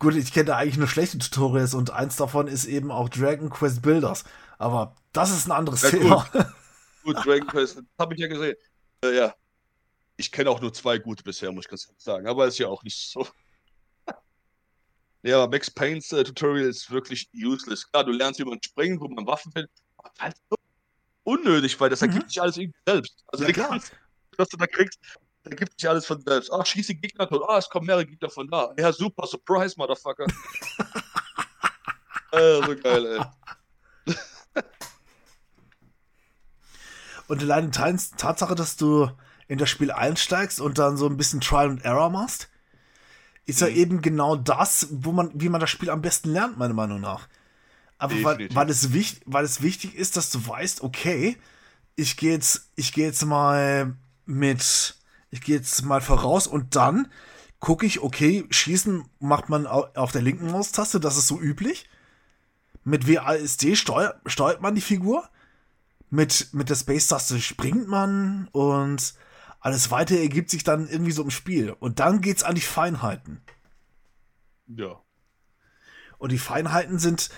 Gut, 0.02 0.16
ich 0.16 0.32
kenne 0.32 0.46
da 0.46 0.56
eigentlich 0.56 0.78
nur 0.78 0.88
schlechte 0.88 1.16
Tutorials 1.16 1.74
und 1.74 1.90
eins 1.90 2.16
davon 2.16 2.48
ist 2.48 2.64
eben 2.64 2.90
auch 2.90 3.08
Dragon 3.08 3.48
Quest 3.50 3.82
Builders. 3.82 4.24
Aber 4.58 4.96
das 5.12 5.30
ist 5.30 5.46
ein 5.46 5.52
anderes 5.52 5.82
ja, 5.82 5.90
Thema. 5.90 6.28
Gut. 6.32 6.46
gut, 7.04 7.24
Dragon 7.24 7.46
Quest, 7.46 7.80
habe 8.00 8.14
ich 8.14 8.20
ja 8.20 8.26
gesehen. 8.26 8.56
Äh, 9.04 9.16
ja. 9.16 9.34
Ich 10.16 10.32
kenne 10.32 10.50
auch 10.50 10.60
nur 10.60 10.72
zwei 10.72 10.98
gute 10.98 11.22
bisher, 11.22 11.52
muss 11.52 11.66
ich 11.66 11.70
ganz 11.70 11.86
ehrlich 11.86 12.02
sagen. 12.02 12.26
Aber 12.26 12.48
ist 12.48 12.58
ja 12.58 12.66
auch 12.66 12.82
nicht 12.82 13.12
so. 13.12 13.28
ja, 15.22 15.46
Max 15.46 15.70
Paynes 15.70 16.10
äh, 16.10 16.24
Tutorial 16.24 16.66
ist 16.66 16.90
wirklich 16.90 17.30
useless. 17.32 17.88
Klar, 17.88 18.02
du 18.02 18.10
lernst, 18.10 18.40
wie 18.40 18.44
man 18.44 18.60
springt, 18.60 19.00
wo 19.00 19.06
man 19.06 19.24
Waffen 19.24 19.52
findet. 19.52 19.70
Aber 19.98 20.10
halt 20.18 20.34
so 20.50 20.56
unnötig, 21.22 21.78
weil 21.78 21.90
das 21.90 22.00
mhm. 22.00 22.08
ergibt 22.08 22.28
sich 22.28 22.42
alles 22.42 22.56
irgendwie 22.56 22.80
selbst. 22.88 23.22
Also, 23.28 23.44
ja, 23.44 23.52
klar. 23.52 23.80
was 24.36 24.48
du 24.48 24.56
da 24.56 24.66
kriegst, 24.66 24.98
da 25.44 25.54
gibt 25.54 25.78
sich 25.78 25.88
alles 25.88 26.06
von 26.06 26.20
selbst. 26.20 26.52
Ach, 26.52 26.64
schieße 26.64 26.94
Gegner 26.94 27.28
tot. 27.28 27.42
Ah, 27.48 27.58
es 27.58 27.68
kommen 27.68 27.86
mehrere 27.86 28.06
Gegner 28.06 28.30
von 28.30 28.48
da. 28.48 28.72
Ja, 28.78 28.92
super, 28.92 29.26
Surprise, 29.26 29.74
Motherfucker. 29.76 30.26
äh, 32.32 32.62
so 32.64 32.76
geil, 32.76 33.06
ey. 33.06 33.20
Und 37.28 37.42
allein 37.42 37.70
die 37.70 37.96
Tatsache, 38.16 38.54
dass 38.54 38.76
du 38.76 39.10
in 39.48 39.58
das 39.58 39.70
Spiel 39.70 39.90
einsteigst 39.90 40.60
und 40.60 40.78
dann 40.78 40.96
so 40.96 41.06
ein 41.06 41.16
bisschen 41.16 41.40
Trial 41.40 41.70
and 41.70 41.84
Error 41.84 42.10
machst, 42.10 42.48
ist 43.46 43.60
mhm. 43.60 43.66
ja 43.66 43.74
eben 43.74 44.02
genau 44.02 44.36
das, 44.36 44.88
wo 44.90 45.12
man, 45.12 45.30
wie 45.34 45.48
man 45.48 45.60
das 45.60 45.70
Spiel 45.70 45.90
am 45.90 46.02
besten 46.02 46.30
lernt, 46.30 46.58
meiner 46.58 46.74
Meinung 46.74 47.00
nach. 47.00 47.28
Aber 47.98 48.14
weil, 48.22 48.54
weil, 48.54 48.68
es 48.68 48.92
wichtig, 48.92 49.22
weil 49.26 49.44
es 49.44 49.62
wichtig 49.62 49.94
ist, 49.94 50.16
dass 50.16 50.30
du 50.30 50.46
weißt, 50.46 50.82
okay, 50.82 51.36
ich 51.94 52.16
gehe 52.16 52.32
jetzt, 52.32 52.70
ich 52.76 52.92
gehe 52.92 53.06
jetzt 53.06 53.24
mal 53.24 53.96
mit 54.26 54.96
ich 55.32 55.40
gehe 55.40 55.56
jetzt 55.56 55.82
mal 55.84 56.02
voraus 56.02 56.46
und 56.46 56.76
dann 56.76 57.08
gucke 57.58 57.86
ich, 57.86 58.02
okay, 58.02 58.46
schießen 58.50 59.08
macht 59.18 59.48
man 59.48 59.66
auf 59.66 60.12
der 60.12 60.20
linken 60.20 60.50
Maustaste, 60.50 61.00
das 61.00 61.16
ist 61.16 61.26
so 61.26 61.40
üblich. 61.40 61.88
Mit 62.84 63.08
WASD 63.08 63.76
steuert, 63.76 64.20
steuert 64.26 64.60
man 64.60 64.74
die 64.74 64.80
Figur. 64.80 65.28
Mit, 66.10 66.52
mit 66.52 66.68
der 66.68 66.76
Space-Taste 66.76 67.40
springt 67.40 67.88
man 67.88 68.48
und 68.52 69.14
alles 69.60 69.90
weitere 69.90 70.20
ergibt 70.20 70.50
sich 70.50 70.64
dann 70.64 70.86
irgendwie 70.88 71.12
so 71.12 71.22
im 71.22 71.30
Spiel. 71.30 71.70
Und 71.70 71.98
dann 71.98 72.20
geht's 72.20 72.42
an 72.42 72.54
die 72.54 72.60
Feinheiten. 72.60 73.40
Ja. 74.66 75.00
Und 76.18 76.32
die 76.32 76.38
Feinheiten 76.38 76.98
sind, 76.98 77.30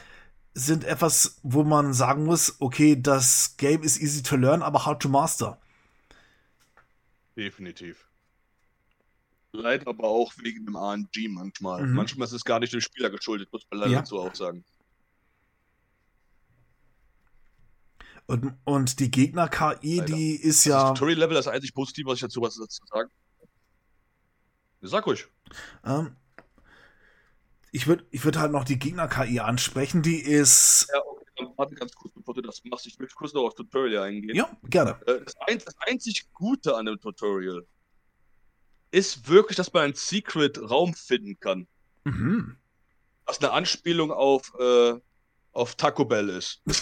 sind 0.53 0.83
etwas, 0.83 1.39
wo 1.45 1.63
man 1.63 1.93
sagen 1.93 2.25
muss, 2.25 2.57
okay, 2.59 3.01
das 3.01 3.57
Game 3.57 3.83
ist 3.83 4.01
easy 4.01 4.25
to 4.25 4.35
learn, 4.35 4.63
aber 4.63 4.85
hard 4.85 5.01
to 5.01 5.09
master. 5.09 5.61
Definitiv. 7.37 8.09
Leider 9.53 9.89
aber 9.89 10.05
auch 10.05 10.33
wegen 10.39 10.67
dem 10.67 10.77
RNG 10.77 11.29
manchmal. 11.29 11.87
Mhm. 11.87 11.95
Manchmal 11.95 12.27
ist 12.27 12.33
es 12.33 12.45
gar 12.45 12.59
nicht 12.59 12.73
dem 12.73 12.81
Spieler 12.81 13.11
geschuldet, 13.11 13.53
muss 13.53 13.65
man 13.71 13.81
leider 13.81 13.93
ja. 13.93 13.99
dazu 14.01 14.19
auch 14.19 14.35
sagen. 14.35 14.65
Und, 18.27 18.57
und 18.65 19.01
die 19.01 19.11
Gegner-KI, 19.11 20.03
die 20.07 20.35
ist 20.35 20.65
ja. 20.65 20.81
Das 20.81 20.99
Tutorial-Level 20.99 21.37
ist 21.37 21.47
eigentlich 21.47 21.75
positiv, 21.75 22.07
was 22.07 22.15
ich 22.15 22.23
dazu 22.23 22.41
was 22.41 22.57
dazu 22.57 22.83
sagen. 22.87 23.11
Sag 24.81 25.07
ruhig. 25.07 25.27
Ähm, 25.85 26.17
ich 27.71 27.87
würde 27.87 28.05
ich 28.11 28.25
würd 28.25 28.39
halt 28.39 28.53
noch 28.53 28.65
die 28.65 28.79
Gegner-KI 28.79 29.41
ansprechen, 29.41 30.03
die 30.03 30.21
ist. 30.21 30.89
Ja, 30.93 31.01
okay, 31.01 31.14
warte 31.57 31.75
ganz 31.75 31.95
kurz, 31.95 32.15
bevor 32.15 32.35
du 32.35 32.43
das 32.43 32.63
machst. 32.65 32.87
Ich 32.87 32.99
möchte 32.99 33.15
kurz 33.15 33.33
noch 33.33 33.43
auf 33.45 33.55
Tutorial 33.55 34.05
eingehen. 34.05 34.37
Ja, 34.37 34.51
gerne. 34.65 34.99
Äh, 35.07 35.21
das, 35.25 35.35
ein, 35.47 35.59
das 35.65 35.75
einzig 35.81 36.33
Gute 36.33 36.77
an 36.77 36.87
dem 36.87 37.01
Tutorial 37.01 37.67
ist 38.91 39.29
wirklich, 39.29 39.57
dass 39.57 39.73
man 39.73 39.85
einen 39.85 39.95
Secret-Raum 39.95 40.95
finden 40.95 41.39
kann. 41.41 41.67
Mhm. 42.05 42.57
Was 43.27 43.41
eine 43.41 43.51
Anspielung 43.53 44.13
auf, 44.13 44.53
äh, 44.59 44.95
auf 45.53 45.75
Taco 45.75 46.05
Bell 46.05 46.29
ist. 46.29 46.63
und 46.67 46.73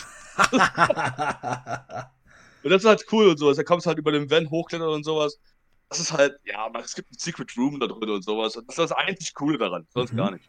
das 2.71 2.83
ist 2.83 2.89
halt 2.89 3.07
cool 3.13 3.29
und 3.29 3.39
sowas. 3.39 3.57
Da 3.57 3.63
kommst 3.63 3.87
du 3.87 3.89
halt 3.89 3.99
über 3.99 4.13
den 4.13 4.31
Van 4.31 4.51
hochklettern 4.51 4.89
und 4.89 5.05
sowas. 5.05 5.39
Das 5.89 6.01
ist 6.01 6.13
halt, 6.13 6.39
ja, 6.45 6.71
es 6.83 6.95
gibt 6.95 7.11
einen 7.11 7.19
Secret 7.19 7.57
Room 7.57 7.81
da 7.81 7.87
drin 7.87 8.11
und 8.11 8.25
sowas. 8.25 8.57
Und 8.57 8.69
das 8.69 8.77
ist 8.79 8.91
das 8.91 8.93
einzig 8.93 9.35
Coole 9.35 9.57
daran, 9.57 9.87
sonst 9.93 10.13
mhm. 10.13 10.17
gar 10.19 10.31
nicht. 10.33 10.45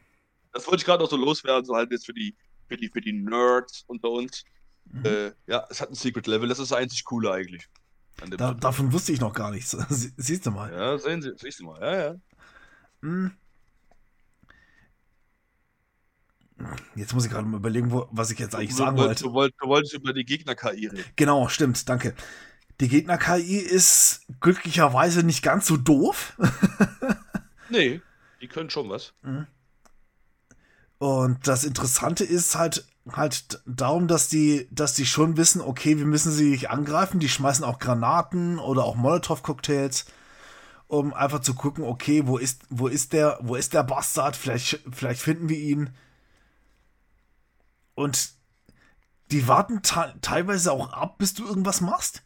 Das 0.52 0.68
wollte 0.68 0.78
ich 0.78 0.86
gerade 0.86 1.02
noch 1.02 1.10
so 1.10 1.18
loswerden, 1.18 1.66
so 1.66 1.76
halt 1.76 1.92
jetzt 1.92 2.06
für 2.06 2.14
die, 2.14 2.36
für 2.68 2.78
die, 2.78 2.90
für 2.90 3.02
die 3.02 3.14
Nerds 3.14 3.84
unter 3.88 4.10
uns. 4.10 4.44
Mhm. 4.86 5.06
Äh, 5.06 5.32
ja, 5.48 5.66
es 5.70 5.82
hat 5.82 5.90
ein 5.90 5.96
Secret 5.96 6.28
Level, 6.28 6.48
das 6.48 6.60
ist 6.60 6.72
das 6.72 6.78
einzig 6.78 7.04
Coole 7.04 7.32
eigentlich. 7.32 7.68
Da, 8.38 8.54
davon 8.54 8.94
wusste 8.94 9.12
ich 9.12 9.20
noch 9.20 9.34
gar 9.34 9.52
nichts. 9.52 9.72
Siehst 10.18 10.46
du 10.46 10.52
mal. 10.52 10.72
Ja, 10.72 10.98
sehen 10.98 11.22
Sie, 11.22 11.32
siehst 11.38 11.60
du 11.60 11.66
mal, 11.66 11.82
ja, 11.82 12.04
ja. 12.04 12.16
Hm. 13.02 13.32
Jetzt 16.96 17.14
muss 17.14 17.26
ich 17.26 17.32
gerade 17.32 17.46
mal 17.46 17.58
überlegen, 17.58 17.92
wo, 17.92 18.08
was 18.12 18.32
ich 18.32 18.40
jetzt 18.40 18.56
eigentlich 18.56 18.70
du, 18.70 18.76
sagen 18.76 18.98
wollte. 18.98 19.24
Du, 19.24 19.34
wolltest, 19.34 19.62
du 19.62 19.68
wolltest 19.68 19.94
über 19.94 20.14
die 20.14 20.24
Gegner-KI 20.24 20.88
reden. 20.88 21.04
Genau, 21.16 21.50
stimmt, 21.50 21.90
danke. 21.90 22.16
Die 22.80 22.88
Gegner-KI 22.88 23.58
ist 23.58 24.26
glücklicherweise 24.40 25.24
nicht 25.24 25.44
ganz 25.44 25.68
so 25.68 25.78
doof. 25.78 26.38
nee, 27.70 28.02
die 28.42 28.48
können 28.48 28.70
schon 28.70 28.90
was. 28.90 29.14
Mhm. 29.24 29.48
Und 31.04 31.50
das 31.50 31.66
Interessante 31.66 32.24
ist 32.24 32.56
halt, 32.56 32.88
halt 33.12 33.62
darum, 33.66 34.08
dass 34.08 34.30
die, 34.30 34.70
dass 34.72 34.94
die 34.94 35.06
schon 35.06 35.36
wissen, 35.36 35.60
okay, 35.60 35.98
wir 35.98 36.06
müssen 36.06 36.32
sie 36.32 36.52
nicht 36.52 36.70
angreifen. 36.70 37.20
Die 37.20 37.28
schmeißen 37.28 37.66
auch 37.66 37.78
Granaten 37.78 38.58
oder 38.58 38.86
auch 38.86 38.96
Molotow-Cocktails, 38.96 40.06
um 40.88 41.14
einfach 41.14 41.42
zu 41.42 41.56
gucken, 41.56 41.84
okay, 41.84 42.26
wo 42.26 42.38
ist, 42.38 42.62
wo 42.70 42.88
ist 42.88 43.12
der, 43.12 43.38
wo 43.42 43.56
ist 43.56 43.74
der 43.74 43.84
Bastard? 43.84 44.38
Vielleicht, 44.38 44.80
vielleicht 44.94 45.22
finden 45.22 45.50
wir 45.50 45.58
ihn. 45.58 45.90
Und 47.96 48.30
die 49.30 49.46
warten 49.50 49.82
teilweise 49.82 50.72
auch 50.72 50.94
ab, 50.94 51.18
bis 51.18 51.34
du 51.34 51.46
irgendwas 51.46 51.82
machst. 51.82 52.24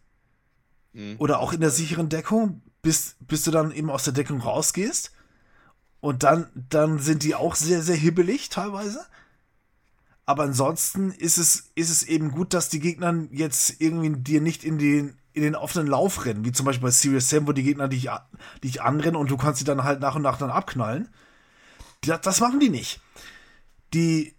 Mhm. 0.93 1.15
Oder 1.17 1.39
auch 1.39 1.51
in 1.51 1.61
der 1.61 1.71
sicheren 1.71 2.09
Deckung, 2.09 2.61
bis, 2.83 3.15
bis 3.21 3.41
du 3.41 3.49
dann 3.49 3.71
eben 3.71 3.89
aus 3.89 4.03
der 4.03 4.13
Deckung 4.13 4.39
rausgehst. 4.39 5.13
Und 6.07 6.23
dann, 6.23 6.47
dann 6.55 6.99
sind 6.99 7.23
die 7.23 7.35
auch 7.35 7.55
sehr, 7.55 7.81
sehr 7.81 7.97
hibbelig 7.97 8.47
teilweise. 8.47 9.05
Aber 10.25 10.43
ansonsten 10.43 11.11
ist 11.11 11.37
es, 11.37 11.69
ist 11.75 11.89
es 11.89 12.03
eben 12.03 12.31
gut, 12.31 12.53
dass 12.53 12.69
die 12.69 12.79
Gegner 12.79 13.27
jetzt 13.29 13.81
irgendwie 13.81 14.11
dir 14.11 14.39
nicht 14.39 14.63
in 14.63 14.77
den, 14.77 15.17
in 15.33 15.41
den 15.41 15.53
offenen 15.53 15.85
Lauf 15.85 16.23
rennen, 16.23 16.45
wie 16.45 16.53
zum 16.53 16.65
Beispiel 16.65 16.87
bei 16.87 16.91
Serious 16.91 17.29
Sam, 17.29 17.45
wo 17.45 17.51
die 17.51 17.63
Gegner 17.63 17.89
dich, 17.89 18.07
dich 18.63 18.81
anrennen 18.81 19.17
und 19.17 19.29
du 19.29 19.35
kannst 19.35 19.59
sie 19.59 19.65
dann 19.65 19.83
halt 19.83 19.99
nach 19.99 20.15
und 20.15 20.21
nach 20.21 20.37
dann 20.37 20.49
abknallen. 20.49 21.09
Das, 22.05 22.21
das 22.21 22.39
machen 22.39 22.61
die 22.61 22.69
nicht. 22.69 23.01
Die, 23.93 24.33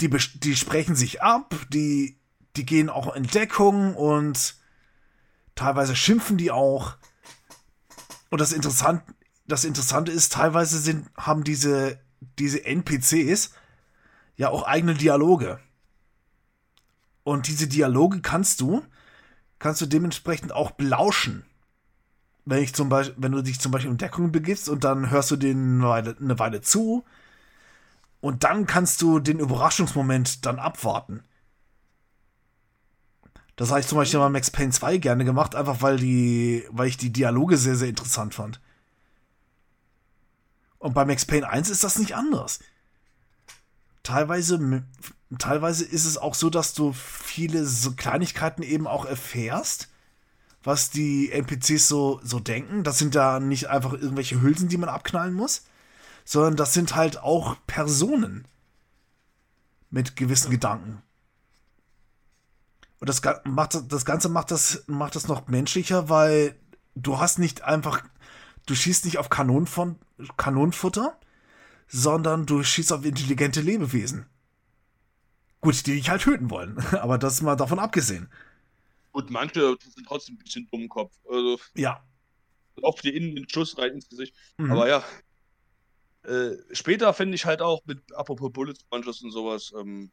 die, 0.00 0.10
die 0.10 0.56
sprechen 0.56 0.96
sich 0.96 1.22
ab, 1.22 1.54
die, 1.68 2.18
die 2.56 2.66
gehen 2.66 2.88
auch 2.88 3.14
in 3.14 3.28
Deckung 3.28 3.94
und 3.94 4.56
teilweise 5.54 5.94
schimpfen 5.94 6.36
die 6.36 6.50
auch. 6.50 6.96
Und 8.28 8.40
das, 8.40 8.50
Interessant, 8.50 9.04
das 9.46 9.64
Interessante 9.64 10.12
ist, 10.12 10.32
teilweise 10.32 10.78
sind, 10.78 11.08
haben 11.16 11.44
diese, 11.44 11.98
diese 12.38 12.64
NPCs 12.64 13.52
ja 14.36 14.48
auch 14.48 14.64
eigene 14.64 14.94
Dialoge. 14.94 15.60
Und 17.24 17.46
diese 17.46 17.68
Dialoge 17.68 18.20
kannst 18.20 18.60
du, 18.60 18.82
kannst 19.58 19.80
du 19.80 19.86
dementsprechend 19.86 20.52
auch 20.52 20.72
belauschen. 20.72 21.44
Wenn 22.44 22.62
ich 22.62 22.74
zum 22.74 22.88
Beispiel, 22.88 23.14
wenn 23.18 23.32
du 23.32 23.42
dich 23.42 23.60
zum 23.60 23.70
Beispiel 23.70 23.90
in 23.90 23.98
Deckung 23.98 24.32
begibst 24.32 24.68
und 24.68 24.82
dann 24.82 25.10
hörst 25.10 25.30
du 25.30 25.36
den 25.36 25.76
eine 25.76 25.88
Weile, 25.88 26.16
eine 26.20 26.38
Weile 26.38 26.60
zu 26.60 27.04
und 28.20 28.42
dann 28.42 28.66
kannst 28.66 29.00
du 29.02 29.20
den 29.20 29.38
Überraschungsmoment 29.38 30.44
dann 30.44 30.58
abwarten. 30.58 31.22
Das 33.54 33.70
habe 33.70 33.80
ich 33.80 33.86
zum 33.86 33.98
Beispiel 33.98 34.18
bei 34.18 34.28
Max 34.28 34.50
Payne 34.50 34.72
2 34.72 34.98
gerne 34.98 35.24
gemacht, 35.24 35.54
einfach 35.54 35.82
weil 35.82 35.98
die, 35.98 36.64
weil 36.70 36.88
ich 36.88 36.96
die 36.96 37.12
Dialoge 37.12 37.56
sehr, 37.56 37.76
sehr 37.76 37.88
interessant 37.88 38.34
fand. 38.34 38.60
Und 40.82 40.94
bei 40.94 41.04
Max 41.04 41.24
Payne 41.24 41.48
1 41.48 41.70
ist 41.70 41.84
das 41.84 41.98
nicht 41.98 42.14
anders 42.14 42.58
teilweise, 44.02 44.84
teilweise 45.38 45.84
ist 45.84 46.04
es 46.04 46.18
auch 46.18 46.34
so, 46.34 46.50
dass 46.50 46.74
du 46.74 46.92
viele 46.92 47.64
so 47.64 47.92
Kleinigkeiten 47.92 48.62
eben 48.62 48.86
auch 48.86 49.04
erfährst, 49.04 49.88
was 50.62 50.90
die 50.90 51.30
NPCs 51.32 51.88
so, 51.88 52.20
so 52.22 52.38
denken. 52.40 52.84
Das 52.84 52.98
sind 52.98 53.14
da 53.14 53.40
nicht 53.40 53.68
einfach 53.68 53.92
irgendwelche 53.92 54.40
Hülsen, 54.40 54.68
die 54.68 54.76
man 54.76 54.88
abknallen 54.88 55.34
muss, 55.34 55.64
sondern 56.24 56.56
das 56.56 56.74
sind 56.74 56.94
halt 56.94 57.18
auch 57.18 57.56
Personen. 57.66 58.46
mit 59.90 60.16
gewissen 60.16 60.50
Gedanken. 60.50 61.02
Und 62.98 63.08
das, 63.08 63.20
macht, 63.44 63.92
das 63.92 64.04
Ganze 64.04 64.28
macht 64.30 64.50
das, 64.50 64.84
macht 64.86 65.16
das 65.16 65.26
noch 65.26 65.48
menschlicher, 65.48 66.08
weil 66.08 66.54
du 66.94 67.18
hast 67.18 67.38
nicht 67.38 67.62
einfach, 67.62 68.02
du 68.66 68.74
schießt 68.74 69.04
nicht 69.04 69.18
auf 69.18 69.30
Kanonen 69.30 69.66
von, 69.66 69.96
Kanonenfutter, 70.36 71.18
sondern 71.88 72.46
du 72.46 72.62
schießt 72.62 72.92
auf 72.92 73.04
intelligente 73.04 73.60
Lebewesen. 73.60 74.26
Gut, 75.60 75.86
die 75.86 75.94
dich 75.94 76.10
halt 76.10 76.22
töten 76.22 76.50
wollen, 76.50 76.78
aber 77.00 77.18
das 77.18 77.42
mal 77.42 77.56
davon 77.56 77.78
abgesehen. 77.78 78.28
Gut, 79.12 79.30
manche 79.30 79.76
sind 79.80 80.06
trotzdem 80.06 80.36
ein 80.36 80.38
bisschen 80.38 80.66
Dummkopf. 80.70 81.12
Also, 81.30 81.60
ja. 81.74 82.02
Auf 82.82 83.00
die 83.00 83.14
innen 83.14 83.36
den 83.36 83.48
Schuss 83.48 83.76
rein 83.76 83.92
ins 83.92 84.08
Gesicht. 84.08 84.34
Mhm. 84.56 84.72
Aber 84.72 84.88
ja. 84.88 85.04
Äh, 86.24 86.56
später 86.72 87.12
finde 87.12 87.34
ich 87.34 87.44
halt 87.44 87.60
auch 87.60 87.82
mit, 87.84 88.00
apropos 88.14 88.52
Bullet 88.52 88.74
Sponges 88.74 89.22
und 89.22 89.32
sowas, 89.32 89.72
ähm, 89.78 90.10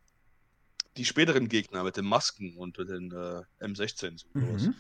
die 0.98 1.06
späteren 1.06 1.48
Gegner 1.48 1.84
mit 1.84 1.98
den 1.98 2.06
Masken 2.06 2.58
und 2.58 2.78
den 2.78 3.12
äh, 3.12 3.66
M16 3.66 4.24
und 4.34 4.42
sowas. 4.42 4.62
Mhm. 4.64 4.76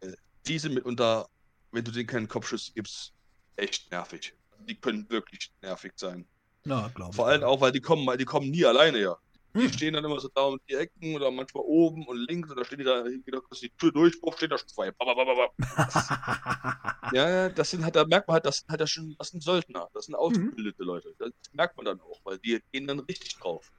Äh, 0.00 0.12
die 0.46 0.58
sind 0.58 0.74
mitunter, 0.74 1.28
wenn 1.74 1.84
du 1.84 1.90
denen 1.90 2.06
keinen 2.06 2.28
Kopfschuss 2.28 2.72
gibst, 2.74 3.12
echt 3.56 3.90
nervig. 3.90 4.34
Die 4.68 4.76
können 4.76 5.08
wirklich 5.10 5.50
nervig 5.60 5.92
sein. 5.96 6.26
Ja, 6.64 6.90
glaube 6.94 7.10
ich. 7.10 7.16
Vor 7.16 7.26
allem 7.26 7.44
auch, 7.44 7.60
weil 7.60 7.72
die 7.72 7.80
kommen, 7.80 8.16
die 8.16 8.24
kommen 8.24 8.50
nie 8.50 8.64
alleine 8.64 8.98
ja. 8.98 9.16
Die 9.56 9.62
hm. 9.62 9.72
stehen 9.72 9.94
dann 9.94 10.04
immer 10.04 10.18
so 10.18 10.28
da 10.34 10.42
um 10.42 10.58
die 10.68 10.74
Ecken 10.74 11.14
oder 11.14 11.30
manchmal 11.30 11.62
oben 11.64 12.04
und 12.08 12.16
links 12.16 12.50
und 12.50 12.56
da 12.56 12.64
stehen 12.64 12.78
die 12.78 12.84
da, 12.84 13.04
kurz 13.40 13.60
die 13.60 13.70
Tür 13.70 13.92
durchbruch, 13.92 14.36
stehen 14.36 14.50
da 14.50 14.58
schon 14.58 14.68
zwei. 14.68 14.86
ja, 17.12 17.30
ja, 17.30 17.48
das 17.50 17.70
sind 17.70 17.84
halt, 17.84 17.94
da 17.94 18.04
merkt 18.04 18.26
man 18.26 18.34
halt, 18.34 18.46
das 18.46 18.58
sind 18.58 18.70
halt 18.70 18.88
schon, 18.88 19.14
das 19.16 19.28
sind 19.28 19.44
Söldner, 19.44 19.88
das 19.94 20.06
sind 20.06 20.16
ausgebildete 20.16 20.82
mhm. 20.82 20.88
Leute. 20.88 21.14
Das 21.18 21.30
merkt 21.52 21.76
man 21.76 21.86
dann 21.86 22.00
auch, 22.00 22.20
weil 22.24 22.38
die 22.38 22.60
gehen 22.72 22.88
dann 22.88 22.98
richtig 23.00 23.36
drauf. 23.36 23.70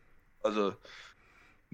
Also, 0.44 0.76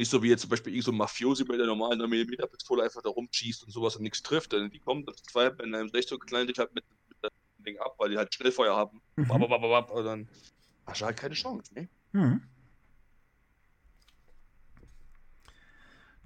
nicht 0.01 0.09
so 0.09 0.23
wie 0.23 0.29
jetzt 0.29 0.41
zum 0.41 0.49
Beispiel 0.49 0.81
so 0.81 0.91
ein 0.91 0.97
Mafiosi 0.97 1.43
mit 1.43 1.59
der 1.59 1.67
normalen 1.67 2.01
9mm-Pistole 2.01 2.83
einfach 2.83 3.03
da 3.03 3.09
rumschießt 3.09 3.63
und 3.63 3.71
sowas 3.71 3.95
und 3.95 4.01
nichts 4.01 4.23
trifft. 4.23 4.51
Denn 4.51 4.71
die 4.71 4.79
kommen 4.79 5.05
dann 5.05 5.15
zwei, 5.15 5.55
wenn 5.59 5.75
einem 5.75 5.89
16 5.89 6.19
knallen 6.19 6.47
dich 6.47 6.57
halt 6.57 6.73
mit, 6.73 6.83
mit 7.07 7.17
dem 7.23 7.63
Ding 7.63 7.77
ab, 7.77 7.93
weil 7.99 8.09
die 8.09 8.17
halt 8.17 8.33
Schnellfeuer 8.33 8.75
haben. 8.75 8.99
Mhm. 9.15 9.29
Und 9.29 10.05
dann 10.05 10.27
hast 10.87 11.01
du 11.01 11.05
halt 11.05 11.17
keine 11.17 11.35
Chance, 11.35 11.71
ne? 11.75 11.87
Mhm. 12.13 12.41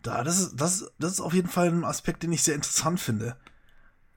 Da, 0.01 0.23
das 0.23 0.39
ist, 0.39 0.55
das, 0.55 0.93
das 0.97 1.13
ist 1.13 1.19
auf 1.19 1.33
jeden 1.33 1.49
Fall 1.49 1.67
ein 1.67 1.83
Aspekt, 1.83 2.23
den 2.23 2.31
ich 2.31 2.43
sehr 2.43 2.55
interessant 2.55 3.01
finde. 3.01 3.35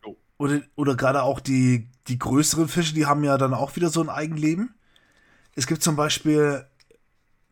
Oh. 0.05 0.15
Oder, 0.37 0.61
oder 0.77 0.95
gerade 0.95 1.25
auch 1.25 1.41
die, 1.41 1.91
die 2.07 2.19
größeren 2.19 2.69
Fische, 2.69 2.95
die 2.95 3.07
haben 3.07 3.25
ja 3.25 3.37
dann 3.39 3.55
auch 3.55 3.75
wieder 3.75 3.89
so 3.89 4.01
ein 4.01 4.09
Eigenleben. 4.11 4.75
Es 5.57 5.67
gibt 5.67 5.83
zum 5.83 5.97
Beispiel, 5.97 6.65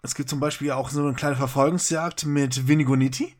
es 0.06 0.14
gibt 0.14 0.30
zum 0.30 0.40
Beispiel 0.40 0.70
auch 0.70 0.90
so 0.90 1.02
eine 1.02 1.14
kleine 1.14 1.36
Verfolgungsjagd 1.36 2.26
mit 2.26 2.68
Vinigoniti, 2.68 3.34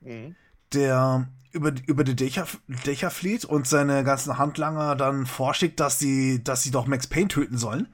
mhm. 0.00 0.36
der 0.72 1.28
über, 1.52 1.72
über 1.86 2.04
die 2.04 2.14
Dächer, 2.14 2.46
Dächer 2.84 3.10
flieht 3.10 3.44
und 3.44 3.66
seine 3.66 4.04
ganzen 4.04 4.38
Handlanger 4.38 4.94
dann 4.94 5.26
vorschlägt, 5.26 5.80
dass 5.80 5.98
sie, 5.98 6.44
dass 6.44 6.62
sie 6.62 6.70
doch 6.70 6.86
Max 6.86 7.06
Payne 7.06 7.28
töten 7.28 7.56
sollen. 7.56 7.88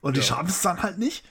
Und 0.00 0.16
ja. 0.16 0.20
die 0.20 0.26
schaffen 0.26 0.48
es 0.48 0.62
dann 0.62 0.82
halt 0.82 0.98
nicht. 0.98 1.24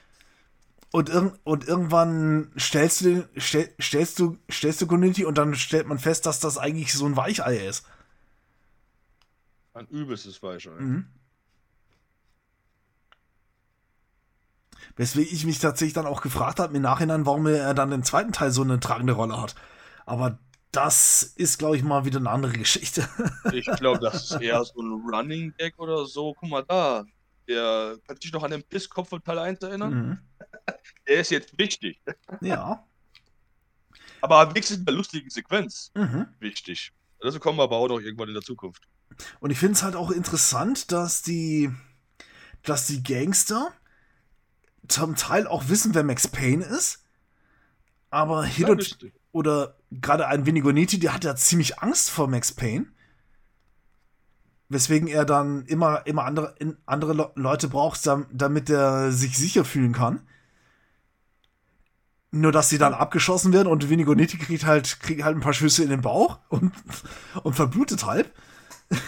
Und, 0.91 1.09
ir 1.09 1.37
und 1.43 1.67
irgendwann 1.67 2.51
stellst 2.57 3.01
du, 3.01 3.29
stell, 3.37 3.69
stellst 3.79 4.17
du, 4.17 4.37
stellst 4.49 4.81
du 4.81 4.87
Community 4.87 5.25
und 5.25 5.37
dann 5.37 5.53
stellt 5.53 5.87
man 5.87 5.99
fest, 5.99 6.25
dass 6.25 6.39
das 6.39 6.57
eigentlich 6.57 6.91
so 6.93 7.05
ein 7.05 7.15
Weichei 7.15 7.57
ist. 7.67 7.85
Ein 9.73 9.85
übelstes 9.87 10.41
Weichei. 10.41 10.71
Mhm. 10.71 11.05
Weswegen 14.99 15.33
ich 15.33 15.45
mich 15.45 15.59
tatsächlich 15.59 15.93
dann 15.93 16.05
auch 16.05 16.19
gefragt 16.19 16.59
habe 16.59 16.75
im 16.75 16.81
Nachhinein, 16.81 17.25
warum 17.25 17.47
er 17.47 17.73
dann 17.73 17.93
im 17.93 18.03
zweiten 18.03 18.33
Teil 18.33 18.51
so 18.51 18.63
eine 18.63 18.81
tragende 18.81 19.13
Rolle 19.13 19.41
hat. 19.41 19.55
Aber 20.05 20.39
das 20.73 21.23
ist, 21.23 21.57
glaube 21.57 21.77
ich, 21.77 21.83
mal 21.83 22.03
wieder 22.03 22.19
eine 22.19 22.29
andere 22.29 22.51
Geschichte. 22.51 23.07
ich 23.53 23.65
glaube, 23.77 23.99
das 23.99 24.29
ist 24.29 24.41
eher 24.41 24.61
so 24.65 24.81
ein 24.81 25.09
Running 25.09 25.53
Gag 25.57 25.79
oder 25.79 26.05
so. 26.05 26.33
Guck 26.33 26.49
mal 26.49 26.65
da. 26.67 27.05
Der 27.47 27.95
kann 28.05 28.17
sich 28.19 28.33
noch 28.33 28.43
an 28.43 28.51
den 28.51 28.61
Pisskopf 28.61 29.07
von 29.07 29.23
Teil 29.23 29.39
1 29.39 29.61
erinnern? 29.61 29.93
Mhm. 29.93 30.19
Der 31.07 31.21
ist 31.21 31.31
jetzt 31.31 31.57
wichtig. 31.57 32.01
Ja. 32.41 32.85
Aber 34.19 34.49
wenigstens 34.49 34.85
eine 34.85 34.97
lustige 34.97 35.31
Sequenz. 35.31 35.93
Mhm. 35.95 36.27
Wichtig. 36.39 36.91
Dazu 37.21 37.39
kommen 37.39 37.57
wir 37.57 37.63
aber 37.63 37.77
auch 37.77 37.87
noch 37.87 38.01
irgendwann 38.01 38.27
in 38.27 38.33
der 38.33 38.43
Zukunft. 38.43 38.83
Und 39.39 39.51
ich 39.51 39.57
finde 39.57 39.75
es 39.75 39.83
halt 39.83 39.95
auch 39.95 40.11
interessant, 40.11 40.91
dass 40.91 41.21
die, 41.21 41.71
dass 42.63 42.87
die 42.87 43.01
Gangster 43.01 43.71
zum 44.89 45.15
Teil 45.15 45.47
auch 45.47 45.69
wissen, 45.69 45.95
wer 45.95 46.03
Max 46.03 46.27
Payne 46.27 46.63
ist. 46.63 47.03
Aber 48.09 48.47
und 48.67 48.97
oder 49.31 49.75
gerade 49.91 50.27
ein 50.27 50.45
Vinigoniti, 50.45 50.99
der 50.99 51.13
hat 51.13 51.23
ja 51.23 51.35
ziemlich 51.35 51.79
Angst 51.79 52.09
vor 52.09 52.27
Max 52.27 52.51
Payne 52.51 52.87
weswegen 54.69 55.07
er 55.07 55.25
dann 55.25 55.65
immer, 55.65 56.05
immer 56.05 56.23
andere, 56.25 56.55
andere 56.85 57.13
Le 57.13 57.31
Leute 57.35 57.67
braucht, 57.67 58.07
damit 58.31 58.69
er 58.69 59.11
sich 59.11 59.37
sicher 59.37 59.65
fühlen 59.65 59.93
kann. 59.93 60.21
Nur, 62.31 62.51
dass 62.51 62.69
sie 62.69 62.77
dann 62.77 62.93
abgeschossen 62.93 63.51
werden 63.51 63.67
und 63.67 63.89
Vinigo 63.89 64.13
Nitti 64.13 64.37
kriegt 64.37 64.63
halt, 64.63 64.99
kriegt 64.99 65.23
halt 65.23 65.35
ein 65.35 65.41
paar 65.41 65.53
Schüsse 65.53 65.81
in 65.83 65.89
den 65.89 66.01
Bauch 66.01 66.37
und, 66.49 66.71
und 67.41 67.55
verblutet 67.55 68.05
halb. 68.05 68.31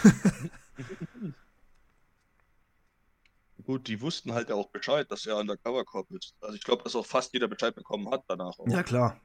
Gut, 3.64 3.86
die 3.88 4.00
wussten 4.00 4.32
halt 4.32 4.50
auch 4.50 4.68
Bescheid, 4.70 5.10
dass 5.10 5.26
er 5.26 5.36
Undercover 5.36 5.84
Cop 5.84 6.10
ist. 6.10 6.34
Also 6.40 6.54
ich 6.54 6.62
glaube, 6.62 6.82
dass 6.82 6.96
auch 6.96 7.06
fast 7.06 7.32
jeder 7.32 7.48
Bescheid 7.48 7.74
bekommen 7.74 8.10
hat 8.10 8.24
danach. 8.28 8.58
Auch. 8.58 8.66
Ja, 8.68 8.82
klar. 8.82 9.20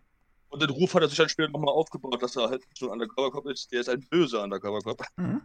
Und 0.50 0.62
den 0.62 0.70
Ruf 0.70 0.94
hat 0.94 1.02
er 1.02 1.10
sich 1.10 1.18
dann 1.18 1.30
später 1.30 1.50
nochmal 1.50 1.74
aufgebaut, 1.74 2.22
dass 2.22 2.36
er 2.36 2.50
halt 2.50 2.64
schon 2.78 2.90
Undercover 2.90 3.32
Cop 3.32 3.48
ist. 3.48 3.72
Der 3.72 3.82
ist 3.82 3.90
ein 3.90 4.02
böser 4.10 4.44
Undercover 4.44 4.82
Cop. 4.82 5.04
Mhm. 5.18 5.42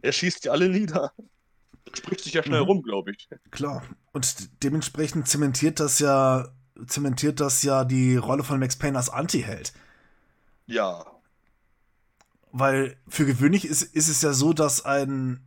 Er 0.00 0.12
schießt 0.12 0.44
die 0.44 0.50
alle 0.50 0.68
nieder. 0.68 1.12
Das 1.84 1.98
spricht 1.98 2.24
sich 2.24 2.34
ja 2.34 2.42
schnell 2.42 2.60
mhm. 2.60 2.66
rum, 2.66 2.82
glaube 2.82 3.12
ich. 3.12 3.28
Klar. 3.50 3.82
Und 4.12 4.62
dementsprechend 4.62 5.28
zementiert 5.28 5.80
das 5.80 5.98
ja, 5.98 6.48
zementiert 6.86 7.40
das 7.40 7.62
ja 7.62 7.84
die 7.84 8.16
Rolle 8.16 8.44
von 8.44 8.58
Max 8.58 8.76
Payne 8.76 8.96
als 8.96 9.08
Anti-Held. 9.08 9.72
Ja. 10.66 11.06
Weil 12.52 12.96
für 13.08 13.24
gewöhnlich 13.24 13.64
ist, 13.64 13.82
ist 13.82 14.08
es 14.08 14.22
ja 14.22 14.32
so, 14.32 14.52
dass 14.52 14.84
ein, 14.84 15.42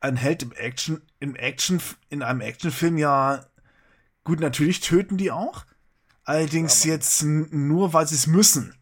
ein 0.00 0.16
Held 0.16 0.42
im 0.42 0.52
Action, 0.52 1.02
im 1.20 1.34
Action, 1.34 1.80
in 2.08 2.22
einem 2.22 2.40
Actionfilm 2.40 2.98
ja 2.98 3.44
gut, 4.24 4.40
natürlich 4.40 4.80
töten 4.80 5.16
die 5.16 5.30
auch. 5.30 5.64
Allerdings 6.24 6.84
ja, 6.84 6.92
jetzt 6.92 7.22
nur, 7.22 7.92
weil 7.92 8.06
sie 8.06 8.14
es 8.14 8.26
müssen. 8.26 8.74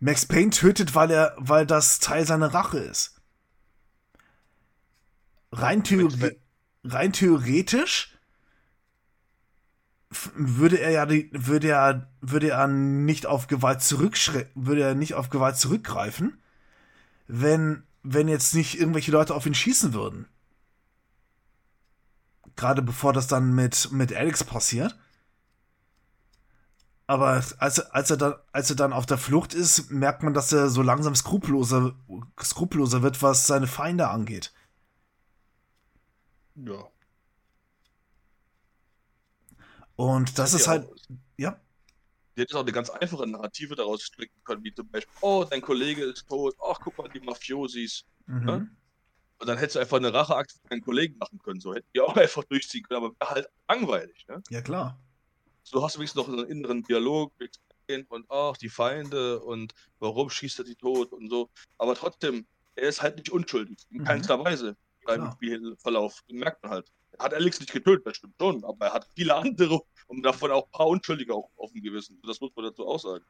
Max 0.00 0.26
Payne 0.26 0.50
tötet, 0.50 0.96
weil 0.96 1.12
er, 1.12 1.34
weil 1.38 1.64
das 1.64 2.00
Teil 2.00 2.26
seiner 2.26 2.52
Rache 2.52 2.78
ist. 2.78 3.14
Rein, 5.52 5.84
theori 5.84 6.36
rein 6.82 7.12
theoretisch 7.12 8.12
würde 10.34 10.80
er 10.80 10.90
ja 10.90 11.08
würde 11.08 11.68
er 11.68 12.10
würde 12.20 12.50
er 12.50 12.66
nicht 12.66 13.26
auf 13.26 13.46
Gewalt 13.46 13.82
zurückschre 13.82 14.46
würde 14.54 14.82
er 14.82 14.94
nicht 14.94 15.14
auf 15.14 15.30
Gewalt 15.30 15.56
zurückgreifen, 15.56 16.42
wenn 17.28 17.84
wenn 18.02 18.28
jetzt 18.28 18.54
nicht 18.54 18.78
irgendwelche 18.78 19.12
Leute 19.12 19.34
auf 19.34 19.46
ihn 19.46 19.54
schießen 19.54 19.94
würden. 19.94 20.26
Gerade 22.56 22.82
bevor 22.82 23.12
das 23.12 23.26
dann 23.26 23.54
mit 23.54 23.90
mit 23.92 24.12
Alex 24.12 24.44
passiert. 24.44 24.96
Aber 27.06 27.28
als, 27.28 27.58
als, 27.58 28.10
er 28.10 28.16
dann, 28.16 28.34
als 28.52 28.70
er 28.70 28.76
dann 28.76 28.92
auf 28.92 29.06
der 29.06 29.18
Flucht 29.18 29.54
ist, 29.54 29.90
merkt 29.90 30.22
man, 30.22 30.32
dass 30.32 30.52
er 30.52 30.70
so 30.70 30.82
langsam 30.82 31.14
skrupelloser, 31.14 31.94
skrupelloser 32.40 33.02
wird, 33.02 33.20
was 33.22 33.46
seine 33.46 33.66
Feinde 33.66 34.08
angeht. 34.08 34.52
Ja. 36.54 36.88
Und 39.96 40.38
das, 40.38 40.52
das 40.52 40.60
ist 40.62 40.68
halt. 40.68 40.86
Auch, 40.86 40.94
ja. 41.36 41.60
Die 42.36 42.40
hätte 42.40 42.56
auch 42.56 42.62
eine 42.62 42.72
ganz 42.72 42.90
einfache 42.90 43.26
Narrative 43.26 43.74
daraus 43.74 44.02
stricken 44.02 44.42
können, 44.44 44.64
wie 44.64 44.74
zum 44.74 44.88
Beispiel, 44.88 45.12
oh, 45.20 45.44
dein 45.48 45.60
Kollege 45.60 46.04
ist 46.04 46.28
tot, 46.28 46.54
ach, 46.66 46.78
guck 46.82 46.96
mal, 46.98 47.08
die 47.08 47.20
Mafiosis. 47.20 48.04
Mhm. 48.26 48.48
Ja? 48.48 48.54
Und 48.54 49.48
dann 49.48 49.58
hättest 49.58 49.76
du 49.76 49.80
einfach 49.80 49.96
eine 49.96 50.12
Racheakt 50.12 50.52
für 50.52 50.68
deinen 50.68 50.82
Kollegen 50.82 51.18
machen 51.18 51.38
können. 51.42 51.60
So 51.60 51.74
hätten 51.74 51.88
die 51.94 52.00
auch 52.00 52.16
einfach 52.16 52.44
durchziehen 52.44 52.84
können, 52.84 53.04
aber 53.04 53.28
halt 53.28 53.48
langweilig. 53.68 54.26
Ne? 54.28 54.42
Ja, 54.50 54.62
klar 54.62 54.98
so 55.62 55.82
hast 55.82 55.96
du 55.96 56.00
wenigstens 56.00 56.26
noch 56.26 56.28
einen 56.28 56.46
inneren 56.46 56.82
Dialog 56.82 57.32
mit 57.38 57.58
und 58.08 58.24
ach, 58.30 58.56
die 58.56 58.70
Feinde 58.70 59.40
und 59.40 59.74
warum 59.98 60.30
schießt 60.30 60.60
er 60.60 60.64
die 60.64 60.76
tot 60.76 61.12
und 61.12 61.28
so. 61.28 61.50
Aber 61.76 61.94
trotzdem, 61.94 62.46
er 62.74 62.88
ist 62.88 63.02
halt 63.02 63.16
nicht 63.16 63.28
unschuldig, 63.28 63.76
in 63.90 63.98
mhm. 63.98 64.04
keinster 64.04 64.42
Weise 64.42 64.78
beim 65.04 65.30
Spielverlauf. 65.32 66.22
Merkt 66.30 66.62
man 66.62 66.72
halt. 66.72 66.90
Er 67.18 67.26
hat 67.26 67.34
Alex 67.34 67.60
nicht 67.60 67.70
getötet, 67.70 68.06
das 68.06 68.16
stimmt 68.16 68.36
schon, 68.40 68.64
aber 68.64 68.86
er 68.86 68.92
hat 68.94 69.08
viele 69.14 69.34
andere 69.34 69.82
und 70.12 70.22
davon 70.22 70.50
auch 70.50 70.66
ein 70.66 70.70
paar 70.70 70.88
Unschuldige 70.88 71.34
auch 71.34 71.50
auf 71.56 71.72
dem 71.72 71.82
Gewissen. 71.82 72.20
Das 72.26 72.40
muss 72.40 72.52
man 72.54 72.66
dazu 72.66 72.86
auch 72.86 72.98
sagen. 72.98 73.24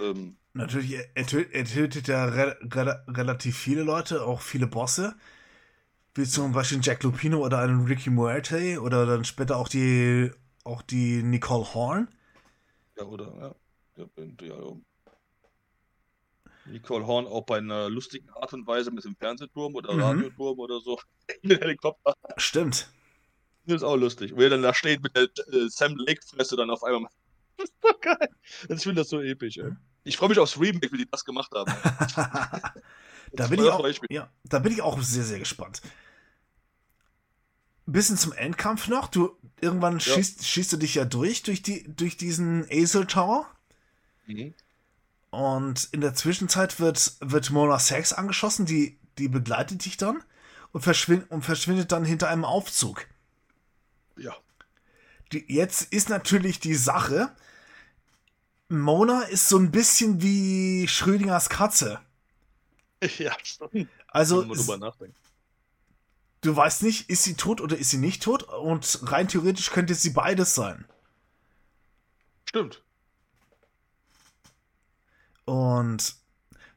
Ähm, 0.00 0.36
Natürlich, 0.52 0.94
er, 1.14 1.26
tötet, 1.26 2.08
er 2.08 2.34
re 2.34 2.58
re 2.60 3.04
relativ 3.08 3.56
viele 3.56 3.82
Leute, 3.82 4.24
auch 4.26 4.40
viele 4.40 4.66
Bosse. 4.66 5.14
Wie 6.14 6.24
zum 6.24 6.52
Beispiel 6.52 6.80
Jack 6.82 7.02
Lupino 7.04 7.38
oder 7.38 7.60
einen 7.60 7.86
Ricky 7.86 8.10
Muerte 8.10 8.80
oder 8.80 9.06
dann 9.06 9.24
später 9.24 9.56
auch 9.56 9.68
die 9.68 10.30
auch 10.64 10.82
die 10.82 11.22
Nicole 11.22 11.72
Horn. 11.72 12.08
Ja, 12.96 13.04
oder? 13.04 13.54
Ja. 13.96 14.04
ja, 14.04 14.24
ja, 14.40 14.62
ja. 14.62 14.76
Nicole 16.66 17.06
Horn 17.06 17.26
auch 17.26 17.44
bei 17.44 17.58
einer 17.58 17.88
lustigen 17.88 18.28
Art 18.30 18.52
und 18.52 18.66
Weise 18.66 18.90
mit 18.90 19.04
dem 19.04 19.16
Fernsehturm 19.16 19.74
oder 19.74 19.94
mhm. 19.94 20.02
Radioturm 20.02 20.58
oder 20.58 20.80
so. 20.80 20.98
mit 21.42 21.60
Helikopter. 21.60 22.14
Stimmt. 22.36 22.92
Das 23.64 23.76
ist 23.76 23.82
auch 23.82 23.96
lustig. 23.96 24.32
Wo 24.34 24.40
er 24.40 24.50
dann 24.50 24.62
da 24.62 24.74
steht 24.74 25.02
mit 25.02 25.16
der 25.16 25.24
äh, 25.24 25.68
Sam 25.68 25.96
Lake-Fresse 25.96 26.56
dann 26.56 26.70
auf 26.70 26.82
einmal. 26.82 27.10
Das 27.58 27.68
ist 27.68 27.82
so 27.82 27.94
geil. 28.00 28.28
Ich 28.70 28.82
finde 28.82 29.02
das 29.02 29.08
so 29.10 29.20
episch, 29.20 29.58
ey. 29.58 29.72
Ich 30.04 30.16
freue 30.16 30.30
mich 30.30 30.38
aufs 30.38 30.58
Remake, 30.58 30.90
wie 30.90 30.96
die 30.96 31.08
das 31.08 31.24
gemacht 31.24 31.52
haben. 31.54 31.70
da, 33.32 33.46
bin 33.46 33.60
ich 33.60 33.68
auch, 33.68 33.86
ja, 34.08 34.28
da 34.44 34.58
bin 34.58 34.72
ich 34.72 34.82
auch 34.82 35.00
sehr, 35.00 35.22
sehr 35.22 35.38
gespannt. 35.38 35.82
Bisschen 37.86 38.16
zum 38.16 38.32
Endkampf 38.32 38.88
noch. 38.88 39.06
Du 39.06 39.36
irgendwann 39.60 39.98
ja. 39.98 40.00
schießt, 40.00 40.44
schießt 40.44 40.72
du 40.72 40.76
dich 40.78 40.94
ja 40.94 41.04
durch 41.04 41.42
durch 41.42 41.62
die 41.62 41.84
durch 41.94 42.16
diesen 42.16 42.66
Azel 42.70 43.06
Tower. 43.06 43.46
Mhm. 44.26 44.54
Und 45.32 45.88
in 45.92 46.02
der 46.02 46.14
Zwischenzeit 46.14 46.78
wird, 46.78 47.16
wird 47.20 47.50
Mona 47.50 47.78
Sachs 47.78 48.12
angeschossen, 48.12 48.66
die, 48.66 48.98
die 49.16 49.28
begleitet 49.28 49.82
dich 49.86 49.96
dann 49.96 50.22
und, 50.72 50.82
verschwind, 50.82 51.30
und 51.30 51.42
verschwindet 51.42 51.90
dann 51.90 52.04
hinter 52.04 52.28
einem 52.28 52.44
Aufzug. 52.44 53.06
Ja. 54.16 54.34
Die, 55.32 55.44
jetzt 55.52 55.92
ist 55.92 56.08
natürlich 56.08 56.60
die 56.60 56.74
Sache, 56.74 57.34
Mona 58.68 59.22
ist 59.22 59.48
so 59.48 59.58
ein 59.58 59.70
bisschen 59.70 60.22
wie 60.22 60.88
Schrödingers 60.88 61.48
Katze. 61.48 62.00
Ja, 63.18 63.36
stimmt. 63.42 63.88
Also, 64.06 64.44
du 66.42 66.56
weißt 66.56 66.82
nicht, 66.84 67.10
ist 67.10 67.24
sie 67.24 67.34
tot 67.34 67.60
oder 67.60 67.76
ist 67.76 67.90
sie 67.90 67.98
nicht 67.98 68.22
tot? 68.22 68.44
Und 68.44 69.00
rein 69.10 69.26
theoretisch 69.26 69.70
könnte 69.70 69.96
sie 69.96 70.10
beides 70.10 70.54
sein. 70.54 70.84
Stimmt. 72.48 72.82
Und 75.46 76.14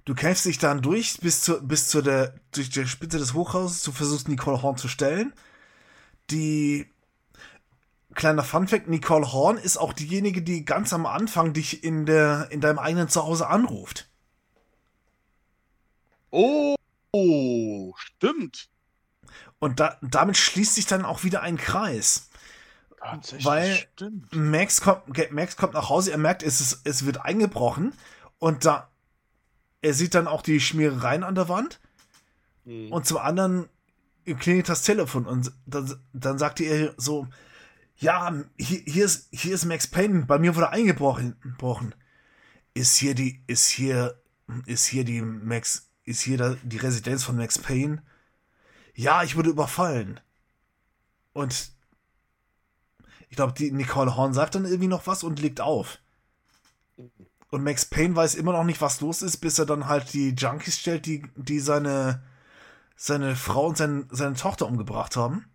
du 0.06 0.16
kämpfst 0.16 0.46
dich 0.46 0.58
dann 0.58 0.82
durch 0.82 1.20
bis 1.20 1.42
zu, 1.42 1.62
bis 1.62 1.90
zu 1.90 2.02
der, 2.02 2.40
durch 2.52 2.70
die 2.70 2.88
Spitze 2.88 3.18
des 3.18 3.34
Hochhauses. 3.34 3.84
Du 3.84 3.92
versuchst 3.92 4.28
Nicole 4.28 4.62
Horn 4.62 4.78
zu 4.78 4.88
stellen. 4.88 5.34
Die, 6.32 6.92
kleiner 8.16 8.44
Funfact, 8.44 8.88
Nicole 8.88 9.32
Horn 9.32 9.58
ist 9.58 9.78
auch 9.78 9.94
diejenige, 9.94 10.42
die 10.42 10.66
ganz 10.66 10.94
am 10.94 11.06
Anfang 11.06 11.54
dich 11.54 11.84
in 11.84 12.06
der, 12.06 12.48
in 12.50 12.62
deinem 12.62 12.80
eigenen 12.80 13.10
Zuhause 13.10 13.48
anruft. 13.48 14.10
Oh, 16.32 16.76
oh 17.12 17.94
stimmt. 17.98 18.70
Und 19.60 19.80
da, 19.80 19.98
damit 20.02 20.38
schließt 20.38 20.76
sich 20.76 20.86
dann 20.86 21.06
auch 21.06 21.24
wieder 21.24 21.42
ein 21.42 21.58
Kreis. 21.58 22.30
Weil 23.44 23.76
stimmt. 23.76 24.34
Max 24.36 24.82
kommt, 24.82 25.32
Max 25.32 25.58
kommt 25.58 25.74
nach 25.74 25.90
Hause, 25.90 26.12
er 26.12 26.18
merkt, 26.18 26.42
es, 26.42 26.60
ist, 26.60 26.82
es 26.86 27.06
wird 27.06 27.22
eingebrochen 27.22 27.94
und 28.40 28.66
da, 28.66 28.90
er 29.82 29.94
sieht 29.94 30.16
dann 30.16 30.28
auch 30.28 30.42
die 30.42 30.60
Schmierereien 30.60 31.24
an 31.24 31.36
der 31.36 31.48
Wand. 31.48 31.80
Mhm. 32.64 32.92
Und 32.92 33.06
zum 33.06 33.18
anderen 33.18 33.70
klingelt 34.40 34.70
das 34.70 34.82
Telefon 34.82 35.28
und 35.28 35.52
dann, 35.68 36.00
dann 36.14 36.40
sagte 36.40 36.64
er 36.64 36.96
so, 36.98 37.28
ja, 37.98 38.34
hier, 38.58 38.82
hier, 38.86 39.06
ist, 39.06 39.30
hier 39.32 39.56
ist 39.56 39.66
Max 39.66 39.88
Payne, 39.88 40.26
bei 40.26 40.38
mir 40.38 40.56
wurde 40.56 40.70
eingebrochen. 40.70 41.96
Ist 42.74 42.98
hier 42.98 43.16
die, 43.16 43.42
ist 43.48 43.70
hier, 43.70 44.20
ist 44.66 44.86
hier 44.86 45.06
die 45.06 45.22
Max, 45.22 45.90
ist 46.04 46.22
hier 46.22 46.58
die 46.64 46.78
Residenz 46.78 47.24
von 47.24 47.38
Max 47.38 47.58
Payne? 47.58 48.04
Ja, 48.94 49.24
ich 49.24 49.36
wurde 49.36 49.50
überfallen. 49.50 50.20
Und 51.34 51.72
ich 53.30 53.36
glaube, 53.36 53.54
die 53.54 53.72
Nicole 53.72 54.16
Horn 54.16 54.34
sagt 54.34 54.56
dann 54.56 54.66
irgendwie 54.66 54.88
noch 54.88 55.08
was 55.08 55.24
und 55.24 55.40
legt 55.40 55.62
auf. 55.62 56.00
Und 57.50 57.64
Max 57.64 57.86
Payne 57.86 58.16
weiß 58.16 58.36
immer 58.36 58.52
noch 58.52 58.64
nicht, 58.66 58.82
was 58.82 59.00
los 59.02 59.22
ist, 59.22 59.38
bis 59.38 59.60
er 59.60 59.66
dann 59.66 59.88
halt 59.88 60.14
die 60.14 60.32
Junkies 60.32 60.78
stellt, 60.78 61.06
die, 61.06 61.26
die 61.36 61.60
seine, 61.60 62.24
seine 62.98 63.36
Frau 63.38 63.68
und 63.68 63.78
sein, 63.78 64.08
seine 64.12 64.36
Tochter 64.36 64.68
umgebracht 64.68 65.16
haben. 65.16 65.46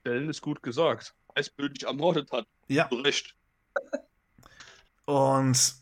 Stellen 0.00 0.28
ist 0.28 0.42
gut 0.42 0.62
gesagt. 0.62 1.14
Eisbildlich 1.38 1.86
ermordet 1.86 2.30
hat. 2.32 2.46
Ja. 2.68 2.88
Zu 2.88 2.96
Recht. 2.96 3.34
Und 5.06 5.74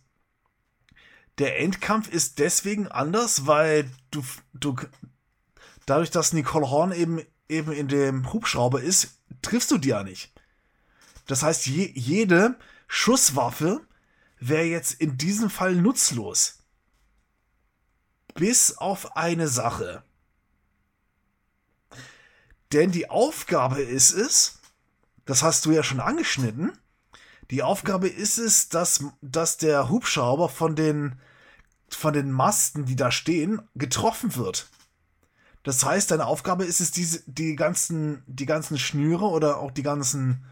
der 1.39 1.59
Endkampf 1.61 2.09
ist 2.09 2.39
deswegen 2.39 2.89
anders, 2.89 3.47
weil 3.47 3.91
du, 4.11 4.23
du 4.55 4.77
dadurch, 5.87 6.11
dass 6.11 6.33
Nicole 6.33 6.71
Horn 6.71 6.93
eben, 6.93 7.21
eben 7.49 7.73
in 7.73 7.89
dem 7.89 8.33
Hubschrauber 8.33 8.83
ist, 8.83 9.21
triffst 9.43 9.71
du 9.71 9.79
die 9.79 9.89
ja 9.89 10.03
nicht. 10.03 10.33
Das 11.27 11.43
heißt, 11.43 11.67
je, 11.67 11.91
jede 11.95 12.57
Schusswaffe 12.87 13.81
wäre 14.39 14.65
jetzt 14.65 15.01
in 15.01 15.19
diesem 15.19 15.51
Fall 15.51 15.75
nutzlos. 15.75 16.59
Bis 18.35 18.77
auf 18.77 19.17
eine 19.17 19.49
Sache. 19.49 20.05
Denn 22.73 22.91
die 22.91 23.09
Aufgabe 23.09 23.81
ist 23.81 24.13
es, 24.13 24.56
das 25.27 25.43
hast 25.43 25.67
du 25.67 25.73
ja 25.73 25.83
schon 25.83 26.01
angeschnitten, 26.01 26.73
die 27.51 27.63
Aufgabe 27.63 28.09
ist 28.09 28.39
es, 28.39 28.71
dass, 28.71 29.05
dass 29.21 29.59
der 29.59 29.89
Hubschrauber 29.89 30.49
von 30.49 30.75
den, 30.75 31.21
von 31.89 32.13
den 32.13 32.33
Masten, 32.33 32.87
die 32.87 32.97
da 32.97 33.11
stehen, 33.11 33.61
getroffen 33.75 34.35
wird. 34.35 34.69
Das 35.63 35.85
heißt, 35.85 36.11
deine 36.11 36.27
Aufgabe 36.27 36.65
ist 36.65 36.81
es, 36.81 36.91
diese, 36.91 37.23
die, 37.27 37.55
ganzen, 37.55 38.23
die 38.27 38.47
ganzen 38.47 38.79
Schnüre 38.79 39.27
oder 39.27 39.59
auch 39.59 39.71
die 39.71 39.83
ganzen 39.83 40.45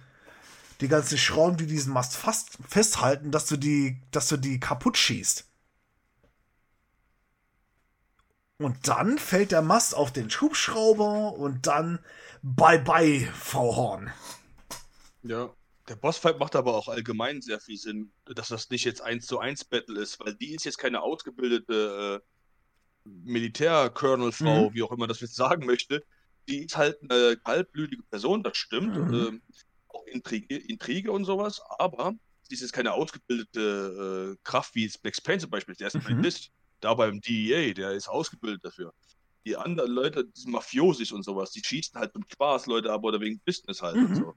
die 0.81 0.89
ganzen 0.89 1.19
Schrauben, 1.19 1.57
die 1.57 1.67
diesen 1.67 1.93
Mast 1.93 2.17
fast 2.17 2.59
festhalten, 2.69 3.31
dass 3.31 3.47
du 3.47 3.57
die, 3.57 4.01
dass 4.11 4.29
du 4.29 4.37
die 4.37 4.61
kaputt 4.61 4.97
schießt. 4.97 5.47
Und 8.59 8.89
dann 8.89 9.19
fällt 9.19 9.53
der 9.53 9.63
Mast 9.63 9.95
auf 9.95 10.13
den 10.13 10.29
Hubschrauber 10.29 11.35
und 11.35 11.67
dann 11.67 11.99
bye 12.43 12.79
bye, 12.79 13.29
Frau 13.39 13.77
Horn. 13.77 14.13
Ja, 15.25 15.55
der 15.89 15.97
Bossfight 15.97 16.39
macht 16.39 16.57
aber 16.57 16.75
auch 16.75 16.89
allgemein 16.89 17.43
sehr 17.43 17.61
viel 17.61 17.77
Sinn, 17.77 18.13
dass 18.25 18.49
das 18.49 18.71
nicht 18.71 18.85
jetzt 18.85 19.03
1 19.03 19.27
zu 19.27 19.39
1 19.39 19.65
Battle 19.65 20.01
ist, 20.01 20.19
weil 20.21 20.35
die 20.35 20.55
ist 20.55 20.65
jetzt 20.65 20.79
keine 20.79 21.03
ausgebildete 21.03 22.23
äh, 22.23 23.09
Militär-Colonel-Frau, 23.09 24.71
mhm. 24.71 24.75
wie 24.75 24.83
auch 24.83 24.93
immer 24.93 25.07
das 25.07 25.21
jetzt 25.21 25.37
sagen 25.37 25.67
möchte. 25.67 26.03
Die 26.49 26.65
ist 26.65 26.77
halt 26.77 26.99
eine 27.03 27.37
kaltblütige 27.37 28.03
Person, 28.05 28.43
das 28.43 28.57
stimmt. 28.57 28.97
Mhm. 28.97 29.15
Ähm, 29.15 29.43
Intrige, 30.07 30.57
Intrige 30.57 31.13
und 31.13 31.25
sowas, 31.25 31.61
aber 31.79 32.15
sie 32.43 32.55
ist 32.55 32.63
jetzt 32.63 32.73
keine 32.73 32.93
ausgebildete 32.93 34.35
äh, 34.35 34.41
Kraft 34.43 34.75
wie 34.75 34.91
Max 35.03 35.21
Payne 35.21 35.41
zum 35.41 35.51
Beispiel, 35.51 35.75
der 35.75 35.89
ist 35.89 35.95
mhm. 35.95 36.07
ein 36.07 36.23
List. 36.23 36.51
Da 36.81 36.95
beim 36.95 37.21
DEA, 37.21 37.73
der 37.73 37.93
ist 37.93 38.09
ausgebildet 38.09 38.65
dafür. 38.65 38.93
Die 39.47 39.57
anderen 39.57 39.93
Leute, 39.93 40.25
die 40.25 40.41
sind 40.41 40.53
Mafiosis 40.53 41.13
und 41.13 41.23
sowas, 41.23 41.51
die 41.53 41.63
schießen 41.63 41.99
halt 41.99 42.13
zum 42.13 42.25
Spaß 42.27 42.67
Leute 42.67 42.93
ab 42.93 43.05
oder 43.05 43.21
wegen 43.21 43.41
Business 43.41 43.83
halt 43.83 43.97
mhm. 43.97 44.07
und 44.07 44.15
so. 44.17 44.35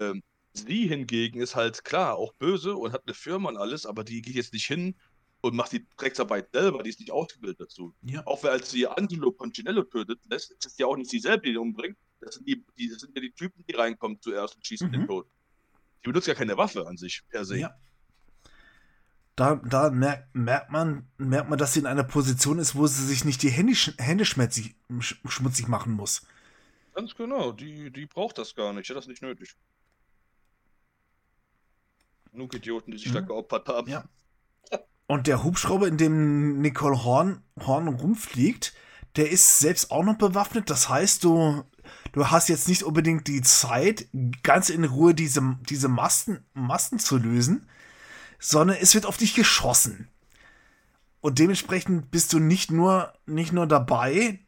Ähm, 0.00 0.22
sie 0.52 0.86
hingegen 0.86 1.40
ist 1.40 1.56
halt 1.56 1.84
klar, 1.84 2.16
auch 2.16 2.32
böse 2.34 2.76
und 2.76 2.92
hat 2.92 3.02
eine 3.06 3.14
Firma 3.14 3.48
und 3.48 3.56
alles, 3.56 3.86
aber 3.86 4.04
die 4.04 4.22
geht 4.22 4.34
jetzt 4.34 4.52
nicht 4.52 4.66
hin 4.66 4.94
und 5.40 5.54
macht 5.54 5.72
die 5.72 5.86
Drecksarbeit 5.96 6.50
selber, 6.52 6.82
die 6.82 6.90
ist 6.90 7.00
nicht 7.00 7.12
ausgebildet 7.12 7.60
dazu. 7.60 7.94
Ja. 8.02 8.26
Auch 8.26 8.42
als 8.44 8.70
sie 8.70 8.86
Angelo 8.86 9.32
Poncinello 9.32 9.82
tötet, 9.84 10.20
lässt, 10.28 10.52
ist 10.52 10.66
es 10.66 10.78
ja 10.78 10.86
auch 10.86 10.96
nicht 10.96 11.10
sie 11.10 11.18
selbst, 11.18 11.44
die 11.44 11.50
ihn 11.50 11.58
umbringt, 11.58 11.96
das 12.20 12.36
sind, 12.36 12.48
die, 12.48 12.64
die, 12.78 12.88
das 12.88 13.00
sind 13.00 13.14
ja 13.16 13.20
die 13.20 13.32
Typen, 13.32 13.64
die 13.68 13.74
reinkommen 13.74 14.20
zuerst 14.20 14.54
und 14.54 14.66
schießen 14.66 14.88
mhm. 14.88 14.92
den 14.92 15.06
tot. 15.06 15.26
Die 16.04 16.08
benutzen 16.08 16.30
ja 16.30 16.34
keine 16.34 16.56
Waffe 16.56 16.86
an 16.86 16.96
sich 16.96 17.22
per 17.28 17.44
se. 17.44 17.58
Ja. 17.58 17.74
Da, 19.34 19.56
da 19.56 19.90
merkt, 19.90 20.34
merkt, 20.34 20.70
man, 20.70 21.08
merkt 21.16 21.48
man, 21.48 21.58
dass 21.58 21.72
sie 21.72 21.80
in 21.80 21.86
einer 21.86 22.04
Position 22.04 22.58
ist, 22.58 22.74
wo 22.74 22.86
sie 22.86 23.04
sich 23.06 23.24
nicht 23.24 23.42
die 23.42 23.50
Hände, 23.50 23.72
Hände 23.98 24.24
schmutzig, 24.24 24.76
schmutzig 25.00 25.68
machen 25.68 25.92
muss. 25.92 26.26
Ganz 26.94 27.14
genau, 27.14 27.52
die, 27.52 27.90
die 27.90 28.06
braucht 28.06 28.36
das 28.36 28.54
gar 28.54 28.72
nicht, 28.72 28.88
hat 28.90 28.96
das 28.96 29.06
nicht 29.06 29.22
nötig. 29.22 29.56
Genug 32.32 32.54
Idioten, 32.54 32.90
die 32.90 32.98
sich 32.98 33.10
mhm. 33.10 33.14
da 33.14 33.20
geopfert 33.20 33.68
haben. 33.68 33.90
Ja. 33.90 34.04
Und 35.06 35.26
der 35.26 35.44
Hubschrauber, 35.44 35.86
in 35.86 35.98
dem 35.98 36.60
Nicole 36.60 37.04
Horn, 37.04 37.42
Horn 37.60 37.88
rumfliegt, 37.88 38.74
der 39.16 39.30
ist 39.30 39.58
selbst 39.58 39.90
auch 39.90 40.02
noch 40.02 40.16
bewaffnet. 40.16 40.70
Das 40.70 40.88
heißt, 40.88 41.22
du 41.22 41.64
du 42.12 42.30
hast 42.30 42.48
jetzt 42.48 42.68
nicht 42.68 42.82
unbedingt 42.82 43.26
die 43.28 43.42
Zeit, 43.42 44.06
ganz 44.42 44.68
in 44.68 44.84
Ruhe 44.84 45.14
diese, 45.14 45.56
diese 45.68 45.88
Masten, 45.88 46.44
Masten 46.54 46.98
zu 46.98 47.16
lösen, 47.16 47.68
sondern 48.38 48.76
es 48.80 48.94
wird 48.94 49.06
auf 49.06 49.16
dich 49.16 49.34
geschossen. 49.34 50.08
Und 51.20 51.38
dementsprechend 51.38 52.10
bist 52.10 52.32
du 52.32 52.38
nicht 52.38 52.70
nur, 52.70 53.12
nicht 53.26 53.52
nur 53.52 53.66
dabei, 53.66 54.40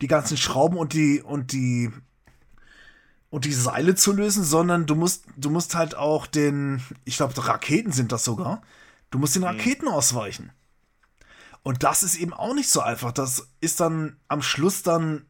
die 0.00 0.06
ganzen 0.06 0.36
Schrauben 0.36 0.76
und 0.76 0.92
die, 0.92 1.20
und 1.20 1.52
die, 1.52 1.90
und 3.32 3.46
die 3.46 3.52
Seile 3.54 3.94
zu 3.94 4.12
lösen, 4.12 4.44
sondern 4.44 4.84
du 4.84 4.94
musst, 4.94 5.24
du 5.38 5.48
musst 5.48 5.74
halt 5.74 5.94
auch 5.94 6.26
den, 6.26 6.82
ich 7.06 7.16
glaube, 7.16 7.34
Raketen 7.48 7.90
sind 7.90 8.12
das 8.12 8.26
sogar. 8.26 8.60
Du 9.10 9.18
musst 9.18 9.34
den 9.34 9.40
mhm. 9.40 9.48
Raketen 9.48 9.86
mhm. 9.86 9.92
ausweichen. 9.92 10.52
Und 11.62 11.82
das 11.82 12.02
ist 12.02 12.16
eben 12.16 12.34
auch 12.34 12.52
nicht 12.52 12.68
so 12.68 12.82
einfach. 12.82 13.10
Das 13.10 13.48
ist 13.60 13.80
dann 13.80 14.20
am 14.28 14.42
Schluss 14.42 14.82
dann 14.82 15.24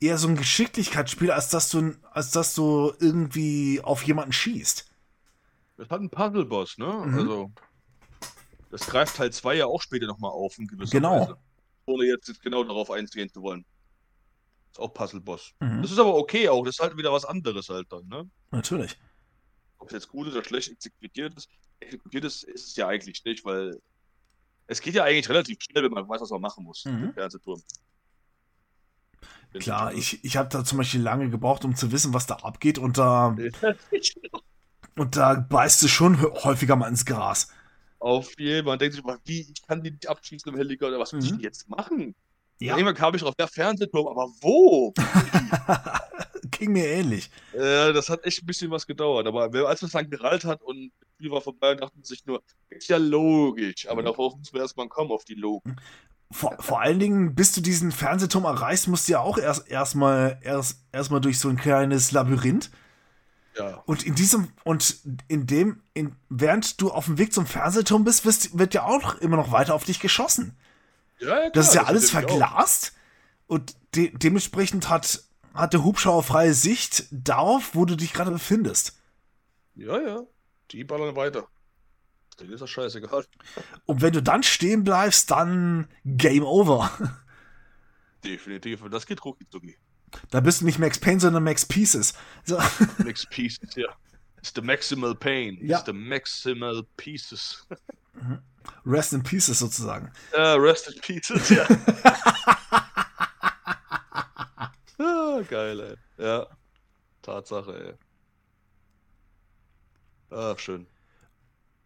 eher 0.00 0.18
so 0.18 0.26
ein 0.26 0.34
Geschicklichkeitsspiel, 0.34 1.30
als 1.30 1.48
dass 1.48 1.70
du, 1.70 1.94
als 2.10 2.32
dass 2.32 2.56
du 2.56 2.92
irgendwie 2.98 3.80
auf 3.84 4.02
jemanden 4.02 4.32
schießt. 4.32 4.90
Das 5.76 5.90
hat 5.90 6.00
einen 6.00 6.10
Puzzle-Boss, 6.10 6.78
ne? 6.78 7.04
Mhm. 7.06 7.18
Also. 7.18 7.52
Das 8.70 8.80
greift 8.80 9.14
Teil 9.16 9.32
2 9.32 9.54
ja 9.54 9.66
auch 9.66 9.80
später 9.80 10.08
nochmal 10.08 10.32
auf 10.32 10.58
in 10.58 10.66
gewisser 10.66 10.90
Genau. 10.90 11.20
Weise. 11.20 11.36
Ohne 11.86 12.04
jetzt, 12.04 12.26
jetzt 12.26 12.42
genau 12.42 12.64
darauf 12.64 12.90
eingehen 12.90 13.32
zu 13.32 13.42
wollen. 13.42 13.64
Ist 14.70 14.78
auch 14.80 14.92
Puzzle-Boss. 14.92 15.54
Mhm. 15.60 15.82
Das 15.82 15.90
ist 15.90 15.98
aber 15.98 16.14
okay 16.14 16.48
auch, 16.48 16.64
das 16.64 16.76
ist 16.76 16.80
halt 16.80 16.96
wieder 16.96 17.12
was 17.12 17.24
anderes 17.24 17.68
halt 17.68 17.90
dann, 17.90 18.06
ne? 18.08 18.28
Natürlich. 18.50 18.96
Ob 19.78 19.88
es 19.88 19.92
jetzt 19.94 20.08
gut 20.08 20.28
oder 20.28 20.42
schlecht 20.44 20.70
exekutiert 20.70 21.34
ist, 21.36 21.48
exekutiert 21.80 22.24
ist, 22.24 22.42
ist 22.44 22.66
es 22.68 22.76
ja 22.76 22.88
eigentlich 22.88 23.24
nicht, 23.24 23.44
weil 23.44 23.80
es 24.66 24.80
geht 24.80 24.94
ja 24.94 25.04
eigentlich 25.04 25.28
relativ 25.28 25.58
schnell, 25.62 25.84
wenn 25.84 25.92
man 25.92 26.08
weiß, 26.08 26.20
was 26.20 26.30
man 26.30 26.40
machen 26.40 26.64
muss. 26.64 26.84
Mhm. 26.84 27.04
im 27.04 27.14
Fernsehturm. 27.14 27.62
Klar, 29.54 29.94
ich, 29.94 30.22
ich 30.24 30.36
habe 30.36 30.48
da 30.50 30.62
zum 30.64 30.78
Beispiel 30.78 31.00
lange 31.00 31.30
gebraucht, 31.30 31.64
um 31.64 31.74
zu 31.74 31.90
wissen, 31.90 32.12
was 32.12 32.26
da 32.26 32.34
abgeht 32.36 32.78
und 32.78 32.98
da, 32.98 33.34
und 34.96 35.16
da 35.16 35.34
beißt 35.34 35.82
du 35.82 35.88
schon 35.88 36.20
häufiger 36.20 36.76
mal 36.76 36.88
ins 36.88 37.06
Gras. 37.06 37.48
Auf 37.98 38.38
jeden 38.38 38.64
Fall. 38.64 38.72
Man 38.72 38.78
denkt 38.78 38.94
sich 38.94 39.02
mal, 39.04 39.18
wie, 39.24 39.40
ich 39.40 39.66
kann 39.66 39.82
die 39.82 39.90
nicht 39.90 40.06
abschießen 40.06 40.52
im 40.52 40.58
Helikopter, 40.58 40.98
was 40.98 41.12
muss 41.12 41.24
ich 41.24 41.30
Mhm. 41.32 41.36
denn 41.36 41.44
jetzt 41.44 41.68
machen? 41.68 42.14
Ja, 42.60 42.74
Irgendwann 42.74 42.94
kam 42.96 43.14
ich 43.14 43.22
drauf, 43.22 43.34
der 43.36 43.46
Fernsehturm, 43.48 44.08
aber 44.08 44.28
wo? 44.40 44.92
ging 46.50 46.72
mir 46.72 46.86
ähnlich. 46.86 47.30
äh, 47.52 47.92
das 47.92 48.08
hat 48.08 48.24
echt 48.24 48.42
ein 48.42 48.46
bisschen 48.46 48.70
was 48.70 48.86
gedauert. 48.86 49.26
Aber 49.26 49.44
als 49.68 49.80
man 49.82 49.86
es 49.86 49.92
dann 49.92 50.10
gerallt 50.10 50.44
hat 50.44 50.62
und 50.62 50.90
das 51.00 51.08
Spiel 51.14 51.30
war 51.30 51.40
vorbei, 51.40 51.74
dachte 51.74 51.94
man 51.96 52.04
sich 52.04 52.24
nur, 52.26 52.42
ist 52.70 52.88
ja 52.88 52.96
logisch. 52.96 53.88
Aber 53.88 54.02
Mhm. 54.02 54.06
darauf 54.06 54.36
müssen 54.36 54.54
wir 54.54 54.62
erstmal 54.62 54.88
kommen, 54.88 55.10
auf 55.10 55.24
die 55.24 55.34
Logik. 55.34 55.74
Vor, 56.30 56.56
vor 56.60 56.80
allen 56.80 56.98
Dingen, 56.98 57.34
bis 57.34 57.52
du 57.52 57.60
diesen 57.60 57.90
Fernsehturm 57.92 58.44
erreichst, 58.44 58.88
musst 58.88 59.08
du 59.08 59.12
ja 59.12 59.20
auch 59.20 59.38
erst 59.38 59.68
erstmal 59.68 60.38
erst, 60.42 60.80
erstmal 60.92 61.20
durch 61.20 61.38
so 61.38 61.48
ein 61.48 61.56
kleines 61.56 62.12
Labyrinth. 62.12 62.70
Ja. 63.56 63.82
Und 63.86 64.04
in 64.04 64.14
diesem, 64.14 64.48
und 64.62 64.98
in 65.28 65.46
dem, 65.46 65.80
in, 65.94 66.14
während 66.28 66.80
du 66.80 66.90
auf 66.90 67.06
dem 67.06 67.18
Weg 67.18 67.32
zum 67.32 67.46
Fernsehturm 67.46 68.04
bist, 68.04 68.24
wirst, 68.24 68.58
wird 68.58 68.74
ja 68.74 68.84
auch 68.84 69.14
immer 69.16 69.36
noch 69.36 69.52
weiter 69.52 69.74
auf 69.74 69.84
dich 69.84 70.00
geschossen. 70.00 70.56
Ja, 71.20 71.44
ja, 71.44 71.50
Das 71.50 71.66
ist 71.66 71.72
klar, 71.72 71.84
ja 71.84 71.88
alles 71.88 72.10
verglast 72.10 72.92
und 73.46 73.76
de 73.94 74.16
dementsprechend 74.16 74.88
hat, 74.88 75.22
hat 75.54 75.72
der 75.72 75.84
Hubschrauber 75.84 76.22
freie 76.22 76.54
Sicht 76.54 77.06
darauf, 77.10 77.74
wo 77.74 77.84
du 77.84 77.96
dich 77.96 78.12
gerade 78.12 78.30
befindest. 78.30 79.00
Ja, 79.74 80.00
ja. 80.00 80.22
Die 80.70 80.84
ballern 80.84 81.16
weiter. 81.16 81.48
Denen 82.38 82.52
ist 82.52 82.60
das 82.60 82.70
scheißegal. 82.70 83.24
Und 83.86 84.00
wenn 84.00 84.12
du 84.12 84.22
dann 84.22 84.42
stehen 84.42 84.84
bleibst, 84.84 85.30
dann 85.30 85.88
Game 86.04 86.44
Over. 86.44 86.90
Definitiv. 88.24 88.82
Und 88.82 88.92
das 88.92 89.06
geht 89.06 89.24
rucki 89.24 89.48
zucki. 89.48 89.76
Da 90.30 90.40
bist 90.40 90.60
du 90.60 90.64
nicht 90.64 90.78
Max 90.78 90.98
Payne, 90.98 91.20
sondern 91.20 91.42
Max 91.42 91.66
Pieces. 91.66 92.14
So. 92.44 92.58
Max 92.98 93.26
Pieces, 93.26 93.74
ja. 93.74 93.88
It's 94.38 94.52
the 94.54 94.60
maximal 94.62 95.14
pain. 95.14 95.58
Ja. 95.60 95.78
It's 95.78 95.86
the 95.86 95.92
maximal 95.92 96.84
pieces. 96.96 97.66
Rest 98.84 99.12
in 99.12 99.22
Pieces 99.22 99.58
sozusagen. 99.58 100.10
Äh, 100.32 100.40
rest 100.40 100.88
in 100.88 101.00
pieces, 101.00 101.48
ja. 101.50 101.66
ah, 104.98 105.40
geil, 105.48 105.80
ey. 105.80 106.24
Ja. 106.24 106.46
Tatsache, 107.22 107.72
ey. 107.72 107.94
Ach, 110.30 110.58
schön. 110.58 110.86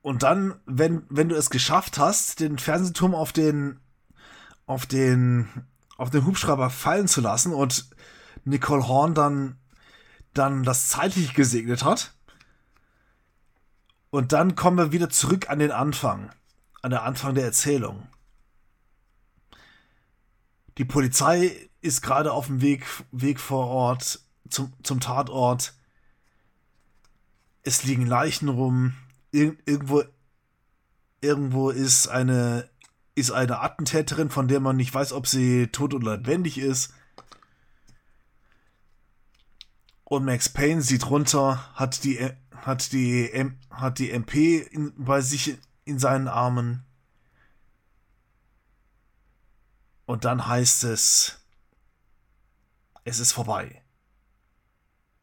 Und 0.03 0.23
dann, 0.25 0.61
wenn, 0.67 1.05
wenn 1.09 1.29
du 1.29 1.37
es 1.37 1.51
geschafft 1.51 1.99
hast, 1.99 2.41
den 2.41 2.59
Fernsehturm 2.59 3.15
auf 3.15 3.33
den, 3.33 3.81
auf 4.67 4.87
den, 4.87 5.49
auf 5.97 6.11
den 6.11 6.27
Hubschrauber 6.27 6.71
fallen 6.71 7.07
zu 7.07 7.21
lassen 7.21 7.53
und 7.53 7.89
Nicole 8.45 8.89
Horn 8.89 9.15
dann, 9.15 9.59
dann 10.35 10.65
das 10.65 10.89
zeitlich 10.89 11.35
gesegnet 11.35 11.85
hat. 11.85 12.15
Und 14.11 14.33
dann 14.33 14.57
kommen 14.57 14.77
wir 14.77 14.93
wieder 14.93 15.09
zurück 15.09 15.49
an 15.49 15.59
den 15.59 15.71
Anfang, 15.71 16.31
an 16.83 16.91
den 16.91 17.01
Anfang 17.01 17.35
der 17.35 17.45
Erzählung. 17.45 18.07
Die 20.79 20.85
Polizei 20.85 21.69
ist 21.81 22.03
gerade 22.03 22.33
auf 22.33 22.47
dem 22.47 22.61
Weg, 22.61 22.85
Weg 23.13 23.41
vor 23.41 23.67
Ort 23.69 24.21
zum, 24.49 24.73
zum 24.83 25.01
Tatort. 25.01 25.75
Es 27.63 27.85
liegen 27.85 28.07
Leichen 28.07 28.49
rum. 28.49 28.95
Ir 29.31 29.57
irgendwo, 29.65 30.03
irgendwo 31.21 31.71
ist 31.71 32.09
eine, 32.09 32.69
ist 33.15 33.31
eine 33.31 33.61
Attentäterin, 33.61 34.31
von 34.31 34.49
der 34.49 34.61
man 34.61 34.77
nicht 34.77 34.93
weiß, 34.93 35.13
ob 35.13 35.27
sie 35.27 35.69
tot 35.69 35.95
oder 35.95 36.17
lebendig 36.17 36.59
ist. 36.59 36.93
Und 40.05 40.25
Max 40.25 40.49
Payne 40.49 40.83
sieht 40.83 41.09
runter, 41.09 41.65
hat 41.75 42.05
die, 42.05 42.19
hat 42.55 42.93
die, 42.93 43.31
hat 43.71 43.99
die 43.99 44.11
MP 44.11 44.59
in, 44.59 44.93
bei 44.97 45.21
sich 45.21 45.57
in 45.85 45.99
seinen 45.99 46.29
Armen. 46.29 46.85
Und 50.07 50.25
dann 50.25 50.47
heißt 50.47 50.85
es, 50.85 51.41
es 53.05 53.19
ist 53.19 53.33
vorbei. 53.33 53.83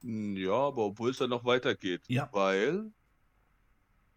Ja, 0.02 0.53
aber 0.53 0.86
obwohl 0.86 1.11
es 1.11 1.18
dann 1.18 1.30
noch 1.30 1.44
weitergeht. 1.45 2.03
Ja. 2.07 2.30
Weil 2.31 2.91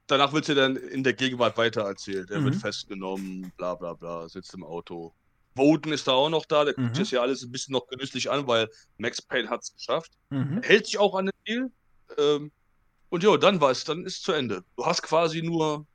danach 0.06 0.32
wird 0.32 0.44
sie 0.44 0.54
dann 0.54 0.76
in 0.76 1.02
der 1.02 1.12
Gegenwart 1.14 1.56
weitererzählt. 1.56 2.30
Er 2.30 2.42
wird 2.44 2.54
Mhm. 2.54 2.60
festgenommen, 2.60 3.52
bla 3.56 3.74
bla 3.74 3.94
bla, 3.94 4.28
sitzt 4.28 4.54
im 4.54 4.64
Auto. 4.64 5.12
Woden 5.54 5.92
ist 5.92 6.06
da 6.08 6.12
auch 6.12 6.30
noch 6.30 6.46
da, 6.46 6.64
der 6.64 6.74
guckt 6.74 6.90
Mhm. 6.90 6.94
sich 6.94 7.10
ja 7.10 7.20
alles 7.20 7.42
ein 7.42 7.52
bisschen 7.52 7.72
noch 7.72 7.86
genüsslich 7.88 8.30
an, 8.30 8.46
weil 8.46 8.68
Max 8.96 9.20
Payne 9.20 9.50
hat 9.50 9.62
es 9.62 9.74
geschafft. 9.74 10.12
Mhm. 10.30 10.62
Hält 10.62 10.86
sich 10.86 10.98
auch 10.98 11.14
an 11.14 11.26
den 11.26 11.32
Deal. 11.46 11.70
Ähm, 12.16 12.52
und 13.10 13.22
ja, 13.22 13.36
dann 13.36 13.60
war 13.60 13.70
es, 13.70 13.84
dann 13.84 14.04
ist 14.06 14.18
es 14.18 14.22
zu 14.22 14.32
Ende. 14.32 14.64
Du 14.76 14.86
hast 14.86 15.02
quasi 15.02 15.42
nur 15.42 15.86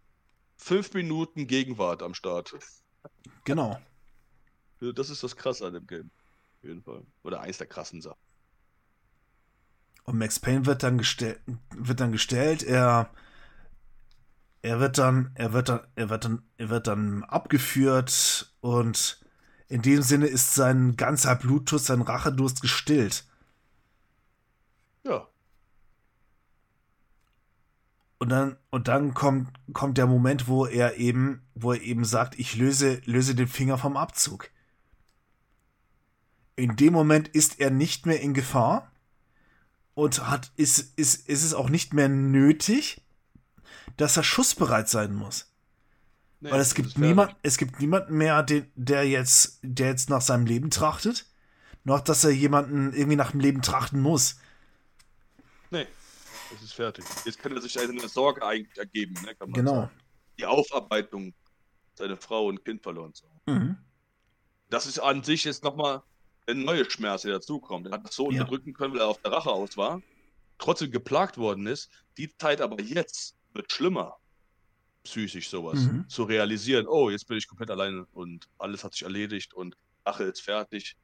fünf 0.58 0.94
Minuten 0.94 1.48
Gegenwart 1.48 2.04
am 2.04 2.14
Start. 2.14 2.54
Genau. 3.46 3.80
Das 4.80 5.10
ist 5.10 5.24
das 5.24 5.36
Krasse 5.36 5.66
an 5.66 5.74
dem 5.74 5.88
Game. 5.88 6.12
Auf 6.58 6.64
jeden 6.68 6.84
Fall. 6.84 7.04
Oder 7.24 7.42
eins 7.42 7.58
der 7.58 7.68
krassen 7.68 8.02
Sachen. 8.02 8.20
Und 10.04 10.18
Max 10.18 10.40
Payne 10.40 10.66
wird 10.66 10.84
dann 10.84 10.98
gestellt, 10.98 11.42
wird 11.76 12.00
dann 12.00 12.14
gestellt, 12.14 12.64
er, 12.64 13.10
er 14.62 14.80
wird 14.80 14.98
dann, 14.98 15.32
er 15.36 15.52
wird 15.52 15.68
dann, 15.68 15.82
er 15.96 16.10
wird 16.10 16.24
dann, 16.24 16.42
er 16.58 16.70
wird 16.70 16.88
dann 16.88 17.24
abgeführt 17.26 18.54
und 18.62 19.20
in 19.68 19.82
dem 19.82 20.02
Sinne 20.02 20.28
ist 20.28 20.56
sein 20.56 20.96
ganzer 20.96 21.36
Blutdurst, 21.36 21.88
sein 21.88 22.02
Rachedurst 22.02 22.62
gestillt. 22.62 23.26
Ja. 25.04 25.28
Und 28.20 28.30
dann, 28.30 28.58
und 28.72 28.88
dann 28.88 29.14
kommt, 29.14 29.50
kommt 29.74 29.98
der 29.98 30.08
Moment, 30.08 30.48
wo 30.48 30.66
er 30.66 30.98
eben, 30.98 31.42
wo 31.54 31.74
er 31.74 31.82
eben 31.82 32.04
sagt, 32.04 32.40
ich 32.40 32.56
löse, 32.56 33.02
löse 33.06 33.36
den 33.36 33.48
Finger 33.48 33.78
vom 33.78 33.96
Abzug. 33.96 34.50
In 36.56 36.76
dem 36.76 36.94
Moment 36.94 37.28
ist 37.28 37.60
er 37.60 37.70
nicht 37.70 38.08
mehr 38.08 38.20
in 38.20 38.34
Gefahr 38.34 38.92
und 39.94 40.28
hat, 40.28 40.52
ist, 40.56 40.98
ist, 40.98 41.28
ist 41.30 41.44
es 41.44 41.54
auch 41.54 41.70
nicht 41.70 41.94
mehr 41.94 42.10
nötig, 42.10 43.04
dass 43.98 44.18
er 44.18 44.24
schussbereit 44.24 44.90
sein 44.90 45.14
muss. 45.14 45.52
Nee, 46.40 46.52
Weil 46.52 46.62
es 46.62 46.74
gibt 46.74 46.98
niemand, 46.98 47.36
es 47.44 47.58
gibt 47.58 47.80
niemanden 47.80 48.18
mehr, 48.18 48.42
den, 48.44 48.68
der 48.76 49.08
jetzt, 49.08 49.60
der 49.62 49.90
jetzt 49.90 50.10
nach 50.10 50.22
seinem 50.22 50.46
Leben 50.46 50.72
trachtet, 50.72 51.26
noch 51.84 52.00
dass 52.00 52.24
er 52.24 52.32
jemanden 52.32 52.94
irgendwie 52.94 53.16
nach 53.16 53.32
dem 53.32 53.40
Leben 53.40 53.62
trachten 53.62 54.00
muss. 54.00 54.40
Nee, 55.70 55.88
das 56.52 56.62
ist 56.62 56.74
fertig. 56.74 57.06
Jetzt 57.26 57.40
kann 57.40 57.54
er 57.56 57.62
sich 57.62 57.78
eine 57.80 58.08
Sorge 58.08 58.46
eigentlich 58.46 58.78
ergeben, 58.78 59.14
ne, 59.24 59.36
kann 59.36 59.50
man 59.50 59.54
Genau. 59.66 59.76
sagen. 59.82 59.92
Die 60.40 60.46
Aufarbeitung, 60.46 61.34
seine 61.96 62.16
Frau 62.18 62.48
und 62.48 62.64
Kind 62.64 62.84
verloren 62.84 63.14
zu 63.14 63.28
haben. 63.30 63.42
Mhm. 63.48 63.78
Das 64.70 64.86
ist 64.86 65.00
an 65.00 65.24
sich 65.24 65.44
jetzt 65.46 65.64
nochmal 65.64 66.04
ein 66.46 66.64
neuer 66.64 66.90
Schmerz, 66.90 67.24
der 67.24 67.34
dazukommt. 67.34 67.88
Er 67.88 67.94
hat 67.94 68.06
das 68.06 68.16
so 68.16 68.26
Ja. 68.32 68.42
unterdrücken 68.42 68.74
können, 68.74 68.94
weil 68.94 69.02
er 69.02 69.08
auf 69.08 69.22
der 69.22 69.32
Rache 69.32 69.50
aus 69.50 69.76
war, 69.78 70.02
trotzdem 70.58 70.92
geplagt 70.92 71.38
worden 71.38 71.66
ist. 71.68 71.90
Die 72.18 72.36
Zeit 72.38 72.62
aber 72.62 72.82
jetzt 72.82 73.36
wird 73.54 73.72
schlimmer, 73.72 74.18
psychisch 75.04 75.50
sowas, 75.50 75.80
Mhm. 75.80 76.08
zu 76.10 76.24
realisieren, 76.24 76.86
oh, 76.88 77.10
jetzt 77.10 77.28
bin 77.28 77.38
ich 77.38 77.48
komplett 77.48 77.72
alleine 77.72 78.06
und 78.12 78.48
alles 78.58 78.84
hat 78.84 78.94
sich 78.94 79.04
erledigt 79.04 79.54
und 79.54 79.76
Rache 80.06 80.24
ist 80.26 80.42
fertig. 80.42 80.96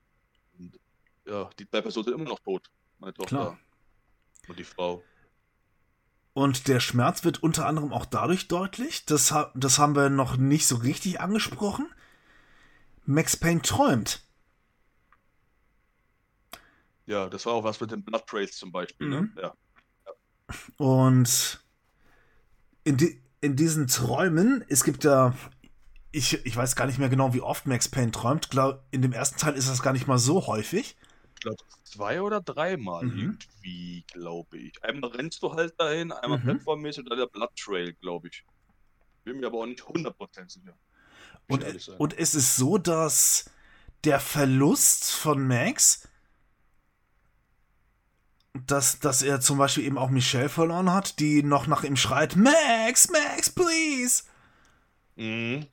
Und 0.57 0.77
ja, 1.25 1.49
die 1.57 1.67
zwei 1.67 1.81
Personen 1.81 2.05
sind 2.05 2.13
immer 2.15 2.29
noch 2.29 2.39
tot. 2.39 2.69
Meine 2.99 3.13
Tochter 3.13 3.29
Klar. 3.29 3.59
und 4.47 4.59
die 4.59 4.63
Frau. 4.63 5.03
Und 6.33 6.67
der 6.67 6.79
Schmerz 6.79 7.23
wird 7.23 7.43
unter 7.43 7.67
anderem 7.67 7.93
auch 7.93 8.05
dadurch 8.05 8.47
deutlich, 8.47 9.05
das, 9.05 9.33
das 9.53 9.79
haben 9.79 9.95
wir 9.95 10.09
noch 10.09 10.35
nicht 10.35 10.65
so 10.65 10.77
richtig 10.77 11.21
angesprochen. 11.21 11.87
Max 13.05 13.37
Payne 13.37 13.61
träumt. 13.61 14.21
Ja, 17.05 17.29
das 17.29 17.45
war 17.45 17.53
auch 17.53 17.63
was 17.63 17.79
mit 17.81 17.91
den 17.91 18.03
Blood 18.03 18.25
Trails 18.25 18.57
zum 18.57 18.71
Beispiel. 18.71 19.07
Mhm. 19.07 19.33
Ne? 19.35 19.41
Ja. 19.41 19.53
Und 20.77 21.63
in, 22.83 22.97
di 22.97 23.21
in 23.41 23.55
diesen 23.55 23.87
Träumen, 23.87 24.63
es 24.69 24.85
gibt 24.85 25.03
ja, 25.03 25.33
ich, 26.11 26.45
ich 26.45 26.55
weiß 26.55 26.77
gar 26.77 26.85
nicht 26.85 26.97
mehr 26.97 27.09
genau, 27.09 27.33
wie 27.33 27.41
oft 27.41 27.67
Max 27.67 27.89
Payne 27.89 28.11
träumt. 28.11 28.49
Glaub, 28.49 28.85
in 28.91 29.01
dem 29.01 29.11
ersten 29.11 29.37
Teil 29.37 29.55
ist 29.55 29.67
das 29.67 29.81
gar 29.81 29.91
nicht 29.91 30.07
mal 30.07 30.17
so 30.17 30.47
häufig. 30.47 30.95
Glaube, 31.43 31.63
zwei 31.83 32.21
oder 32.21 32.41
dreimal 32.41 33.05
Mhm. 33.05 33.37
irgendwie, 33.37 34.03
glaube 34.11 34.57
ich. 34.57 34.83
Einmal 34.83 35.11
rennst 35.11 35.43
du 35.43 35.53
halt 35.53 35.79
dahin, 35.79 36.11
einmal 36.11 36.39
Mhm. 36.39 36.43
plattformmäßig 36.45 37.03
und 37.03 37.09
dann 37.09 37.19
der 37.19 37.27
Blood 37.27 37.55
Trail, 37.55 37.93
glaube 37.93 38.29
ich. 38.29 38.43
Bin 39.23 39.39
mir 39.39 39.47
aber 39.47 39.59
auch 39.59 39.65
nicht 39.65 39.87
100% 39.87 40.51
sicher. 40.51 40.73
Und, 41.47 41.63
und 41.99 42.17
es 42.17 42.35
ist 42.35 42.55
so, 42.55 42.77
dass 42.77 43.49
der 44.03 44.19
Verlust 44.19 45.11
von 45.11 45.45
Max, 45.47 46.07
dass, 48.53 48.99
dass 48.99 49.21
er 49.21 49.41
zum 49.41 49.57
Beispiel 49.57 49.85
eben 49.85 49.97
auch 49.97 50.09
Michelle 50.09 50.49
verloren 50.49 50.91
hat, 50.91 51.19
die 51.19 51.43
noch 51.43 51.67
nach 51.67 51.83
ihm 51.83 51.95
schreit, 51.95 52.35
Max, 52.35 53.09
Max, 53.09 53.49
please. 53.49 54.23
Mhm. 55.15 55.67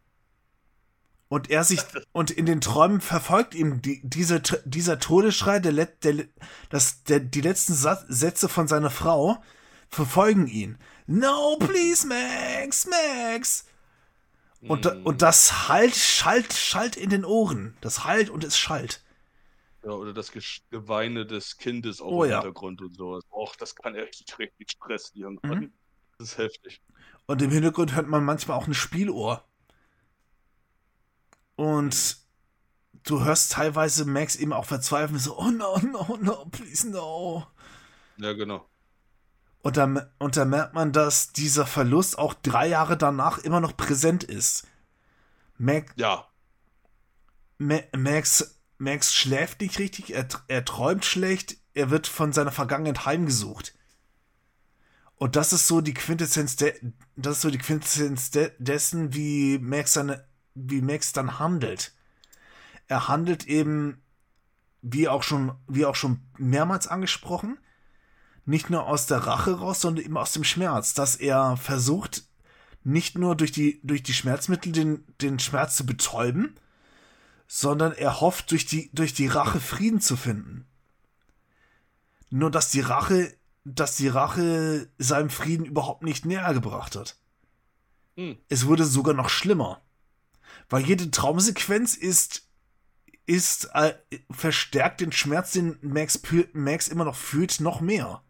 Und 1.31 1.48
er 1.48 1.62
sich, 1.62 1.78
und 2.11 2.32
in 2.32 2.44
den 2.44 2.61
Träumen 2.61 3.01
verfolgt 3.01 3.55
ihm 3.55 3.81
die, 3.81 4.01
diese, 4.02 4.43
dieser 4.65 4.98
Todesschrei, 4.98 5.61
der, 5.61 5.70
Let- 5.70 6.02
der, 6.02 6.24
das, 6.70 7.05
der, 7.05 7.20
die 7.20 7.40
letzten 7.40 7.73
Sa 7.73 8.05
Sätze 8.09 8.48
von 8.48 8.66
seiner 8.66 8.90
Frau 8.90 9.40
verfolgen 9.89 10.48
ihn. 10.48 10.77
No, 11.07 11.57
please, 11.61 12.05
Max, 12.09 12.89
Max. 12.89 13.65
Und, 14.62 14.85
Mhm. 14.86 15.07
und 15.07 15.23
das 15.23 15.69
halt, 15.69 15.94
schallt, 15.94 16.52
schallt 16.52 16.97
in 16.97 17.11
den 17.11 17.24
Ohren. 17.24 17.77
Das 17.81 18.02
halt 18.05 18.28
und 18.28 18.43
es 18.43 18.59
schallt. 18.59 19.05
Ja, 19.85 19.93
oder 19.93 20.12
das 20.12 20.32
Geweine 20.70 21.27
des 21.27 21.59
Kindes 21.59 22.01
auch 22.01 22.11
Oh 22.11 22.24
im 22.24 22.31
ja. 22.31 22.39
Hintergrund 22.43 22.82
und 22.82 22.97
sowas. 22.97 23.23
Och, 23.31 23.55
das 23.55 23.77
kann 23.77 23.94
echt 23.94 24.36
richtig 24.40 24.73
Stress 24.73 25.12
irgendwann. 25.15 25.61
Mhm. 25.61 25.73
Das 26.19 26.31
ist 26.31 26.39
heftig. 26.39 26.82
Und 27.27 27.40
im 27.40 27.51
Hintergrund 27.52 27.94
hört 27.94 28.09
man 28.09 28.24
manchmal 28.24 28.59
auch 28.59 28.66
ein 28.66 28.74
Spielohr. 28.74 29.44
Und 31.61 32.16
du 33.05 33.23
hörst 33.23 33.53
teilweise 33.53 34.07
Max 34.07 34.35
eben 34.37 34.55
auch 34.55 34.65
verzweifeln, 34.65 35.19
so, 35.19 35.39
oh 35.39 35.51
no, 35.51 35.78
no, 35.81 36.16
no, 36.19 36.47
please 36.47 36.89
no. 36.89 37.47
Ja, 38.16 38.32
genau. 38.32 38.66
Und 39.61 39.77
da, 39.77 40.11
und 40.19 40.39
da 40.39 40.47
merkt 40.47 40.73
man, 40.73 40.91
dass 40.95 41.35
dieser 41.35 41.66
Verlust 41.66 42.19
auch 42.19 42.32
drei 42.32 42.66
Jahre 42.66 42.97
danach 42.97 43.37
immer 43.37 43.61
noch 43.61 43.77
präsent 43.77 44.24
ist. 44.24 44.66
Mac, 45.59 45.93
Ja. 45.97 46.27
Ma- 47.59 47.82
Max, 47.95 48.59
Max 48.78 49.15
schläft 49.15 49.61
nicht 49.61 49.78
richtig, 49.78 50.15
er, 50.15 50.27
er 50.49 50.65
träumt 50.65 51.05
schlecht, 51.05 51.59
er 51.74 51.91
wird 51.91 52.07
von 52.07 52.32
seiner 52.32 52.53
Vergangenheit 52.53 53.05
heimgesucht. 53.05 53.74
Und 55.16 55.37
das 55.37 55.53
ist 55.53 55.66
so 55.66 55.82
die 55.82 55.93
Quintessenz, 55.93 56.57
de, 56.57 56.73
das 57.16 57.37
ist 57.37 57.43
so 57.43 57.51
die 57.51 57.59
Quintessenz 57.59 58.31
de, 58.31 58.51
dessen, 58.59 59.12
wie 59.12 59.59
Max 59.59 59.93
seine, 59.93 60.24
wie 60.55 60.82
Max 60.82 61.12
dann 61.12 61.39
handelt. 61.39 61.93
Er 62.89 63.09
handelt 63.09 63.47
eben, 63.47 64.02
wie 64.82 65.09
auch 65.09 65.22
schon, 65.22 65.52
wie 65.68 65.86
auch 65.86 65.94
schon 65.94 66.20
mehrmals 66.39 66.86
angesprochen, 66.86 67.59
nicht 68.44 68.70
nur 68.70 68.86
aus 68.86 69.06
der 69.06 69.18
Rache 69.18 69.59
raus, 69.59 69.81
sondern 69.81 70.05
eben 70.05 70.16
aus 70.16 70.32
dem 70.32 70.44
Schmerz, 70.44 70.94
dass 70.94 71.16
er 71.16 71.56
versucht, 71.56 72.24
nicht 72.82 73.18
nur 73.18 73.36
durch 73.36 73.52
die, 73.52 73.81
durch 73.82 74.02
die 74.02 74.14
Schmerzmittel 74.14 74.72
den, 74.72 75.05
den 75.20 75.39
Schmerz 75.39 75.77
zu 75.77 75.85
betäuben, 75.85 76.56
sondern 77.47 77.93
er 77.93 78.20
hofft, 78.20 78.51
durch 78.51 78.66
die, 78.66 78.90
durch 78.93 79.12
die 79.12 79.27
Rache 79.27 79.60
Frieden 79.60 80.01
zu 80.01 80.16
finden. 80.16 80.66
Nur 82.31 82.51
dass 82.51 82.70
die 82.70 82.81
Rache, 82.81 83.35
dass 83.64 83.97
die 83.97 84.09
Rache 84.09 84.89
seinem 84.98 85.31
Frieden 85.31 85.66
überhaupt 85.66 86.02
nicht 86.02 86.24
näher 86.24 86.55
gebracht 86.55 86.97
hat. 86.97 87.16
Hm. 88.16 88.39
Es 88.48 88.66
wurde 88.66 88.85
sogar 88.85 89.14
noch 89.14 89.28
schlimmer. 89.28 89.82
Weil 90.71 90.87
jede 90.87 91.11
Traumsequenz 91.11 91.97
ist, 91.97 92.49
ist, 93.27 93.69
äh, 93.75 93.95
verstärkt 94.31 95.01
den 95.01 95.13
Schmerz, 95.13 95.53
den 95.53 95.79
Max, 95.83 96.23
Max 96.53 96.89
immer 96.89 97.05
noch 97.05 97.17
fühlt, 97.17 97.61
noch 97.61 97.81
mehr. 97.81 98.23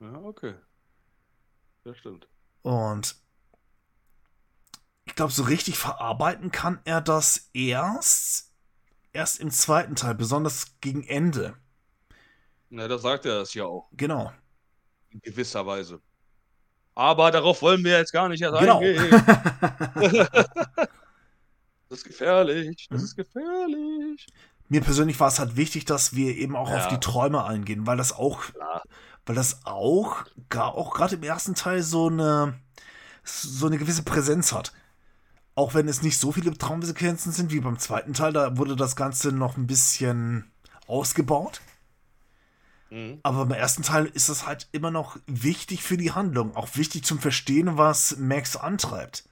Ja, 0.00 0.14
okay. 0.14 0.54
Das 1.84 1.98
stimmt. 1.98 2.26
Und 2.62 3.16
ich 5.04 5.14
glaube, 5.14 5.32
so 5.32 5.42
richtig 5.42 5.76
verarbeiten 5.78 6.50
kann 6.50 6.80
er 6.84 7.00
das 7.00 7.50
erst, 7.52 8.52
erst 9.12 9.40
im 9.40 9.50
zweiten 9.50 9.94
Teil, 9.94 10.14
besonders 10.14 10.78
gegen 10.80 11.02
Ende. 11.04 11.56
Na, 12.70 12.88
da 12.88 12.98
sagt 12.98 13.26
er 13.26 13.40
das 13.40 13.54
ja 13.54 13.64
auch. 13.64 13.90
Genau. 13.92 14.32
In 15.10 15.20
gewisser 15.20 15.66
Weise. 15.66 16.00
Aber 16.98 17.30
darauf 17.30 17.62
wollen 17.62 17.84
wir 17.84 17.96
jetzt 17.96 18.12
gar 18.12 18.28
nicht 18.28 18.42
erst 18.42 18.58
Genau. 18.58 18.80
eingehen. 18.80 19.22
Das 21.88 22.00
ist 22.00 22.04
gefährlich. 22.04 22.86
Das 22.90 23.02
ist 23.02 23.16
gefährlich. 23.16 24.26
Mir 24.68 24.82
persönlich 24.82 25.18
war 25.20 25.28
es 25.28 25.38
halt 25.38 25.56
wichtig, 25.56 25.86
dass 25.86 26.14
wir 26.14 26.36
eben 26.36 26.54
auch 26.54 26.68
auf 26.70 26.84
Ja. 26.84 26.88
die 26.90 27.00
Träume 27.00 27.44
eingehen, 27.44 27.86
weil 27.86 27.96
das 27.96 28.12
auch, 28.12 28.42
Klar. 28.52 28.82
weil 29.24 29.36
das 29.36 29.60
auch, 29.64 30.24
gar, 30.50 30.74
auch 30.74 30.92
gerade 30.92 31.14
im 31.14 31.22
ersten 31.22 31.54
Teil 31.54 31.82
so 31.82 32.08
eine, 32.08 32.58
so 33.24 33.66
eine 33.68 33.78
gewisse 33.78 34.02
Präsenz 34.02 34.52
hat. 34.52 34.72
Auch 35.54 35.72
wenn 35.72 35.88
es 35.88 36.02
nicht 36.02 36.18
so 36.18 36.30
viele 36.32 36.52
Traumsequenzen 36.58 37.32
sind 37.32 37.52
wie 37.52 37.60
beim 37.60 37.78
zweiten 37.78 38.12
Teil, 38.12 38.34
da 38.34 38.58
wurde 38.58 38.76
das 38.76 38.94
Ganze 38.94 39.32
noch 39.32 39.56
ein 39.56 39.66
bisschen 39.66 40.50
ausgebaut. 40.88 41.62
Mhm. 42.90 43.20
Aber 43.22 43.46
beim 43.46 43.58
ersten 43.58 43.82
Teil 43.82 44.06
ist 44.06 44.28
es 44.28 44.46
halt 44.46 44.68
immer 44.72 44.90
noch 44.90 45.18
wichtig 45.26 45.82
für 45.82 45.96
die 45.96 46.12
Handlung, 46.12 46.56
auch 46.56 46.76
wichtig 46.76 47.04
zum 47.04 47.18
Verstehen, 47.18 47.76
was 47.76 48.16
Max 48.18 48.56
antreibt. 48.56 49.28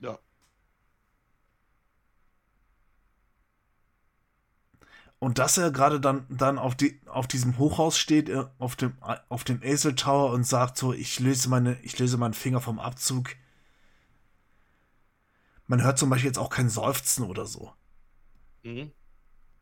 Ja. 0.00 0.18
Und 5.18 5.38
dass 5.38 5.58
er 5.58 5.72
gerade 5.72 6.00
dann, 6.00 6.26
dann 6.28 6.58
auf, 6.58 6.76
die, 6.76 7.00
auf 7.06 7.26
diesem 7.26 7.58
Hochhaus 7.58 7.98
steht, 7.98 8.28
äh, 8.28 8.44
auf 8.58 8.76
dem, 8.76 8.96
auf 9.28 9.44
dem 9.44 9.60
Azel 9.64 9.94
Tower 9.96 10.32
und 10.32 10.44
sagt 10.44 10.76
so, 10.78 10.92
ich 10.92 11.18
löse, 11.18 11.48
meine, 11.48 11.80
ich 11.82 11.98
löse 11.98 12.18
meinen 12.18 12.34
Finger 12.34 12.60
vom 12.60 12.78
Abzug. 12.78 13.34
Man 15.66 15.82
hört 15.82 15.98
zum 15.98 16.08
Beispiel 16.10 16.28
jetzt 16.28 16.38
auch 16.38 16.50
kein 16.50 16.68
Seufzen 16.68 17.24
oder 17.24 17.46
so. 17.46 17.72
Mhm. 18.62 18.92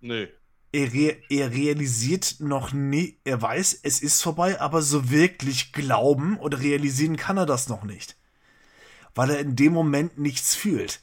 Nee. 0.01 0.29
Er, 0.77 0.93
re 0.93 1.17
er 1.31 1.53
realisiert 1.53 2.37
noch 2.41 2.75
nie, 2.75 3.19
er 3.25 3.41
weiß, 3.41 3.81
es 3.83 4.03
ist 4.03 4.23
vorbei, 4.23 4.61
aber 4.61 4.83
so 4.83 5.09
wirklich 5.11 5.73
glauben 5.73 6.39
oder 6.39 6.61
realisieren 6.61 7.17
kann 7.17 7.39
er 7.39 7.47
das 7.47 7.69
noch 7.69 7.83
nicht. 7.83 8.17
Weil 9.15 9.31
er 9.31 9.39
in 9.39 9.57
dem 9.57 9.73
Moment 9.73 10.19
nichts 10.19 10.55
fühlt. 10.55 11.01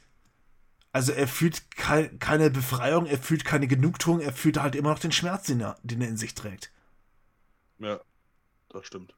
Also 0.91 1.11
er 1.11 1.27
fühlt 1.27 1.71
kei 1.71 2.11
keine 2.19 2.51
Befreiung, 2.51 3.07
er 3.07 3.17
fühlt 3.17 3.45
keine 3.45 3.67
Genugtuung, 3.67 4.19
er 4.19 4.31
fühlt 4.31 4.61
halt 4.61 4.75
immer 4.75 4.91
noch 4.91 4.99
den 4.99 5.11
Schmerz, 5.11 5.47
den 5.47 5.61
er, 5.61 5.79
den 5.81 6.01
er 6.01 6.07
in 6.07 6.17
sich 6.17 6.35
trägt. 6.35 6.71
Ja. 7.79 7.99
Das 8.69 8.85
stimmt. 8.85 9.15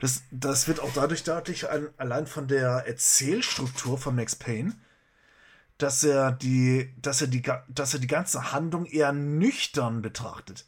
Das, 0.00 0.22
das 0.32 0.66
wird 0.66 0.80
auch 0.80 0.92
dadurch 0.94 1.22
deutlich, 1.22 1.68
ein, 1.68 1.88
allein 1.96 2.26
von 2.26 2.48
der 2.48 2.88
Erzählstruktur 2.88 3.98
von 3.98 4.16
Max 4.16 4.34
Payne, 4.34 4.72
dass 5.78 6.04
er 6.04 6.32
die, 6.32 6.94
dass 7.00 7.20
er 7.20 7.26
die, 7.26 7.42
dass 7.68 7.94
er 7.94 8.00
die 8.00 8.06
ganze 8.06 8.52
Handlung 8.52 8.86
eher 8.86 9.12
nüchtern 9.12 10.02
betrachtet. 10.02 10.66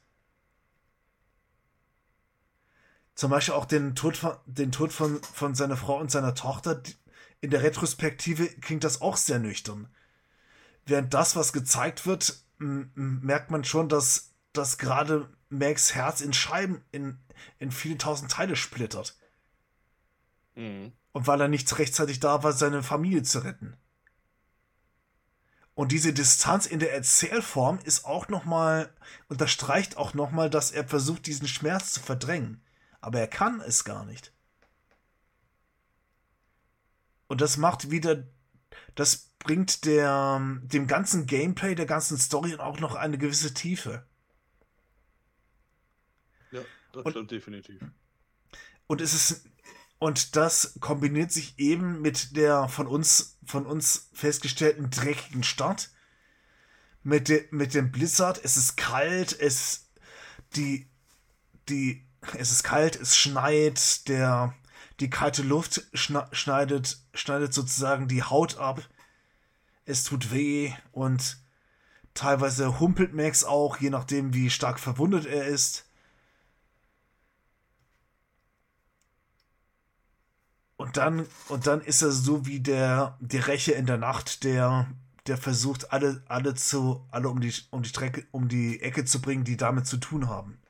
Zum 3.15 3.31
Beispiel 3.31 3.55
auch 3.55 3.65
den 3.65 3.95
Tod 3.95 4.17
von, 4.17 4.37
den 4.47 4.73
Tod 4.73 4.93
von, 4.93 5.23
von 5.23 5.55
seiner 5.55 5.77
Frau 5.77 5.99
und 5.99 6.11
seiner 6.11 6.35
Tochter. 6.35 6.83
In 7.41 7.51
der 7.51 7.63
Retrospektive 7.63 8.47
klingt 8.61 8.85
das 8.85 9.01
auch 9.01 9.17
sehr 9.17 9.39
nüchtern. 9.39 9.89
Während 10.85 11.15
das, 11.15 11.35
was 11.35 11.53
gezeigt 11.53 12.07
wird, 12.07 12.43
merkt 12.59 13.51
man 13.51 13.65
schon, 13.65 13.89
dass, 13.89 14.33
dass 14.53 14.79
gerade 14.79 15.29
Max 15.49 15.95
Herz 15.95 16.21
in 16.21 16.33
Scheiben, 16.33 16.83
in, 16.93 17.19
in 17.59 17.71
viele 17.71 17.99
tausend 17.99 18.31
Teile 18.31 18.57
splittert. 18.57 19.17
Mhm. 20.55 20.93
Und 21.13 21.27
weil 21.27 21.41
er 21.41 21.49
nicht 21.49 21.79
rechtzeitig 21.79 22.21
da 22.21 22.43
war, 22.43 22.53
seine 22.53 22.83
Familie 22.83 23.23
zu 23.23 23.39
retten. 23.39 23.77
Und 25.77 25.93
diese 25.93 26.15
Distanz 26.15 26.65
in 26.65 26.79
der 26.79 26.95
Erzählform 26.95 27.79
ist 27.85 28.07
auch 28.07 28.29
nochmal, 28.29 28.91
unterstreicht 29.29 29.99
auch 29.99 30.15
nochmal, 30.15 30.49
dass 30.49 30.71
er 30.71 30.89
versucht, 30.89 31.27
diesen 31.27 31.47
Schmerz 31.47 31.93
zu 31.93 32.01
verdrängen. 32.01 32.63
Aber 33.03 33.21
er 33.21 33.29
kann 33.29 33.61
es 33.61 33.85
gar 33.85 34.07
nicht. 34.07 34.33
Und 37.27 37.43
das 37.43 37.59
macht 37.59 37.91
wieder, 37.91 38.27
das 38.95 39.33
bringt 39.39 39.85
der, 39.85 40.41
dem 40.63 40.87
ganzen 40.87 41.27
Gameplay, 41.27 41.75
der 41.75 41.85
ganzen 41.85 42.17
Story 42.17 42.57
auch 42.57 42.81
noch 42.81 42.95
eine 42.95 43.19
gewisse 43.19 43.53
Tiefe. 43.53 44.07
Ja, 46.53 46.63
das 46.93 47.05
Und- 47.05 47.11
stimmt 47.11 47.31
definitiv. 47.31 47.83
Und 48.87 49.03
es 49.03 49.13
ist 49.13 49.51
und 49.99 50.37
das 50.37 50.75
kombiniert 50.81 51.33
sich 51.33 51.59
eben 51.59 52.01
mit 52.01 52.37
der 52.37 52.69
von 52.69 52.87
uns 52.87 53.39
von 53.45 53.67
uns 53.67 54.09
festgestellten 54.13 54.91
dreckigen 54.91 55.43
Stadt 55.43 55.91
mit 57.03 57.29
de, 57.29 57.47
mit 57.51 57.75
dem 57.75 57.93
Blizzard. 57.93 58.41
Es 58.43 58.57
ist 58.57 58.77
kalt, 58.77 59.39
es 59.39 59.89
die 60.55 60.89
die 61.69 62.05
es 62.37 62.51
ist 62.51 62.65
kalt, 62.65 62.97
es 62.97 63.17
schneit, 63.17 64.09
der 64.09 64.55
die 65.01 65.11
kalte 65.11 65.43
Luft 65.43 65.87
schneidet 65.95 66.99
schneidet 67.15 67.55
sozusagen 67.55 68.09
die 68.09 68.23
Haut 68.23 68.59
ab. 68.59 68.83
Es 69.85 70.05
tut 70.05 70.33
weh 70.33 70.73
und 70.93 71.39
Teilweise 72.17 72.81
humpelt 72.81 73.13
Max 73.13 73.45
auch, 73.45 73.77
je 73.77 73.91
nachdem, 73.91 74.33
wie 74.33 74.49
stark 74.49 74.81
verwundet 74.81 75.27
er 75.27 75.47
ist. 75.47 75.86
Und 80.87 80.97
dann, 80.97 81.27
und 81.49 81.67
dann 81.67 81.81
ist 81.81 82.03
er 82.03 82.13
so 82.13 82.47
wie 82.47 82.61
der, 82.61 83.19
der 83.19 83.49
Räche 83.49 83.73
in 83.73 83.87
der 83.87 83.99
Nacht, 83.99 84.45
der, 84.45 84.89
der 85.27 85.37
versucht, 85.37 85.93
alle, 85.93 86.23
alle 86.29 86.55
zu, 86.55 87.05
alle 87.11 87.29
um 87.29 87.41
die, 87.41 87.53
um 87.73 87.83
die 87.83 87.89
Strecke, 87.89 88.25
um 88.31 88.47
die 88.49 88.81
Ecke 88.81 89.05
zu 89.05 89.21
bringen, 89.21 89.43
die 89.43 89.57
damit 89.57 89.89
zu 89.89 89.97
tun 89.97 90.29
haben. 90.29 90.61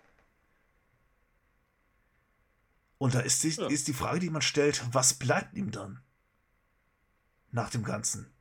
Und 2.96 3.14
da 3.14 3.20
ist 3.20 3.44
die, 3.44 3.50
ja. 3.50 3.66
ist 3.66 3.88
die 3.88 3.92
Frage, 3.92 4.20
die 4.20 4.30
man 4.30 4.40
stellt, 4.40 4.82
was 4.90 5.12
bleibt 5.12 5.54
ihm 5.54 5.70
dann? 5.70 6.00
Nach 7.50 7.68
dem 7.68 7.84
Ganzen. 7.84 8.32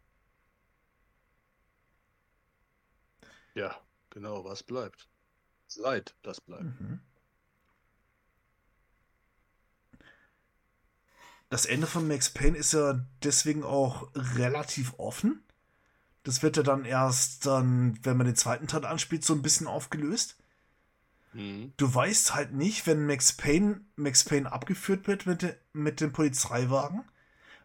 Ja, 3.54 3.76
genau, 4.12 4.46
was 4.46 4.64
bleibt? 4.64 5.10
Leid, 5.76 6.16
das 6.22 6.40
bleibt. 6.40 6.80
Mhm. 6.80 7.02
Das 11.56 11.66
Ende 11.66 11.88
von 11.88 12.06
Max 12.06 12.30
Payne 12.32 12.58
ist 12.58 12.74
ja 12.74 13.00
deswegen 13.24 13.64
auch 13.64 14.10
relativ 14.14 14.96
offen. 14.98 15.42
Das 16.24 16.44
wird 16.44 16.58
ja 16.58 16.64
dann 16.64 16.84
erst 16.84 17.46
dann, 17.46 17.98
wenn 18.04 18.18
man 18.18 18.26
den 18.28 18.36
zweiten 18.36 18.68
Teil 18.68 18.84
anspielt, 18.84 19.24
so 19.24 19.34
ein 19.34 19.42
bisschen 19.42 19.66
aufgelöst. 19.66 20.36
Mhm. 21.32 21.72
Du 21.78 21.96
weißt 21.96 22.36
halt 22.36 22.52
nicht, 22.52 22.86
wenn 22.88 23.06
Max 23.08 23.32
Payne, 23.32 23.80
Max 23.96 24.26
Payne 24.26 24.52
abgeführt 24.52 25.08
wird 25.08 25.28
mit, 25.28 25.44
de, 25.44 25.56
mit 25.72 26.02
dem 26.02 26.12
Polizeiwagen, 26.12 27.06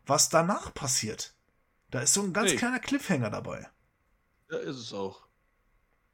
was 0.07 0.29
danach 0.29 0.73
passiert. 0.73 1.35
Da 1.91 2.01
ist 2.01 2.15
so 2.15 2.23
ein 2.23 2.33
ganz 2.33 2.53
hey. 2.53 2.59
kleiner 2.59 2.79
Cliffhanger 2.79 3.31
dabei. 3.31 3.69
Ja, 4.53 4.59
ist 4.59 4.77
es 4.77 4.93
auch. 4.93 5.27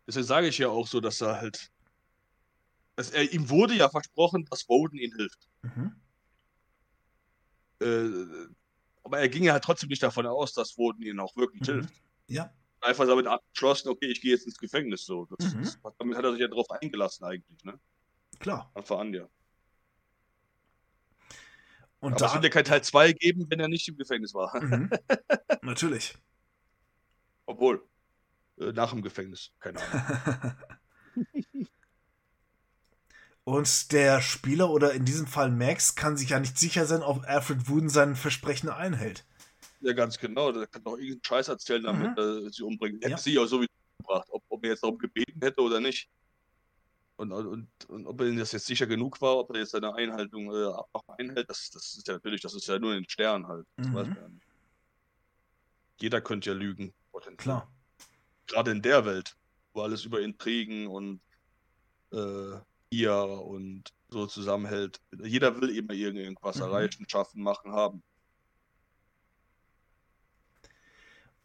Deswegen 0.06 0.24
sage 0.26 0.48
ich 0.48 0.56
ja 0.56 0.70
auch 0.70 0.86
so, 0.86 1.02
dass 1.02 1.20
er 1.20 1.42
halt. 1.42 1.70
Dass 2.94 3.10
er, 3.10 3.30
ihm 3.34 3.50
wurde 3.50 3.74
ja 3.74 3.90
versprochen, 3.90 4.46
dass 4.46 4.66
Woden 4.66 4.96
ihm 4.96 5.14
hilft. 5.14 5.46
Mhm. 5.60 5.94
Äh, 7.80 8.08
aber 9.02 9.18
er 9.18 9.28
ging 9.28 9.44
ja 9.44 9.52
halt 9.52 9.64
trotzdem 9.64 9.88
nicht 9.88 10.02
davon 10.02 10.26
aus, 10.26 10.52
dass 10.52 10.76
Woden 10.78 11.02
ihm 11.02 11.20
auch 11.20 11.36
wirklich 11.36 11.62
mhm. 11.62 11.72
hilft. 11.72 11.94
Ja 12.28 12.52
einfach 12.86 13.06
damit 13.06 13.26
abgeschlossen, 13.26 13.88
okay, 13.88 14.06
ich 14.06 14.20
gehe 14.20 14.32
jetzt 14.32 14.46
ins 14.46 14.58
Gefängnis. 14.58 15.04
So. 15.04 15.26
Das, 15.26 15.54
mhm. 15.54 15.62
das, 15.62 15.78
damit 15.98 16.16
hat 16.16 16.24
er 16.24 16.32
sich 16.32 16.40
ja 16.40 16.48
darauf 16.48 16.70
eingelassen 16.70 17.24
eigentlich, 17.24 17.64
ne? 17.64 17.78
Klar. 18.38 18.70
Anfang 18.74 19.00
an, 19.00 19.14
ja. 19.14 19.28
Und 22.00 22.12
Aber 22.12 22.20
da... 22.20 22.26
es 22.26 22.34
wird 22.34 22.44
ja 22.44 22.50
kein 22.50 22.64
Teil 22.64 22.82
2 22.82 23.12
geben, 23.12 23.46
wenn 23.48 23.60
er 23.60 23.68
nicht 23.68 23.88
im 23.88 23.96
Gefängnis 23.96 24.34
war. 24.34 24.54
Mhm. 24.62 24.90
Natürlich. 25.62 26.16
Obwohl, 27.46 27.82
äh, 28.58 28.72
nach 28.72 28.90
dem 28.90 29.02
Gefängnis, 29.02 29.52
keine 29.60 29.80
Ahnung. 29.80 30.56
Und 33.47 33.93
der 33.93 34.23
Spieler 34.23 34.70
oder 34.70 34.93
in 34.93 35.05
diesem 35.05 35.28
Fall 35.28 35.52
Max 35.52 35.94
kann 35.94 36.16
sich 36.16 36.31
ja 36.31 36.40
nicht 36.40 36.59
sicher 36.59 36.85
sein, 36.85 37.02
ob 37.02 37.23
Alfred 37.28 37.68
Wooden 37.68 37.89
sein 37.89 38.16
Versprechen 38.16 38.68
einhält. 38.68 39.24
Ja, 39.82 39.93
ganz 39.93 40.18
genau. 40.18 40.51
Der 40.51 40.66
kann 40.66 40.82
doch 40.82 40.97
irgendeinen 40.97 41.23
Scheiß 41.23 41.47
erzählen, 41.47 41.85
damit 41.85 42.10
mhm. 42.10 42.18
er 42.18 42.51
sie 42.51 42.64
umbringt. 42.64 43.05
Hätte 43.05 43.12
ja. 43.12 43.18
sie 43.18 43.39
auch 43.39 43.47
sowieso 43.47 43.70
gebracht, 43.98 44.27
ob, 44.31 44.43
ob 44.48 44.64
er 44.64 44.70
jetzt 44.70 44.82
darum 44.82 44.98
gebeten 44.98 45.39
hätte 45.40 45.60
oder 45.60 45.78
nicht. 45.78 46.09
Und, 47.18 47.31
und, 47.31 47.68
und 47.86 48.06
ob 48.09 48.20
er 48.20 48.35
das 48.35 48.51
jetzt 48.51 48.66
sicher 48.66 48.89
genug 48.89 49.20
war, 49.20 49.36
ob 49.36 49.51
er 49.51 49.60
jetzt 49.60 49.70
seine 49.70 49.94
Einhaltung 49.94 50.52
äh, 50.52 50.73
einhält, 51.16 51.48
das, 51.48 51.70
das 51.70 51.94
ist 51.98 52.09
ja 52.09 52.14
natürlich, 52.14 52.40
das 52.40 52.52
ist 52.52 52.66
ja 52.66 52.81
nur 52.81 52.94
in 52.94 53.02
den 53.05 53.09
Sternen 53.09 53.47
halt. 53.47 53.64
Das 53.77 53.86
mhm. 53.86 53.94
weiß 53.94 54.09
man 54.09 54.16
ja 54.16 54.28
nicht. 54.28 54.47
Jeder 56.01 56.20
könnte 56.20 56.51
ja 56.51 56.56
lügen, 56.56 56.93
potenziell. 57.12 57.36
Klar. 57.36 57.73
Gerade 58.48 58.73
in 58.73 58.82
der 58.82 59.05
Welt, 59.05 59.36
wo 59.73 59.82
alles 59.82 60.05
über 60.05 60.20
Intrigen 60.20 60.89
und 60.89 61.20
äh, 62.10 62.59
ihr 62.90 63.14
und 63.16 63.92
so 64.08 64.26
zusammenhält. 64.26 65.00
Jeder 65.22 65.60
will 65.60 65.70
immer 65.70 65.92
irgendwas 65.92 66.56
mhm. 66.56 66.62
erreichen, 66.62 67.08
schaffen, 67.08 67.42
machen, 67.42 67.72
haben. 67.72 68.02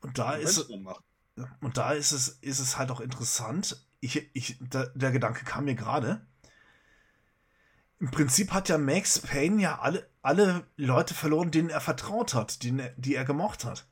Und 0.01 0.17
da 0.17 0.33
ist 0.33 0.69
und 1.61 1.77
da 1.77 1.91
ist 1.91 2.11
es, 2.11 2.27
ist 2.41 2.59
es 2.59 2.77
halt 2.77 2.91
auch 2.91 2.99
interessant. 2.99 3.85
Ich, 3.99 4.29
ich, 4.33 4.57
da, 4.59 4.87
der 4.95 5.11
Gedanke 5.11 5.45
kam 5.45 5.65
mir 5.65 5.75
gerade. 5.75 6.25
Im 7.99 8.09
Prinzip 8.09 8.51
hat 8.51 8.67
ja 8.67 8.77
Max 8.77 9.19
Payne 9.19 9.61
ja 9.61 9.79
alle, 9.79 10.09
alle 10.23 10.65
Leute 10.75 11.13
verloren, 11.13 11.51
denen 11.51 11.69
er 11.69 11.81
vertraut 11.81 12.33
hat, 12.33 12.63
die, 12.63 12.83
die 12.97 13.15
er 13.15 13.25
gemocht 13.25 13.63
hat. 13.63 13.85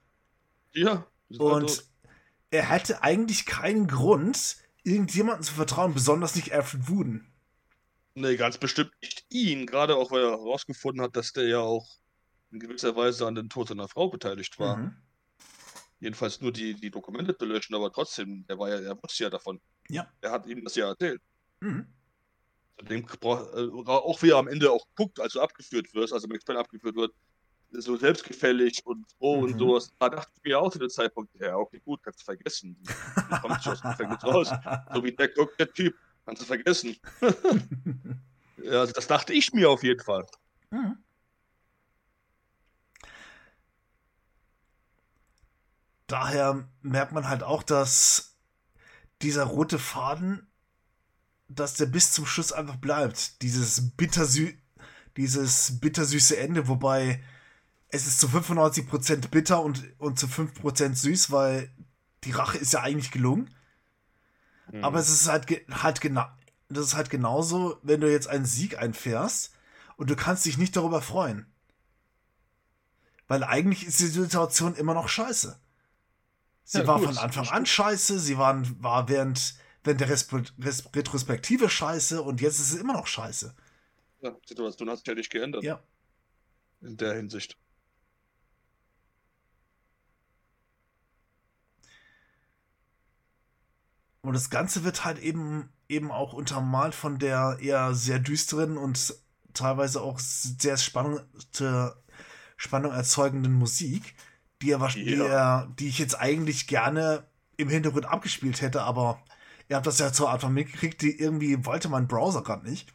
Ja. 0.74 1.06
Und 1.38 1.86
er 2.50 2.64
hätte 2.64 3.04
eigentlich 3.04 3.46
keinen 3.46 3.88
Grund, 3.88 4.58
irgendjemanden 4.84 5.44
zu 5.44 5.54
vertrauen, 5.54 5.94
besonders 5.94 6.36
nicht 6.36 6.54
Alfred 6.54 6.90
Wooden. 6.90 7.28
Nee, 8.20 8.36
ganz 8.36 8.58
bestimmt 8.58 8.92
nicht 9.02 9.26
ihn, 9.30 9.66
gerade 9.66 9.96
auch 9.96 10.12
weil 10.12 10.24
er 10.24 10.32
herausgefunden 10.32 11.02
hat, 11.02 11.16
dass 11.16 11.32
der 11.32 11.48
ja 11.48 11.60
auch 11.60 11.88
in 12.52 12.60
gewisser 12.60 12.96
Weise 12.96 13.26
an 13.26 13.36
den 13.36 13.50
Tod 13.50 13.70
seiner 13.70 13.88
Frau 13.88 14.10
beteiligt 14.10 14.60
war. 14.60 14.78
Mhm 14.78 14.96
jedenfalls 16.00 16.42
nur 16.42 16.52
die, 16.52 16.74
die 16.74 16.92
Dokumente 16.92 17.38
zu 17.38 17.46
löschen, 17.46 17.76
aber 17.76 17.92
trotzdem, 17.92 18.46
der 18.48 18.58
war 18.58 18.70
ja, 18.70 18.80
er 18.80 19.02
wusste 19.02 19.24
ja 19.24 19.30
davon. 19.30 19.60
Ja. 19.90 20.08
Er 20.22 20.32
hat 20.32 20.46
ihm 20.48 20.64
das 20.64 20.76
ja 20.76 20.88
erzählt. 20.88 21.22
Mhm. 21.60 21.88
Dem, 22.82 23.06
äh, 23.06 23.28
auch 23.28 24.22
wie 24.22 24.30
er 24.30 24.38
am 24.38 24.48
Ende 24.48 24.72
auch 24.72 24.86
guckt, 24.96 25.20
als 25.20 25.34
du 25.34 25.42
abgeführt 25.42 25.94
wirst, 25.94 26.14
also 26.14 26.28
Max 26.28 26.46
Payne 26.46 26.60
abgeführt 26.60 26.96
wird, 26.96 27.14
so 27.72 27.98
selbstgefällig 27.98 28.82
und 28.86 29.06
froh 29.18 29.38
mhm. 29.38 29.44
und 29.44 29.60
sowas. 29.60 29.92
Da 30.00 30.10
dachte 30.10 30.32
ich 30.38 30.44
mir 30.44 30.60
auch 30.60 30.72
zu 30.72 30.80
dem 30.80 30.90
Zeitpunkt, 30.90 31.30
ja, 31.40 31.56
okay, 31.56 31.82
gut, 31.84 32.02
kannst 32.02 32.22
du 32.22 32.26
vergessen. 32.26 32.78
Kommt 33.42 33.66
dem 33.66 33.92
Gefängnis 33.92 34.24
raus. 34.24 34.50
So 34.94 35.04
wie 35.04 35.12
der 35.12 35.28
guckt, 35.28 35.60
der 35.60 35.72
Typ, 35.72 35.94
kannst 36.30 36.42
du 36.42 36.46
vergessen. 36.46 36.96
ja, 38.64 38.80
also 38.80 38.94
das 38.94 39.08
dachte 39.08 39.34
ich 39.34 39.54
mir 39.54 39.70
auf 39.70 39.84
jeden 39.84 40.04
Fall. 40.04 40.26
Mhm. 40.72 40.98
daher 46.10 46.68
merkt 46.82 47.12
man 47.12 47.30
halt 47.30 47.44
auch, 47.44 47.64
dass 47.64 48.36
dieser 49.22 49.44
rote 49.44 49.80
Faden, 49.80 50.48
dass 51.48 51.76
der 51.76 51.86
bis 51.86 52.12
zum 52.12 52.26
Schluss 52.26 52.52
einfach 52.52 52.78
bleibt. 52.78 53.42
Dieses 53.42 53.96
bittersü 53.96 54.54
dieses 55.18 55.80
bittersüße 55.80 56.38
Ende, 56.38 56.68
wobei 56.68 57.22
es 57.90 58.08
ist 58.08 58.20
zu 58.20 58.28
95% 58.28 59.28
bitter 59.30 59.62
und, 59.62 59.84
und 59.98 60.18
zu 60.18 60.28
5% 60.28 60.96
süß, 60.96 61.32
weil 61.32 61.74
die 62.24 62.32
Rache 62.32 62.58
ist 62.58 62.74
ja 62.74 62.82
eigentlich 62.82 63.12
gelungen. 63.12 63.54
Mhm. 64.72 64.84
Aber 64.84 65.00
es 65.00 65.10
ist 65.10 65.28
halt, 65.28 65.48
halt 65.70 66.02
genau, 66.02 66.26
das 66.70 66.88
ist 66.88 66.96
halt 66.96 67.10
genauso, 67.10 67.78
wenn 67.82 68.02
du 68.02 68.12
jetzt 68.12 68.28
einen 68.28 68.46
Sieg 68.46 68.78
einfährst 68.78 69.54
und 69.98 70.10
du 70.10 70.16
kannst 70.16 70.46
dich 70.46 70.58
nicht 70.58 70.76
darüber 70.76 71.02
freuen. 71.02 71.52
Weil 73.28 73.44
eigentlich 73.44 73.86
ist 73.86 74.00
die 74.00 74.08
Situation 74.08 74.76
immer 74.76 74.94
noch 74.94 75.08
scheiße. 75.08 75.60
Sie 76.64 76.80
ja, 76.80 76.88
war 76.88 77.00
gut, 77.00 77.08
von 77.08 77.18
Anfang 77.18 77.48
an 77.48 77.66
scheiße, 77.66 78.20
sie 78.20 78.38
waren, 78.38 78.82
war 78.84 79.10
während, 79.10 79.56
während 79.84 80.02
der 80.02 80.10
Retrospektive 80.10 81.70
scheiße 81.70 82.22
und 82.22 82.42
jetzt 82.42 82.60
ist 82.60 82.74
es 82.74 82.80
immer 82.80 82.94
noch 82.94 83.08
scheiße. 83.08 83.56
Ja, 84.22 84.36
Situation 84.46 84.90
hat 84.90 84.98
sich 84.98 85.08
ja 85.08 85.16
nicht 85.16 85.32
geändert. 85.32 85.64
Ja. 85.64 85.82
In 86.82 86.98
der 86.98 87.16
Hinsicht. 87.16 87.58
Und 94.22 94.34
das 94.34 94.50
Ganze 94.50 94.84
wird 94.84 95.06
halt 95.06 95.20
eben, 95.20 95.70
eben 95.88 96.12
auch 96.12 96.34
untermalt 96.34 96.94
von 96.94 97.20
der 97.20 97.58
eher 97.62 97.94
sehr 97.94 98.20
düsteren 98.20 98.78
und 98.78 99.16
teilweise 99.54 100.02
auch 100.02 100.20
sehr 100.20 100.78
Spannung, 100.78 101.22
Spannung 102.58 102.92
erzeugenden 102.92 103.54
Musik 103.54 104.16
die, 104.62 104.72
er, 104.72 104.88
die, 104.88 105.16
er, 105.16 105.74
die 105.80 105.88
ich 105.88 106.00
jetzt 106.00 106.20
eigentlich 106.20 106.68
gerne 106.68 107.26
im 107.58 107.70
Hintergrund 107.70 108.06
abgespielt 108.06 108.62
hätte, 108.62 108.82
aber 108.82 109.24
ihr 109.68 109.76
habt 109.76 109.88
das 109.88 110.00
ja 110.00 110.12
zur 110.12 110.30
Art 110.30 110.42
von 110.42 110.54
mitgekriegt, 110.54 111.02
die 111.02 111.18
irgendwie 111.18 111.66
wollte 111.66 111.90
mein 111.90 112.08
Browser 112.08 112.44
gerade 112.44 112.70
nicht. 112.70 112.92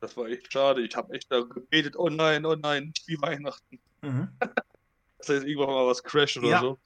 Das 0.00 0.16
war 0.16 0.26
echt 0.26 0.52
schade. 0.52 0.82
Ich 0.82 0.94
habe 0.94 1.12
echt 1.12 1.30
da 1.32 1.40
gebetet, 1.40 1.96
oh 1.96 2.08
nein, 2.08 2.46
oh 2.46 2.54
nein, 2.54 2.86
nicht 2.86 3.08
wie 3.08 3.20
Weihnachten. 3.20 3.80
Mhm. 4.02 4.28
Dass 5.18 5.28
jetzt 5.28 5.46
irgendwann 5.46 5.74
mal 5.74 5.86
was 5.86 6.04
crasht 6.04 6.36
oder 6.36 6.48
ja. 6.48 6.60
so. 6.60 6.78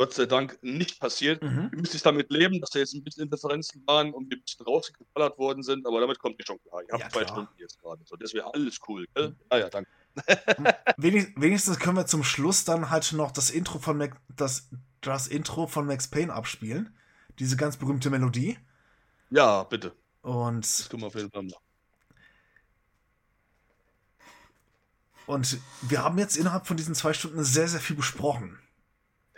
Gott 0.00 0.14
sei 0.14 0.24
Dank 0.24 0.58
nicht 0.62 0.98
passiert. 0.98 1.42
Mhm. 1.42 1.68
Wir 1.72 1.78
müssen 1.78 2.00
damit 2.02 2.30
leben, 2.30 2.58
dass 2.58 2.70
da 2.70 2.78
jetzt 2.78 2.94
ein 2.94 3.04
bisschen 3.04 3.24
Interferenzen 3.24 3.82
waren 3.86 4.14
und 4.14 4.30
wir 4.30 4.38
ein 4.38 4.40
bisschen 4.40 4.64
rausgeballert 4.64 5.36
worden 5.36 5.62
sind, 5.62 5.86
aber 5.86 6.00
damit 6.00 6.18
kommt 6.18 6.38
ihr 6.38 6.46
schon 6.46 6.58
klar. 6.62 6.80
Ihr 6.80 6.92
habt 6.92 7.02
ja, 7.02 7.08
zwei 7.10 7.24
klar. 7.24 7.34
Stunden 7.34 7.52
jetzt 7.58 7.78
gerade. 7.82 8.00
So, 8.06 8.16
das 8.16 8.32
wäre 8.32 8.54
alles 8.54 8.78
cool. 8.88 9.06
Gell? 9.14 9.28
Mhm. 9.28 9.36
Ah 9.50 9.58
ja, 9.58 9.68
danke. 9.68 9.90
wenigstens 10.96 11.78
können 11.78 11.98
wir 11.98 12.06
zum 12.06 12.24
Schluss 12.24 12.64
dann 12.64 12.88
halt 12.88 13.12
noch 13.12 13.30
das 13.30 13.50
Intro 13.50 13.78
von 13.78 13.98
Mac, 13.98 14.18
das, 14.34 14.70
das 15.02 15.28
Intro 15.28 15.66
von 15.66 15.86
Max 15.86 16.08
Payne 16.08 16.32
abspielen. 16.32 16.96
Diese 17.38 17.58
ganz 17.58 17.76
berühmte 17.76 18.08
Melodie. 18.08 18.56
Ja, 19.28 19.64
bitte. 19.64 19.94
Und. 20.22 20.64
Das 20.64 20.88
können 20.88 21.02
wir 21.02 21.08
auf 21.08 21.14
jeden 21.14 21.30
Fall 21.30 21.42
machen. 21.42 21.62
Und 25.26 25.58
wir 25.82 26.02
haben 26.02 26.16
jetzt 26.16 26.38
innerhalb 26.38 26.66
von 26.66 26.78
diesen 26.78 26.94
zwei 26.94 27.12
Stunden 27.12 27.44
sehr, 27.44 27.68
sehr 27.68 27.80
viel 27.80 27.96
besprochen. 27.96 28.58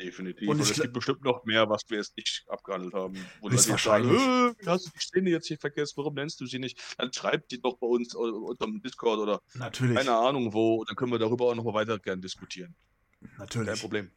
Definitiv. 0.03 0.49
Und 0.49 0.57
Und, 0.57 0.63
es 0.63 0.81
gibt 0.81 0.93
bestimmt 0.93 1.23
noch 1.23 1.45
mehr, 1.45 1.69
was 1.69 1.83
wir 1.89 1.99
jetzt 1.99 2.17
nicht 2.17 2.45
abgehandelt 2.49 2.95
haben. 2.95 3.15
Wo 3.41 3.49
Leute 3.49 3.57
jetzt 3.57 3.71
Höchstwahrscheinlich. 3.73 4.21
sagen, 4.21 4.57
äh, 4.61 4.67
hast 4.67 4.87
du 4.87 4.91
die 4.91 4.99
Szene 4.99 5.31
jetzt 5.31 5.47
hier 5.47 5.59
vergessen? 5.59 5.95
Warum 5.97 6.15
nennst 6.15 6.41
du 6.41 6.47
sie 6.47 6.59
nicht? 6.59 6.81
Dann 6.99 7.13
schreibt 7.13 7.51
die 7.53 7.61
doch 7.61 7.77
bei 7.79 7.87
uns 7.87 8.15
unter 8.15 8.67
dem 8.67 8.83
Discord 8.83 9.19
oder 9.21 9.41
Natürlich. 9.55 9.97
keine 9.97 10.17
Ahnung 10.17 10.53
wo. 10.53 10.85
Dann 10.85 10.97
können 10.97 11.13
wir 11.13 11.19
darüber 11.19 11.47
auch 11.47 11.55
nochmal 11.55 11.75
weiter 11.75 11.99
gerne 11.99 12.21
diskutieren. 12.21 12.75
Kein 13.21 13.31
Natürlich. 13.39 13.81
Problem. 13.81 14.11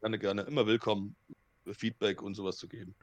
Gerne, 0.00 0.18
gerne. 0.18 0.42
Immer 0.42 0.66
willkommen, 0.66 1.16
Feedback 1.72 2.20
und 2.22 2.34
sowas 2.34 2.56
zu 2.56 2.68
geben. 2.68 2.94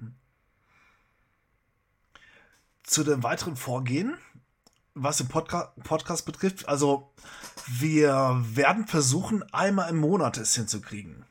Zu 2.83 3.03
dem 3.03 3.23
weiteren 3.23 3.55
Vorgehen, 3.55 4.17
was 4.93 5.17
den 5.17 5.27
Podca 5.27 5.73
Podcast 5.83 6.25
betrifft. 6.25 6.67
Also, 6.67 7.11
wir 7.67 8.41
werden 8.43 8.85
versuchen, 8.87 9.43
einmal 9.53 9.89
im 9.89 9.97
Monat 9.97 10.37
es 10.37 10.55
hinzukriegen. 10.55 11.25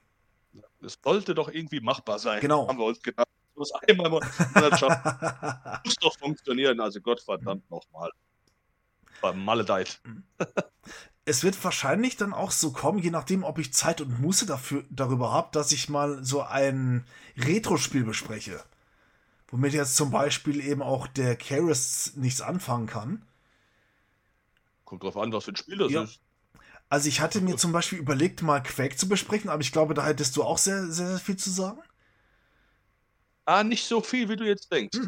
Das 0.81 0.99
sollte 1.03 1.35
doch 1.35 1.49
irgendwie 1.49 1.81
machbar 1.81 2.19
sein. 2.19 2.41
Genau. 2.41 2.69
Haben 2.69 2.79
wir 2.79 2.85
uns 2.87 3.03
gedacht. 3.03 3.27
Muss 3.55 3.73
einmal 3.73 4.21
schaffen. 4.79 5.81
muss 5.85 5.97
doch 5.97 6.17
funktionieren. 6.19 6.81
Also 6.81 7.01
Gottverdammt 7.01 7.69
nochmal. 7.71 8.11
Maledeit. 9.35 10.01
es 11.25 11.43
wird 11.43 11.63
wahrscheinlich 11.65 12.17
dann 12.17 12.33
auch 12.33 12.53
so 12.53 12.71
kommen, 12.73 13.01
je 13.01 13.11
nachdem, 13.11 13.43
ob 13.43 13.59
ich 13.59 13.75
Zeit 13.75 14.01
und 14.01 14.21
Muße 14.21 14.47
dafür, 14.47 14.85
darüber 14.91 15.33
habe, 15.33 15.49
dass 15.51 15.73
ich 15.73 15.89
mal 15.89 16.23
so 16.25 16.43
ein 16.43 17.05
Retro-Spiel 17.37 18.05
bespreche. 18.05 18.63
Womit 19.49 19.73
jetzt 19.73 19.97
zum 19.97 20.13
Beispiel 20.13 20.61
eben 20.61 20.83
auch 20.83 21.09
der 21.09 21.35
Keras 21.35 22.13
nichts 22.15 22.41
anfangen 22.41 22.87
kann. 22.87 23.23
Kommt 24.85 25.03
drauf 25.03 25.17
an, 25.17 25.33
was 25.33 25.45
für 25.47 25.53
ein 25.53 25.57
Spiel 25.57 25.79
das 25.79 25.91
Ja. 25.91 26.03
ist. 26.05 26.21
Also 26.90 27.09
ich 27.09 27.20
hatte 27.20 27.40
mir 27.40 27.56
zum 27.56 27.73
Beispiel 27.73 27.98
überlegt, 27.98 28.43
mal 28.43 28.60
Quake 28.62 28.97
zu 28.97 29.09
besprechen, 29.09 29.51
aber 29.51 29.60
ich 29.60 29.73
glaube, 29.73 29.94
da 29.94 30.05
hättest 30.06 30.36
du 30.36 30.43
auch 30.43 30.59
sehr, 30.59 30.86
sehr, 30.86 31.09
sehr 31.09 31.19
viel 31.19 31.36
zu 31.36 31.51
sagen. 31.51 31.81
Ah, 33.44 33.62
nicht 33.65 33.86
so 33.86 34.01
viel, 34.01 34.28
wie 34.28 34.36
du 34.36 34.44
jetzt 34.44 34.70
denkst. 34.73 34.98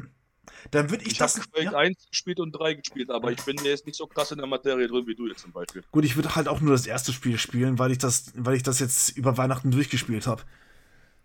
Dann 0.72 0.90
würde 0.90 1.04
ich, 1.04 1.12
Ich, 1.12 1.18
das. 1.18 1.36
habe 1.36 1.48
Quake 1.48 1.72
ja, 1.72 1.78
1 1.78 2.08
gespielt 2.10 2.40
und 2.40 2.52
3 2.52 2.74
gespielt, 2.74 3.10
aber 3.10 3.32
ich 3.32 3.42
bin 3.44 3.56
jetzt 3.64 3.86
nicht 3.86 3.96
so 3.96 4.06
krass 4.06 4.30
in 4.30 4.38
der 4.38 4.46
Materie 4.46 4.88
drin 4.88 5.06
wie 5.06 5.14
du 5.14 5.26
jetzt 5.26 5.40
zum 5.40 5.52
Beispiel. 5.52 5.82
gut, 5.90 6.04
ich 6.04 6.16
würde 6.16 6.34
halt 6.34 6.48
auch 6.48 6.60
nur 6.60 6.72
das 6.72 6.86
erste 6.86 7.12
Spiel 7.12 7.38
spielen, 7.38 7.78
weil 7.78 7.92
ich 7.92 7.98
das, 7.98 8.32
weil 8.34 8.56
ich 8.56 8.62
das 8.62 8.78
jetzt 8.78 9.16
über 9.16 9.36
Weihnachten 9.36 9.70
durchgespielt 9.70 10.26
habe. 10.26 10.42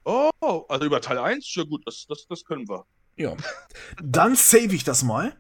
Oh, 0.06 0.66
also 0.70 0.86
über 0.86 1.02
Teil 1.02 1.18
1? 1.18 1.54
Ja 1.56 1.64
gut, 1.64 1.82
das, 1.86 2.06
das, 2.08 2.28
das 2.28 2.46
können 2.46 2.68
wir. 2.70 2.86
Ja. 3.18 3.36
Dann 4.02 4.36
save 4.36 4.74
ich 4.76 4.84
das 4.84 5.04
mal. 5.04 5.36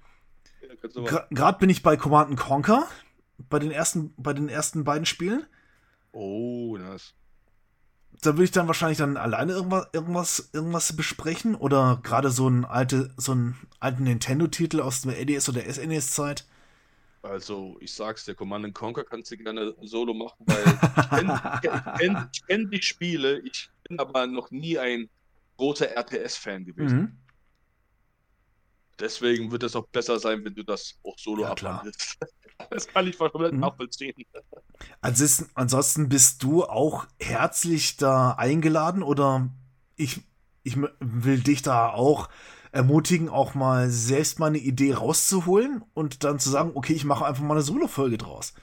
Ja, 0.93 1.25
Gerade 1.29 1.59
bin 1.59 1.69
ich 1.69 1.83
bei 1.83 1.95
Command 1.97 2.31
and 2.31 2.39
Conquer. 2.39 2.87
Bei 3.37 3.59
den 3.59 3.71
ersten, 3.71 4.13
bei 4.17 4.33
den 4.33 4.49
ersten 4.49 4.83
beiden 4.83 5.05
Spielen. 5.05 5.45
Oh, 6.11 6.77
das. 6.77 7.13
Da 8.21 8.33
würde 8.33 8.45
ich 8.45 8.51
dann 8.51 8.67
wahrscheinlich 8.67 8.97
dann 8.97 9.17
alleine 9.17 9.51
irgendwas, 9.51 9.87
irgendwas, 9.91 10.49
irgendwas 10.53 10.95
besprechen. 10.95 11.55
Oder 11.55 11.99
gerade 12.01 12.31
so 12.31 12.47
einen 12.47 12.65
alte, 12.65 13.13
so 13.17 13.33
einen 13.33 13.55
alten 13.79 14.03
Nintendo-Titel 14.03 14.79
aus 14.79 15.01
der 15.01 15.23
NES 15.25 15.49
oder 15.49 15.61
SNES-Zeit. 15.61 16.45
Also, 17.25 17.75
ich 17.79 17.91
sag's 17.91 18.23
dir, 18.25 18.35
Command 18.35 18.71
Conquer 18.75 19.03
kannst 19.03 19.31
du 19.31 19.37
gerne 19.37 19.75
solo 19.81 20.13
machen, 20.13 20.45
weil 20.45 20.63
ich 20.63 21.09
kenne 21.09 21.59
kenn, 21.97 22.29
kenn 22.47 22.69
die 22.69 22.81
Spiele, 22.83 23.39
ich 23.39 23.69
bin 23.83 23.99
aber 23.99 24.27
noch 24.27 24.51
nie 24.51 24.77
ein 24.77 25.09
großer 25.57 25.95
RTS-Fan 25.97 26.65
gewesen. 26.65 26.99
Mhm. 26.99 27.17
Deswegen 28.99 29.51
wird 29.51 29.63
es 29.63 29.75
auch 29.75 29.87
besser 29.87 30.19
sein, 30.19 30.45
wenn 30.45 30.53
du 30.53 30.63
das 30.63 30.99
auch 31.03 31.17
solo 31.17 31.43
Ja, 31.43 31.51
abhandelst. 31.51 32.17
Das 32.69 32.87
kann 32.87 33.07
ich 33.07 33.17
komplett 33.17 33.53
Mhm. 33.53 33.59
nachvollziehen. 33.59 34.13
Ansonsten, 35.01 35.49
ansonsten 35.55 36.09
bist 36.09 36.41
du 36.43 36.63
auch 36.63 37.05
herzlich 37.19 37.97
da 37.97 38.31
eingeladen 38.31 39.03
oder 39.03 39.49
ich, 39.95 40.21
ich 40.63 40.77
will 40.99 41.39
dich 41.39 41.61
da 41.61 41.89
auch 41.89 42.29
ermutigen, 42.71 43.29
auch 43.29 43.53
mal 43.55 43.89
selbst 43.89 44.39
mal 44.39 44.47
eine 44.47 44.57
Idee 44.57 44.93
rauszuholen 44.93 45.83
und 45.93 46.23
dann 46.23 46.39
zu 46.39 46.49
sagen, 46.49 46.71
okay, 46.75 46.93
ich 46.93 47.05
mache 47.05 47.25
einfach 47.25 47.43
mal 47.43 47.53
eine 47.53 47.61
Solo-Folge 47.61 48.17
draus. 48.17 48.53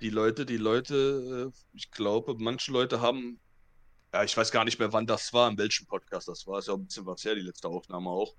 Die 0.00 0.10
Leute, 0.10 0.44
die 0.44 0.58
Leute, 0.58 1.52
äh, 1.54 1.58
ich 1.72 1.90
glaube, 1.90 2.34
manche 2.38 2.72
Leute 2.72 3.00
haben, 3.00 3.40
ja, 4.12 4.22
ich 4.24 4.36
weiß 4.36 4.50
gar 4.50 4.64
nicht 4.64 4.78
mehr, 4.78 4.92
wann 4.92 5.06
das 5.06 5.32
war, 5.32 5.48
in 5.50 5.56
welchem 5.56 5.86
Podcast 5.86 6.28
das 6.28 6.46
war, 6.46 6.58
ist 6.58 6.68
ja 6.68 6.74
auch 6.74 6.78
ein 6.78 6.84
bisschen 6.86 7.06
was 7.06 7.24
her, 7.24 7.34
die 7.34 7.40
letzte 7.40 7.68
Aufnahme 7.68 8.10
auch. 8.10 8.34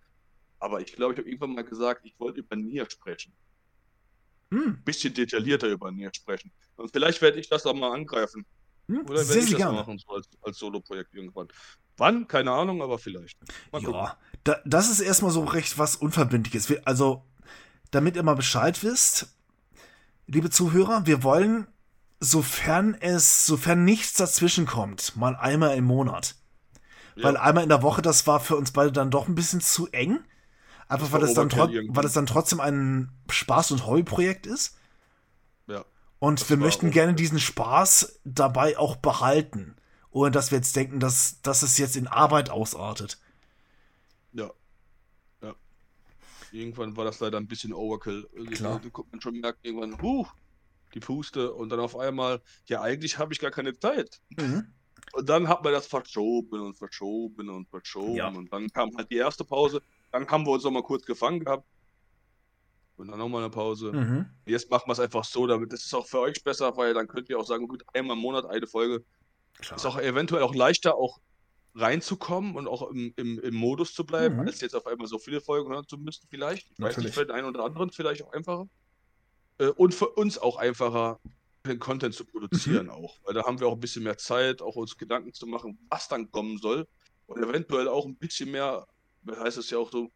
Aber 0.59 0.79
ich 0.81 0.93
glaube, 0.93 1.13
ich 1.13 1.19
habe 1.19 1.27
irgendwann 1.29 1.53
mal 1.55 1.63
gesagt, 1.63 2.05
ich 2.05 2.19
wollte 2.19 2.41
über 2.41 2.55
Nier 2.55 2.87
sprechen. 2.89 3.33
Hm, 4.55 4.83
bisschen 4.83 5.13
detaillierter 5.13 5.67
über 5.67 5.91
Nier 5.91 6.11
sprechen. 6.15 6.51
Und 6.75 6.91
vielleicht 6.91 7.21
werde 7.21 7.39
ich 7.39 7.49
das 7.49 7.65
auch 7.65 7.73
mal 7.75 7.93
angreifen. 7.93 8.45
hm, 8.87 9.05
Oder 9.07 9.27
werde 9.27 9.43
ich 9.43 9.49
das 9.49 9.57
gerne. 9.57 9.77
machen, 9.77 9.97
so 9.99 10.13
als, 10.13 10.27
als 10.41 10.57
Solo-Projekt 10.57 11.13
irgendwann. 11.13 11.47
Wann? 11.97 12.27
Keine 12.27 12.51
Ahnung, 12.51 12.81
aber 12.81 12.99
vielleicht. 12.99 13.37
Mal. 13.71 13.81
Ja, 13.81 14.17
da, 14.43 14.59
das 14.65 14.89
ist 14.89 14.99
erstmal 14.99 15.31
so 15.31 15.43
recht 15.43 15.77
was 15.77 15.95
Unverbindliches. 15.95 16.69
Wir, 16.69 16.81
also, 16.87 17.25
damit 17.91 18.15
ihr 18.15 18.23
mal 18.23 18.35
Bescheid 18.35 18.83
wisst, 18.83 19.27
liebe 20.27 20.49
Zuhörer, 20.49 21.05
wir 21.05 21.23
wollen, 21.23 21.67
sofern 22.19 22.95
es, 22.99 23.45
sofern 23.45 23.85
nichts 23.85 24.13
dazwischen 24.13 24.65
kommt, 24.65 25.15
mal 25.15 25.35
einmal 25.35 25.77
im 25.77 25.85
Monat. 25.85 26.35
Weil 27.21 27.35
Ja, 27.35 27.41
einmal 27.41 27.63
in 27.63 27.69
der 27.69 27.81
Woche, 27.83 28.01
das 28.01 28.27
war 28.27 28.39
für 28.39 28.55
uns 28.57 28.71
beide 28.71 28.91
dann 28.91 29.11
doch 29.11 29.27
ein 29.27 29.35
bisschen 29.35 29.61
zu 29.61 29.87
eng. 29.91 30.19
Einfach 30.87 31.11
weil 31.11 31.23
es, 31.23 31.33
dann 31.33 31.51
weil 31.51 32.09
dann 32.09 32.25
trotzdem 32.25 32.59
ein 32.59 33.11
Spaß- 33.29 33.73
und 33.73 33.87
Hobbyprojekt 33.87 34.45
ist. 34.45 34.77
ja. 35.67 35.83
Und 36.19 36.49
wir 36.49 36.57
möchten 36.57 36.91
gerne 36.91 37.13
diesen 37.13 37.39
Spaß 37.39 38.19
dabei 38.23 38.77
auch 38.77 38.95
behalten. 38.95 39.75
Ohne 40.11 40.31
dass 40.31 40.49
wir 40.49 40.59
jetzt 40.59 40.75
denken, 40.75 40.99
dass, 40.99 41.41
dass 41.41 41.61
es 41.61 41.77
jetzt 41.77 41.97
in 41.97 42.07
Arbeit 42.07 42.49
ausartet. 42.49 43.19
Ja. 44.31 44.49
Ja. 45.41 45.53
Irgendwann 46.53 46.95
war 46.95 47.03
das 47.03 47.19
leider 47.19 47.37
ein 47.37 47.47
bisschen 47.47 47.73
Overkill. 47.73 48.29
Also, 48.33 48.51
Klar. 48.51 48.79
Da 48.81 48.89
kommt 48.89 49.11
man 49.11 49.21
schon 49.21 49.39
merkt 49.41 49.65
irgendwann, 49.65 50.01
huh, 50.01 50.25
die 50.93 51.01
Puste 51.01 51.53
und 51.53 51.69
dann 51.69 51.81
auf 51.81 51.97
einmal, 51.97 52.41
ja, 52.67 52.81
eigentlich 52.81 53.17
habe 53.17 53.33
ich 53.33 53.39
gar 53.39 53.51
keine 53.51 53.77
Zeit. 53.77 54.21
Mhm. 54.37 54.73
Und 55.13 55.29
dann 55.29 55.47
hat 55.47 55.63
man 55.63 55.73
das 55.73 55.87
verschoben 55.87 56.61
und 56.61 56.75
verschoben 56.75 57.49
und 57.49 57.69
verschoben. 57.69 58.15
Ja. 58.15 58.29
Und 58.29 58.51
dann 58.51 58.69
kam 58.69 58.95
halt 58.95 59.11
die 59.11 59.17
erste 59.17 59.43
Pause. 59.43 59.81
Dann 60.15 60.29
haben 60.29 60.45
wir 60.45 60.51
uns 60.51 60.63
noch 60.63 60.71
mal 60.71 60.81
kurz 60.81 61.05
gefangen 61.05 61.41
gehabt. 61.43 61.67
Und 62.95 63.09
dann 63.09 63.19
nochmal 63.19 63.41
eine 63.41 63.49
Pause. 63.49 63.91
Mhm. 63.91 64.25
Jetzt 64.45 64.71
machen 64.71 64.87
wir 64.87 64.93
es 64.93 64.99
einfach 65.01 65.25
so, 65.25 65.45
damit 65.45 65.73
das 65.73 65.83
ist 65.83 65.93
auch 65.93 66.07
für 66.07 66.21
euch 66.21 66.41
besser, 66.41 66.77
weil 66.77 66.93
dann 66.93 67.05
könnt 67.09 67.27
ihr 67.27 67.37
auch 67.37 67.45
sagen, 67.45 67.67
gut, 67.67 67.83
einmal 67.93 68.15
im 68.15 68.21
Monat 68.21 68.45
eine 68.45 68.65
Folge. 68.65 69.03
Klar. 69.59 69.75
Ist 69.75 69.85
auch 69.85 69.97
eventuell 69.99 70.41
auch 70.43 70.55
leichter, 70.55 70.95
auch 70.95 71.19
reinzukommen 71.75 72.55
und 72.55 72.69
auch 72.69 72.89
im, 72.91 73.11
im, 73.17 73.39
im 73.41 73.53
Modus 73.55 73.93
zu 73.93 74.05
bleiben, 74.05 74.35
Mhm. 74.35 74.47
als 74.47 74.61
jetzt 74.61 74.73
auf 74.73 74.87
einmal 74.87 75.07
so 75.07 75.19
viele 75.19 75.41
Folgen 75.41 75.69
hören 75.73 75.85
zu 75.85 75.97
müssen, 75.97 76.25
vielleicht. 76.29 76.63
Ich 76.71 76.79
weiß 76.79 76.95
Natürlich. 76.95 77.07
nicht, 77.07 77.15
für 77.15 77.25
den 77.25 77.35
einen 77.35 77.47
oder 77.49 77.65
anderen 77.65 77.89
vielleicht 77.91 78.23
auch 78.23 78.31
einfacher. 78.31 78.69
Äh, 79.57 79.67
Und 79.67 79.93
für 79.93 80.07
uns 80.07 80.37
auch 80.37 80.55
einfacher, 80.55 81.19
den 81.65 81.79
Content 81.79 82.15
zu 82.15 82.23
Mhm. 82.23 82.27
produzieren 82.31 82.89
auch. 82.89 83.17
Weil 83.25 83.33
da 83.33 83.43
haben 83.43 83.59
wir 83.59 83.67
auch 83.67 83.73
ein 83.73 83.81
bisschen 83.81 84.03
mehr 84.03 84.17
Zeit, 84.17 84.61
auch 84.61 84.77
uns 84.77 84.95
Gedanken 84.97 85.33
zu 85.33 85.45
machen, 85.45 85.77
was 85.89 86.07
dann 86.07 86.31
kommen 86.31 86.57
soll. 86.59 86.87
Und 87.27 87.43
eventuell 87.43 87.89
auch 87.89 88.05
ein 88.05 88.15
bisschen 88.15 88.51
mehr, 88.51 88.87
heißt 89.27 89.57
es 89.57 89.69
ja 89.69 89.77
auch 89.77 89.91
so, 89.91 90.11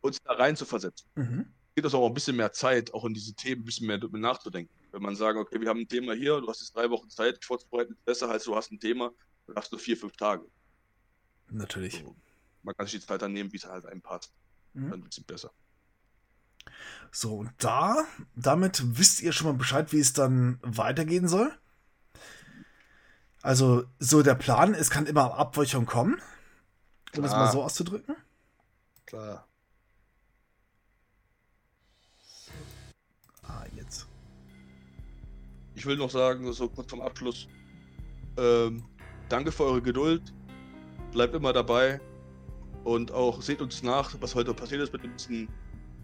uns 0.00 0.18
da 0.22 0.32
rein 0.32 0.56
zu 0.56 0.64
versetzen 0.64 1.06
Mhm. 1.14 1.46
gibt 1.74 1.86
es 1.86 1.94
auch 1.94 2.06
ein 2.06 2.14
bisschen 2.14 2.36
mehr 2.36 2.52
Zeit, 2.52 2.92
auch 2.94 3.04
in 3.04 3.14
diese 3.14 3.34
Themen 3.34 3.62
ein 3.62 3.64
bisschen 3.64 3.86
mehr 3.86 3.98
nachzudenken. 3.98 4.72
Wenn 4.92 5.02
man 5.02 5.16
sagt, 5.16 5.36
okay, 5.38 5.60
wir 5.60 5.68
haben 5.68 5.80
ein 5.80 5.88
Thema 5.88 6.14
hier, 6.14 6.40
du 6.40 6.48
hast 6.48 6.60
jetzt 6.60 6.74
drei 6.74 6.88
Wochen 6.90 7.10
Zeit, 7.10 7.36
dich 7.36 7.44
vorzubereiten, 7.44 7.92
ist 7.92 8.04
besser 8.04 8.30
als 8.30 8.44
du 8.44 8.54
hast 8.54 8.70
ein 8.70 8.80
Thema, 8.80 9.10
dann 9.46 9.56
hast 9.56 9.72
du 9.72 9.78
vier, 9.78 9.96
fünf 9.96 10.16
Tage. 10.16 10.46
Natürlich. 11.50 12.02
So, 12.02 12.16
man 12.62 12.74
kann 12.76 12.86
sich 12.86 13.00
die 13.00 13.06
Zeit 13.06 13.20
dann 13.22 13.32
nehmen, 13.32 13.52
wie 13.52 13.56
es 13.56 13.66
halt 13.66 13.84
einem 13.86 14.00
passt. 14.00 14.32
Mhm. 14.72 14.90
Dann 14.90 15.00
ein 15.00 15.04
bisschen 15.04 15.24
besser. 15.24 15.50
So, 17.12 17.36
und 17.36 17.52
da, 17.58 18.04
damit 18.34 18.98
wisst 18.98 19.22
ihr 19.22 19.32
schon 19.32 19.48
mal 19.48 19.56
Bescheid, 19.56 19.92
wie 19.92 20.00
es 20.00 20.12
dann 20.12 20.58
weitergehen 20.62 21.28
soll. 21.28 21.52
Also, 23.42 23.84
so 23.98 24.22
der 24.22 24.34
Plan, 24.34 24.74
es 24.74 24.90
kann 24.90 25.06
immer 25.06 25.34
Abweichung 25.34 25.86
kommen, 25.86 26.20
um 27.18 27.24
es 27.24 27.30
mal 27.30 27.38
Klar. 27.38 27.52
so 27.52 27.62
auszudrücken. 27.62 28.16
Klar. 29.06 29.46
Ah, 33.42 33.64
jetzt. 33.76 34.06
Ich 35.74 35.86
will 35.86 35.96
noch 35.96 36.10
sagen, 36.10 36.52
so 36.52 36.68
kurz 36.68 36.88
zum 36.88 37.00
Abschluss, 37.00 37.48
ähm, 38.38 38.84
danke 39.28 39.52
für 39.52 39.64
eure 39.64 39.82
Geduld, 39.82 40.34
bleibt 41.12 41.34
immer 41.34 41.52
dabei 41.52 42.00
und 42.82 43.12
auch 43.12 43.42
seht 43.42 43.60
uns 43.60 43.82
nach, 43.82 44.14
was 44.20 44.34
heute 44.34 44.54
passiert 44.54 44.80
ist 44.80 44.92
mit 44.92 45.04
dem 45.04 45.12
bisschen 45.12 45.48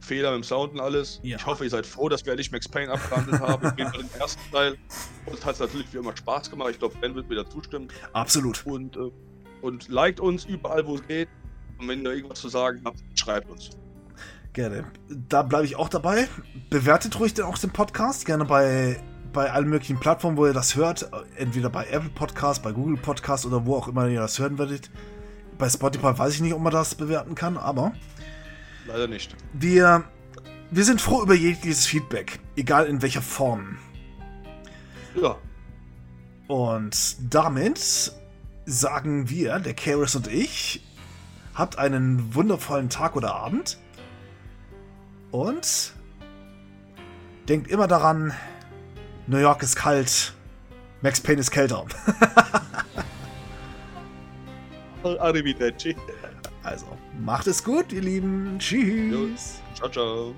Fehler 0.02 0.34
im 0.34 0.43
Sound 0.43 0.74
und 0.74 0.80
alles. 0.80 1.20
Ja. 1.22 1.36
Ich 1.36 1.47
hoffe, 1.47 1.64
ihr 1.64 1.70
seid 1.70 1.86
froh, 1.86 2.09
dass 2.09 2.26
wir 2.26 2.34
nicht 2.34 2.52
Max 2.52 2.68
Payne 2.68 2.93
abgehandelt 2.93 3.40
haben. 3.40 3.66
Auf 3.66 3.78
jeden 3.78 3.93
den 3.93 4.10
ersten 4.18 4.51
Teil. 4.51 4.76
Uns 5.26 5.44
hat 5.44 5.55
es 5.55 5.60
natürlich 5.60 5.93
wie 5.93 5.98
immer 5.98 6.16
Spaß 6.16 6.51
gemacht. 6.51 6.70
Ich 6.72 6.78
glaube, 6.78 6.97
Ben 7.01 7.14
wird 7.14 7.28
mir 7.28 7.36
da 7.36 7.48
zustimmen. 7.48 7.89
Absolut. 8.12 8.66
Und, 8.66 8.97
äh, 8.97 9.10
und 9.62 9.89
liked 9.89 10.20
uns 10.20 10.44
überall, 10.44 10.86
wo 10.86 10.97
es 10.97 11.06
geht. 11.06 11.28
Und 11.78 11.89
wenn 11.89 12.05
ihr 12.05 12.12
irgendwas 12.12 12.40
zu 12.40 12.48
sagen 12.48 12.80
habt, 12.84 12.98
schreibt 13.14 13.51
uns. 13.51 13.70
Gerne. 14.52 14.84
Da 15.09 15.43
bleibe 15.43 15.64
ich 15.64 15.76
auch 15.76 15.89
dabei. 15.89 16.28
Bewertet 16.68 17.18
ruhig 17.18 17.32
dann 17.34 17.47
auch 17.47 17.56
den 17.56 17.70
Podcast. 17.70 18.26
Gerne 18.26 18.44
bei, 18.44 19.02
bei 19.32 19.51
allen 19.51 19.68
möglichen 19.68 19.98
Plattformen, 19.98 20.36
wo 20.36 20.47
ihr 20.47 20.52
das 20.52 20.76
hört. 20.76 21.10
Entweder 21.36 21.70
bei 21.70 21.86
Apple 21.86 22.10
Podcast, 22.10 22.62
bei 22.62 22.72
Google 22.72 22.98
Podcast 22.98 23.47
oder 23.47 23.64
wo 23.64 23.76
auch 23.76 23.89
immer 23.89 24.06
ihr 24.09 24.20
das 24.20 24.39
hören 24.39 24.59
werdet. 24.59 24.90
Bei 25.56 25.68
Spotify 25.70 26.18
weiß 26.18 26.34
ich 26.34 26.40
nicht, 26.43 26.52
ob 26.52 26.60
man 26.60 26.72
das 26.72 26.94
bewerten 26.94 27.34
kann, 27.34 27.56
aber. 27.56 27.93
Leider 28.86 29.06
nicht. 29.06 29.34
Wir, 29.55 30.05
wir 30.70 30.84
sind 30.84 31.01
froh 31.01 31.22
über 31.22 31.34
jegliches 31.34 31.86
Feedback, 31.86 32.40
egal 32.56 32.86
in 32.86 33.01
welcher 33.01 33.22
Form. 33.22 33.78
Ja. 35.14 35.36
Und 36.48 37.16
damit 37.32 38.12
sagen 38.64 39.28
wir, 39.28 39.59
der 39.59 39.74
Karis 39.74 40.14
und 40.14 40.26
ich, 40.26 40.82
habt 41.55 41.78
einen 41.78 42.34
wundervollen 42.34 42.89
Tag 42.89 43.16
oder 43.16 43.34
Abend. 43.34 43.78
Und 45.30 45.94
denkt 47.48 47.70
immer 47.70 47.86
daran, 47.89 48.32
New 49.26 49.39
York 49.39 49.62
ist 49.62 49.76
kalt, 49.76 50.34
Max 51.01 51.20
Payne 51.20 51.40
ist 51.40 51.51
kälter. 51.51 51.86
Arrivederci. 55.02 55.97
Also, 56.62 56.86
macht 57.20 57.47
es 57.48 57.64
gut, 57.64 57.93
ihr 57.93 58.02
Lieben. 58.02 58.56
Tschüss. 58.59 59.60
Ciao, 59.74 59.89
ciao. 59.89 60.34